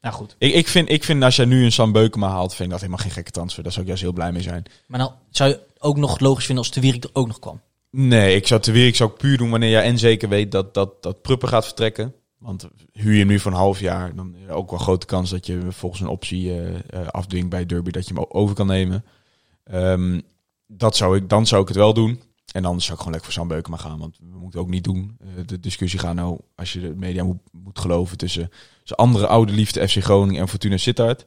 Nou 0.00 0.14
goed. 0.14 0.36
Ik, 0.38 0.54
ik, 0.54 0.68
vind, 0.68 0.90
ik 0.90 1.04
vind 1.04 1.22
als 1.22 1.36
jij 1.36 1.44
nu 1.44 1.64
een 1.64 1.72
Sam 1.72 1.92
Beukema 1.92 2.28
haalt, 2.28 2.54
vind 2.54 2.62
ik 2.62 2.70
dat 2.70 2.80
helemaal 2.80 3.02
geen 3.02 3.10
gekke 3.10 3.30
transfer. 3.30 3.62
Daar 3.62 3.72
zou 3.72 3.84
ik 3.84 3.88
juist 3.88 4.04
heel 4.04 4.14
blij 4.14 4.32
mee 4.32 4.42
zijn. 4.42 4.64
Maar 4.86 4.98
dan 4.98 5.12
zou 5.30 5.50
je 5.50 5.60
ook 5.78 5.96
nog 5.96 6.18
logisch 6.18 6.44
vinden 6.44 6.64
als 6.64 6.74
de 6.74 6.80
Wierik 6.80 7.04
er 7.04 7.10
ook 7.12 7.26
nog 7.26 7.38
kwam. 7.38 7.60
Nee, 7.90 8.34
ik 8.34 8.46
zou 8.46 8.60
te 8.60 8.72
weer, 8.72 8.86
ik 8.86 8.96
zou 8.96 9.10
puur 9.10 9.38
doen 9.38 9.50
wanneer 9.50 9.70
jij 9.70 9.82
en 9.82 9.98
zeker 9.98 10.28
weet 10.28 10.52
dat, 10.52 10.74
dat, 10.74 11.02
dat 11.02 11.22
Pruppen 11.22 11.48
gaat 11.48 11.64
vertrekken. 11.64 12.14
Want 12.38 12.68
huur 12.92 13.12
je 13.12 13.18
hem 13.18 13.26
nu 13.26 13.38
voor 13.38 13.50
een 13.50 13.56
half 13.56 13.80
jaar, 13.80 14.14
dan 14.14 14.34
is 14.36 14.46
er 14.46 14.54
ook 14.54 14.70
wel 14.70 14.78
grote 14.78 15.06
kans 15.06 15.30
dat 15.30 15.46
je 15.46 15.60
volgens 15.68 16.00
een 16.00 16.08
optie 16.08 16.60
eh, 16.60 17.06
afdwingt 17.06 17.48
bij 17.48 17.66
Derby 17.66 17.90
dat 17.90 18.08
je 18.08 18.14
hem 18.14 18.24
over 18.28 18.54
kan 18.54 18.66
nemen. 18.66 19.04
Ehm, 19.64 20.20
dat 20.66 20.96
zou 20.96 21.16
ik, 21.16 21.28
dan 21.28 21.46
zou 21.46 21.62
ik 21.62 21.68
het 21.68 21.76
wel 21.76 21.94
doen. 21.94 22.22
En 22.56 22.64
anders 22.64 22.84
zou 22.84 22.96
ik 22.96 23.02
gewoon 23.02 23.12
lekker 23.12 23.32
voor 23.32 23.40
Sam 23.42 23.48
Beukema 23.48 23.76
gaan. 23.76 23.98
Want 23.98 24.18
we 24.18 24.38
moeten 24.38 24.60
ook 24.60 24.68
niet 24.68 24.84
doen. 24.84 25.16
eh, 25.20 25.26
de 25.46 25.60
discussie 25.60 25.98
gaan 25.98 26.16
nou, 26.16 26.38
als 26.54 26.72
je 26.72 26.80
de 26.80 26.94
media 26.94 27.24
moet, 27.24 27.38
moet 27.52 27.78
geloven, 27.78 28.16
tussen 28.16 28.50
zijn 28.84 28.98
andere 28.98 29.26
oude 29.26 29.52
liefde 29.52 29.88
FC 29.88 30.02
Groningen 30.02 30.40
en 30.40 30.48
Fortuna 30.48 30.76
Sittard. 30.76 31.26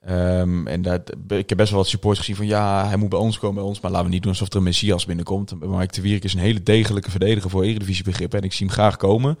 Ehm, 0.00 0.66
en 0.66 0.82
dat, 0.82 1.12
ik 1.28 1.48
heb 1.48 1.58
best 1.58 1.70
wel 1.70 1.78
wat 1.78 1.88
supporters 1.88 2.20
gezien 2.20 2.36
van 2.36 2.46
ja, 2.46 2.86
hij 2.86 2.96
moet 2.96 3.08
bij 3.08 3.18
ons 3.18 3.38
komen, 3.38 3.54
bij 3.54 3.64
ons. 3.64 3.80
Maar 3.80 3.90
laten 3.90 4.06
we 4.06 4.12
niet 4.12 4.22
doen 4.22 4.32
alsof 4.32 4.48
er 4.48 4.56
een 4.56 4.62
Messias 4.62 5.04
binnenkomt. 5.04 5.60
Mike 5.60 5.94
de 5.94 6.00
Wierik 6.00 6.24
is 6.24 6.34
een 6.34 6.40
hele 6.40 6.62
degelijke 6.62 7.10
verdediger 7.10 7.50
voor 7.50 7.62
Eredivisie. 7.62 8.28
En 8.28 8.42
ik 8.42 8.52
zie 8.52 8.66
hem 8.66 8.74
graag 8.74 8.96
komen. 8.96 9.38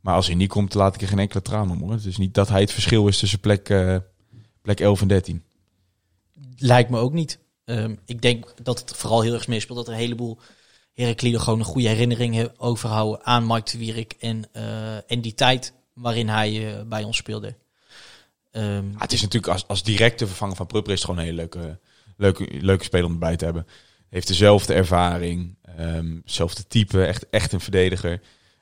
Maar 0.00 0.14
als 0.14 0.26
hij 0.26 0.34
niet 0.34 0.48
komt, 0.48 0.74
laat 0.74 0.94
ik 0.94 1.00
er 1.00 1.08
geen 1.08 1.18
enkele 1.18 1.42
traan 1.42 1.70
om 1.70 1.80
hoor. 1.80 1.92
Het 1.92 2.04
is 2.04 2.16
niet 2.16 2.34
dat 2.34 2.48
hij 2.48 2.60
het 2.60 2.72
verschil 2.72 3.08
is 3.08 3.18
tussen 3.18 3.40
plek, 3.40 3.68
eh, 3.68 3.96
plek 4.62 4.80
11 4.80 5.00
en 5.00 5.08
13. 5.08 5.42
Lijkt 6.56 6.90
me 6.90 6.98
ook 6.98 7.12
niet. 7.12 7.38
Ehm, 7.64 7.94
ik 8.04 8.22
denk 8.22 8.54
dat 8.62 8.78
het 8.78 8.92
vooral 8.96 9.20
heel 9.20 9.34
erg 9.34 9.48
meespeelt 9.48 9.78
dat 9.78 9.86
er 9.86 9.92
een 9.92 9.98
heleboel 9.98 10.38
Herakliden 11.02 11.40
gewoon 11.40 11.58
een 11.58 11.64
goede 11.64 11.88
herinnering 11.88 12.34
he- 12.34 12.48
overhouden 12.56 13.24
aan 13.24 13.46
Mike 13.46 13.70
de 13.70 13.78
Wierik 13.78 14.14
en, 14.20 14.44
eh, 14.52 15.10
en 15.10 15.20
die 15.20 15.34
tijd 15.34 15.72
waarin 15.92 16.28
hij 16.28 16.76
eh, 16.78 16.82
bij 16.86 17.04
ons 17.04 17.16
speelde. 17.16 17.54
Ehm, 18.50 18.90
Ja, 18.90 18.98
het 18.98 19.12
is 19.12 19.20
natuurlijk 19.20 19.52
als, 19.52 19.66
als 19.68 19.82
directe 19.82 20.26
vervanger 20.26 20.56
van 20.56 20.66
Prupper 20.66 20.92
is 20.92 21.00
gewoon 21.00 21.16
een 21.18 21.24
hele 21.24 21.36
leuke, 21.36 21.78
leuke, 22.16 22.48
leuke 22.60 22.84
speler 22.84 23.06
om 23.06 23.12
erbij 23.12 23.36
te 23.36 23.44
hebben. 23.44 23.66
Heeft 24.08 24.26
dezelfde 24.28 24.74
ervaring, 24.74 25.56
hetzelfde 26.24 26.66
type, 26.66 27.04
echt, 27.04 27.28
echt 27.30 27.52
een 27.52 27.60
verdediger. 27.60 28.20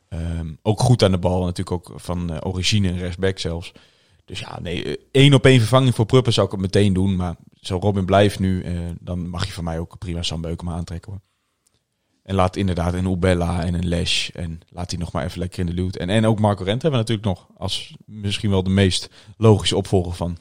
Ehm, 0.09 0.53
ook 0.62 0.80
goed 0.80 1.03
aan 1.03 1.11
de 1.11 1.18
bal, 1.18 1.41
natuurlijk 1.45 1.70
ook 1.70 2.01
van 2.01 2.32
eh, 2.32 2.39
origine 2.43 2.89
en 2.89 2.99
rechtsback 2.99 3.39
zelfs. 3.39 3.72
Dus 4.24 4.39
ja, 4.41 4.61
nee, 4.61 4.99
één 5.11 5.34
op 5.34 5.45
één 5.45 5.59
vervanging 5.59 5.95
voor 5.95 6.07
Prupper 6.07 6.32
zou 6.32 6.47
ik 6.47 6.53
het 6.53 6.61
meteen 6.61 6.93
doen. 6.93 7.16
Maar 7.16 7.37
zo 7.61 7.78
Robin 7.78 8.05
blijft 8.05 8.39
nu, 8.39 8.64
dan 9.01 9.28
mag 9.28 9.47
je 9.47 9.53
van 9.53 9.64
mij 9.64 9.78
ook 9.78 9.99
prima 9.99 10.22
Sam 10.22 10.41
Beukema 10.41 10.72
aantrekken. 10.72 11.22
En 12.26 12.34
laat 12.34 12.56
inderdaad 12.56 12.94
een 12.94 13.04
Ubella 13.10 13.64
en 13.64 13.74
een 13.74 13.88
Lesch. 13.88 14.28
En 14.28 14.60
laat 14.68 14.90
die 14.90 14.98
nog 14.98 15.12
maar 15.12 15.24
even 15.24 15.38
lekker 15.38 15.58
in 15.58 15.66
de 15.66 15.82
loot. 15.82 15.96
En, 15.96 16.10
en 16.10 16.26
ook 16.26 16.40
Marco 16.40 16.64
Rent 16.64 16.82
hebben 16.82 17.00
we 17.00 17.06
natuurlijk 17.06 17.38
nog. 17.38 17.48
Als 17.56 17.94
misschien 18.04 18.50
wel 18.50 18.62
de 18.62 18.70
meest 18.70 19.08
logische 19.36 19.76
opvolger 19.76 20.12
van, 20.12 20.38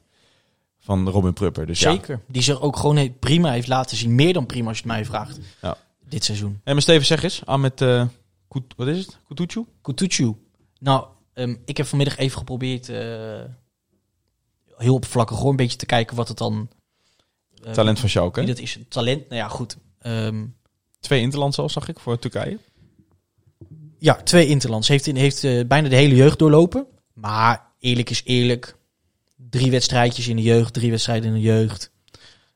van 0.79 1.09
Robin 1.09 1.33
Prupper. 1.33 1.65
Dus 1.65 1.79
ja. 1.79 1.91
Zeker. 1.91 2.21
Die 2.27 2.41
zich 2.41 2.61
ook 2.61 2.77
gewoon 2.77 3.19
prima 3.19 3.51
heeft 3.51 3.67
laten 3.67 3.97
zien. 3.97 4.15
Meer 4.15 4.33
dan 4.33 4.45
prima 4.45 4.67
als 4.67 4.77
je 4.77 4.83
het 4.83 4.91
mij 4.91 5.05
vraagt. 5.05 5.39
Ja. 5.61 5.77
Dit 6.09 6.23
seizoen. 6.23 6.59
Hey, 6.63 6.73
maar 6.73 6.81
Steven, 6.81 7.05
zeg 7.05 7.23
eens. 7.23 7.41
Aan 7.45 7.61
met... 7.61 7.85
Koet- 8.47 8.73
wat 8.77 8.87
is 8.87 8.97
het? 8.97 9.19
Kutucu? 9.27 9.65
Kutucu. 9.81 10.35
Nou, 10.79 11.05
ehm, 11.33 11.55
ik 11.65 11.77
heb 11.77 11.85
vanmiddag 11.85 12.17
even 12.17 12.37
geprobeerd... 12.37 12.89
eh, 12.89 13.41
heel 14.77 14.93
oppervlakkig 14.93 15.35
gewoon 15.35 15.51
een 15.51 15.57
beetje 15.57 15.77
te 15.77 15.85
kijken 15.85 16.15
wat 16.15 16.27
het 16.27 16.37
dan... 16.37 16.69
eh, 17.63 17.71
Talent 17.71 17.99
van 17.99 18.09
Schalke. 18.09 18.43
Dat 18.43 18.59
is. 18.59 18.79
Talent, 18.89 19.29
nou 19.29 19.41
ja, 19.41 19.47
goed. 19.47 19.77
Ehm, 19.99 20.45
Twee 21.05 21.21
interlands 21.21 21.57
al, 21.57 21.69
zag 21.69 21.87
ik, 21.87 21.99
voor 21.99 22.19
Turkije. 22.19 22.57
ja, 23.99 24.13
twee 24.23 24.47
Interlands. 24.47 24.87
Heeft, 24.87 25.05
heeft 25.05 25.43
eh, 25.43 25.65
bijna 25.67 25.89
de 25.89 25.95
hele 25.95 26.15
jeugd 26.15 26.39
doorlopen. 26.39 26.87
Maar 27.13 27.71
eerlijk 27.79 28.09
is 28.09 28.21
eerlijk. 28.23 28.77
Drie 29.49 29.71
wedstrijdjes 29.71 30.27
in 30.27 30.35
de 30.35 30.41
jeugd, 30.41 30.73
drie 30.73 30.91
wedstrijden 30.91 31.27
in 31.27 31.33
de 31.33 31.41
jeugd. 31.41 31.91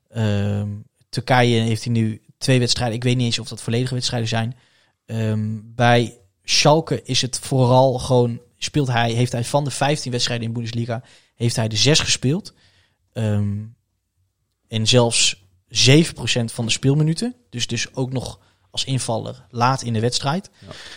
Ehm, 0.08 0.70
Turkije 1.10 1.60
heeft 1.60 1.84
hij 1.84 1.94
nu 1.94 2.22
twee 2.38 2.60
wedstrijden. 2.60 2.96
Ik 2.96 3.04
weet 3.04 3.16
niet 3.16 3.26
eens 3.26 3.40
of 3.40 3.48
dat 3.48 3.62
volledige 3.62 3.94
wedstrijden 3.94 4.30
zijn. 4.30 4.58
Ehm, 5.06 5.60
bij 5.64 6.18
Schalke 6.44 7.02
is 7.04 7.22
het 7.22 7.40
vooral 7.40 8.00
gewoon... 8.00 8.42
Speelt 8.58 8.88
hij, 8.88 9.12
heeft 9.12 9.32
hij 9.32 9.44
van 9.44 9.64
de 9.64 9.72
15 9.72 10.12
wedstrijden 10.12 10.48
in 10.48 10.54
Bundesliga... 10.54 11.04
heeft 11.36 11.56
hij 11.56 11.68
de 11.68 11.76
zes 11.76 12.00
gespeeld. 12.00 12.54
Ehm, 13.14 13.58
en 14.68 14.88
zelfs 14.88 15.39
7% 15.70 15.74
van 16.46 16.66
de 16.66 16.72
speelminuten. 16.72 17.36
Dus, 17.50 17.68
dus 17.68 17.96
ook 17.96 18.12
nog 18.12 18.40
als 18.72 18.84
invaller 18.84 19.46
laat 19.50 19.82
in 19.82 19.94
de 19.94 20.00
wedstrijd. 20.00 20.50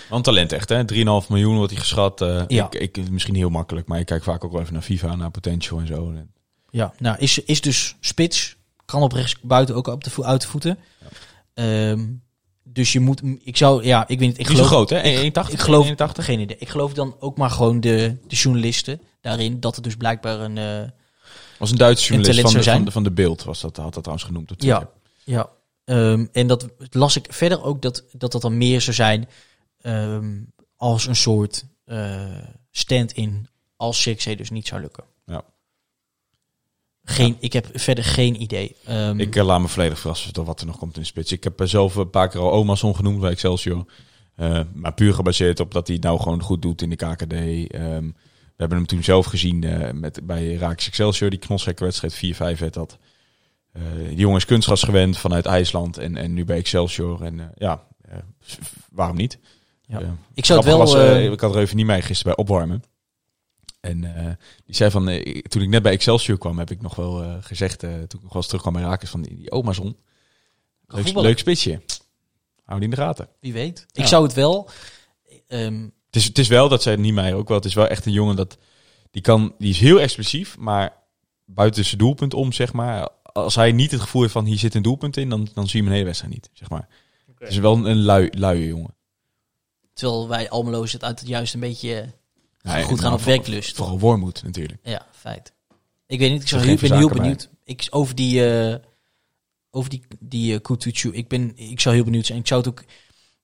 Want 0.08 0.24
talent 0.24 0.52
echt, 0.52 0.68
hè? 0.68 0.84
3,5 0.94 1.28
miljoen 1.28 1.56
wordt 1.56 1.72
hij 1.72 1.80
geschat. 1.80 2.20
eh, 2.20 2.42
Ja. 2.48 2.68
ik, 2.70 2.96
ik, 2.96 3.10
misschien 3.10 3.34
heel 3.34 3.50
makkelijk, 3.50 3.86
maar 3.86 3.98
ik 3.98 4.06
kijk 4.06 4.22
vaak 4.22 4.44
ook 4.44 4.52
wel 4.52 4.60
even 4.60 4.72
naar 4.72 4.82
FIFA, 4.82 5.14
naar 5.14 5.30
potential 5.30 5.78
en 5.80 5.86
zo. 5.86 6.12
Ja, 6.70 6.92
nou 6.98 7.16
is, 7.18 7.38
is 7.38 7.60
dus 7.60 7.96
spits. 8.00 8.56
Kan 8.84 9.02
op 9.02 9.12
rechts 9.12 9.36
buiten 9.42 9.74
ook 9.74 9.86
op 9.86 10.04
de 10.04 10.24
uit 10.24 10.40
de 10.40 10.48
voeten. 10.48 10.78
Ehm, 11.54 12.06
dus 12.64 12.92
je 12.92 13.00
moet, 13.00 13.22
ik 13.42 13.56
zou, 13.56 13.84
ja, 13.84 14.08
ik 14.08 14.18
weet 14.18 14.28
niet. 14.28 14.38
Ik 14.38 14.46
geloof, 14.46 14.66
groot, 14.66 14.90
hè? 14.90 15.00
Ik, 15.02 15.38
1,80? 15.38 15.52
ik 15.52 15.60
geloof 15.60 15.82
81? 15.84 16.24
geen 16.24 16.40
idee. 16.40 16.56
Ik 16.58 16.68
geloof 16.68 16.92
dan 16.94 17.16
ook 17.18 17.36
maar 17.36 17.50
gewoon 17.50 17.80
de, 17.80 18.16
de 18.26 18.36
journalisten 18.36 19.00
daarin 19.20 19.60
dat 19.60 19.74
het 19.74 19.84
dus 19.84 19.96
blijkbaar 19.96 20.40
een, 20.40 20.58
eh, 20.58 20.90
Was 21.58 21.70
een 21.70 21.76
Duitse 21.76 22.08
journalist 22.08 22.40
van 22.40 22.52
de, 22.52 22.62
van, 22.62 22.84
de, 22.84 22.90
van 22.90 23.02
de 23.02 23.10
Beeld, 23.10 23.44
was 23.44 23.60
dat, 23.60 23.76
had 23.76 23.94
dat 23.94 24.02
trouwens 24.02 24.26
genoemd 24.26 24.50
op 24.50 24.60
Ja. 24.60 24.90
Ja. 25.24 25.50
Ehm, 25.84 26.26
en 26.32 26.46
dat 26.46 26.68
las 26.90 27.16
ik 27.16 27.26
verder 27.32 27.62
ook 27.62 27.82
dat 27.82 28.04
dat, 28.12 28.32
dat 28.32 28.42
dan 28.42 28.58
meer 28.58 28.80
zou 28.80 28.96
zijn 28.96 29.28
ehm, 29.80 30.40
als 30.76 31.06
een 31.06 31.16
soort 31.16 31.64
eh, 31.84 32.24
stand-in 32.70 33.48
als 33.76 34.02
CXC 34.02 34.36
dus 34.38 34.50
niet 34.50 34.66
zou 34.66 34.80
lukken. 34.80 35.04
Ja. 35.26 35.44
Geen, 37.04 37.36
Ik 37.40 37.52
heb 37.52 37.68
verder 37.72 38.04
geen 38.04 38.42
idee. 38.42 38.76
Ehm, 38.84 39.20
Ik 39.20 39.36
eh, 39.36 39.44
laat 39.44 39.60
me 39.60 39.68
volledig 39.68 39.98
verrassen 39.98 40.32
door 40.32 40.44
wat 40.44 40.60
er 40.60 40.66
nog 40.66 40.78
komt 40.78 40.94
in 40.94 41.00
de 41.00 41.06
spits. 41.06 41.32
Ik 41.32 41.44
heb 41.44 41.60
eh, 41.60 41.66
zelf 41.66 41.94
een 41.94 42.10
paar 42.10 42.28
keer 42.28 42.40
al 42.40 42.52
Omason 42.52 42.96
genoemd 42.96 43.20
bij 43.20 43.30
Excelsior. 43.30 43.84
Maar 44.72 44.94
puur 44.94 45.14
gebaseerd 45.14 45.60
op 45.60 45.72
dat 45.72 45.88
hij 45.88 45.96
nou 45.96 46.20
gewoon 46.20 46.42
goed 46.42 46.62
doet 46.62 46.82
in 46.82 46.90
de 46.90 46.96
KKD. 46.96 47.32
We 47.32 48.12
hebben 48.62 48.78
hem 48.78 48.86
toen 48.86 49.02
zelf 49.04 49.26
gezien 49.26 49.64
eh, 49.64 49.90
met, 49.92 50.26
bij 50.26 50.54
Raakse 50.54 50.88
Excelsior. 50.88 51.30
Die 51.30 51.38
knotsgekke 51.38 51.84
wedstrijd 51.84 52.14
4-5 52.56 52.58
werd 52.58 52.74
dat. 52.74 52.98
Eh 53.72 53.82
die 54.08 54.16
jongen 54.16 54.36
is 54.36 54.44
kunstgras 54.44 54.82
gewend 54.82 55.18
vanuit 55.18 55.46
IJsland 55.46 55.98
en, 55.98 56.16
en 56.16 56.32
nu 56.34 56.44
bij 56.44 56.56
Excelsior. 56.56 57.22
En 57.22 57.40
eh, 57.40 57.46
ja, 57.54 57.86
eh, 58.00 58.16
waarom 58.90 59.16
niet? 59.16 59.38
Ja. 59.86 60.16
Ik 60.34 60.44
zou 60.44 60.58
het 60.58 60.68
wel... 60.68 60.78
was, 60.78 60.94
ik 61.32 61.40
had 61.40 61.54
er 61.54 61.60
even 61.60 61.76
niet 61.76 61.86
mee 61.86 62.02
gisteren 62.02 62.34
bij 62.34 62.44
opwarmen. 62.44 62.82
En 63.80 64.16
eh, 64.16 64.32
die 64.64 64.74
zei 64.74 64.90
van, 64.90 65.08
eh, 65.08 65.16
ik- 65.36 65.48
toen 65.48 65.62
ik 65.62 65.68
net 65.68 65.82
bij 65.82 65.92
Excelsior 65.92 66.38
kwam, 66.38 66.58
heb 66.58 66.70
ik 66.70 66.82
nog 66.82 66.94
wel 66.94 67.22
eh, 67.22 67.34
gezegd, 67.40 67.82
eh, 67.82 67.90
toen 67.90 68.02
ik 68.02 68.12
nog 68.12 68.22
wel 68.22 68.32
eens 68.34 68.46
terugkwam 68.46 68.72
bij 68.72 68.82
Rakers, 68.82 69.10
van 69.10 69.22
die, 69.22 69.36
die 69.36 69.50
Omazon. 69.50 69.96
Leuk, 70.86 71.14
leuk 71.14 71.38
spitsje. 71.38 71.80
Hou 72.64 72.80
die 72.80 72.88
in 72.88 72.94
de 72.94 73.00
gaten. 73.00 73.28
Wie 73.40 73.52
weet. 73.52 73.86
Ja. 73.88 74.02
Ik 74.02 74.08
zou 74.08 74.22
het 74.24 74.32
wel... 74.32 74.70
ehm, 75.48 75.88
Het 76.12 76.20
is, 76.20 76.24
het 76.28 76.38
is 76.38 76.48
wel, 76.48 76.68
dat 76.68 76.82
zei 76.82 76.96
Niemeyer 76.96 77.34
ook 77.34 77.48
wel, 77.48 77.56
het 77.56 77.66
is 77.66 77.74
wel 77.74 77.86
echt 77.86 78.06
een 78.06 78.12
jongen 78.12 78.36
dat, 78.36 78.58
die 79.10 79.22
kan, 79.22 79.54
die 79.58 79.70
is 79.70 79.78
heel 79.78 80.00
explosief, 80.00 80.58
maar 80.58 80.92
buiten 81.44 81.84
zijn 81.84 81.98
doelpunt 81.98 82.34
om, 82.34 82.52
zeg 82.52 82.72
maar. 82.72 83.08
Als 83.22 83.54
hij 83.54 83.72
niet 83.72 83.90
het 83.90 84.00
gevoel 84.00 84.20
heeft 84.20 84.32
van, 84.32 84.44
hier 84.44 84.58
zit 84.58 84.74
een 84.74 84.82
doelpunt 84.82 85.16
in, 85.16 85.28
dan, 85.28 85.48
dan 85.54 85.68
zie 85.68 85.72
je 85.72 85.78
hem 85.78 85.86
een 85.86 85.92
hele 85.92 86.04
wedstrijd 86.04 86.34
niet, 86.34 86.50
zeg 86.52 86.68
maar. 86.68 86.88
Het 87.38 87.50
is 87.50 87.58
wel 87.58 87.74
een, 87.74 87.84
een 87.84 88.02
lui, 88.02 88.28
luie 88.38 88.66
jongen. 88.66 88.94
terwijl 89.92 90.28
wij 90.28 90.50
Almeloos 90.50 90.92
het 90.92 91.04
uit 91.04 91.20
het 91.20 91.28
juist 91.28 91.54
een 91.54 91.60
beetje 91.60 92.00
eh, 92.62 92.74
Ja, 92.76 92.82
goed 92.82 93.00
gaan 93.00 93.12
op 93.12 93.20
voor- 93.20 93.28
werklust. 93.28 93.76
Vooral 93.76 93.98
Wormoed 93.98 94.42
natuurlijk. 94.42 94.80
Ja, 94.82 95.06
feit. 95.12 95.52
Ik 96.06 96.18
weet 96.18 96.30
niet, 96.30 96.42
ik, 96.42 96.48
zou 96.48 96.76
ben 96.76 96.96
heel 96.96 97.08
benieuwd. 97.08 97.48
Ik, 97.64 97.86
over 97.90 98.14
die, 98.14 98.50
eh 98.50 98.74
over 99.70 99.90
die, 99.90 100.02
die 100.20 100.60
Kutucu, 100.60 101.12
ik, 101.12 101.28
ben, 101.28 101.52
ik 101.56 101.80
zou 101.80 101.94
heel 101.94 102.04
benieuwd 102.04 102.26
zijn. 102.26 102.38
Ik 102.38 102.46
zou 102.46 102.60
het 102.60 102.70
ook 102.70 102.84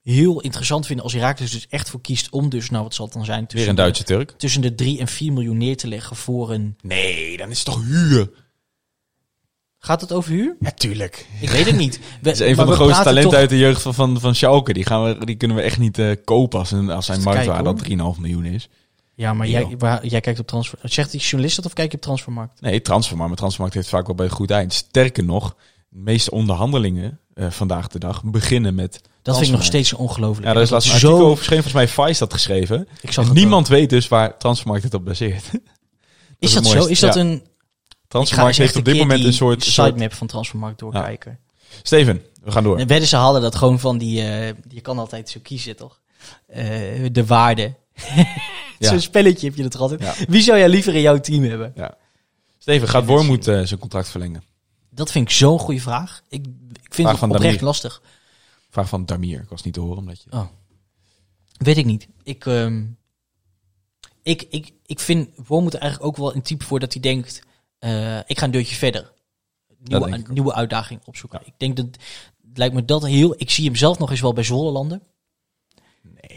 heel 0.02 0.40
interessant 0.40 0.86
vinden 0.86 1.04
als 1.04 1.14
Herakles 1.14 1.50
dus 1.50 1.66
echt 1.68 1.90
voor 1.90 2.00
kiest 2.00 2.30
om 2.30 2.48
dus, 2.48 2.70
nou 2.70 2.82
wat 2.82 2.94
zal 2.94 3.04
het 3.04 3.14
dan 3.14 3.24
zijn, 3.24 3.38
Weer 3.38 3.48
tussen, 3.48 3.68
een 3.68 3.74
Duitse 3.74 4.04
Turk. 4.04 4.28
de, 4.28 4.36
tussen 4.36 4.60
de 4.60 4.74
3 4.74 4.98
en 4.98 5.08
4 5.08 5.32
miljoen 5.32 5.56
neer 5.56 5.76
te 5.76 5.88
leggen 5.88 6.16
voor 6.16 6.50
een... 6.52 6.76
Nee, 6.82 7.36
dan 7.36 7.50
is 7.50 7.56
het 7.56 7.66
toch 7.66 7.84
huur? 7.84 8.30
Gaat 9.78 10.00
het 10.00 10.12
over 10.12 10.30
huur? 10.30 10.56
Ja, 10.60 10.70
tuurlijk. 10.70 11.26
Ik 11.40 11.50
weet 11.50 11.66
het 11.66 11.76
niet. 11.76 12.00
We, 12.22 12.30
is 12.30 12.40
een 12.40 12.54
van 12.54 12.66
de 12.66 12.72
grootste 12.72 13.02
talenten 13.02 13.30
toch- 13.30 13.40
uit 13.40 13.50
de 13.50 13.58
jeugd 13.58 13.82
van, 13.82 13.94
van, 13.94 14.20
van 14.20 14.34
Schalke. 14.34 14.72
Die, 14.72 14.84
gaan 14.84 15.04
we, 15.04 15.24
die 15.24 15.36
kunnen 15.36 15.56
we 15.56 15.62
echt 15.62 15.78
niet 15.78 15.98
eh, 15.98 16.10
kopen 16.24 16.58
als, 16.58 16.70
een, 16.70 16.90
als 16.90 17.06
zijn 17.06 17.22
marktwaarde 17.22 17.74
dan 17.96 18.14
3,5 18.14 18.20
miljoen 18.20 18.44
is. 18.44 18.68
Ja, 19.14 19.34
maar 19.34 19.48
jij, 19.48 19.74
waar, 19.78 20.06
jij 20.06 20.20
kijkt 20.20 20.38
op 20.38 20.46
transfer... 20.46 20.78
Zegt 20.82 21.10
die 21.10 21.20
journalist 21.20 21.56
dat 21.56 21.64
of 21.64 21.72
kijk 21.72 21.90
je 21.90 21.96
op 21.96 22.02
transfermarkt? 22.02 22.60
Nee, 22.60 22.82
Transfermarkt. 22.82 23.28
Maar 23.28 23.38
Transfermarkt 23.38 23.76
heeft 23.76 23.88
vaak 23.88 24.06
wel 24.06 24.14
bij 24.14 24.26
een 24.26 24.32
goed 24.32 24.50
eind. 24.50 24.72
Sterker 24.72 25.24
nog, 25.24 25.56
de 25.88 25.98
meeste 25.98 26.30
onderhandelingen 26.30 27.20
eh, 27.34 27.50
vandaag 27.50 27.88
de 27.88 27.98
dag 27.98 28.24
beginnen 28.24 28.74
met... 28.74 29.00
Dat 29.28 29.36
vind 29.36 29.48
ik 29.50 29.56
nog 29.56 29.64
steeds 29.66 29.92
ongelooflijk. 29.92 30.46
Ja, 30.46 30.52
daar 30.52 30.62
is 30.62 30.70
laatst 30.70 30.92
een 30.92 30.98
zo- 30.98 31.06
artikel 31.06 31.26
over 31.30 31.38
geschreven. 31.38 31.70
Volgens 31.70 31.94
mij 31.96 32.06
Vice 32.06 32.18
dat 32.18 32.32
geschreven. 32.32 32.88
Ik 33.00 33.12
zag 33.12 33.32
niemand 33.32 33.68
weet 33.68 33.90
dus 33.90 34.08
waar 34.08 34.38
Transfermarkt 34.38 34.84
het 34.84 34.94
op 34.94 35.04
baseert. 35.04 35.44
is 36.38 36.52
dat 36.52 36.66
zo? 36.66 36.84
Is 36.86 37.00
dat 37.00 37.14
Ja. 37.14 37.20
een... 37.20 37.46
Transfermarkt 38.08 38.56
heeft 38.56 38.76
op 38.76 38.84
dit 38.84 38.96
moment 38.96 39.24
een 39.24 39.32
soort... 39.32 39.64
soort... 39.64 39.86
sitemap 39.88 40.12
van 40.14 40.26
Transfermarkt 40.26 40.78
doorkijken. 40.78 41.38
Steven, 41.82 42.22
we 42.42 42.50
gaan 42.52 42.62
door. 42.62 42.78
En 42.78 42.86
wedden 42.86 43.08
ze 43.08 43.16
hadden 43.16 43.42
dat 43.42 43.54
gewoon 43.56 43.80
van 43.80 43.98
die... 43.98 44.20
eh, 44.22 44.46
je 44.68 44.80
kan 44.80 44.98
altijd 44.98 45.28
zo 45.28 45.40
kiezen, 45.42 45.76
toch? 45.76 46.00
Eh, 46.46 46.62
de 47.12 47.26
waarde. 47.26 47.74
Ja. 48.78 48.88
Zo'n 48.90 49.00
spelletje 49.00 49.46
heb 49.46 49.56
je 49.56 49.62
dat 49.62 49.76
altijd. 49.76 50.00
Ja. 50.00 50.14
Wie 50.28 50.42
zou 50.42 50.58
jij 50.58 50.68
liever 50.68 50.94
in 50.94 51.00
jouw 51.00 51.20
team 51.20 51.42
hebben? 51.44 51.74
Steven, 52.58 52.88
gaat 52.88 53.04
Wormoed 53.04 53.48
eh, 53.48 53.60
zijn 53.62 53.80
contract 53.80 54.08
verlengen? 54.08 54.42
Dat 54.90 55.10
vind 55.12 55.24
ik 55.28 55.34
zo'n 55.34 55.58
goede 55.58 55.80
vraag. 55.80 56.22
Ik, 56.28 56.46
ik 56.82 56.94
vind 56.94 57.08
Vraag 57.08 57.20
het 57.20 57.30
oprecht 57.30 57.42
Damir. 57.44 57.64
lastig. 57.64 58.02
Vraag 58.68 58.88
van 58.88 59.06
Damir. 59.06 59.40
Ik 59.40 59.48
was 59.48 59.62
niet 59.62 59.74
te 59.74 59.80
horen 59.80 59.98
omdat 59.98 60.22
je... 60.22 60.32
Oh. 60.32 60.46
Weet 61.56 61.76
ik 61.76 61.84
niet. 61.84 62.08
Ik, 62.22 62.46
ehm, 62.46 62.86
ik, 64.22 64.42
ik, 64.42 64.72
ik 64.86 65.00
vind 65.00 65.28
Wormoed 65.46 65.74
er 65.74 65.80
eigenlijk 65.80 66.10
ook 66.10 66.16
wel 66.24 66.34
een 66.34 66.42
type 66.42 66.64
voor 66.64 66.80
dat 66.80 66.92
hij 66.92 67.02
denkt... 67.02 67.42
eh, 67.78 68.18
ik 68.18 68.38
ga 68.38 68.44
een 68.44 68.50
deurtje 68.50 68.76
verder. 68.76 69.12
Nieuwe, 69.78 70.24
nieuwe 70.30 70.54
uitdaging 70.54 71.00
opzoeken. 71.04 71.40
Ik 71.44 71.54
denk 71.56 71.76
dat... 71.76 71.86
Het 72.48 72.58
lijkt 72.58 72.74
me 72.74 72.84
dat 72.84 73.06
heel... 73.06 73.34
Ik 73.36 73.50
zie 73.50 73.64
hem 73.64 73.76
zelf 73.76 73.98
nog 73.98 74.10
eens 74.10 74.20
wel 74.20 74.32
bij 74.32 74.44
Zwolle 74.44 74.72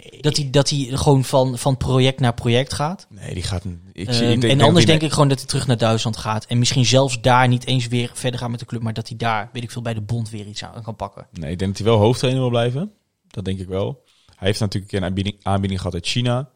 Nee. 0.01 0.21
Dat 0.21 0.37
hij, 0.37 0.49
dat 0.49 0.69
hij 0.69 0.79
gewoon 0.91 1.23
van, 1.23 1.57
van 1.57 1.77
project 1.77 2.19
naar 2.19 2.33
project 2.33 2.73
gaat. 2.73 3.07
Nee, 3.09 3.33
die 3.33 3.43
gaat... 3.43 3.65
Ik, 3.93 4.07
Ehm, 4.07 4.15
zie, 4.15 4.27
ik 4.27 4.41
denk, 4.41 4.53
en 4.53 4.61
anders 4.61 4.85
denk 4.85 5.01
ik 5.01 5.11
gewoon 5.11 5.27
dat 5.27 5.37
hij 5.37 5.47
terug 5.47 5.67
naar 5.67 5.77
Duitsland 5.77 6.17
gaat. 6.17 6.45
En 6.45 6.59
misschien 6.59 6.85
zelfs 6.85 7.21
daar 7.21 7.47
niet 7.47 7.65
eens 7.65 7.87
weer 7.87 8.11
verder 8.13 8.39
gaat 8.39 8.49
met 8.49 8.59
de 8.59 8.65
club. 8.65 8.81
Maar 8.81 8.93
dat 8.93 9.07
hij 9.07 9.17
daar, 9.17 9.49
weet 9.53 9.63
ik 9.63 9.71
veel, 9.71 9.81
bij 9.81 9.93
de 9.93 10.01
bond 10.01 10.29
weer 10.29 10.47
iets 10.47 10.63
aan 10.63 10.83
kan 10.83 10.95
pakken. 10.95 11.27
Nee, 11.31 11.51
ik 11.51 11.59
denk 11.59 11.77
dat 11.77 11.85
hij 11.85 11.93
wel 11.93 12.05
hoofdtrainer 12.05 12.41
wil 12.41 12.51
blijven. 12.51 12.91
Dat 13.27 13.45
denk 13.45 13.59
ik 13.59 13.67
wel. 13.67 14.03
Hij 14.35 14.47
heeft 14.47 14.59
natuurlijk 14.59 14.91
een 14.91 15.03
aanbieding, 15.03 15.35
aanbieding 15.41 15.79
gehad 15.79 15.95
uit 15.95 16.07
China. 16.07 16.49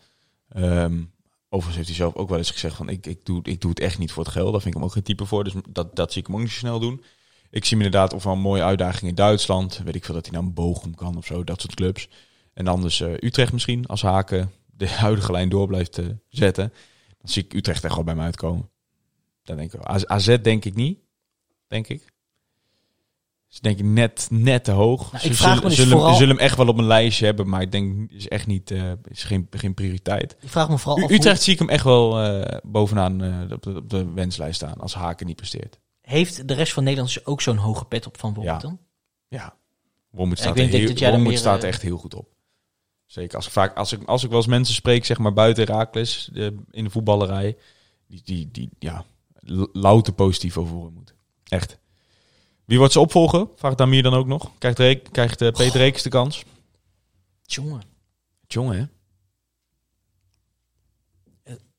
Ehm, 0.50 1.04
overigens 1.50 1.76
heeft 1.76 1.88
hij 1.88 1.98
zelf 1.98 2.16
ook 2.16 2.30
wel 2.30 2.38
eens 2.38 2.52
gezegd 2.52 2.76
van... 2.76 2.90
Ik, 2.90 3.06
ik, 3.06 3.26
doe, 3.26 3.40
ik 3.44 3.62
doe 3.62 3.70
het 3.70 3.80
echt 3.80 3.98
niet 3.98 4.12
voor 4.12 4.24
het 4.24 4.32
geld. 4.32 4.52
Daar 4.52 4.62
vind 4.62 4.74
ik 4.74 4.80
hem 4.80 4.84
ook 4.84 4.94
geen 4.94 5.04
type 5.04 5.26
voor. 5.26 5.44
Dus 5.44 5.54
dat, 5.70 5.96
dat 5.96 6.12
zie 6.12 6.22
ik 6.22 6.28
hem 6.28 6.36
ook 6.36 6.42
niet 6.42 6.52
zo 6.52 6.58
snel 6.58 6.80
doen. 6.80 7.04
Ik 7.50 7.66
zie 7.66 7.78
hem 7.78 7.86
inderdaad 7.86 8.14
of 8.14 8.24
wel 8.24 8.34
een 8.34 8.40
mooie 8.40 8.64
uitdaging 8.64 9.10
in 9.10 9.16
Duitsland. 9.16 9.82
Weet 9.84 9.96
ik 9.96 10.06
veel 10.06 10.16
dat 10.16 10.26
hij 10.26 10.34
naar 10.34 10.44
een 10.44 10.54
Bochum 10.54 10.96
kan 10.96 11.18
of 11.18 11.26
zo. 11.26 11.44
Dat 11.44 11.62
soort 11.62 11.76
clubs. 11.76 12.08
En 12.56 12.68
anders 12.68 13.02
eh, 13.02 13.12
Utrecht 13.20 13.54
misschien. 13.54 13.86
Als 13.86 14.02
Haken 14.02 14.52
de 14.66 14.90
huidige 15.06 15.32
lijn 15.32 15.50
door 15.50 15.68
blijft 15.68 15.98
eh, 15.98 16.06
zetten. 16.30 16.74
Dan 17.18 17.30
zie 17.30 17.44
ik 17.44 17.54
Utrecht 17.54 17.84
echt 17.84 17.96
wel 17.96 18.04
bij 18.04 18.16
me 18.16 18.22
uitkomen. 18.22 18.70
Dat 19.44 19.58
denk 19.58 19.74
ik 19.74 19.80
wel. 19.82 20.06
AZ- 20.08 20.38
denk 20.42 20.66
ik 20.66 20.76
niet. 20.76 21.00
Denk 21.68 21.88
ik. 21.88 22.14
Dus 23.48 23.60
denk 23.60 23.80
ik 23.80 23.86
net, 23.86 24.28
net 24.32 24.64
te 24.64 24.72
hoog. 24.72 25.12
Nou, 25.12 25.24
Ze 25.24 25.30
ik 25.30 25.36
vraag 25.36 25.48
zullen, 25.48 25.64
me 25.64 25.70
dus 25.70 25.78
zullen, 25.78 25.92
vooral- 25.98 26.16
zullen 26.16 26.36
hem 26.36 26.46
echt 26.46 26.58
wel 26.58 26.68
op 26.68 26.78
een 26.78 26.86
lijstje 26.86 27.26
hebben, 27.26 27.50
maar 27.50 27.62
ik 27.62 27.72
denk 27.72 28.12
is 28.12 28.28
echt 28.28 28.48
niet, 28.48 28.72
eh, 28.72 28.92
is 29.04 29.24
geen, 29.24 29.48
geen 29.50 29.74
prioriteit. 29.74 30.36
Ik 30.42 30.50
vraag 30.50 30.70
me 30.70 30.78
vooral 30.78 31.00
U- 31.00 31.04
af, 31.04 31.08
hoe- 31.10 31.18
Utrecht 31.18 31.42
zie 31.42 31.54
ik 31.54 31.60
hem 31.60 31.70
echt 31.70 31.84
wel 31.84 32.44
bovenaan 32.64 33.52
op, 33.54 33.62
de, 33.64 33.76
op 33.76 33.90
de 33.90 34.12
wenslijst 34.14 34.56
staan 34.56 34.78
als 34.82 34.94
Haken 34.94 35.26
niet 35.28 35.36
presteert. 35.36 35.80
heeft 36.02 36.48
de 36.48 36.54
rest 36.54 36.74
van 36.74 36.84
Nederland 36.84 37.26
ook 37.26 37.42
zo'n 37.42 37.58
hoge 37.58 37.86
pet 37.86 38.06
op 38.08 38.18
van 38.20 38.34
Wormoed 38.34 38.54
Ja. 38.62 38.68
dan? 38.68 38.80
Ja, 39.28 39.56
Wormoed 40.10 40.38
Ja, 40.38 40.44
staat, 40.44 40.56
niet 40.56 41.00
heel, 41.00 41.12
Wormoed 41.12 41.38
staat 41.38 41.64
echt 41.64 41.82
heel 41.82 41.98
goed 41.98 42.14
op. 42.14 42.34
Zeker 43.06 43.36
als 43.36 43.46
ik 43.46 43.52
vaak 43.52 43.78
als 43.78 43.92
ik 43.92 44.04
als 44.04 44.24
ik 44.24 44.30
wel 44.30 44.38
eens 44.38 44.48
mensen 44.48 44.76
spreek 44.76 45.06
zeg 45.06 45.18
maar 45.18 45.34
buiten 45.34 45.66
Raakles 45.66 46.30
in 46.72 46.84
de 46.84 46.90
voetballerij, 46.90 47.58
die 48.08 48.22
die 48.24 48.50
die 48.52 48.70
ja 48.80 49.06
louter 49.74 50.14
positief 50.14 50.58
over 50.58 50.76
Wormoed. 50.76 51.14
Echt. 51.44 51.78
Wie 52.66 52.78
wordt 52.78 52.94
ze 52.94 53.00
opvolgen? 53.00 53.50
Vraagt 53.56 53.78
Damir 53.78 54.04
dan 54.04 54.14
ook 54.14 54.28
nog. 54.28 54.52
Krijgt, 54.58 54.80
Reek, 54.80 55.08
krijgt 55.12 55.42
eh, 55.42 55.52
Peter 55.52 55.80
Reekers 55.80 56.04
de 56.04 56.10
kans? 56.10 56.44
Jongen, 57.42 57.82
Jongen, 58.48 58.78
hè? 58.78 58.86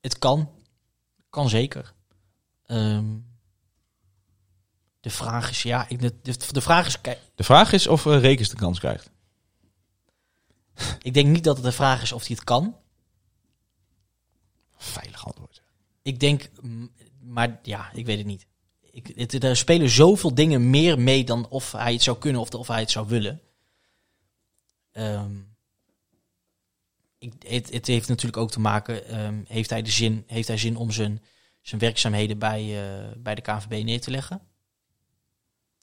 het 0.01 0.19
kan. 0.19 0.51
Kan 1.31 1.49
zeker. 1.49 1.95
Ehm, 2.67 3.05
de 5.01 5.11
vraag 5.11 5.51
is, 5.51 5.63
ja, 5.63 5.89
ik, 5.89 6.01
de, 6.01 6.15
de, 6.23 6.37
de 6.53 6.61
vraag 6.61 6.87
is, 6.87 7.01
kijk, 7.01 7.21
De 7.35 7.45
vraag 7.45 7.73
is 7.73 7.87
of 7.87 8.05
uh, 8.05 8.21
Rekens 8.21 8.49
de 8.49 8.57
kans 8.57 8.79
krijgt. 8.79 9.11
Ik 11.03 11.15
denk 11.15 11.29
niet 11.29 11.45
dat 11.45 11.57
het 11.57 11.65
de 11.65 11.73
vraag 11.73 12.03
is 12.03 12.13
of 12.13 12.27
hij 12.27 12.37
het 12.37 12.45
kan. 12.45 12.77
Veilig 14.77 15.27
antwoord. 15.27 15.63
Ik 16.03 16.21
denk, 16.21 16.51
mm, 16.61 16.91
maar 17.21 17.59
ja, 17.63 17.93
ik 17.93 18.07
weet 18.07 18.19
het 18.19 18.27
niet. 18.27 18.47
Ik, 18.91 19.13
het, 19.15 19.45
er 19.45 19.57
spelen 19.57 19.89
zoveel 19.89 20.35
dingen 20.35 20.71
meer 20.71 20.99
mee 20.99 21.25
dan 21.25 21.49
of 21.49 21.73
hij 21.73 21.93
het 21.93 22.03
zou 22.03 22.19
kunnen 22.19 22.41
of, 22.41 22.51
of 22.51 22.67
hij 22.67 22.81
het 22.81 22.91
zou 22.91 23.07
willen. 23.07 23.41
Ehm, 24.93 25.37
ik, 27.19 27.33
het, 27.47 27.73
het 27.73 27.87
heeft 27.87 28.09
natuurlijk 28.09 28.37
ook 28.37 28.51
te 28.51 28.61
maken, 28.61 29.07
ehm, 29.07 29.43
heeft, 29.47 29.71
hij 29.71 29.83
de 29.83 29.91
zin, 29.91 30.25
heeft 30.27 30.49
hij 30.49 30.59
zin 30.59 30.77
om 30.77 30.91
zijn, 30.91 31.23
zijn 31.61 31.81
werkzaamheden 31.81 32.39
bij, 32.39 32.63
eh, 32.63 33.13
bij 33.17 33.35
de 33.35 33.43
KNVB 33.43 33.85
neer 33.85 34.01
te 34.01 34.11
leggen? 34.11 34.41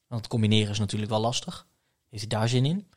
Want 0.08 0.22
het 0.22 0.28
combineren 0.28 0.72
is 0.72 0.80
natuurlijk 0.80 1.12
wel 1.12 1.22
lastig. 1.22 1.68
Heeft 2.10 2.30
hij 2.30 2.40
daar 2.40 2.50
zin 2.50 2.66
in? 2.66 2.88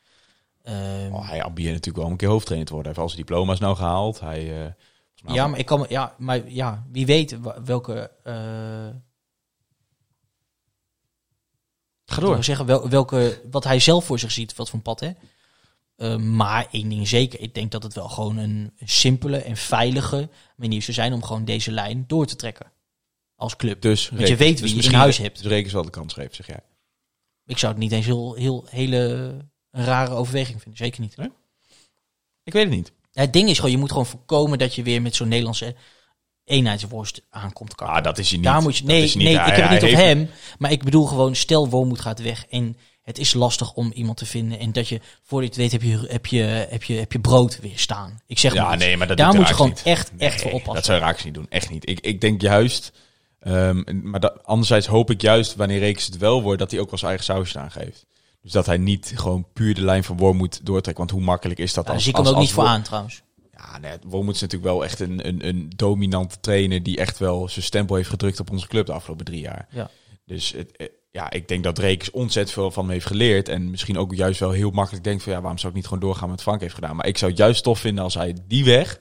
Ehm, 0.67 1.13
Oh, 1.13 1.29
hij 1.29 1.43
ambieert 1.43 1.71
natuurlijk 1.73 1.97
wel 1.97 2.05
om 2.07 2.11
een 2.13 2.17
keer 2.19 2.29
hoofdtrainer 2.29 2.67
te 2.67 2.75
worden. 2.75 2.93
Hij 2.93 3.03
heeft 3.03 3.13
al 3.13 3.25
zijn 3.25 3.27
diploma's 3.29 3.59
nou 3.61 3.77
gehaald. 3.77 4.21
Hij, 4.21 4.65
eh, 4.65 4.73
ja, 5.35 5.47
maar 5.47 5.59
ik 5.59 5.67
kan, 5.67 5.87
ja, 5.89 6.15
maar 6.19 6.51
ja, 6.51 6.87
wie 6.91 7.07
weet 7.07 7.37
welke. 7.65 8.11
eh, 8.23 8.35
Ga 12.05 12.17
Ik 12.23 12.29
wil 12.29 12.43
zeggen 12.43 12.67
wel, 12.67 12.89
welke, 12.89 13.41
wat 13.51 13.65
hij 13.65 13.81
zelf 13.81 14.05
voor 14.05 14.19
zich 14.19 14.31
ziet, 14.33 14.55
wat 14.55 14.67
voor 14.69 14.77
een 14.79 14.83
pad, 14.85 15.01
hè. 15.01 15.11
Eh, 15.97 16.17
maar 16.17 16.67
één 16.71 16.89
ding 16.89 17.09
zeker, 17.09 17.41
ik 17.41 17.55
denk 17.55 17.71
dat 17.73 17.83
het 17.83 17.95
wel 17.95 18.09
gewoon 18.09 18.37
een, 18.37 18.73
simpele 18.85 19.37
en 19.37 19.57
veilige 19.57 20.29
manier 20.57 20.83
zou 20.83 20.93
zijn 20.93 21.13
om 21.13 21.23
gewoon 21.23 21.45
deze 21.45 21.71
lijn 21.73 22.05
door 22.07 22.27
te 22.27 22.37
trekken. 22.37 22.73
Als 23.35 23.57
club. 23.57 23.83
Dus 23.83 24.09
Want 24.09 24.29
je 24.29 24.37
weet 24.37 24.61
wie 24.61 24.77
je 24.77 24.83
in 24.83 24.95
huis 24.95 25.19
hebt. 25.19 25.43
Dus 25.43 25.47
Rekens 25.47 25.73
wel 25.73 25.83
de 25.85 25.91
kans 25.91 26.13
geeft, 26.13 26.35
zeg 26.35 26.47
jij. 26.47 26.61
Ik 27.47 27.59
zou 27.59 27.73
het 27.73 27.81
niet 27.83 27.93
eens 27.93 28.07
heel, 28.07 28.35
heel 28.35 28.67
hele 28.71 29.35
een 29.77 29.85
rare 29.85 30.15
overweging 30.15 30.63
vinden. 30.63 30.79
Zeker 30.85 31.01
niet. 31.01 31.15
Ik 32.45 32.53
weet 32.53 32.65
het 32.65 32.73
niet. 32.75 32.93
Ja, 33.13 33.21
Het 33.23 33.33
ding 33.33 33.49
is 33.49 33.57
gewoon, 33.57 33.71
je 33.71 33.79
moet 33.79 33.91
gewoon 33.91 34.07
voorkomen 34.07 34.59
dat 34.59 34.75
je 34.75 34.83
weer 34.83 35.03
met 35.03 35.15
zo'n 35.15 35.29
Nederlandse 35.29 35.75
eenheidsworst 36.45 37.23
aankomt 37.31 37.75
kakken. 37.75 37.97
Ah, 37.97 38.03
dat 38.03 38.19
is 38.19 38.29
hij 38.29 38.37
niet. 38.39 38.47
Daar 38.47 38.63
moet 38.63 38.77
je, 38.77 38.83
Dat 38.83 38.91
nee, 38.93 39.03
niet. 39.03 39.15
nee 39.15 39.39
Hij- 39.39 39.49
ik 39.49 39.57
heb 39.57 39.69
het 39.71 39.81
niet 39.81 39.91
heeft- 39.91 40.03
hem. 40.03 40.31
Maar 40.59 40.71
ik 40.73 40.85
bedoel 40.85 41.07
gewoon, 41.07 41.35
stel 41.35 41.69
Wormoed 41.69 42.01
gaat 42.01 42.21
weg 42.23 42.47
en 42.51 42.77
het 43.03 43.19
is 43.19 43.35
lastig 43.35 43.73
om 43.75 43.93
iemand 43.93 44.17
te 44.17 44.27
vinden. 44.27 44.59
En 44.59 44.73
dat 44.73 44.89
je, 44.89 45.01
voor 45.23 45.41
je 45.41 45.47
het 45.47 45.57
weet, 45.57 45.73
heb 45.73 45.83
je, 45.83 46.07
heb 46.09 46.27
je, 46.27 46.43
heb 46.43 46.83
je, 46.83 46.95
heb 46.95 47.13
je 47.13 47.21
brood 47.21 47.59
weer 47.61 47.79
staan. 47.79 48.21
Ik 48.27 48.39
zeg 48.39 48.55
Ja, 48.55 48.65
maar 48.67 48.77
nee, 48.77 48.97
maar 48.97 49.07
dat 49.07 49.17
Daar 49.17 49.35
moet 49.35 49.49
je 49.49 49.55
gewoon 49.55 49.69
niet. 49.71 49.83
echt, 49.85 50.11
echt 50.19 50.41
voor 50.43 50.51
oppassen. 50.51 50.75
Dat 50.75 50.85
zou 50.85 50.99
Raaks 51.01 51.25
niet 51.25 51.35
doen. 51.35 51.47
Echt 51.49 51.71
niet. 51.71 51.89
Ik, 51.89 52.01
ik 52.01 52.21
denk 52.21 52.41
juist... 52.41 52.93
ehm, 53.41 53.83
maar 54.11 54.21
da- 54.21 54.37
anderzijds 54.43 54.87
hoop 54.87 55.11
ik 55.11 55.21
juist, 55.21 55.55
wanneer 55.55 55.79
Rekens 55.79 56.07
het 56.07 56.17
wel 56.17 56.43
wordt, 56.43 56.59
dat 56.59 56.71
hij 56.71 56.81
ook 56.81 56.91
wel 56.91 56.99
zijn 56.99 57.11
eigen 57.11 57.35
sausje 57.35 57.59
aangeeft. 57.59 58.07
Dus 58.47 58.55
dat 58.55 58.67
hij 58.67 58.77
niet 58.77 59.13
gewoon 59.15 59.47
puur 59.53 59.75
de 59.75 59.85
lijn 59.85 60.05
van 60.05 60.17
Wormoed 60.17 60.67
doortrekt. 60.67 60.99
Want 60.99 61.11
hoe 61.11 61.21
makkelijk 61.21 61.59
is 61.59 61.75
dat 61.75 61.85
Daar 61.85 61.95
als, 61.95 62.03
zie 62.03 62.13
ik 62.13 62.19
hem 62.19 62.27
ook 62.27 62.35
als 62.35 62.45
niet 62.45 62.53
voor 62.53 62.65
aan 62.65 62.83
trouwens. 62.83 63.23
Ja, 63.53 63.79
nee, 63.79 63.93
Wormoed 64.07 64.35
is 64.35 64.41
natuurlijk 64.41 64.73
wel 64.73 64.85
echt 64.85 65.01
een, 65.01 65.27
een, 65.27 65.49
een 65.49 65.73
dominante 65.77 66.41
trainer 66.41 66.83
die 66.83 66.97
echt 66.97 67.19
wel 67.19 67.49
zijn 67.49 67.65
stempel 67.65 67.97
heeft 67.97 68.09
gedrukt 68.09 68.41
op 68.41 68.51
onze 68.51 68.67
club 68.67 68.87
de 68.87 68.93
afgelopen 68.93 69.25
drie 69.25 69.41
jaar. 69.41 69.67
Ja. 69.71 69.91
Dus 70.25 70.53
het, 70.53 70.77
eh, 70.77 70.87
ja, 71.11 71.31
ik 71.31 71.49
denk 71.49 71.65
dat 71.65 71.79
Reeks 71.79 72.11
ontzettend 72.11 72.55
veel 72.55 72.71
van 72.71 72.87
me 72.87 72.93
heeft 72.93 73.07
geleerd. 73.07 73.49
En 73.49 73.71
misschien 73.71 73.99
ook 73.99 74.15
juist 74.15 74.41
wel 74.41 74.51
heel 74.51 74.71
makkelijk 74.71 75.05
denkt 75.05 75.23
van 75.23 75.33
ja, 75.33 75.41
waarom 75.41 75.59
zou 75.59 75.71
ik 75.73 75.79
niet 75.79 75.87
gewoon 75.87 76.01
doorgaan 76.01 76.29
met 76.29 76.37
wat 76.37 76.47
Frank 76.47 76.61
heeft 76.61 76.75
gedaan. 76.75 76.97
Maar 76.97 77.07
ik 77.07 77.19
zou 77.19 77.31
het 77.31 77.41
juist 77.41 77.63
tof 77.63 77.79
vinden 77.79 78.05
als 78.05 78.15
hij 78.15 78.37
die 78.47 78.65
weg, 78.65 79.01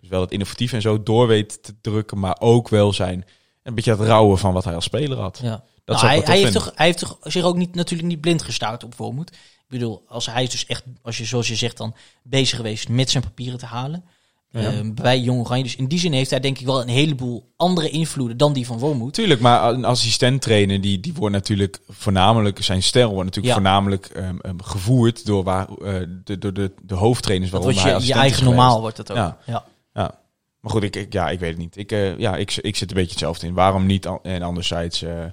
dus 0.00 0.08
wel 0.08 0.20
het 0.20 0.30
innovatief 0.30 0.72
en 0.72 0.82
zo, 0.82 1.02
door 1.02 1.26
weet 1.26 1.62
te 1.62 1.74
drukken. 1.80 2.18
Maar 2.18 2.36
ook 2.38 2.68
wel 2.68 2.92
zijn, 2.92 3.24
een 3.62 3.74
beetje 3.74 3.90
het 3.90 4.00
rouwen 4.00 4.38
van 4.38 4.52
wat 4.52 4.64
hij 4.64 4.74
als 4.74 4.84
speler 4.84 5.18
had. 5.18 5.40
Ja. 5.42 5.64
Dat 5.90 6.02
Nou, 6.02 6.22
hij, 6.24 6.38
heeft 6.38 6.52
toch, 6.52 6.72
hij 6.74 6.86
heeft 6.86 6.98
toch 6.98 7.18
zich 7.22 7.44
ook 7.44 7.56
niet, 7.56 7.74
natuurlijk 7.74 8.08
niet 8.08 8.20
blind 8.20 8.42
gestaard 8.42 8.84
op 8.84 8.94
Wormoed. 8.94 9.30
Ik 9.30 9.78
bedoel, 9.78 10.02
als 10.08 10.26
hij 10.26 10.42
is 10.42 10.50
dus 10.50 10.66
echt, 10.66 10.82
als 11.02 11.18
je 11.18 11.24
zoals 11.24 11.48
je 11.48 11.54
zegt 11.54 11.76
dan, 11.76 11.94
bezig 12.22 12.56
geweest 12.56 12.88
met 12.88 13.10
zijn 13.10 13.22
papieren 13.22 13.58
te 13.58 13.66
halen. 13.66 14.04
Ja. 14.50 14.60
Ehm, 14.60 14.94
bij 14.94 15.18
Jong 15.18 15.40
Oranje. 15.40 15.62
Dus 15.62 15.76
in 15.76 15.86
die 15.86 15.98
zin 15.98 16.12
heeft 16.12 16.30
hij 16.30 16.40
denk 16.40 16.58
ik 16.58 16.66
wel 16.66 16.80
een 16.80 16.88
heleboel 16.88 17.52
andere 17.56 17.90
invloeden 17.90 18.36
dan 18.36 18.52
die 18.52 18.66
van 18.66 18.78
Wormoed. 18.78 19.14
Tuurlijk, 19.14 19.40
maar 19.40 19.72
een 19.72 19.84
assistent 19.84 20.42
trainer 20.42 20.80
die, 20.80 21.00
die 21.00 21.14
wordt 21.14 21.34
natuurlijk 21.34 21.80
voornamelijk, 21.88 22.62
zijn 22.62 22.82
stijl 22.82 23.08
wordt 23.08 23.24
natuurlijk 23.24 23.54
Ja. 23.54 23.60
voornamelijk 23.60 24.06
ehm, 24.06 24.38
ehm, 24.38 24.58
gevoerd 24.58 25.26
door, 25.26 25.44
waar, 25.44 25.68
eh, 25.68 25.94
de, 26.24 26.38
door 26.38 26.52
de, 26.52 26.72
de 26.82 26.94
hoofdtrainers 26.94 27.50
Dat 27.50 27.62
wordt 27.62 27.80
je, 27.80 27.88
hij 27.88 28.00
je 28.00 28.12
eigen 28.12 28.44
normaal 28.44 28.80
wordt 28.80 28.96
het 28.96 29.10
ook. 29.10 29.16
Ja. 29.16 29.38
Ja. 29.46 29.64
Ja. 29.94 30.18
Maar 30.60 30.70
goed, 30.72 30.82
ik, 30.82 30.96
ik, 30.96 31.12
ja, 31.12 31.30
ik 31.30 31.38
weet 31.38 31.50
het 31.50 31.58
niet. 31.58 31.76
Ik, 31.76 31.92
eh, 31.92 32.18
ja, 32.18 32.36
ik, 32.36 32.56
ik 32.56 32.76
zit 32.76 32.90
een 32.90 32.96
beetje 32.96 33.10
hetzelfde 33.10 33.46
in. 33.46 33.54
Waarom 33.54 33.86
niet? 33.86 34.08
En 34.22 34.42
anderzijds, 34.42 35.02
eh, 35.02 35.24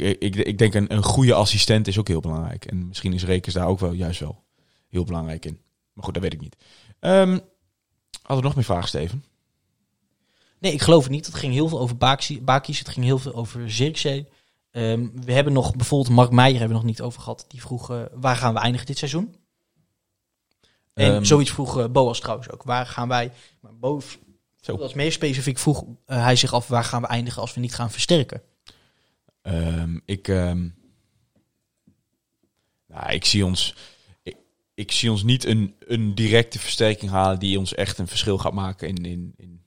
ik, 0.00 0.36
ik, 0.36 0.58
denk 0.58 0.74
een, 0.74 0.92
een 0.92 1.02
goede 1.02 1.34
assistent 1.34 1.88
is 1.88 1.98
ook 1.98 2.08
heel 2.08 2.20
belangrijk. 2.20 2.64
En 2.64 2.88
misschien 2.88 3.12
is 3.12 3.24
Rekens 3.24 3.54
daar 3.54 3.66
ook 3.66 3.80
wel 3.80 3.92
juist 3.92 4.20
wel 4.20 4.42
heel 4.88 5.04
belangrijk 5.04 5.44
in. 5.44 5.60
Maar 5.92 6.04
goed, 6.04 6.14
dat 6.14 6.22
weet 6.22 6.32
ik 6.32 6.40
niet. 6.40 6.56
Ehm 6.98 7.38
hadden 8.22 8.36
we 8.36 8.42
nog 8.42 8.54
meer 8.54 8.64
vragen, 8.64 8.88
Steven? 8.88 9.24
Nee, 10.58 10.72
ik 10.72 10.82
geloof 10.82 11.02
het 11.02 11.12
niet. 11.12 11.26
Het 11.26 11.34
ging 11.34 11.52
heel 11.52 11.68
veel 11.68 11.80
over. 11.80 11.96
Bakies 12.42 12.78
het 12.78 12.88
ging 12.88 13.04
heel 13.04 13.18
veel 13.18 13.34
over 13.34 13.70
Zirkzee. 13.70 14.28
Ehm, 14.70 15.08
we 15.24 15.32
hebben 15.32 15.52
nog 15.52 15.76
bijvoorbeeld 15.76 16.14
Mark 16.14 16.30
Meijer 16.30 16.58
hebben 16.58 16.76
we 16.76 16.82
nog 16.82 16.92
niet 16.92 17.02
over 17.02 17.20
gehad. 17.20 17.44
Die 17.48 17.60
vroeg 17.60 17.90
eh, 17.90 18.02
waar 18.12 18.36
gaan 18.36 18.54
we 18.54 18.60
eindigen 18.60 18.86
dit 18.86 18.98
seizoen? 18.98 19.34
En 20.94 21.14
Ehm, 21.14 21.24
zoiets 21.24 21.50
vroeg 21.50 21.78
eh, 21.78 21.88
Boas 21.88 22.20
trouwens 22.20 22.50
ook. 22.50 22.62
Waar 22.62 22.86
gaan 22.86 23.08
wij... 23.08 23.32
Maar 23.60 23.76
Bo, 23.76 24.00
Zo. 24.60 24.90
meer 24.94 25.12
specifiek 25.12 25.58
vroeg 25.58 25.84
eh, 26.06 26.22
hij 26.22 26.36
zich 26.36 26.52
af 26.52 26.68
waar 26.68 26.84
gaan 26.84 27.02
we 27.02 27.08
eindigen 27.08 27.40
als 27.40 27.54
we 27.54 27.60
niet 27.60 27.74
gaan 27.74 27.90
versterken. 27.90 28.42
Ehm, 29.42 29.98
ik, 30.04 30.28
ehm, 30.28 30.68
nou, 32.86 33.12
ik 33.12 33.24
zie 33.24 33.44
ons, 33.44 33.74
ik, 34.22 34.36
ik 34.74 34.92
zie 34.92 35.10
ons 35.10 35.22
niet 35.22 35.44
een, 35.44 35.74
een 35.78 36.14
directe 36.14 36.58
versterking 36.58 37.10
halen 37.10 37.38
die 37.38 37.58
ons 37.58 37.74
echt 37.74 37.98
een 37.98 38.08
verschil 38.08 38.38
gaat 38.38 38.52
maken 38.52 38.88
in, 38.88 39.04
in, 39.04 39.32
in 39.36 39.62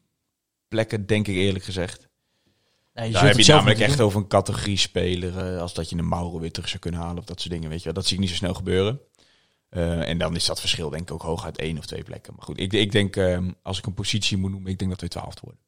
plekken, 0.68 1.06
denk 1.06 1.28
ik 1.28 1.36
eerlijk 1.36 1.64
gezegd. 1.64 2.08
Nee, 2.94 3.08
je 3.08 3.14
Daar 3.14 3.26
heb 3.26 3.36
het 3.36 3.46
je 3.46 3.52
namelijk 3.52 3.80
echt 3.80 4.02
over 4.02 4.20
een 4.20 4.28
categorie 4.28 4.78
speler, 4.78 5.38
eh, 5.38 5.62
als 5.62 5.74
dat 5.74 5.90
je 5.90 5.96
een 5.98 6.08
Mauro 6.08 6.40
weer 6.40 6.52
terug 6.52 6.70
zou 6.70 6.82
kunnen 6.82 7.00
halen 7.00 7.18
of 7.18 7.26
dat 7.26 7.40
soort 7.40 7.54
dingen, 7.54 7.70
weet 7.70 7.80
je 7.80 7.86
wel. 7.86 7.94
Dat 7.94 8.06
zie 8.06 8.14
ik 8.14 8.20
niet 8.20 8.30
zo 8.30 8.36
snel 8.36 8.54
gebeuren. 8.54 9.00
Eh, 9.70 10.10
en 10.10 10.18
dan 10.18 10.36
is 10.36 10.46
dat 10.46 10.60
verschil 10.60 10.90
denk 10.90 11.02
ik 11.02 11.12
ook 11.12 11.22
hooguit 11.22 11.58
één 11.58 11.78
of 11.78 11.86
twee 11.86 12.04
plekken. 12.04 12.34
Maar 12.36 12.46
goed, 12.46 12.60
ik, 12.60 12.74
ik 12.74 12.92
denk, 12.92 13.16
ehm, 13.16 13.52
als 13.62 13.78
ik 13.78 13.86
een 13.86 13.94
positie 13.94 14.38
moet 14.38 14.52
noemen, 14.52 14.72
ik 14.72 14.78
denk 14.78 14.92
dat 14.92 15.02
we 15.02 15.08
twaalfde 15.08 15.42
worden. 15.44 15.62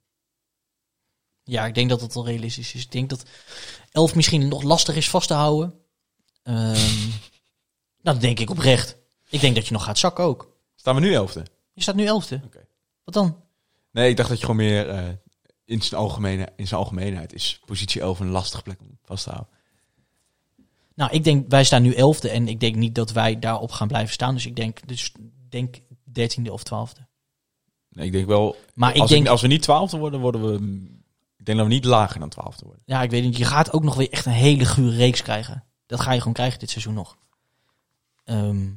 Ja, 1.48 1.66
ik 1.66 1.76
denk 1.76 1.90
dat 1.90 2.02
het 2.02 2.14
wel 2.14 2.26
realistisch 2.26 2.74
is. 2.74 2.84
Ik 2.84 2.92
denk 2.92 3.10
dat 3.10 3.24
11 3.92 4.16
misschien 4.16 4.48
nog 4.48 4.64
lastig 4.64 4.96
is 4.96 5.10
vast 5.10 5.28
te 5.28 5.34
houden. 5.34 5.74
Ehm, 6.44 6.58
nou, 8.04 8.16
dat 8.16 8.22
denk 8.22 8.40
ik 8.40 8.50
oprecht. 8.50 8.98
Ik 9.30 9.40
denk 9.40 9.56
dat 9.56 9.68
je 9.68 9.74
nog 9.74 9.84
gaat 9.84 9.98
zakken 9.98 10.24
ook. 10.24 10.56
Staan 10.76 10.96
we 10.96 11.02
nu 11.02 11.14
elfde? 11.14 11.46
Je 11.74 11.82
staat 11.82 11.96
nu 11.96 12.06
11e. 12.06 12.44
Oké. 12.46 12.68
Wat 13.04 13.14
dan? 13.14 13.44
Nee, 13.92 14.10
ik 14.10 14.18
dacht 14.18 14.30
dat 14.30 14.38
je 14.38 14.46
gewoon 14.46 14.66
meer 14.66 14.90
eh, 14.90 15.08
in, 15.66 15.82
zijn 15.82 16.02
algemene, 16.02 16.50
in 16.56 16.68
zijn 16.68 16.80
algemeenheid 16.80 17.34
is 17.34 17.60
positie 17.66 18.02
11 18.02 18.20
een 18.20 18.30
lastige 18.30 18.64
plek 18.64 18.80
om 18.82 18.98
vast 19.04 19.24
te 19.24 19.30
houden. 19.30 19.54
Nou, 20.96 21.12
ik 21.12 21.24
denk, 21.24 21.50
wij 21.50 21.64
staan 21.64 21.82
nu 21.82 21.94
11e 21.94 22.30
en 22.32 22.48
ik 22.48 22.60
denk 22.60 22.76
niet 22.76 22.96
dat 22.96 23.12
wij 23.12 23.40
daarop 23.40 23.72
gaan 23.72 23.88
blijven 23.88 24.14
staan. 24.14 24.34
Dus 24.34 24.46
ik 24.46 24.56
denk, 24.56 24.88
dus 24.88 25.12
denk 25.50 25.80
13e 26.20 26.50
of 26.50 26.64
12e. 26.74 27.02
Nee, 27.90 28.06
ik 28.06 28.12
denk 28.12 28.28
wel, 28.28 28.56
Maar 28.74 28.96
ik 28.96 29.02
als, 29.02 29.10
denk, 29.10 29.26
ik, 29.26 29.30
als 29.32 29.42
we 29.42 29.48
niet 29.48 29.62
twaalfde 29.62 29.98
worden, 29.98 30.20
worden 30.20 30.52
we... 30.52 30.86
denk 31.48 31.58
dat 31.58 31.68
we 31.68 31.74
niet 31.74 31.86
lager 31.86 32.20
dan 32.20 32.30
twaalfde 32.30 32.66
worden. 32.66 32.84
ja, 32.86 33.02
ik 33.02 33.10
weet 33.10 33.24
niet, 33.24 33.38
je 33.38 33.46
gaat 33.46 33.74
ook 33.74 33.84
nog 33.84 33.96
weer 33.96 34.12
echt 34.12 34.26
een 34.26 34.32
hele 34.32 34.66
gure 34.66 34.96
reeks 34.96 35.22
krijgen. 35.22 35.64
Dat 35.86 36.00
ga 36.00 36.12
je 36.12 36.18
gewoon 36.20 36.34
krijgen 36.34 36.60
dit 36.60 36.70
seizoen 36.70 36.94
nog. 36.94 37.18
Ehm, 38.24 38.70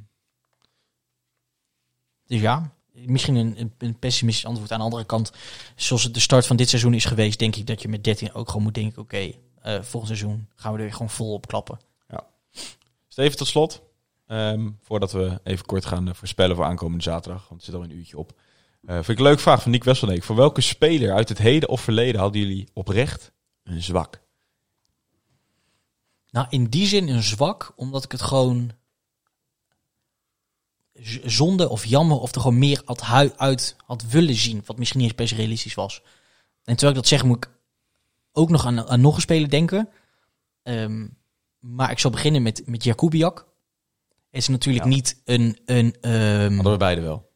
dus 2.27 2.41
ja, 2.41 2.73
misschien 2.93 3.35
een, 3.35 3.73
een, 3.79 3.99
pessimistisch 3.99 4.47
antwoord. 4.47 4.73
Aan 4.73 4.79
de 4.79 4.85
andere 4.85 5.05
kant, 5.05 5.33
zoals 5.77 6.05
het 6.05 6.15
de 6.15 6.21
start 6.21 6.47
van 6.47 6.57
dit 6.57 6.69
seizoen 6.69 6.95
is 6.95 7.05
geweest, 7.05 7.39
denk 7.39 7.57
ik 7.57 7.67
dat 7.67 7.83
je 7.83 7.89
met 7.89 8.05
13 8.05 8.35
ook 8.35 8.49
gewoon 8.49 8.63
moet 8.63 8.75
denken, 8.75 9.03
oké, 9.03 9.33
eh, 9.63 9.83
volgend 9.83 10.17
seizoen 10.17 10.49
gaan 10.55 10.73
we 10.73 10.79
er 10.79 10.85
weer 10.85 10.93
gewoon 10.93 11.11
vol 11.11 11.33
op 11.33 11.47
klappen. 11.47 11.79
Steven, 13.09 13.37
tot 13.37 13.47
slot. 13.47 13.83
Ehm, 14.27 14.71
voordat 14.83 15.13
we 15.13 15.41
even 15.45 15.67
kort 15.67 15.85
gaan 15.85 16.09
eh, 16.09 16.15
voorspellen 16.15 16.57
voor 16.57 16.65
aankomende 16.65 17.03
zaterdag, 17.03 17.49
want 17.49 17.61
het 17.61 17.65
zit 17.65 17.75
al 17.75 17.85
een 17.85 17.97
uurtje 17.97 18.19
op. 18.19 18.33
Eh, 18.87 18.95
vind 18.95 19.09
ik 19.09 19.17
een 19.19 19.23
leuke 19.23 19.41
vraag 19.41 19.63
van 19.63 19.71
Nick 19.71 19.85
Wesselneek. 19.85 20.23
Voor 20.23 20.37
welke 20.37 20.61
speler 20.61 21.15
uit 21.15 21.29
het 21.29 21.39
heden 21.39 21.69
of 21.69 21.81
verleden 21.81 22.21
hadden 22.21 22.41
jullie 22.41 22.69
oprecht 22.73 23.33
een 23.63 23.83
zwak? 23.83 24.21
Nou, 26.31 26.47
in 26.51 26.65
die 26.65 26.87
zin 26.87 27.09
een 27.09 27.23
zwak, 27.23 27.73
omdat 27.77 28.05
ik 28.05 28.13
het 28.13 28.23
gewoon 28.23 28.71
zonde 31.25 31.69
of 31.69 31.85
jammer 31.85 32.19
of 32.19 32.35
er 32.35 32.41
gewoon 32.41 32.59
meer 32.59 32.83
had 32.85 33.03
uit 33.37 33.77
had 33.87 34.03
willen 34.03 34.35
zien, 34.35 34.63
wat 34.67 34.79
misschien 34.79 35.01
niet 35.01 35.21
eens 35.21 35.35
realistisch 35.35 35.75
was. 35.75 36.03
En 36.65 36.77
terwijl 36.77 36.91
ik 36.91 36.97
dat 36.97 37.07
zeg, 37.07 37.25
moet 37.25 37.45
ik 37.45 37.51
ook 38.33 38.51
nog 38.51 38.67
aan, 38.67 38.89
aan 38.89 39.01
nog 39.01 39.15
een 39.15 39.21
speler 39.21 39.51
denken. 39.51 39.89
Ehm, 40.63 41.07
maar 41.59 41.91
ik 41.91 41.99
zal 41.99 42.11
beginnen 42.11 42.43
met, 42.43 42.63
met 42.67 42.85
Jakubiak. 42.85 43.47
Is 44.31 44.49
natuurlijk 44.49 44.85
Ja. 44.85 44.91
niet 44.91 45.21
een, 45.25 45.59
een, 45.65 45.97
Hadden 46.55 46.73
we 46.73 46.77
beide 46.79 47.01
wel. 47.01 47.30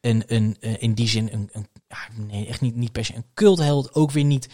Een, 0.00 0.22
een, 0.26 0.56
eh, 0.60 0.82
in 0.82 0.94
die 0.94 1.08
zin 1.08 1.28
een, 1.32 1.48
een 1.52 1.66
nee, 2.26 2.46
echt 2.46 2.60
niet, 2.60 2.76
niet 2.76 2.92
per 2.92 3.04
se 3.04 3.14
een 3.14 3.26
cultheld. 3.34 3.94
Ook 3.94 4.10
weer 4.10 4.24
niet 4.24 4.48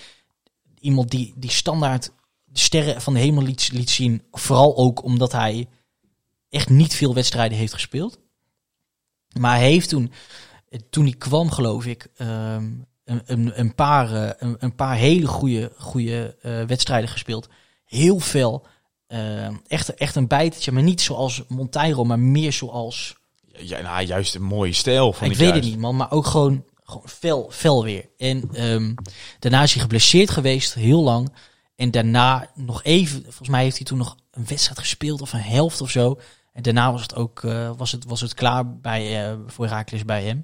iemand 0.80 1.10
die, 1.10 1.34
die 1.36 1.50
standaard 1.50 2.12
de 2.44 2.58
sterren 2.58 3.02
van 3.02 3.14
de 3.14 3.20
hemel 3.20 3.42
liet, 3.42 3.72
liet 3.72 3.90
zien. 3.90 4.22
Vooral 4.30 4.76
ook 4.76 5.02
omdat 5.02 5.32
hij 5.32 5.68
echt 6.48 6.68
niet 6.68 6.94
veel 6.94 7.14
wedstrijden 7.14 7.58
heeft 7.58 7.72
gespeeld. 7.72 8.18
Maar 9.38 9.56
hij 9.56 9.70
heeft 9.70 9.88
toen, 9.88 10.12
eh, 10.68 10.80
toen 10.90 11.04
hij 11.04 11.14
kwam, 11.14 11.50
geloof 11.50 11.86
ik, 11.86 12.08
ehm, 12.16 12.72
een, 13.04 13.60
een, 13.60 13.74
paar, 13.74 14.12
eh, 14.12 14.30
een, 14.38 14.56
een 14.58 14.74
paar 14.74 14.96
hele 14.96 15.26
goede, 15.26 15.72
goede 15.76 16.36
wedstrijden 16.66 17.08
gespeeld. 17.08 17.48
Heel 17.84 18.18
veel. 18.18 18.66
ehm, 19.06 19.54
echt, 19.66 19.94
echt 19.94 20.16
een 20.16 20.26
bijtetje, 20.26 20.72
maar 20.72 20.82
niet 20.82 21.00
zoals 21.00 21.44
Monteiro, 21.48 22.04
maar 22.04 22.18
meer 22.18 22.52
zoals 22.52 23.16
Ja, 23.58 23.80
nou, 23.80 24.04
juist 24.04 24.34
een 24.34 24.42
mooie 24.42 24.72
stijl. 24.72 25.12
Vond 25.12 25.24
ik 25.24 25.30
ik 25.30 25.36
weet 25.36 25.48
juist. 25.48 25.62
het 25.62 25.72
niet, 25.72 25.80
man. 25.80 25.96
Maar 25.96 26.10
ook 26.10 26.26
gewoon, 26.26 26.64
gewoon 26.84 27.08
fel, 27.08 27.48
fel 27.50 27.84
weer. 27.84 28.08
En 28.16 28.48
ehm, 28.52 28.94
daarna 29.38 29.62
is 29.62 29.72
hij 29.72 29.82
geblesseerd 29.82 30.30
geweest, 30.30 30.74
heel 30.74 31.02
lang. 31.02 31.32
En 31.76 31.90
daarna 31.90 32.50
nog 32.54 32.82
even, 32.82 33.22
volgens 33.22 33.48
mij 33.48 33.62
heeft 33.62 33.76
hij 33.76 33.86
toen 33.86 33.98
nog 33.98 34.16
een 34.30 34.46
wedstrijd 34.46 34.78
gespeeld 34.78 35.20
of 35.20 35.32
een 35.32 35.40
helft 35.40 35.80
of 35.80 35.90
zo. 35.90 36.20
En 36.52 36.62
daarna 36.62 36.92
was 36.92 37.02
het 37.02 37.14
ook 37.14 37.44
eh, 37.44 37.70
was 37.76 37.92
het, 37.92 38.04
was 38.04 38.20
het 38.20 38.34
klaar 38.34 38.78
bij, 38.78 39.30
eh 39.30 39.36
voor 39.46 39.66
Herakles 39.66 40.04
bij 40.04 40.24
hem. 40.24 40.42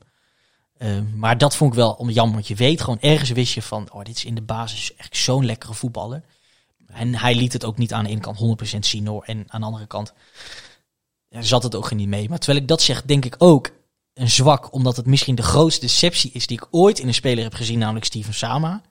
Ehm, 0.78 1.18
maar 1.18 1.38
dat 1.38 1.56
vond 1.56 1.72
ik 1.72 1.78
wel 1.78 1.92
om 1.92 2.10
jammer, 2.10 2.34
want 2.34 2.48
je 2.48 2.54
weet 2.54 2.80
gewoon 2.80 3.00
ergens 3.00 3.30
wist 3.30 3.54
je 3.54 3.62
van, 3.62 3.92
oh, 3.92 4.02
dit 4.02 4.16
is 4.16 4.24
in 4.24 4.34
de 4.34 4.42
basis 4.42 4.94
echt 4.94 5.16
zo'n 5.16 5.44
lekkere 5.44 5.74
voetballer. 5.74 6.22
En 6.86 7.14
hij 7.14 7.34
liet 7.34 7.52
het 7.52 7.64
ook 7.64 7.78
niet 7.78 7.92
aan 7.92 8.04
de 8.04 8.10
ene 8.10 8.20
kant 8.20 8.38
100% 8.76 8.78
zien 8.78 9.06
hoor. 9.06 9.24
En 9.24 9.44
aan 9.48 9.60
de 9.60 9.66
andere 9.66 9.86
kant 9.86 10.12
ja, 11.32 11.42
zat 11.42 11.62
het 11.62 11.74
ook 11.74 11.94
niet 11.94 12.08
mee. 12.08 12.28
Maar 12.28 12.38
terwijl 12.38 12.62
ik 12.62 12.68
dat 12.68 12.82
zeg, 12.82 13.02
denk 13.02 13.24
ik 13.24 13.34
ook 13.38 13.70
een 14.14 14.30
zwak, 14.30 14.72
omdat 14.72 14.96
het 14.96 15.06
misschien 15.06 15.34
de 15.34 15.42
grootste 15.42 15.80
deceptie 15.80 16.30
is 16.32 16.46
die 16.46 16.56
ik 16.56 16.66
ooit 16.70 16.98
in 16.98 17.08
een 17.08 17.14
speler 17.14 17.44
heb 17.44 17.54
gezien, 17.54 17.78
namelijk 17.78 18.04
Steven 18.04 18.34
Sama. 18.34 18.82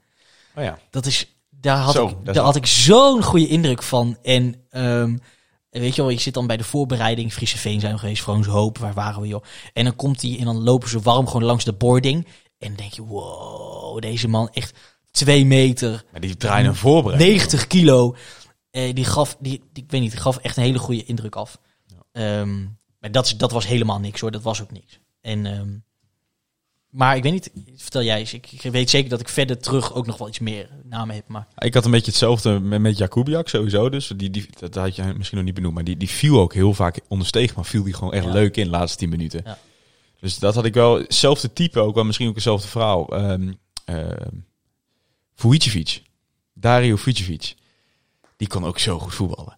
Oh 0.56 0.64
ja. 0.64 0.80
Dat 0.90 1.06
is, 1.06 1.36
daar 1.50 1.78
had, 1.78 1.94
Zo, 1.94 2.08
ik, 2.08 2.34
daar 2.34 2.44
had 2.44 2.56
ik 2.56 2.66
zo'n 2.66 3.24
goede 3.24 3.48
indruk 3.48 3.84
van. 3.84 4.18
En 4.22 4.56
ehm, 4.70 5.18
weet 5.70 5.96
je 5.96 6.02
wel, 6.02 6.12
je 6.12 6.20
zit 6.20 6.34
dan 6.34 6.48
bij 6.48 6.58
de 6.58 6.64
voorbereiding, 6.64 7.34
Friese 7.34 7.58
Veen 7.58 7.80
zijn 7.80 7.94
we 7.94 8.00
geweest, 8.00 8.24
Vroons 8.24 8.48
Hoop, 8.48 8.78
waar 8.78 8.94
waren 8.94 9.22
we 9.22 9.28
joh. 9.28 9.44
En 9.74 9.84
dan 9.84 9.96
komt 9.96 10.22
hij 10.22 10.38
en 10.40 10.46
dan 10.46 10.64
lopen 10.64 10.90
ze 10.90 11.00
warm 11.00 11.28
gewoon 11.28 11.44
langs 11.44 11.64
de 11.64 11.74
boarding. 11.74 12.26
En 12.58 12.68
dan 12.68 12.76
denk 12.76 12.94
je, 12.94 13.04
wow, 13.04 14.02
deze 14.02 14.28
man 14.28 14.50
echt 14.50 14.74
twee 15.12 15.46
meter, 15.46 16.04
Maar 16.12 16.22
die 16.22 16.38
draaien 16.38 16.68
een 16.68 16.76
voorbereiding. 16.76 17.32
90 17.32 17.68
kilo. 17.68 18.16
Eh, 18.72 18.94
die 18.94 19.06
gaf, 19.06 19.38
die, 19.40 19.64
die, 19.74 19.84
ik 19.84 19.92
weet 19.92 20.02
niet, 20.02 20.12
die 20.12 20.20
gaf 20.20 20.38
echt 20.38 20.58
een 20.58 20.64
hele 20.64 20.80
goede 20.80 21.06
indruk 21.06 21.36
af. 21.36 21.60
Ehm, 22.12 22.62
maar 23.00 23.12
dat, 23.12 23.34
dat 23.38 23.52
was 23.52 23.68
helemaal 23.68 24.00
niks 24.00 24.20
hoor, 24.22 24.32
dat 24.32 24.42
was 24.42 24.62
ook 24.62 24.72
niks. 24.72 25.00
En, 25.22 25.46
ehm, 25.46 25.70
maar 26.90 27.16
ik 27.16 27.24
weet 27.24 27.32
niet, 27.32 27.52
vertel 27.76 28.04
jij 28.04 28.20
eens. 28.20 28.34
Ik, 28.34 28.52
ik 28.52 28.62
weet 28.72 28.90
zeker 28.90 29.10
dat 29.10 29.20
ik 29.20 29.30
verder 29.30 29.60
terug 29.60 29.94
ook 29.94 30.06
nog 30.06 30.18
wel 30.18 30.28
iets 30.28 30.40
meer 30.40 30.70
namen 30.84 31.16
heb. 31.16 31.28
Maar 31.28 31.48
Ik 31.58 31.74
had 31.74 31.86
een 31.86 31.92
beetje 31.92 32.12
hetzelfde 32.12 32.60
met, 32.60 32.82
met 32.82 32.98
Jakubiak 32.98 33.48
sowieso. 33.48 33.90
Dus 33.90 34.08
die, 34.16 34.30
die, 34.30 34.48
dat 34.60 34.76
had 34.76 34.96
je 34.96 35.04
misschien 35.18 35.38
nog 35.38 35.46
niet 35.46 35.56
benoemd. 35.56 35.74
Maar 35.74 35.84
die, 35.84 35.98
die 35.98 36.10
viel 36.10 36.40
ook 36.40 36.54
heel 36.54 36.74
vaak 36.74 37.00
ondersteeg. 37.08 37.56
Maar 37.56 37.66
viel 37.66 37.84
die 37.84 37.94
gewoon 37.94 38.14
echt 38.14 38.26
Ja. 38.26 38.32
leuk 38.32 38.58
in 38.58 38.64
de 38.64 38.70
laatste 38.70 38.98
tien 38.98 39.10
minuten. 39.10 39.42
Ja. 39.46 39.58
Dus 40.20 40.40
dat 40.40 40.56
had 40.56 40.66
ik 40.66 40.74
wel. 40.74 40.98
Hetzelfde 40.98 41.54
type 41.54 41.80
ook, 41.80 41.96
wel 41.96 42.04
misschien 42.04 42.28
ook 42.28 42.36
dezelfde 42.36 42.68
vrouw. 42.68 43.06
Ehm, 43.08 43.52
Vujicevic. 45.36 46.02
Dario 46.54 46.96
Vujicevic. 46.96 47.56
Die 48.38 48.48
kon 48.48 48.66
ook 48.66 48.80
zo 48.80 49.00
goed 49.00 49.14
voetballen. 49.14 49.56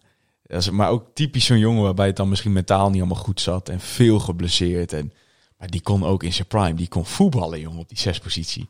Maar 0.72 0.90
ook 0.90 1.06
typisch 1.14 1.44
zo'n 1.44 1.58
jongen 1.58 1.82
waarbij 1.82 2.06
het 2.06 2.16
dan 2.16 2.28
misschien 2.28 2.52
mentaal 2.52 2.90
niet 2.90 3.00
allemaal 3.00 3.22
goed 3.22 3.40
zat. 3.40 3.68
En 3.68 3.80
veel 3.80 4.18
geblesseerd. 4.18 4.92
En, 4.92 5.12
maar 5.58 5.70
die 5.70 5.80
kon 5.80 6.04
ook 6.04 6.22
in 6.22 6.32
zijn 6.32 6.48
prime. 6.48 6.74
Die 6.74 6.88
kon 6.88 7.06
voetballen, 7.06 7.60
jongen, 7.60 7.78
op 7.78 7.88
die 7.88 7.98
zespositie. 7.98 8.68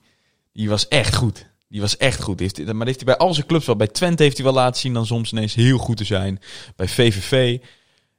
Die 0.53 0.69
was 0.69 0.89
echt 0.89 1.15
goed. 1.15 1.47
Die 1.69 1.81
was 1.81 1.97
echt 1.97 2.23
goed. 2.23 2.39
Maar 2.73 2.87
heeft 2.87 3.05
hij 3.05 3.17
bij 3.17 3.17
al 3.17 3.35
zijn 3.35 3.47
clubs 3.47 3.67
wel. 3.67 3.77
Bij 3.77 3.87
Twente 3.87 4.23
heeft 4.23 4.37
hij 4.37 4.45
wel 4.45 4.55
laten 4.55 4.81
zien 4.81 4.93
dan 4.93 5.07
soms 5.07 5.33
ineens 5.33 5.55
heel 5.55 5.79
goed 5.79 5.97
te 5.97 6.05
zijn. 6.05 6.41
Bij 6.77 6.89
VVV. 6.89 7.59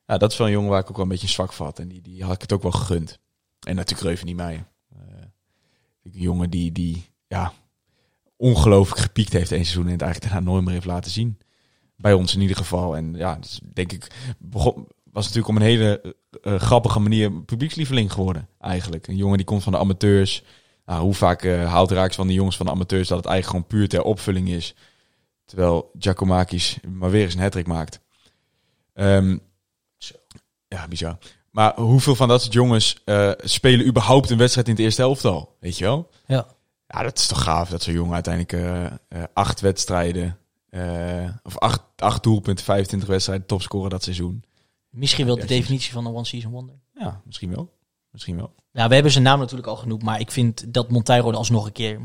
Ja, 0.07 0.17
dat 0.17 0.31
is 0.31 0.37
wel 0.37 0.47
een 0.47 0.53
jongen 0.53 0.69
waar 0.69 0.81
ik 0.81 0.89
ook 0.89 0.95
wel 0.95 1.05
een 1.05 1.11
beetje 1.11 1.27
zwak 1.27 1.53
had. 1.53 1.79
En 1.79 1.87
die, 1.87 2.01
die 2.01 2.23
had 2.23 2.33
ik 2.33 2.41
het 2.41 2.53
ook 2.53 2.61
wel 2.61 2.71
gegund. 2.71 3.19
En 3.59 3.75
natuurlijk 3.75 4.07
Reuven 4.07 4.25
niet 4.25 4.35
mij. 4.35 4.63
een 6.03 6.11
jongen 6.11 6.49
die, 6.49 6.71
die 6.71 7.05
ja, 7.27 7.53
ongelooflijk 8.35 9.01
gepiekt 9.01 9.33
heeft 9.33 9.51
één 9.51 9.63
seizoen. 9.63 9.85
En 9.85 9.91
het 9.91 10.01
eigenlijk 10.01 10.33
daarna 10.33 10.49
nooit 10.49 10.63
meer 10.63 10.73
heeft 10.73 10.85
laten 10.85 11.11
zien. 11.11 11.37
Bij 11.95 12.13
ons 12.13 12.35
in 12.35 12.41
ieder 12.41 12.57
geval. 12.57 12.95
En 12.95 13.13
ja, 13.13 13.35
dus 13.35 13.59
denk 13.73 13.91
ik, 13.91 14.11
begon, 14.39 14.87
was 15.11 15.23
natuurlijk 15.23 15.47
op 15.47 15.55
een 15.55 15.67
hele 15.67 16.15
eh, 16.41 16.59
grappige 16.59 16.99
manier 16.99 17.31
publiekslieveling 17.31 18.11
geworden. 18.11 18.49
Eigenlijk. 18.59 19.07
Een 19.07 19.15
jongen 19.15 19.37
die 19.37 19.45
komt 19.45 19.63
van 19.63 19.71
de 19.71 19.77
amateurs. 19.77 20.43
Nou, 20.85 21.01
hoe 21.01 21.13
vaak 21.13 21.43
eh 21.43 21.71
haalt 21.71 21.91
raaks 21.91 22.15
van 22.15 22.27
de 22.27 22.33
jongens 22.33 22.57
van 22.57 22.65
de 22.65 22.71
amateurs 22.71 23.07
dat 23.07 23.17
het 23.17 23.27
eigenlijk 23.27 23.65
gewoon 23.65 23.79
puur 23.79 23.89
ter 23.89 24.03
opvulling 24.03 24.49
is. 24.49 24.75
Terwijl 25.45 25.91
Giacomakis 25.99 26.77
maar 26.87 27.09
weer 27.09 27.23
eens 27.23 27.33
een 27.33 27.41
hattrick 27.41 27.67
maakt. 27.67 27.99
Ehm, 28.93 29.37
ja, 30.67 30.87
bizar. 30.87 31.17
Maar 31.51 31.75
hoeveel 31.75 32.15
van 32.15 32.27
dat 32.27 32.41
soort 32.41 32.53
jongens 32.53 33.01
eh, 33.05 33.31
spelen 33.37 33.87
überhaupt 33.87 34.29
een 34.29 34.37
wedstrijd 34.37 34.67
in 34.67 34.73
het 34.73 34.83
eerste 34.83 35.01
elftal? 35.01 35.55
Weet 35.59 35.77
je 35.77 35.83
wel? 35.83 36.09
Ja. 36.25 36.47
Ja, 36.87 37.03
dat 37.03 37.17
is 37.17 37.27
toch 37.27 37.43
gaaf 37.43 37.69
dat 37.69 37.83
zo'n 37.83 37.93
jongen 37.93 38.13
uiteindelijk 38.13 38.53
eh, 38.53 38.85
eh, 38.85 39.23
acht 39.33 39.61
wedstrijden... 39.61 40.37
eh, 40.75 41.29
of 41.43 41.57
acht, 41.57 41.81
acht 41.95 42.23
doelpunten, 42.23 42.65
25 42.65 43.09
wedstrijden, 43.09 43.45
topscorer 43.45 43.89
dat 43.89 44.03
seizoen. 44.03 44.43
Misschien 44.89 45.25
wel 45.25 45.35
de 45.35 45.45
definitie 45.45 45.91
van 45.91 46.05
een 46.05 46.13
one-season 46.13 46.51
wonder. 46.51 46.75
Ja, 46.93 47.21
misschien 47.25 47.49
wel. 47.55 47.73
Misschien 48.11 48.35
wel. 48.35 48.53
Nou, 48.71 48.87
we 48.87 48.93
hebben 48.93 49.11
zijn 49.11 49.23
naam 49.23 49.39
natuurlijk 49.39 49.67
al 49.67 49.75
genoemd, 49.75 50.03
maar 50.03 50.19
ik 50.19 50.31
vind 50.31 50.73
dat 50.73 50.89
Monteiro 50.89 51.31
alsnog 51.31 51.65
een 51.65 51.71
keer 51.71 51.99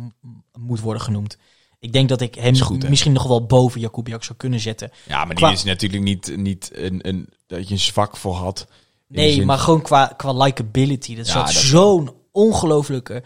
moet 0.58 0.80
worden 0.80 1.02
genoemd. 1.02 1.36
Ik 1.78 1.92
denk 1.92 2.08
dat 2.08 2.20
ik 2.20 2.34
hem 2.34 2.52
Is 2.52 2.60
goed, 2.60 2.88
misschien 2.88 3.12
nog 3.12 3.26
wel 3.26 3.46
boven 3.46 3.80
Jakubiak 3.80 4.24
zou 4.24 4.38
kunnen 4.38 4.60
zetten. 4.60 4.90
Ja, 5.06 5.24
maar 5.24 5.34
die 5.34 5.50
is 5.52 5.64
natuurlijk 5.64 6.02
niet, 6.02 6.36
niet 6.36 6.70
een, 6.74 7.08
een, 7.08 7.28
dat 7.46 7.68
je 7.68 7.74
een 7.74 7.80
zwak 7.80 8.16
voor 8.16 8.34
had. 8.34 8.66
Nee, 9.06 9.44
maar 9.44 9.58
gewoon 9.58 9.82
qua, 9.82 10.06
qua 10.16 10.32
likability. 10.32 11.16
Dat 11.16 11.26
Ja, 11.26 11.34
dat- 11.44 11.52
zo'n 11.52 12.14
ongelofelijke 12.30 13.22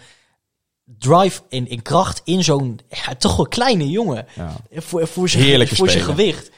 drive 0.84 1.42
en, 1.48 1.68
en 1.68 1.82
kracht 1.82 2.20
in 2.24 2.44
zo'n 2.44 2.80
ja, 2.88 3.14
toch 3.14 3.36
wel 3.36 3.48
kleine 3.48 3.90
jongen. 3.90 4.26
Ja. 4.34 4.56
Voor, 4.72 5.06
voor 5.06 5.28
zijn, 5.28 5.42
Heerlijke 5.44 5.76
voor 5.76 5.90
zijn 5.90 6.04
gewicht. 6.04 6.50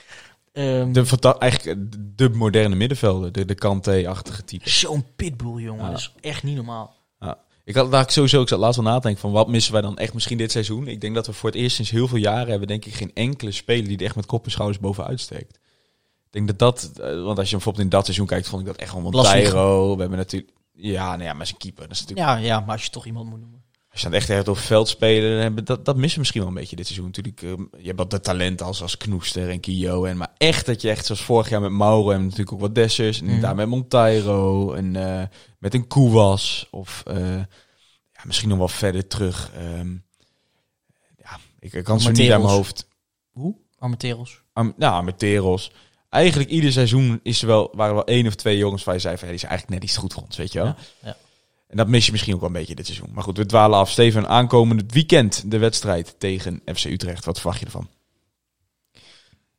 Ehm, 0.53 0.93
De, 0.93 1.35
eigenlijk 1.39 1.87
de 2.16 2.29
moderne 2.29 2.74
middenvelder, 2.74 3.33
de, 3.33 3.45
de 3.45 3.55
Kanté-achtige 3.55 4.45
type. 4.45 4.70
Zo'n 4.70 5.05
pitbull, 5.16 5.62
jongen. 5.62 5.85
Ja. 5.85 5.91
Dat 5.91 5.99
is 5.99 6.12
echt 6.20 6.43
niet 6.43 6.57
normaal. 6.57 6.95
Ja. 7.20 7.39
Ik 7.64 7.74
had 7.74 7.91
daar 7.91 8.11
sowieso, 8.11 8.43
ik 8.43 8.49
zat 8.49 8.59
laatst 8.59 8.81
wel 8.81 8.93
nadenken 8.93 9.20
van 9.20 9.33
wat 9.33 9.49
missen 9.49 9.72
wij 9.72 9.83
dan 9.83 9.99
echt 9.99 10.14
misschien 10.14 10.39
dit 10.39 10.51
seizoen. 10.51 10.89
Ik 10.89 11.01
denk 11.01 11.14
dat 11.14 11.27
we 11.27 11.33
voor 11.33 11.51
het 11.51 11.59
eerst 11.59 11.77
sinds 11.77 11.91
heel 11.91 12.09
veel 12.09 12.18
jaren 12.18 12.51
hebben, 12.51 12.68
denk 12.68 12.85
ik, 12.85 12.95
geen 12.95 13.11
enkele 13.14 13.53
speler 13.53 13.89
die 13.89 13.99
er 13.99 14.05
echt 14.05 14.16
met 14.16 14.27
kop 14.27 14.45
en 14.45 14.51
schouders 14.51 14.81
bovenuit 14.81 15.20
steekt. 15.20 15.59
Ik 16.27 16.33
denk 16.33 16.47
dat 16.47 16.59
dat, 16.59 16.91
eh, 17.01 17.22
want 17.22 17.39
als 17.39 17.49
je 17.49 17.55
bijvoorbeeld 17.55 17.85
in 17.85 17.91
dat 17.91 18.05
seizoen 18.05 18.27
kijkt, 18.27 18.49
vond 18.49 18.61
ik 18.61 18.66
dat 18.66 18.77
echt 18.77 18.93
wel 18.93 19.01
Monteiro. 19.03 19.95
We 19.95 20.01
hebben 20.01 20.18
natuurlijk, 20.18 20.53
ja, 20.72 21.11
nou 21.11 21.22
ja, 21.22 21.33
maar 21.33 21.47
zijn 21.47 21.59
keeper. 21.59 21.83
Dat 21.83 21.97
is 21.97 22.01
natuurlijk, 22.01 22.29
Ja, 22.29 22.37
ja, 22.37 22.61
maar 22.61 22.72
als 22.72 22.85
je 22.85 22.91
toch 22.91 23.07
iemand 23.07 23.29
moet 23.29 23.41
noemen. 23.41 23.62
Als 23.97 24.05
je 24.05 24.11
dan 24.11 24.20
echt 24.20 24.30
echt 24.30 24.49
op 24.49 24.59
veld 24.59 24.88
spelen, 24.88 25.64
dat, 25.64 25.84
dat 25.84 25.97
missen 25.97 26.18
misschien 26.18 26.40
wel 26.40 26.51
een 26.51 26.57
beetje 26.57 26.76
dit 26.76 26.86
seizoen. 26.86 27.07
Natuurlijk, 27.07 27.42
eh, 27.42 27.80
je 27.80 27.86
hebt 27.86 27.99
wat 27.99 28.11
de 28.11 28.20
talenten 28.20 28.66
als, 28.66 28.82
als 28.82 28.97
Knoester 28.97 29.51
en 29.51 29.61
Kio. 29.61 30.05
En, 30.05 30.16
maar 30.16 30.32
echt 30.36 30.66
dat 30.66 30.80
je 30.80 30.90
echt 30.90 31.07
zoals 31.07 31.22
vorig 31.22 31.49
jaar 31.49 31.61
met 31.61 31.70
Mauro 31.70 32.11
en 32.11 32.22
natuurlijk 32.22 32.53
ook 32.53 32.61
wat 32.61 32.74
Dessers. 32.74 33.20
En 33.20 33.26
Mhm. 33.26 33.40
daar 33.40 33.55
met 33.55 33.68
Monteiro 33.68 34.72
en 34.72 34.97
eh, 34.97 35.26
met 35.59 35.74
een 35.74 35.86
Koewas. 35.86 36.66
Of 36.70 37.03
eh, 37.07 37.36
ja, 38.12 38.22
misschien 38.24 38.49
nog 38.49 38.59
wel 38.59 38.68
verder 38.68 39.07
terug. 39.07 39.51
Ehm, 39.57 39.90
ja, 41.18 41.38
ik, 41.59 41.72
ik 41.72 41.84
kan 41.84 42.01
ze 42.01 42.11
niet 42.11 42.30
uit 42.30 42.42
mijn 42.42 42.55
hoofd. 42.55 42.88
Armenteros. 43.78 44.42
Am, 44.53 44.74
nou, 44.76 44.94
Ameteros. 44.94 45.70
Eigenlijk 46.09 46.51
ieder 46.51 46.72
seizoen 46.72 47.20
is 47.22 47.40
er 47.40 47.47
wel, 47.47 47.70
waren 47.72 47.90
er 47.97 48.05
wel 48.05 48.14
één 48.16 48.26
of 48.26 48.34
twee 48.34 48.57
jongens 48.57 48.84
waar 48.84 48.94
je 48.94 49.01
zei 49.01 49.16
van 49.16 49.26
ja, 49.28 49.34
die 49.34 49.42
is 49.42 49.49
eigenlijk 49.49 49.80
net 49.80 49.90
iets 49.90 49.99
goed 49.99 50.12
voor 50.12 50.22
ons, 50.22 50.36
weet 50.36 50.53
je 50.53 50.59
wel. 50.59 50.66
Ja, 50.68 50.76
ja. 51.03 51.16
En 51.67 51.77
dat 51.77 51.89
mis 51.89 52.07
je 52.07 52.12
misschien 52.12 52.35
ook 52.35 52.41
wel 52.41 52.49
een 52.49 52.55
beetje 52.55 52.75
dit 52.75 52.87
seizoen. 52.87 53.11
Maar 53.12 53.23
goed, 53.23 53.37
we 53.37 53.47
dwalen 53.47 53.79
af. 53.79 53.91
Steven, 53.91 54.29
aankomend 54.29 54.93
weekend 54.93 55.51
de 55.51 55.59
wedstrijd 55.59 56.14
tegen 56.19 56.62
FC 56.75 56.85
Utrecht. 56.85 57.25
Wat 57.25 57.37
verwacht 57.41 57.59
je 57.59 57.64
ervan? 57.64 57.89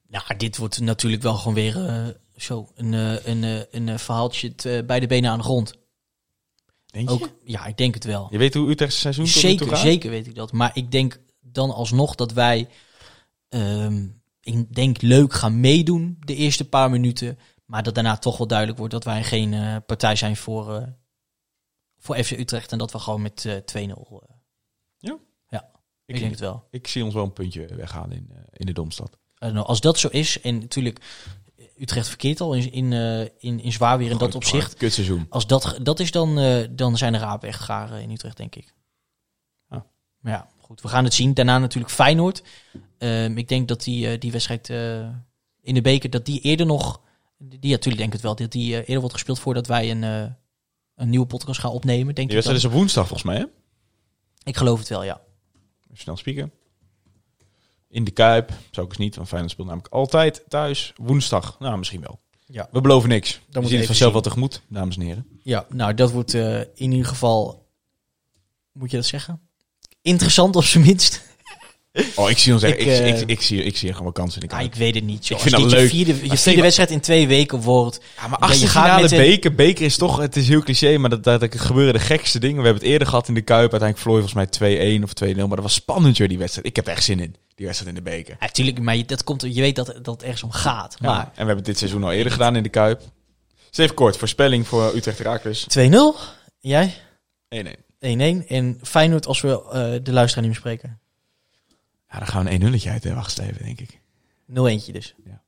Nou, 0.08 0.38
dit 0.38 0.58
wordt 0.58 0.80
natuurlijk 0.80 1.24
wel 1.24 1.36
gewoon 1.36 1.54
weer 1.54 1.86
eh, 1.86 2.08
zo 2.38 2.72
een, 2.76 2.94
eh, 2.94 3.26
een, 3.26 3.44
eh, 3.44 3.62
een 3.72 3.90
eh, 3.90 3.98
verhaaltje 3.98 4.84
bij 4.86 5.00
de 5.00 5.08
benen 5.08 5.32
aan 5.32 5.38
de 5.38 5.44
grond. 5.44 5.74
Denk 6.86 7.10
je? 7.10 7.16
Ook, 7.16 7.30
ja, 7.44 7.66
ik 7.66 7.78
denk 7.78 7.94
het 7.94 8.04
wel. 8.04 8.28
Je 8.32 8.38
weet 8.38 8.54
hoe 8.54 8.70
Utrechtse 8.70 9.00
seizoen 9.00 9.28
Zeker, 9.28 9.68
gaat? 9.68 9.80
zeker 9.80 10.10
weet 10.10 10.28
ik 10.28 10.36
dat. 10.36 10.52
Maar 10.52 10.72
ik 10.74 10.92
denk 10.92 11.20
dan 11.42 11.74
alsnog 11.74 12.16
dat 12.16 12.34
wij, 12.34 12.68
ehm, 13.50 14.08
ik 14.42 14.76
denk 14.76 15.02
leuk 15.02 15.34
gaan 15.34 15.60
meedoen 15.60 16.18
de 16.20 16.36
eerste 16.36 16.70
paar 16.70 16.90
minuten. 16.90 17.40
Maar 17.66 17.84
dat 17.84 17.96
daarna 17.96 18.18
toch 18.18 18.38
wel 18.38 18.48
duidelijk 18.48 18.78
wordt 18.78 18.94
dat 18.94 19.04
wij 19.04 19.24
geen 19.24 19.84
partij 19.86 20.16
zijn 20.16 20.36
voor, 20.36 20.96
voor 22.08 22.24
FC 22.24 22.32
Utrecht. 22.32 22.72
En 22.72 22.78
dat 22.78 22.92
we 22.92 23.00
gewoon 23.00 23.22
met 23.22 23.46
eh 23.46 23.56
2-0. 23.56 23.58
eh, 23.78 24.36
Ja? 24.98 25.18
Ja, 25.50 25.70
ik, 26.06 26.16
Ik, 26.16 26.20
denk 26.20 26.32
het 26.32 26.40
wel. 26.40 26.68
ik 26.72 26.88
zie 26.88 27.04
ons 27.04 27.14
wel 27.14 27.24
een 27.24 27.34
puntje 27.34 27.66
weghalen 27.76 28.12
in, 28.18 28.28
eh, 28.34 28.38
in 28.54 28.66
de 28.66 28.74
Domstad. 28.74 29.18
Nou, 29.40 29.58
als 29.58 29.82
dat 29.82 30.00
zo 30.00 30.08
is, 30.08 30.42
en 30.42 30.58
natuurlijk, 30.60 31.00
Utrecht 31.78 32.08
verkeert 32.08 32.42
al 32.42 32.54
in, 32.54 32.72
in, 32.72 32.94
eh, 32.94 33.20
in, 33.22 33.60
in 33.60 33.72
zwaar 33.72 33.98
weer 33.98 34.12
in 34.12 34.18
dat 34.18 34.36
opzicht. 34.36 34.74
Kut 34.74 34.94
seizoen. 34.94 35.26
Als 35.30 35.48
dat, 35.48 35.80
dat 35.82 36.00
is, 36.00 36.12
dan, 36.12 36.40
eh, 36.40 36.68
dan 36.72 36.98
zijn 36.98 37.12
de 37.14 37.18
rapen 37.20 37.48
echt 37.48 37.70
eh, 37.70 38.02
in 38.02 38.12
Utrecht, 38.12 38.38
denk 38.38 38.56
ik. 38.56 38.74
Ja. 39.70 39.86
Maar 40.20 40.34
ja, 40.34 40.48
goed. 40.58 40.82
We 40.82 40.88
gaan 40.88 41.04
het 41.04 41.14
zien. 41.14 41.34
Daarna 41.34 41.58
natuurlijk 41.60 41.94
Feyenoord. 41.94 42.44
Ehm, 42.98 43.38
ik 43.38 43.48
denk 43.48 43.68
dat 43.68 43.84
die, 43.84 44.08
eh, 44.12 44.20
die 44.20 44.32
wedstrijd 44.32 44.70
eh, 44.70 45.10
in 45.62 45.74
de 45.74 45.82
beker, 45.82 46.10
dat 46.10 46.26
die 46.26 46.42
eerder 46.42 46.66
nog... 46.66 47.02
Die, 47.38 47.72
natuurlijk 47.72 47.98
denk 47.98 48.08
ik 48.08 48.14
het 48.14 48.22
wel, 48.22 48.36
dat 48.36 48.52
die 48.52 48.72
eh, 48.74 48.80
eerder 48.80 49.00
wordt 49.00 49.14
gespeeld 49.14 49.40
voordat 49.40 49.68
wij 49.68 49.92
een, 49.92 50.04
eh, 50.04 50.32
een 50.98 51.10
nieuwe 51.10 51.26
podcast 51.26 51.60
gaan 51.60 51.72
opnemen. 51.72 52.16
Denk 52.16 52.28
Die 52.28 52.36
wedstrijd 52.36 52.62
dan. 52.62 52.70
is 52.72 52.76
op 52.76 52.80
woensdag 52.82 53.08
volgens 53.08 53.30
mij, 53.30 53.38
hè? 53.38 53.46
ik 54.44 54.58
geloof 54.58 54.80
het 54.80 54.88
wel, 54.88 55.04
ja. 55.04 55.22
Even 55.84 55.98
snel 55.98 56.18
spieken. 56.18 56.52
In 57.90 58.04
de 58.04 58.12
Kuip. 58.12 58.50
Zou 58.72 58.86
ik 58.86 58.92
eens 58.92 59.02
niet, 59.02 59.16
want 59.16 59.28
Feyenoord 59.28 59.52
speelt 59.52 59.68
namelijk 59.68 59.94
altijd 59.94 60.44
thuis. 60.48 60.94
Woensdag. 60.96 61.60
Nou, 61.60 61.78
misschien 61.78 62.02
wel. 62.02 62.20
Ja. 62.46 62.68
We 62.72 62.82
beloven 62.82 63.10
niks. 63.10 63.32
Dan 63.32 63.42
moet 63.44 63.54
we 63.54 63.62
je 63.62 63.68
zien 63.68 63.78
het 63.78 63.88
vanzelf 63.88 64.14
wel 64.14 64.22
tegemoet, 64.22 64.62
dames 64.70 64.96
en 64.98 65.02
heren. 65.02 65.28
Ja, 65.44 65.66
nou 65.70 65.94
dat 65.94 66.12
wordt 66.12 66.34
eh, 66.34 66.60
in 66.60 66.92
ieder 66.92 67.06
geval, 67.06 67.68
moet 68.72 68.92
je 68.92 68.98
dat 68.98 69.06
zeggen? 69.06 69.42
Interessant 70.02 70.56
op 70.56 70.64
zijn 70.64 70.84
minst. 70.84 71.26
Oh, 72.16 72.30
ik 72.30 72.38
zie 72.38 72.54
ons 72.54 72.64
echt. 72.64 72.80
Ik, 72.80 72.88
Ik, 72.88 73.06
ik, 73.06 73.16
eh, 73.16 73.22
ik, 73.26 73.42
zie, 73.42 73.64
ik 73.64 73.78
zie 73.78 73.90
er 73.90 73.96
gewoon 73.96 74.12
kansen 74.12 74.42
in 74.42 74.48
de 74.48 74.54
Ja, 74.54 74.60
Kuip. 74.60 74.74
ik 74.74 74.80
weet 74.80 74.96
het 74.96 75.04
niet. 75.04 75.28
Joh. 75.28 75.38
Ik 75.38 75.44
vind 75.50 75.62
dat 75.62 75.72
leuk. 75.72 75.92
Je 75.92 76.16
vierde, 76.16 76.56
je 76.56 76.62
wedstrijd 76.62 76.92
in 76.92 77.00
twee 77.00 77.28
weken 77.28 77.62
wordt. 77.62 78.00
Ja, 78.16 78.28
maar 78.28 78.40
Ja, 78.40 78.46
achtste 78.48 78.68
finale 78.68 79.10
beker. 79.10 79.56
Beker 79.56 79.86
is 79.86 79.98
toch, 79.98 80.18
het 80.18 80.36
is 80.36 80.48
heel 80.48 80.62
cliché, 80.62 80.98
maar 80.98 81.10
dat, 81.10 81.24
dat, 81.24 81.40
dat 81.40 81.60
gebeuren 81.60 81.94
de 81.94 82.00
gekste 82.00 82.40
dingen. 82.40 82.58
We 82.58 82.64
hebben 82.64 82.82
het 82.82 82.92
eerder 82.92 83.08
gehad 83.08 83.28
in 83.28 83.34
de 83.34 83.42
Kuip. 83.42 83.72
Uiteindelijk 83.72 83.98
je 83.98 84.10
volgens 84.10 84.60
mij 84.60 85.00
2-1 85.00 85.04
of 85.04 85.12
2-0. 85.24 85.36
Maar 85.36 85.48
dat 85.48 85.60
was 85.60 85.74
spannend, 85.74 86.18
joh, 86.18 86.28
die 86.28 86.38
wedstrijd. 86.38 86.68
Ik 86.68 86.76
heb 86.76 86.86
er 86.88 86.92
echt 86.92 87.04
zin 87.04 87.20
in, 87.20 87.36
die 87.56 87.66
wedstrijd 87.66 87.98
in 87.98 88.04
de 88.04 88.10
beker. 88.10 88.38
Ja, 88.40 88.48
tuurlijk, 88.48 88.80
maar 88.80 88.96
je, 88.96 89.06
dat 89.06 89.24
komt, 89.24 89.42
je 89.42 89.62
weet 89.62 89.76
dat, 89.76 89.86
dat 89.86 90.06
het 90.14 90.24
ergens 90.24 90.44
om 90.44 90.52
gaat. 90.52 90.96
Ja, 91.00 91.08
Maar 91.08 91.20
en 91.20 91.30
we 91.32 91.38
hebben 91.38 91.56
het 91.56 91.66
dit 91.66 91.78
seizoen 91.78 92.04
al 92.04 92.12
eerder 92.12 92.32
gedaan 92.32 92.56
in 92.56 92.64
de 92.64 92.70
Kuip. 92.70 93.02
Dus 93.70 93.78
even 93.78 93.96
kort, 93.96 94.18
voorspelling 94.18 94.68
voor 94.68 94.96
Utrecht 94.96 95.20
Raakles. 95.20 95.68
2-0. 95.80 95.82
Jij? 96.60 96.94
1-1. 97.56 97.60
1-1. 98.00 98.48
En 98.48 98.80
Feyenoord 98.82 99.28
als 99.28 99.42
we 99.42 99.64
eh, 99.72 100.04
de 100.04 100.12
luisteraar 100.12 100.48
niet 100.48 100.64
meer 100.64 100.78
spreken. 100.78 101.00
0-1 101.00 101.07
Ja, 102.10 102.18
dan 102.18 102.28
gaan 102.28 102.46
we 102.46 102.52
een 102.52 102.80
1-0 102.82 102.88
uit, 102.90 103.04
hè, 103.04 103.14
wacht 103.14 103.32
Steven, 103.32 103.64
denk 103.64 103.80
ik. 103.80 104.02
dus. 104.94 105.16
Ja. 105.26 105.42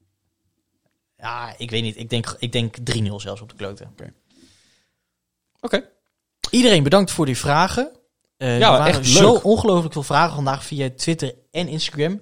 Ja, 1.17 1.53
ik 1.57 1.69
weet 1.69 1.81
niet. 1.81 1.97
Ik 1.97 2.09
denk, 2.09 2.35
ik 2.39 2.51
denk 2.51 2.75
3-0 2.77 3.15
zelfs 3.15 3.41
op 3.41 3.49
de 3.49 3.55
kloten. 3.55 3.93
Oké. 5.61 5.83
Iedereen 6.49 6.83
bedankt 6.83 7.11
voor 7.11 7.25
die 7.25 7.37
vragen. 7.37 7.91
Eh, 8.37 8.59
Ja, 8.59 8.71
er 8.71 8.77
waren 8.77 8.93
echt 8.93 9.07
zo 9.07 9.33
leuk. 9.33 9.43
ongelooflijk 9.43 9.93
veel 9.93 10.03
vragen 10.03 10.35
vandaag 10.35 10.63
via 10.65 10.89
Twitter 10.95 11.33
en 11.51 11.67
Instagram. 11.67 12.21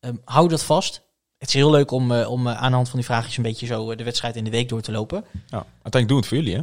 Ehm, 0.00 0.14
hou 0.24 0.48
dat 0.48 0.64
vast. 0.64 1.02
Het 1.38 1.48
is 1.48 1.54
heel 1.54 1.70
leuk 1.70 1.90
om, 1.90 2.12
eh, 2.12 2.30
om 2.30 2.46
eh, 2.46 2.56
aan 2.56 2.68
de 2.70 2.74
hand 2.76 2.88
van 2.88 2.98
die 2.98 3.08
vraagjes 3.08 3.36
een 3.36 3.42
beetje 3.42 3.66
zo 3.66 3.94
de 3.94 4.04
wedstrijd 4.04 4.36
in 4.36 4.44
de 4.44 4.50
week 4.50 4.68
door 4.68 4.80
te 4.80 4.92
lopen. 4.92 5.24
Ja, 5.32 5.66
uiteindelijk 5.82 5.92
doen 5.92 6.06
we 6.08 6.14
het 6.14 6.26
voor 6.26 6.36
jullie, 6.36 6.54
hè? 6.54 6.62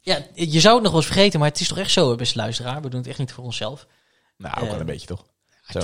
Ja, 0.00 0.26
je 0.34 0.60
zou 0.60 0.74
het 0.74 0.82
nog 0.82 0.92
wel 0.92 1.00
eens 1.00 1.10
vergeten, 1.10 1.40
maar 1.40 1.48
het 1.48 1.60
is 1.60 1.68
toch 1.68 1.78
echt 1.78 1.90
zo, 1.90 2.14
beste 2.14 2.36
luisteraar. 2.38 2.82
We 2.82 2.88
doen 2.88 3.00
het 3.00 3.08
echt 3.08 3.18
niet 3.18 3.32
voor 3.32 3.44
onszelf. 3.44 3.86
Nou, 4.36 4.60
ook 4.60 4.70
wel 4.70 4.80
een 4.80 4.86
beetje, 4.86 5.06
toch? 5.06 5.26
Zo, 5.70 5.78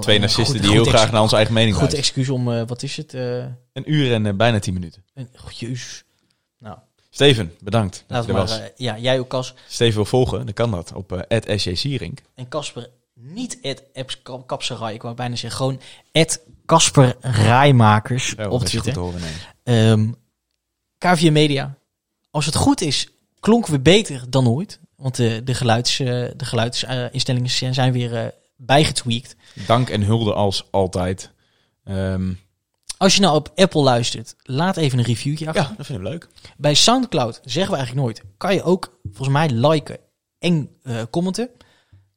twee 0.00 0.14
een 0.14 0.20
narcisten 0.20 0.44
goed- 0.54 0.62
die 0.62 0.70
heel 0.72 0.82
goed 0.84 0.92
graag 0.92 1.12
naar 1.12 1.20
onze 1.22 1.36
eigen 1.36 1.54
mening 1.54 1.72
Goed 1.76 1.82
luisteren. 1.92 2.06
excuus 2.06 2.28
om, 2.28 2.52
eh, 2.52 2.62
wat 2.66 2.82
is 2.82 2.96
het? 2.96 3.14
eh 3.14 3.36
Een 3.72 3.92
uur 3.92 4.12
en 4.12 4.26
eh, 4.26 4.34
bijna 4.34 4.58
10 4.58 4.74
minuten. 4.74 5.04
een, 5.14 5.28
oh, 5.44 5.50
jezus. 5.50 6.04
Nou, 6.58 6.78
Steven, 7.10 7.54
bedankt. 7.60 8.04
dat 8.06 8.26
er 8.26 8.32
maar, 8.32 8.42
was. 8.42 8.60
ja, 8.76 8.98
jij 8.98 9.18
ook, 9.18 9.28
Cas. 9.28 9.54
Steven 9.68 9.94
wil 9.94 10.04
volgen, 10.04 10.44
dan 10.44 10.54
kan 10.54 10.70
dat 10.70 10.92
op 10.94 11.12
uh, 11.28 11.56
SJ 11.56 11.74
Sierink. 11.74 12.18
En 12.34 12.48
Casper, 12.48 12.90
niet 13.14 13.58
Kap- 14.22 14.46
kapserij, 14.46 14.94
ik 14.94 15.02
wou 15.02 15.14
bijna 15.14 15.36
zeggen, 15.36 15.58
gewoon 15.60 15.80
het 16.12 16.40
Casper 16.66 17.16
Rijmakers 17.20 18.34
Ja, 18.36 18.44
op 18.48 18.50
dat 18.60 18.70
goed 18.70 18.80
Twitter. 18.82 19.02
horen. 19.02 19.20
Nee. 19.20 19.32
Ehm 19.90 20.10
KVM 20.98 21.32
Media. 21.32 21.74
Als 22.30 22.46
het 22.46 22.54
goed 22.56 22.80
is, 22.80 23.08
klonken 23.40 23.72
we 23.72 23.80
beter 23.80 24.24
dan 24.28 24.48
ooit. 24.48 24.80
Want 24.96 25.16
de, 25.16 25.40
de, 25.44 25.54
geluids, 25.54 25.96
de 25.96 26.34
geluidsinstellingen 26.36 27.50
zijn 27.74 27.92
weer 27.92 28.34
bijgetweakt. 28.66 29.36
Dank 29.66 29.88
en 29.90 30.02
hulde 30.02 30.32
als 30.34 30.64
altijd. 30.70 31.30
Ehm, 31.84 32.32
Als 32.96 33.14
je 33.14 33.20
nou 33.20 33.34
op 33.36 33.52
Apple 33.54 33.82
luistert, 33.82 34.34
laat 34.42 34.76
even 34.76 34.98
een 34.98 35.04
reviewtje 35.04 35.46
achter. 35.48 35.62
ja, 35.62 35.74
dat 35.76 35.86
vind 35.86 35.98
ik 35.98 36.04
leuk. 36.04 36.28
Bij 36.56 36.74
Soundcloud 36.74 37.40
zeggen 37.44 37.72
we 37.72 37.78
eigenlijk 37.78 38.06
nooit. 38.06 38.22
Kan 38.36 38.54
je 38.54 38.62
ook 38.62 38.98
volgens 39.04 39.28
mij 39.28 39.50
liken 39.50 39.98
en 40.38 40.68
eh, 40.82 41.02
commenten. 41.10 41.50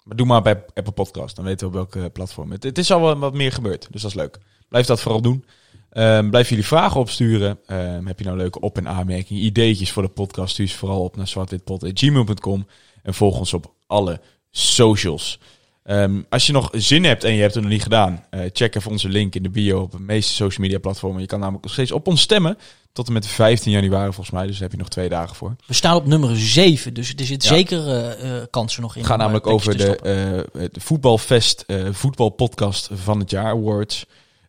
Maar 0.03 0.15
doe 0.17 0.26
maar 0.26 0.41
bij 0.41 0.63
Apple 0.73 0.91
Podcast, 0.91 1.35
dan 1.35 1.45
weten 1.45 1.72
we 1.72 1.77
op 1.80 1.91
welke 1.93 2.09
platform. 2.09 2.51
Het, 2.51 2.63
het 2.63 2.77
is 2.77 2.91
al 2.91 3.01
wel 3.01 3.17
wat 3.17 3.34
meer 3.34 3.51
gebeurd, 3.51 3.88
dus 3.91 4.01
dat 4.01 4.11
is 4.11 4.17
leuk. 4.17 4.38
Blijf 4.69 4.85
dat 4.85 5.01
vooral 5.01 5.22
doen. 5.22 5.45
Ehm, 5.89 6.30
blijf 6.30 6.49
jullie 6.49 6.65
vragen 6.65 6.99
opsturen. 6.99 7.59
Ehm, 7.65 8.05
heb 8.05 8.19
je 8.19 8.26
nou 8.26 8.38
leuke 8.38 8.59
op- 8.59 8.77
en 8.77 8.88
aanmerkingen, 8.88 9.43
ideetjes 9.43 9.91
voor 9.91 10.03
de 10.03 10.09
podcast? 10.09 10.53
Stuur 10.53 10.67
ze 10.67 10.77
vooral 10.77 11.03
op 11.03 11.15
naar 11.15 11.27
zwartwitpot.gmail.com 11.27 12.67
en 13.03 13.13
volg 13.13 13.39
ons 13.39 13.53
op 13.53 13.73
alle 13.88 14.22
socials. 14.51 15.39
Ehm, 15.86 16.22
als 16.30 16.48
je 16.48 16.53
nog 16.53 16.70
zin 16.72 17.03
hebt 17.03 17.24
en 17.24 17.34
je 17.34 17.41
hebt 17.41 17.53
het 17.53 17.64
nog 17.64 17.72
niet 17.72 17.84
gedaan, 17.84 18.24
eh, 18.30 18.40
check 18.53 18.76
even 18.76 18.91
onze 18.91 19.10
link 19.10 19.36
in 19.36 19.44
de 19.44 19.49
bio 19.49 19.82
op 19.82 19.91
de 19.91 19.99
meeste 19.99 20.34
social 20.34 20.62
media 20.66 20.80
platformen. 20.80 21.22
Je 21.22 21.28
kan 21.28 21.40
namelijk 21.40 21.64
nog 21.64 21.74
steeds 21.74 21.91
op 21.91 22.07
ons 22.07 22.22
stemmen. 22.22 22.57
Tot 22.94 23.07
en 23.07 23.14
met 23.14 23.28
15 23.28 23.72
januari 23.72 24.06
volgens 24.06 24.30
mij, 24.30 24.44
dus 24.45 24.53
daar 24.53 24.62
heb 24.62 24.72
je 24.72 24.78
nog 24.78 24.90
twee 24.90 25.10
dagen 25.10 25.36
voor. 25.36 25.56
We 25.66 25.74
staan 25.74 25.95
op 25.95 26.06
nummer 26.06 26.38
7, 26.38 26.94
dus 26.94 27.14
er 27.16 27.26
zit 27.26 27.44
Ja. 27.44 27.49
zeker 27.49 27.88
eh, 27.88 28.38
eh, 28.38 28.44
kansen 28.49 28.82
nog 28.82 28.95
in. 28.95 29.02
Het 29.02 29.10
gaat 29.12 29.20
om, 29.20 29.26
eh, 29.26 29.32
namelijk 29.32 29.53
over 29.53 29.78
de, 29.78 29.95
eh, 29.98 30.66
de 30.72 30.80
voetbalfest, 30.80 31.66
voetbalpodcast 31.91 32.90
van 32.94 33.20
het 33.20 33.30
jaar 33.30 33.52
awards. 33.52 34.06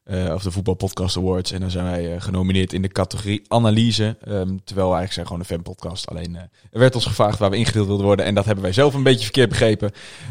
Eh, 0.06 0.32
of 0.34 0.42
de 0.42 0.50
voetbalpodcast 0.50 1.16
awards. 1.16 1.52
En 1.52 1.60
dan 1.60 1.70
zijn 1.70 1.84
wij 1.84 2.14
eh, 2.14 2.20
genomineerd 2.20 2.72
in 2.72 2.82
de 2.82 2.88
categorie 2.88 3.42
analyse. 3.48 4.16
Ehm, 4.20 4.56
terwijl 4.64 4.88
we 4.88 4.94
eigenlijk 4.96 5.12
zijn 5.12 5.26
gewoon 5.26 5.40
een 5.40 5.46
fanpodcast. 5.46 6.08
Alleen 6.08 6.36
eh, 6.36 6.42
er 6.70 6.78
werd 6.78 6.94
ons 6.94 7.04
gevraagd 7.06 7.38
waar 7.38 7.50
we 7.50 7.56
ingedeeld 7.56 7.86
wilden 7.86 8.06
worden. 8.06 8.26
En 8.26 8.34
dat 8.34 8.44
hebben 8.44 8.64
wij 8.64 8.72
zelf 8.72 8.94
een 8.94 9.02
beetje 9.02 9.22
verkeerd 9.22 9.48
begrepen. 9.48 9.90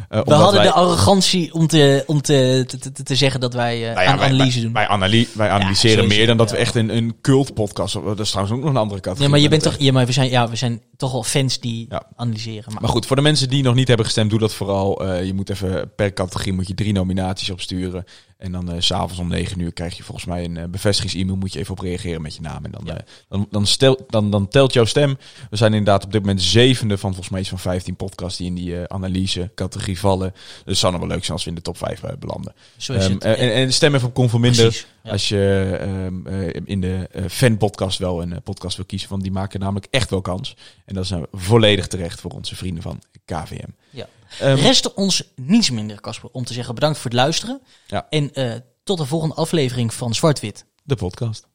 We 0.09 0.33
hadden 0.33 0.53
wij, 0.53 0.63
de 0.63 0.71
arrogantie 0.71 1.53
om 1.53 1.67
te, 1.67 2.03
om 2.05 2.21
te, 2.21 2.63
te, 2.67 3.03
te, 3.03 3.15
zeggen 3.15 3.39
dat 3.39 3.53
wij 3.53 3.79
Nou 3.79 4.01
ja, 4.01 4.05
aan 4.05 4.17
wij- 4.17 4.27
analyse 4.27 4.53
wij, 4.53 4.61
doen. 4.61 4.73
Wij, 4.73 4.87
analy- 4.87 5.27
wij 5.33 5.49
analyseren 5.49 6.07
meer 6.07 6.27
dan 6.27 6.37
dat 6.37 6.49
we 6.49 6.55
ja. 6.55 6.61
echt 6.61 6.75
een, 6.75 6.95
een 6.95 7.15
cult 7.21 7.53
podcast. 7.53 7.93
Dat 7.93 8.19
is 8.19 8.29
trouwens 8.29 8.55
ook 8.57 8.63
nog 8.63 8.73
een 8.73 8.79
andere 8.79 8.99
categorie. 9.01 9.21
Nee, 9.21 9.29
maar 9.29 9.39
je 9.39 9.49
bent 9.49 9.63
toch, 9.63 9.75
ja, 9.77 9.91
maar 9.91 10.05
we 10.05 10.11
zijn, 10.11 10.29
ja, 10.29 10.49
we 10.49 10.55
zijn 10.55 10.81
toch 10.97 11.11
wel 11.11 11.23
fans 11.23 11.59
die 11.59 11.85
Ja. 11.89 12.03
analyseren. 12.15 12.71
Maar, 12.73 12.81
Maar 12.81 12.91
goed, 12.91 13.05
voor 13.05 13.15
de 13.15 13.21
mensen 13.21 13.49
die 13.49 13.63
nog 13.63 13.75
niet 13.75 13.87
hebben 13.87 14.05
gestemd, 14.05 14.29
doe 14.29 14.39
dat 14.39 14.53
vooral. 14.53 15.13
Je 15.15 15.33
moet 15.33 15.49
even 15.49 15.91
per 15.95 16.13
categorie 16.13 16.53
moet 16.53 16.67
je 16.67 16.73
drie 16.73 16.93
nominaties 16.93 17.49
opsturen. 17.49 18.03
En 18.37 18.51
dan 18.51 18.71
eh, 18.71 18.75
s 18.79 18.85
s'avonds 18.85 19.17
om 19.19 19.27
9 19.27 19.59
uur 19.59 19.73
krijg 19.73 19.97
je 19.97 20.03
volgens 20.03 20.25
mij 20.25 20.43
een 20.43 20.57
eh, 20.57 20.63
bevestigings-e-mail. 20.67 21.37
Moet 21.37 21.53
je 21.53 21.59
even 21.59 21.71
op 21.71 21.79
reageren 21.79 22.21
met 22.21 22.35
je 22.35 22.41
naam. 22.41 22.65
En 22.65 22.71
dan, 22.71 22.81
Ja. 22.85 22.93
eh, 22.97 23.03
dan, 23.29 23.47
dan, 23.49 23.65
stel, 23.65 23.99
dan, 24.09 24.31
dan 24.31 24.47
telt 24.47 24.73
jouw 24.73 24.85
stem. 24.85 25.17
We 25.49 25.55
zijn 25.55 25.73
inderdaad 25.73 26.03
op 26.05 26.11
dit 26.11 26.21
moment 26.21 26.41
zevende 26.41 26.97
van 26.97 27.09
volgens 27.09 27.29
mij 27.29 27.39
iets 27.39 27.49
van 27.49 27.59
15 27.59 27.95
podcasts 27.95 28.37
die 28.37 28.47
in 28.47 28.55
die 28.55 28.77
eh, 28.77 28.83
analyse-categorie 28.83 29.99
vallen. 29.99 30.31
Dus 30.31 30.63
het 30.65 30.77
zou 30.77 30.91
nog 30.91 31.01
wel 31.01 31.09
leuk 31.09 31.21
zijn 31.21 31.33
als 31.33 31.43
we 31.43 31.49
in 31.49 31.55
de 31.55 31.61
top 31.61 31.77
5 31.77 32.03
eh, 32.03 32.17
belanden. 32.19 32.53
zo 32.77 32.93
is 32.93 33.03
Ehm, 33.03 33.13
het. 33.13 33.23
en, 33.23 33.53
en 33.53 33.73
stem 33.73 33.95
even 33.95 34.07
op 34.07 34.13
Conforminder. 34.13 34.85
Ja. 35.03 35.11
Als 35.11 35.29
je 35.29 35.77
ehm, 35.79 36.27
eh, 36.27 36.61
in 36.65 36.81
de 36.81 37.07
eh, 37.11 37.23
fanpodcast 37.29 37.97
wel 37.99 38.21
een 38.21 38.33
eh, 38.33 38.37
podcast 38.43 38.75
wil 38.75 38.85
kiezen. 38.85 39.09
Want 39.09 39.21
die 39.23 39.31
maken 39.31 39.59
namelijk 39.59 39.87
echt 39.89 40.09
wel 40.09 40.21
kans. 40.21 40.55
En 40.85 40.93
dat 40.95 41.03
is 41.03 41.09
nou 41.09 41.25
volledig 41.31 41.87
terecht 41.87 42.21
voor 42.21 42.31
onze 42.31 42.55
vrienden 42.55 42.83
van 42.83 43.01
KVM. 43.25 43.69
Ja. 43.89 44.07
Ehm, 44.39 44.55
Rest 44.55 44.93
ons 44.93 45.23
niets 45.35 45.69
minder, 45.69 46.01
Casper, 46.01 46.29
om 46.31 46.43
te 46.45 46.53
zeggen 46.53 46.75
bedankt 46.75 46.97
voor 46.97 47.11
het 47.11 47.19
luisteren. 47.19 47.61
Ja. 47.87 48.07
En 48.09 48.33
eh, 48.33 48.53
tot 48.83 48.97
de 48.97 49.05
volgende 49.05 49.35
aflevering 49.35 49.93
van 49.93 50.13
Zwart-Wit. 50.13 50.65
de 50.83 50.95
podcast. 50.95 51.47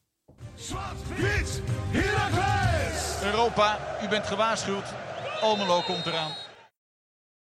Zwart-wit! 0.55 1.61
Europa, 3.23 3.79
u 4.03 4.07
bent 4.07 4.25
gewaarschuwd. 4.27 4.83
Almelo 5.41 5.81
komt 5.81 6.05
eraan. 6.05 6.31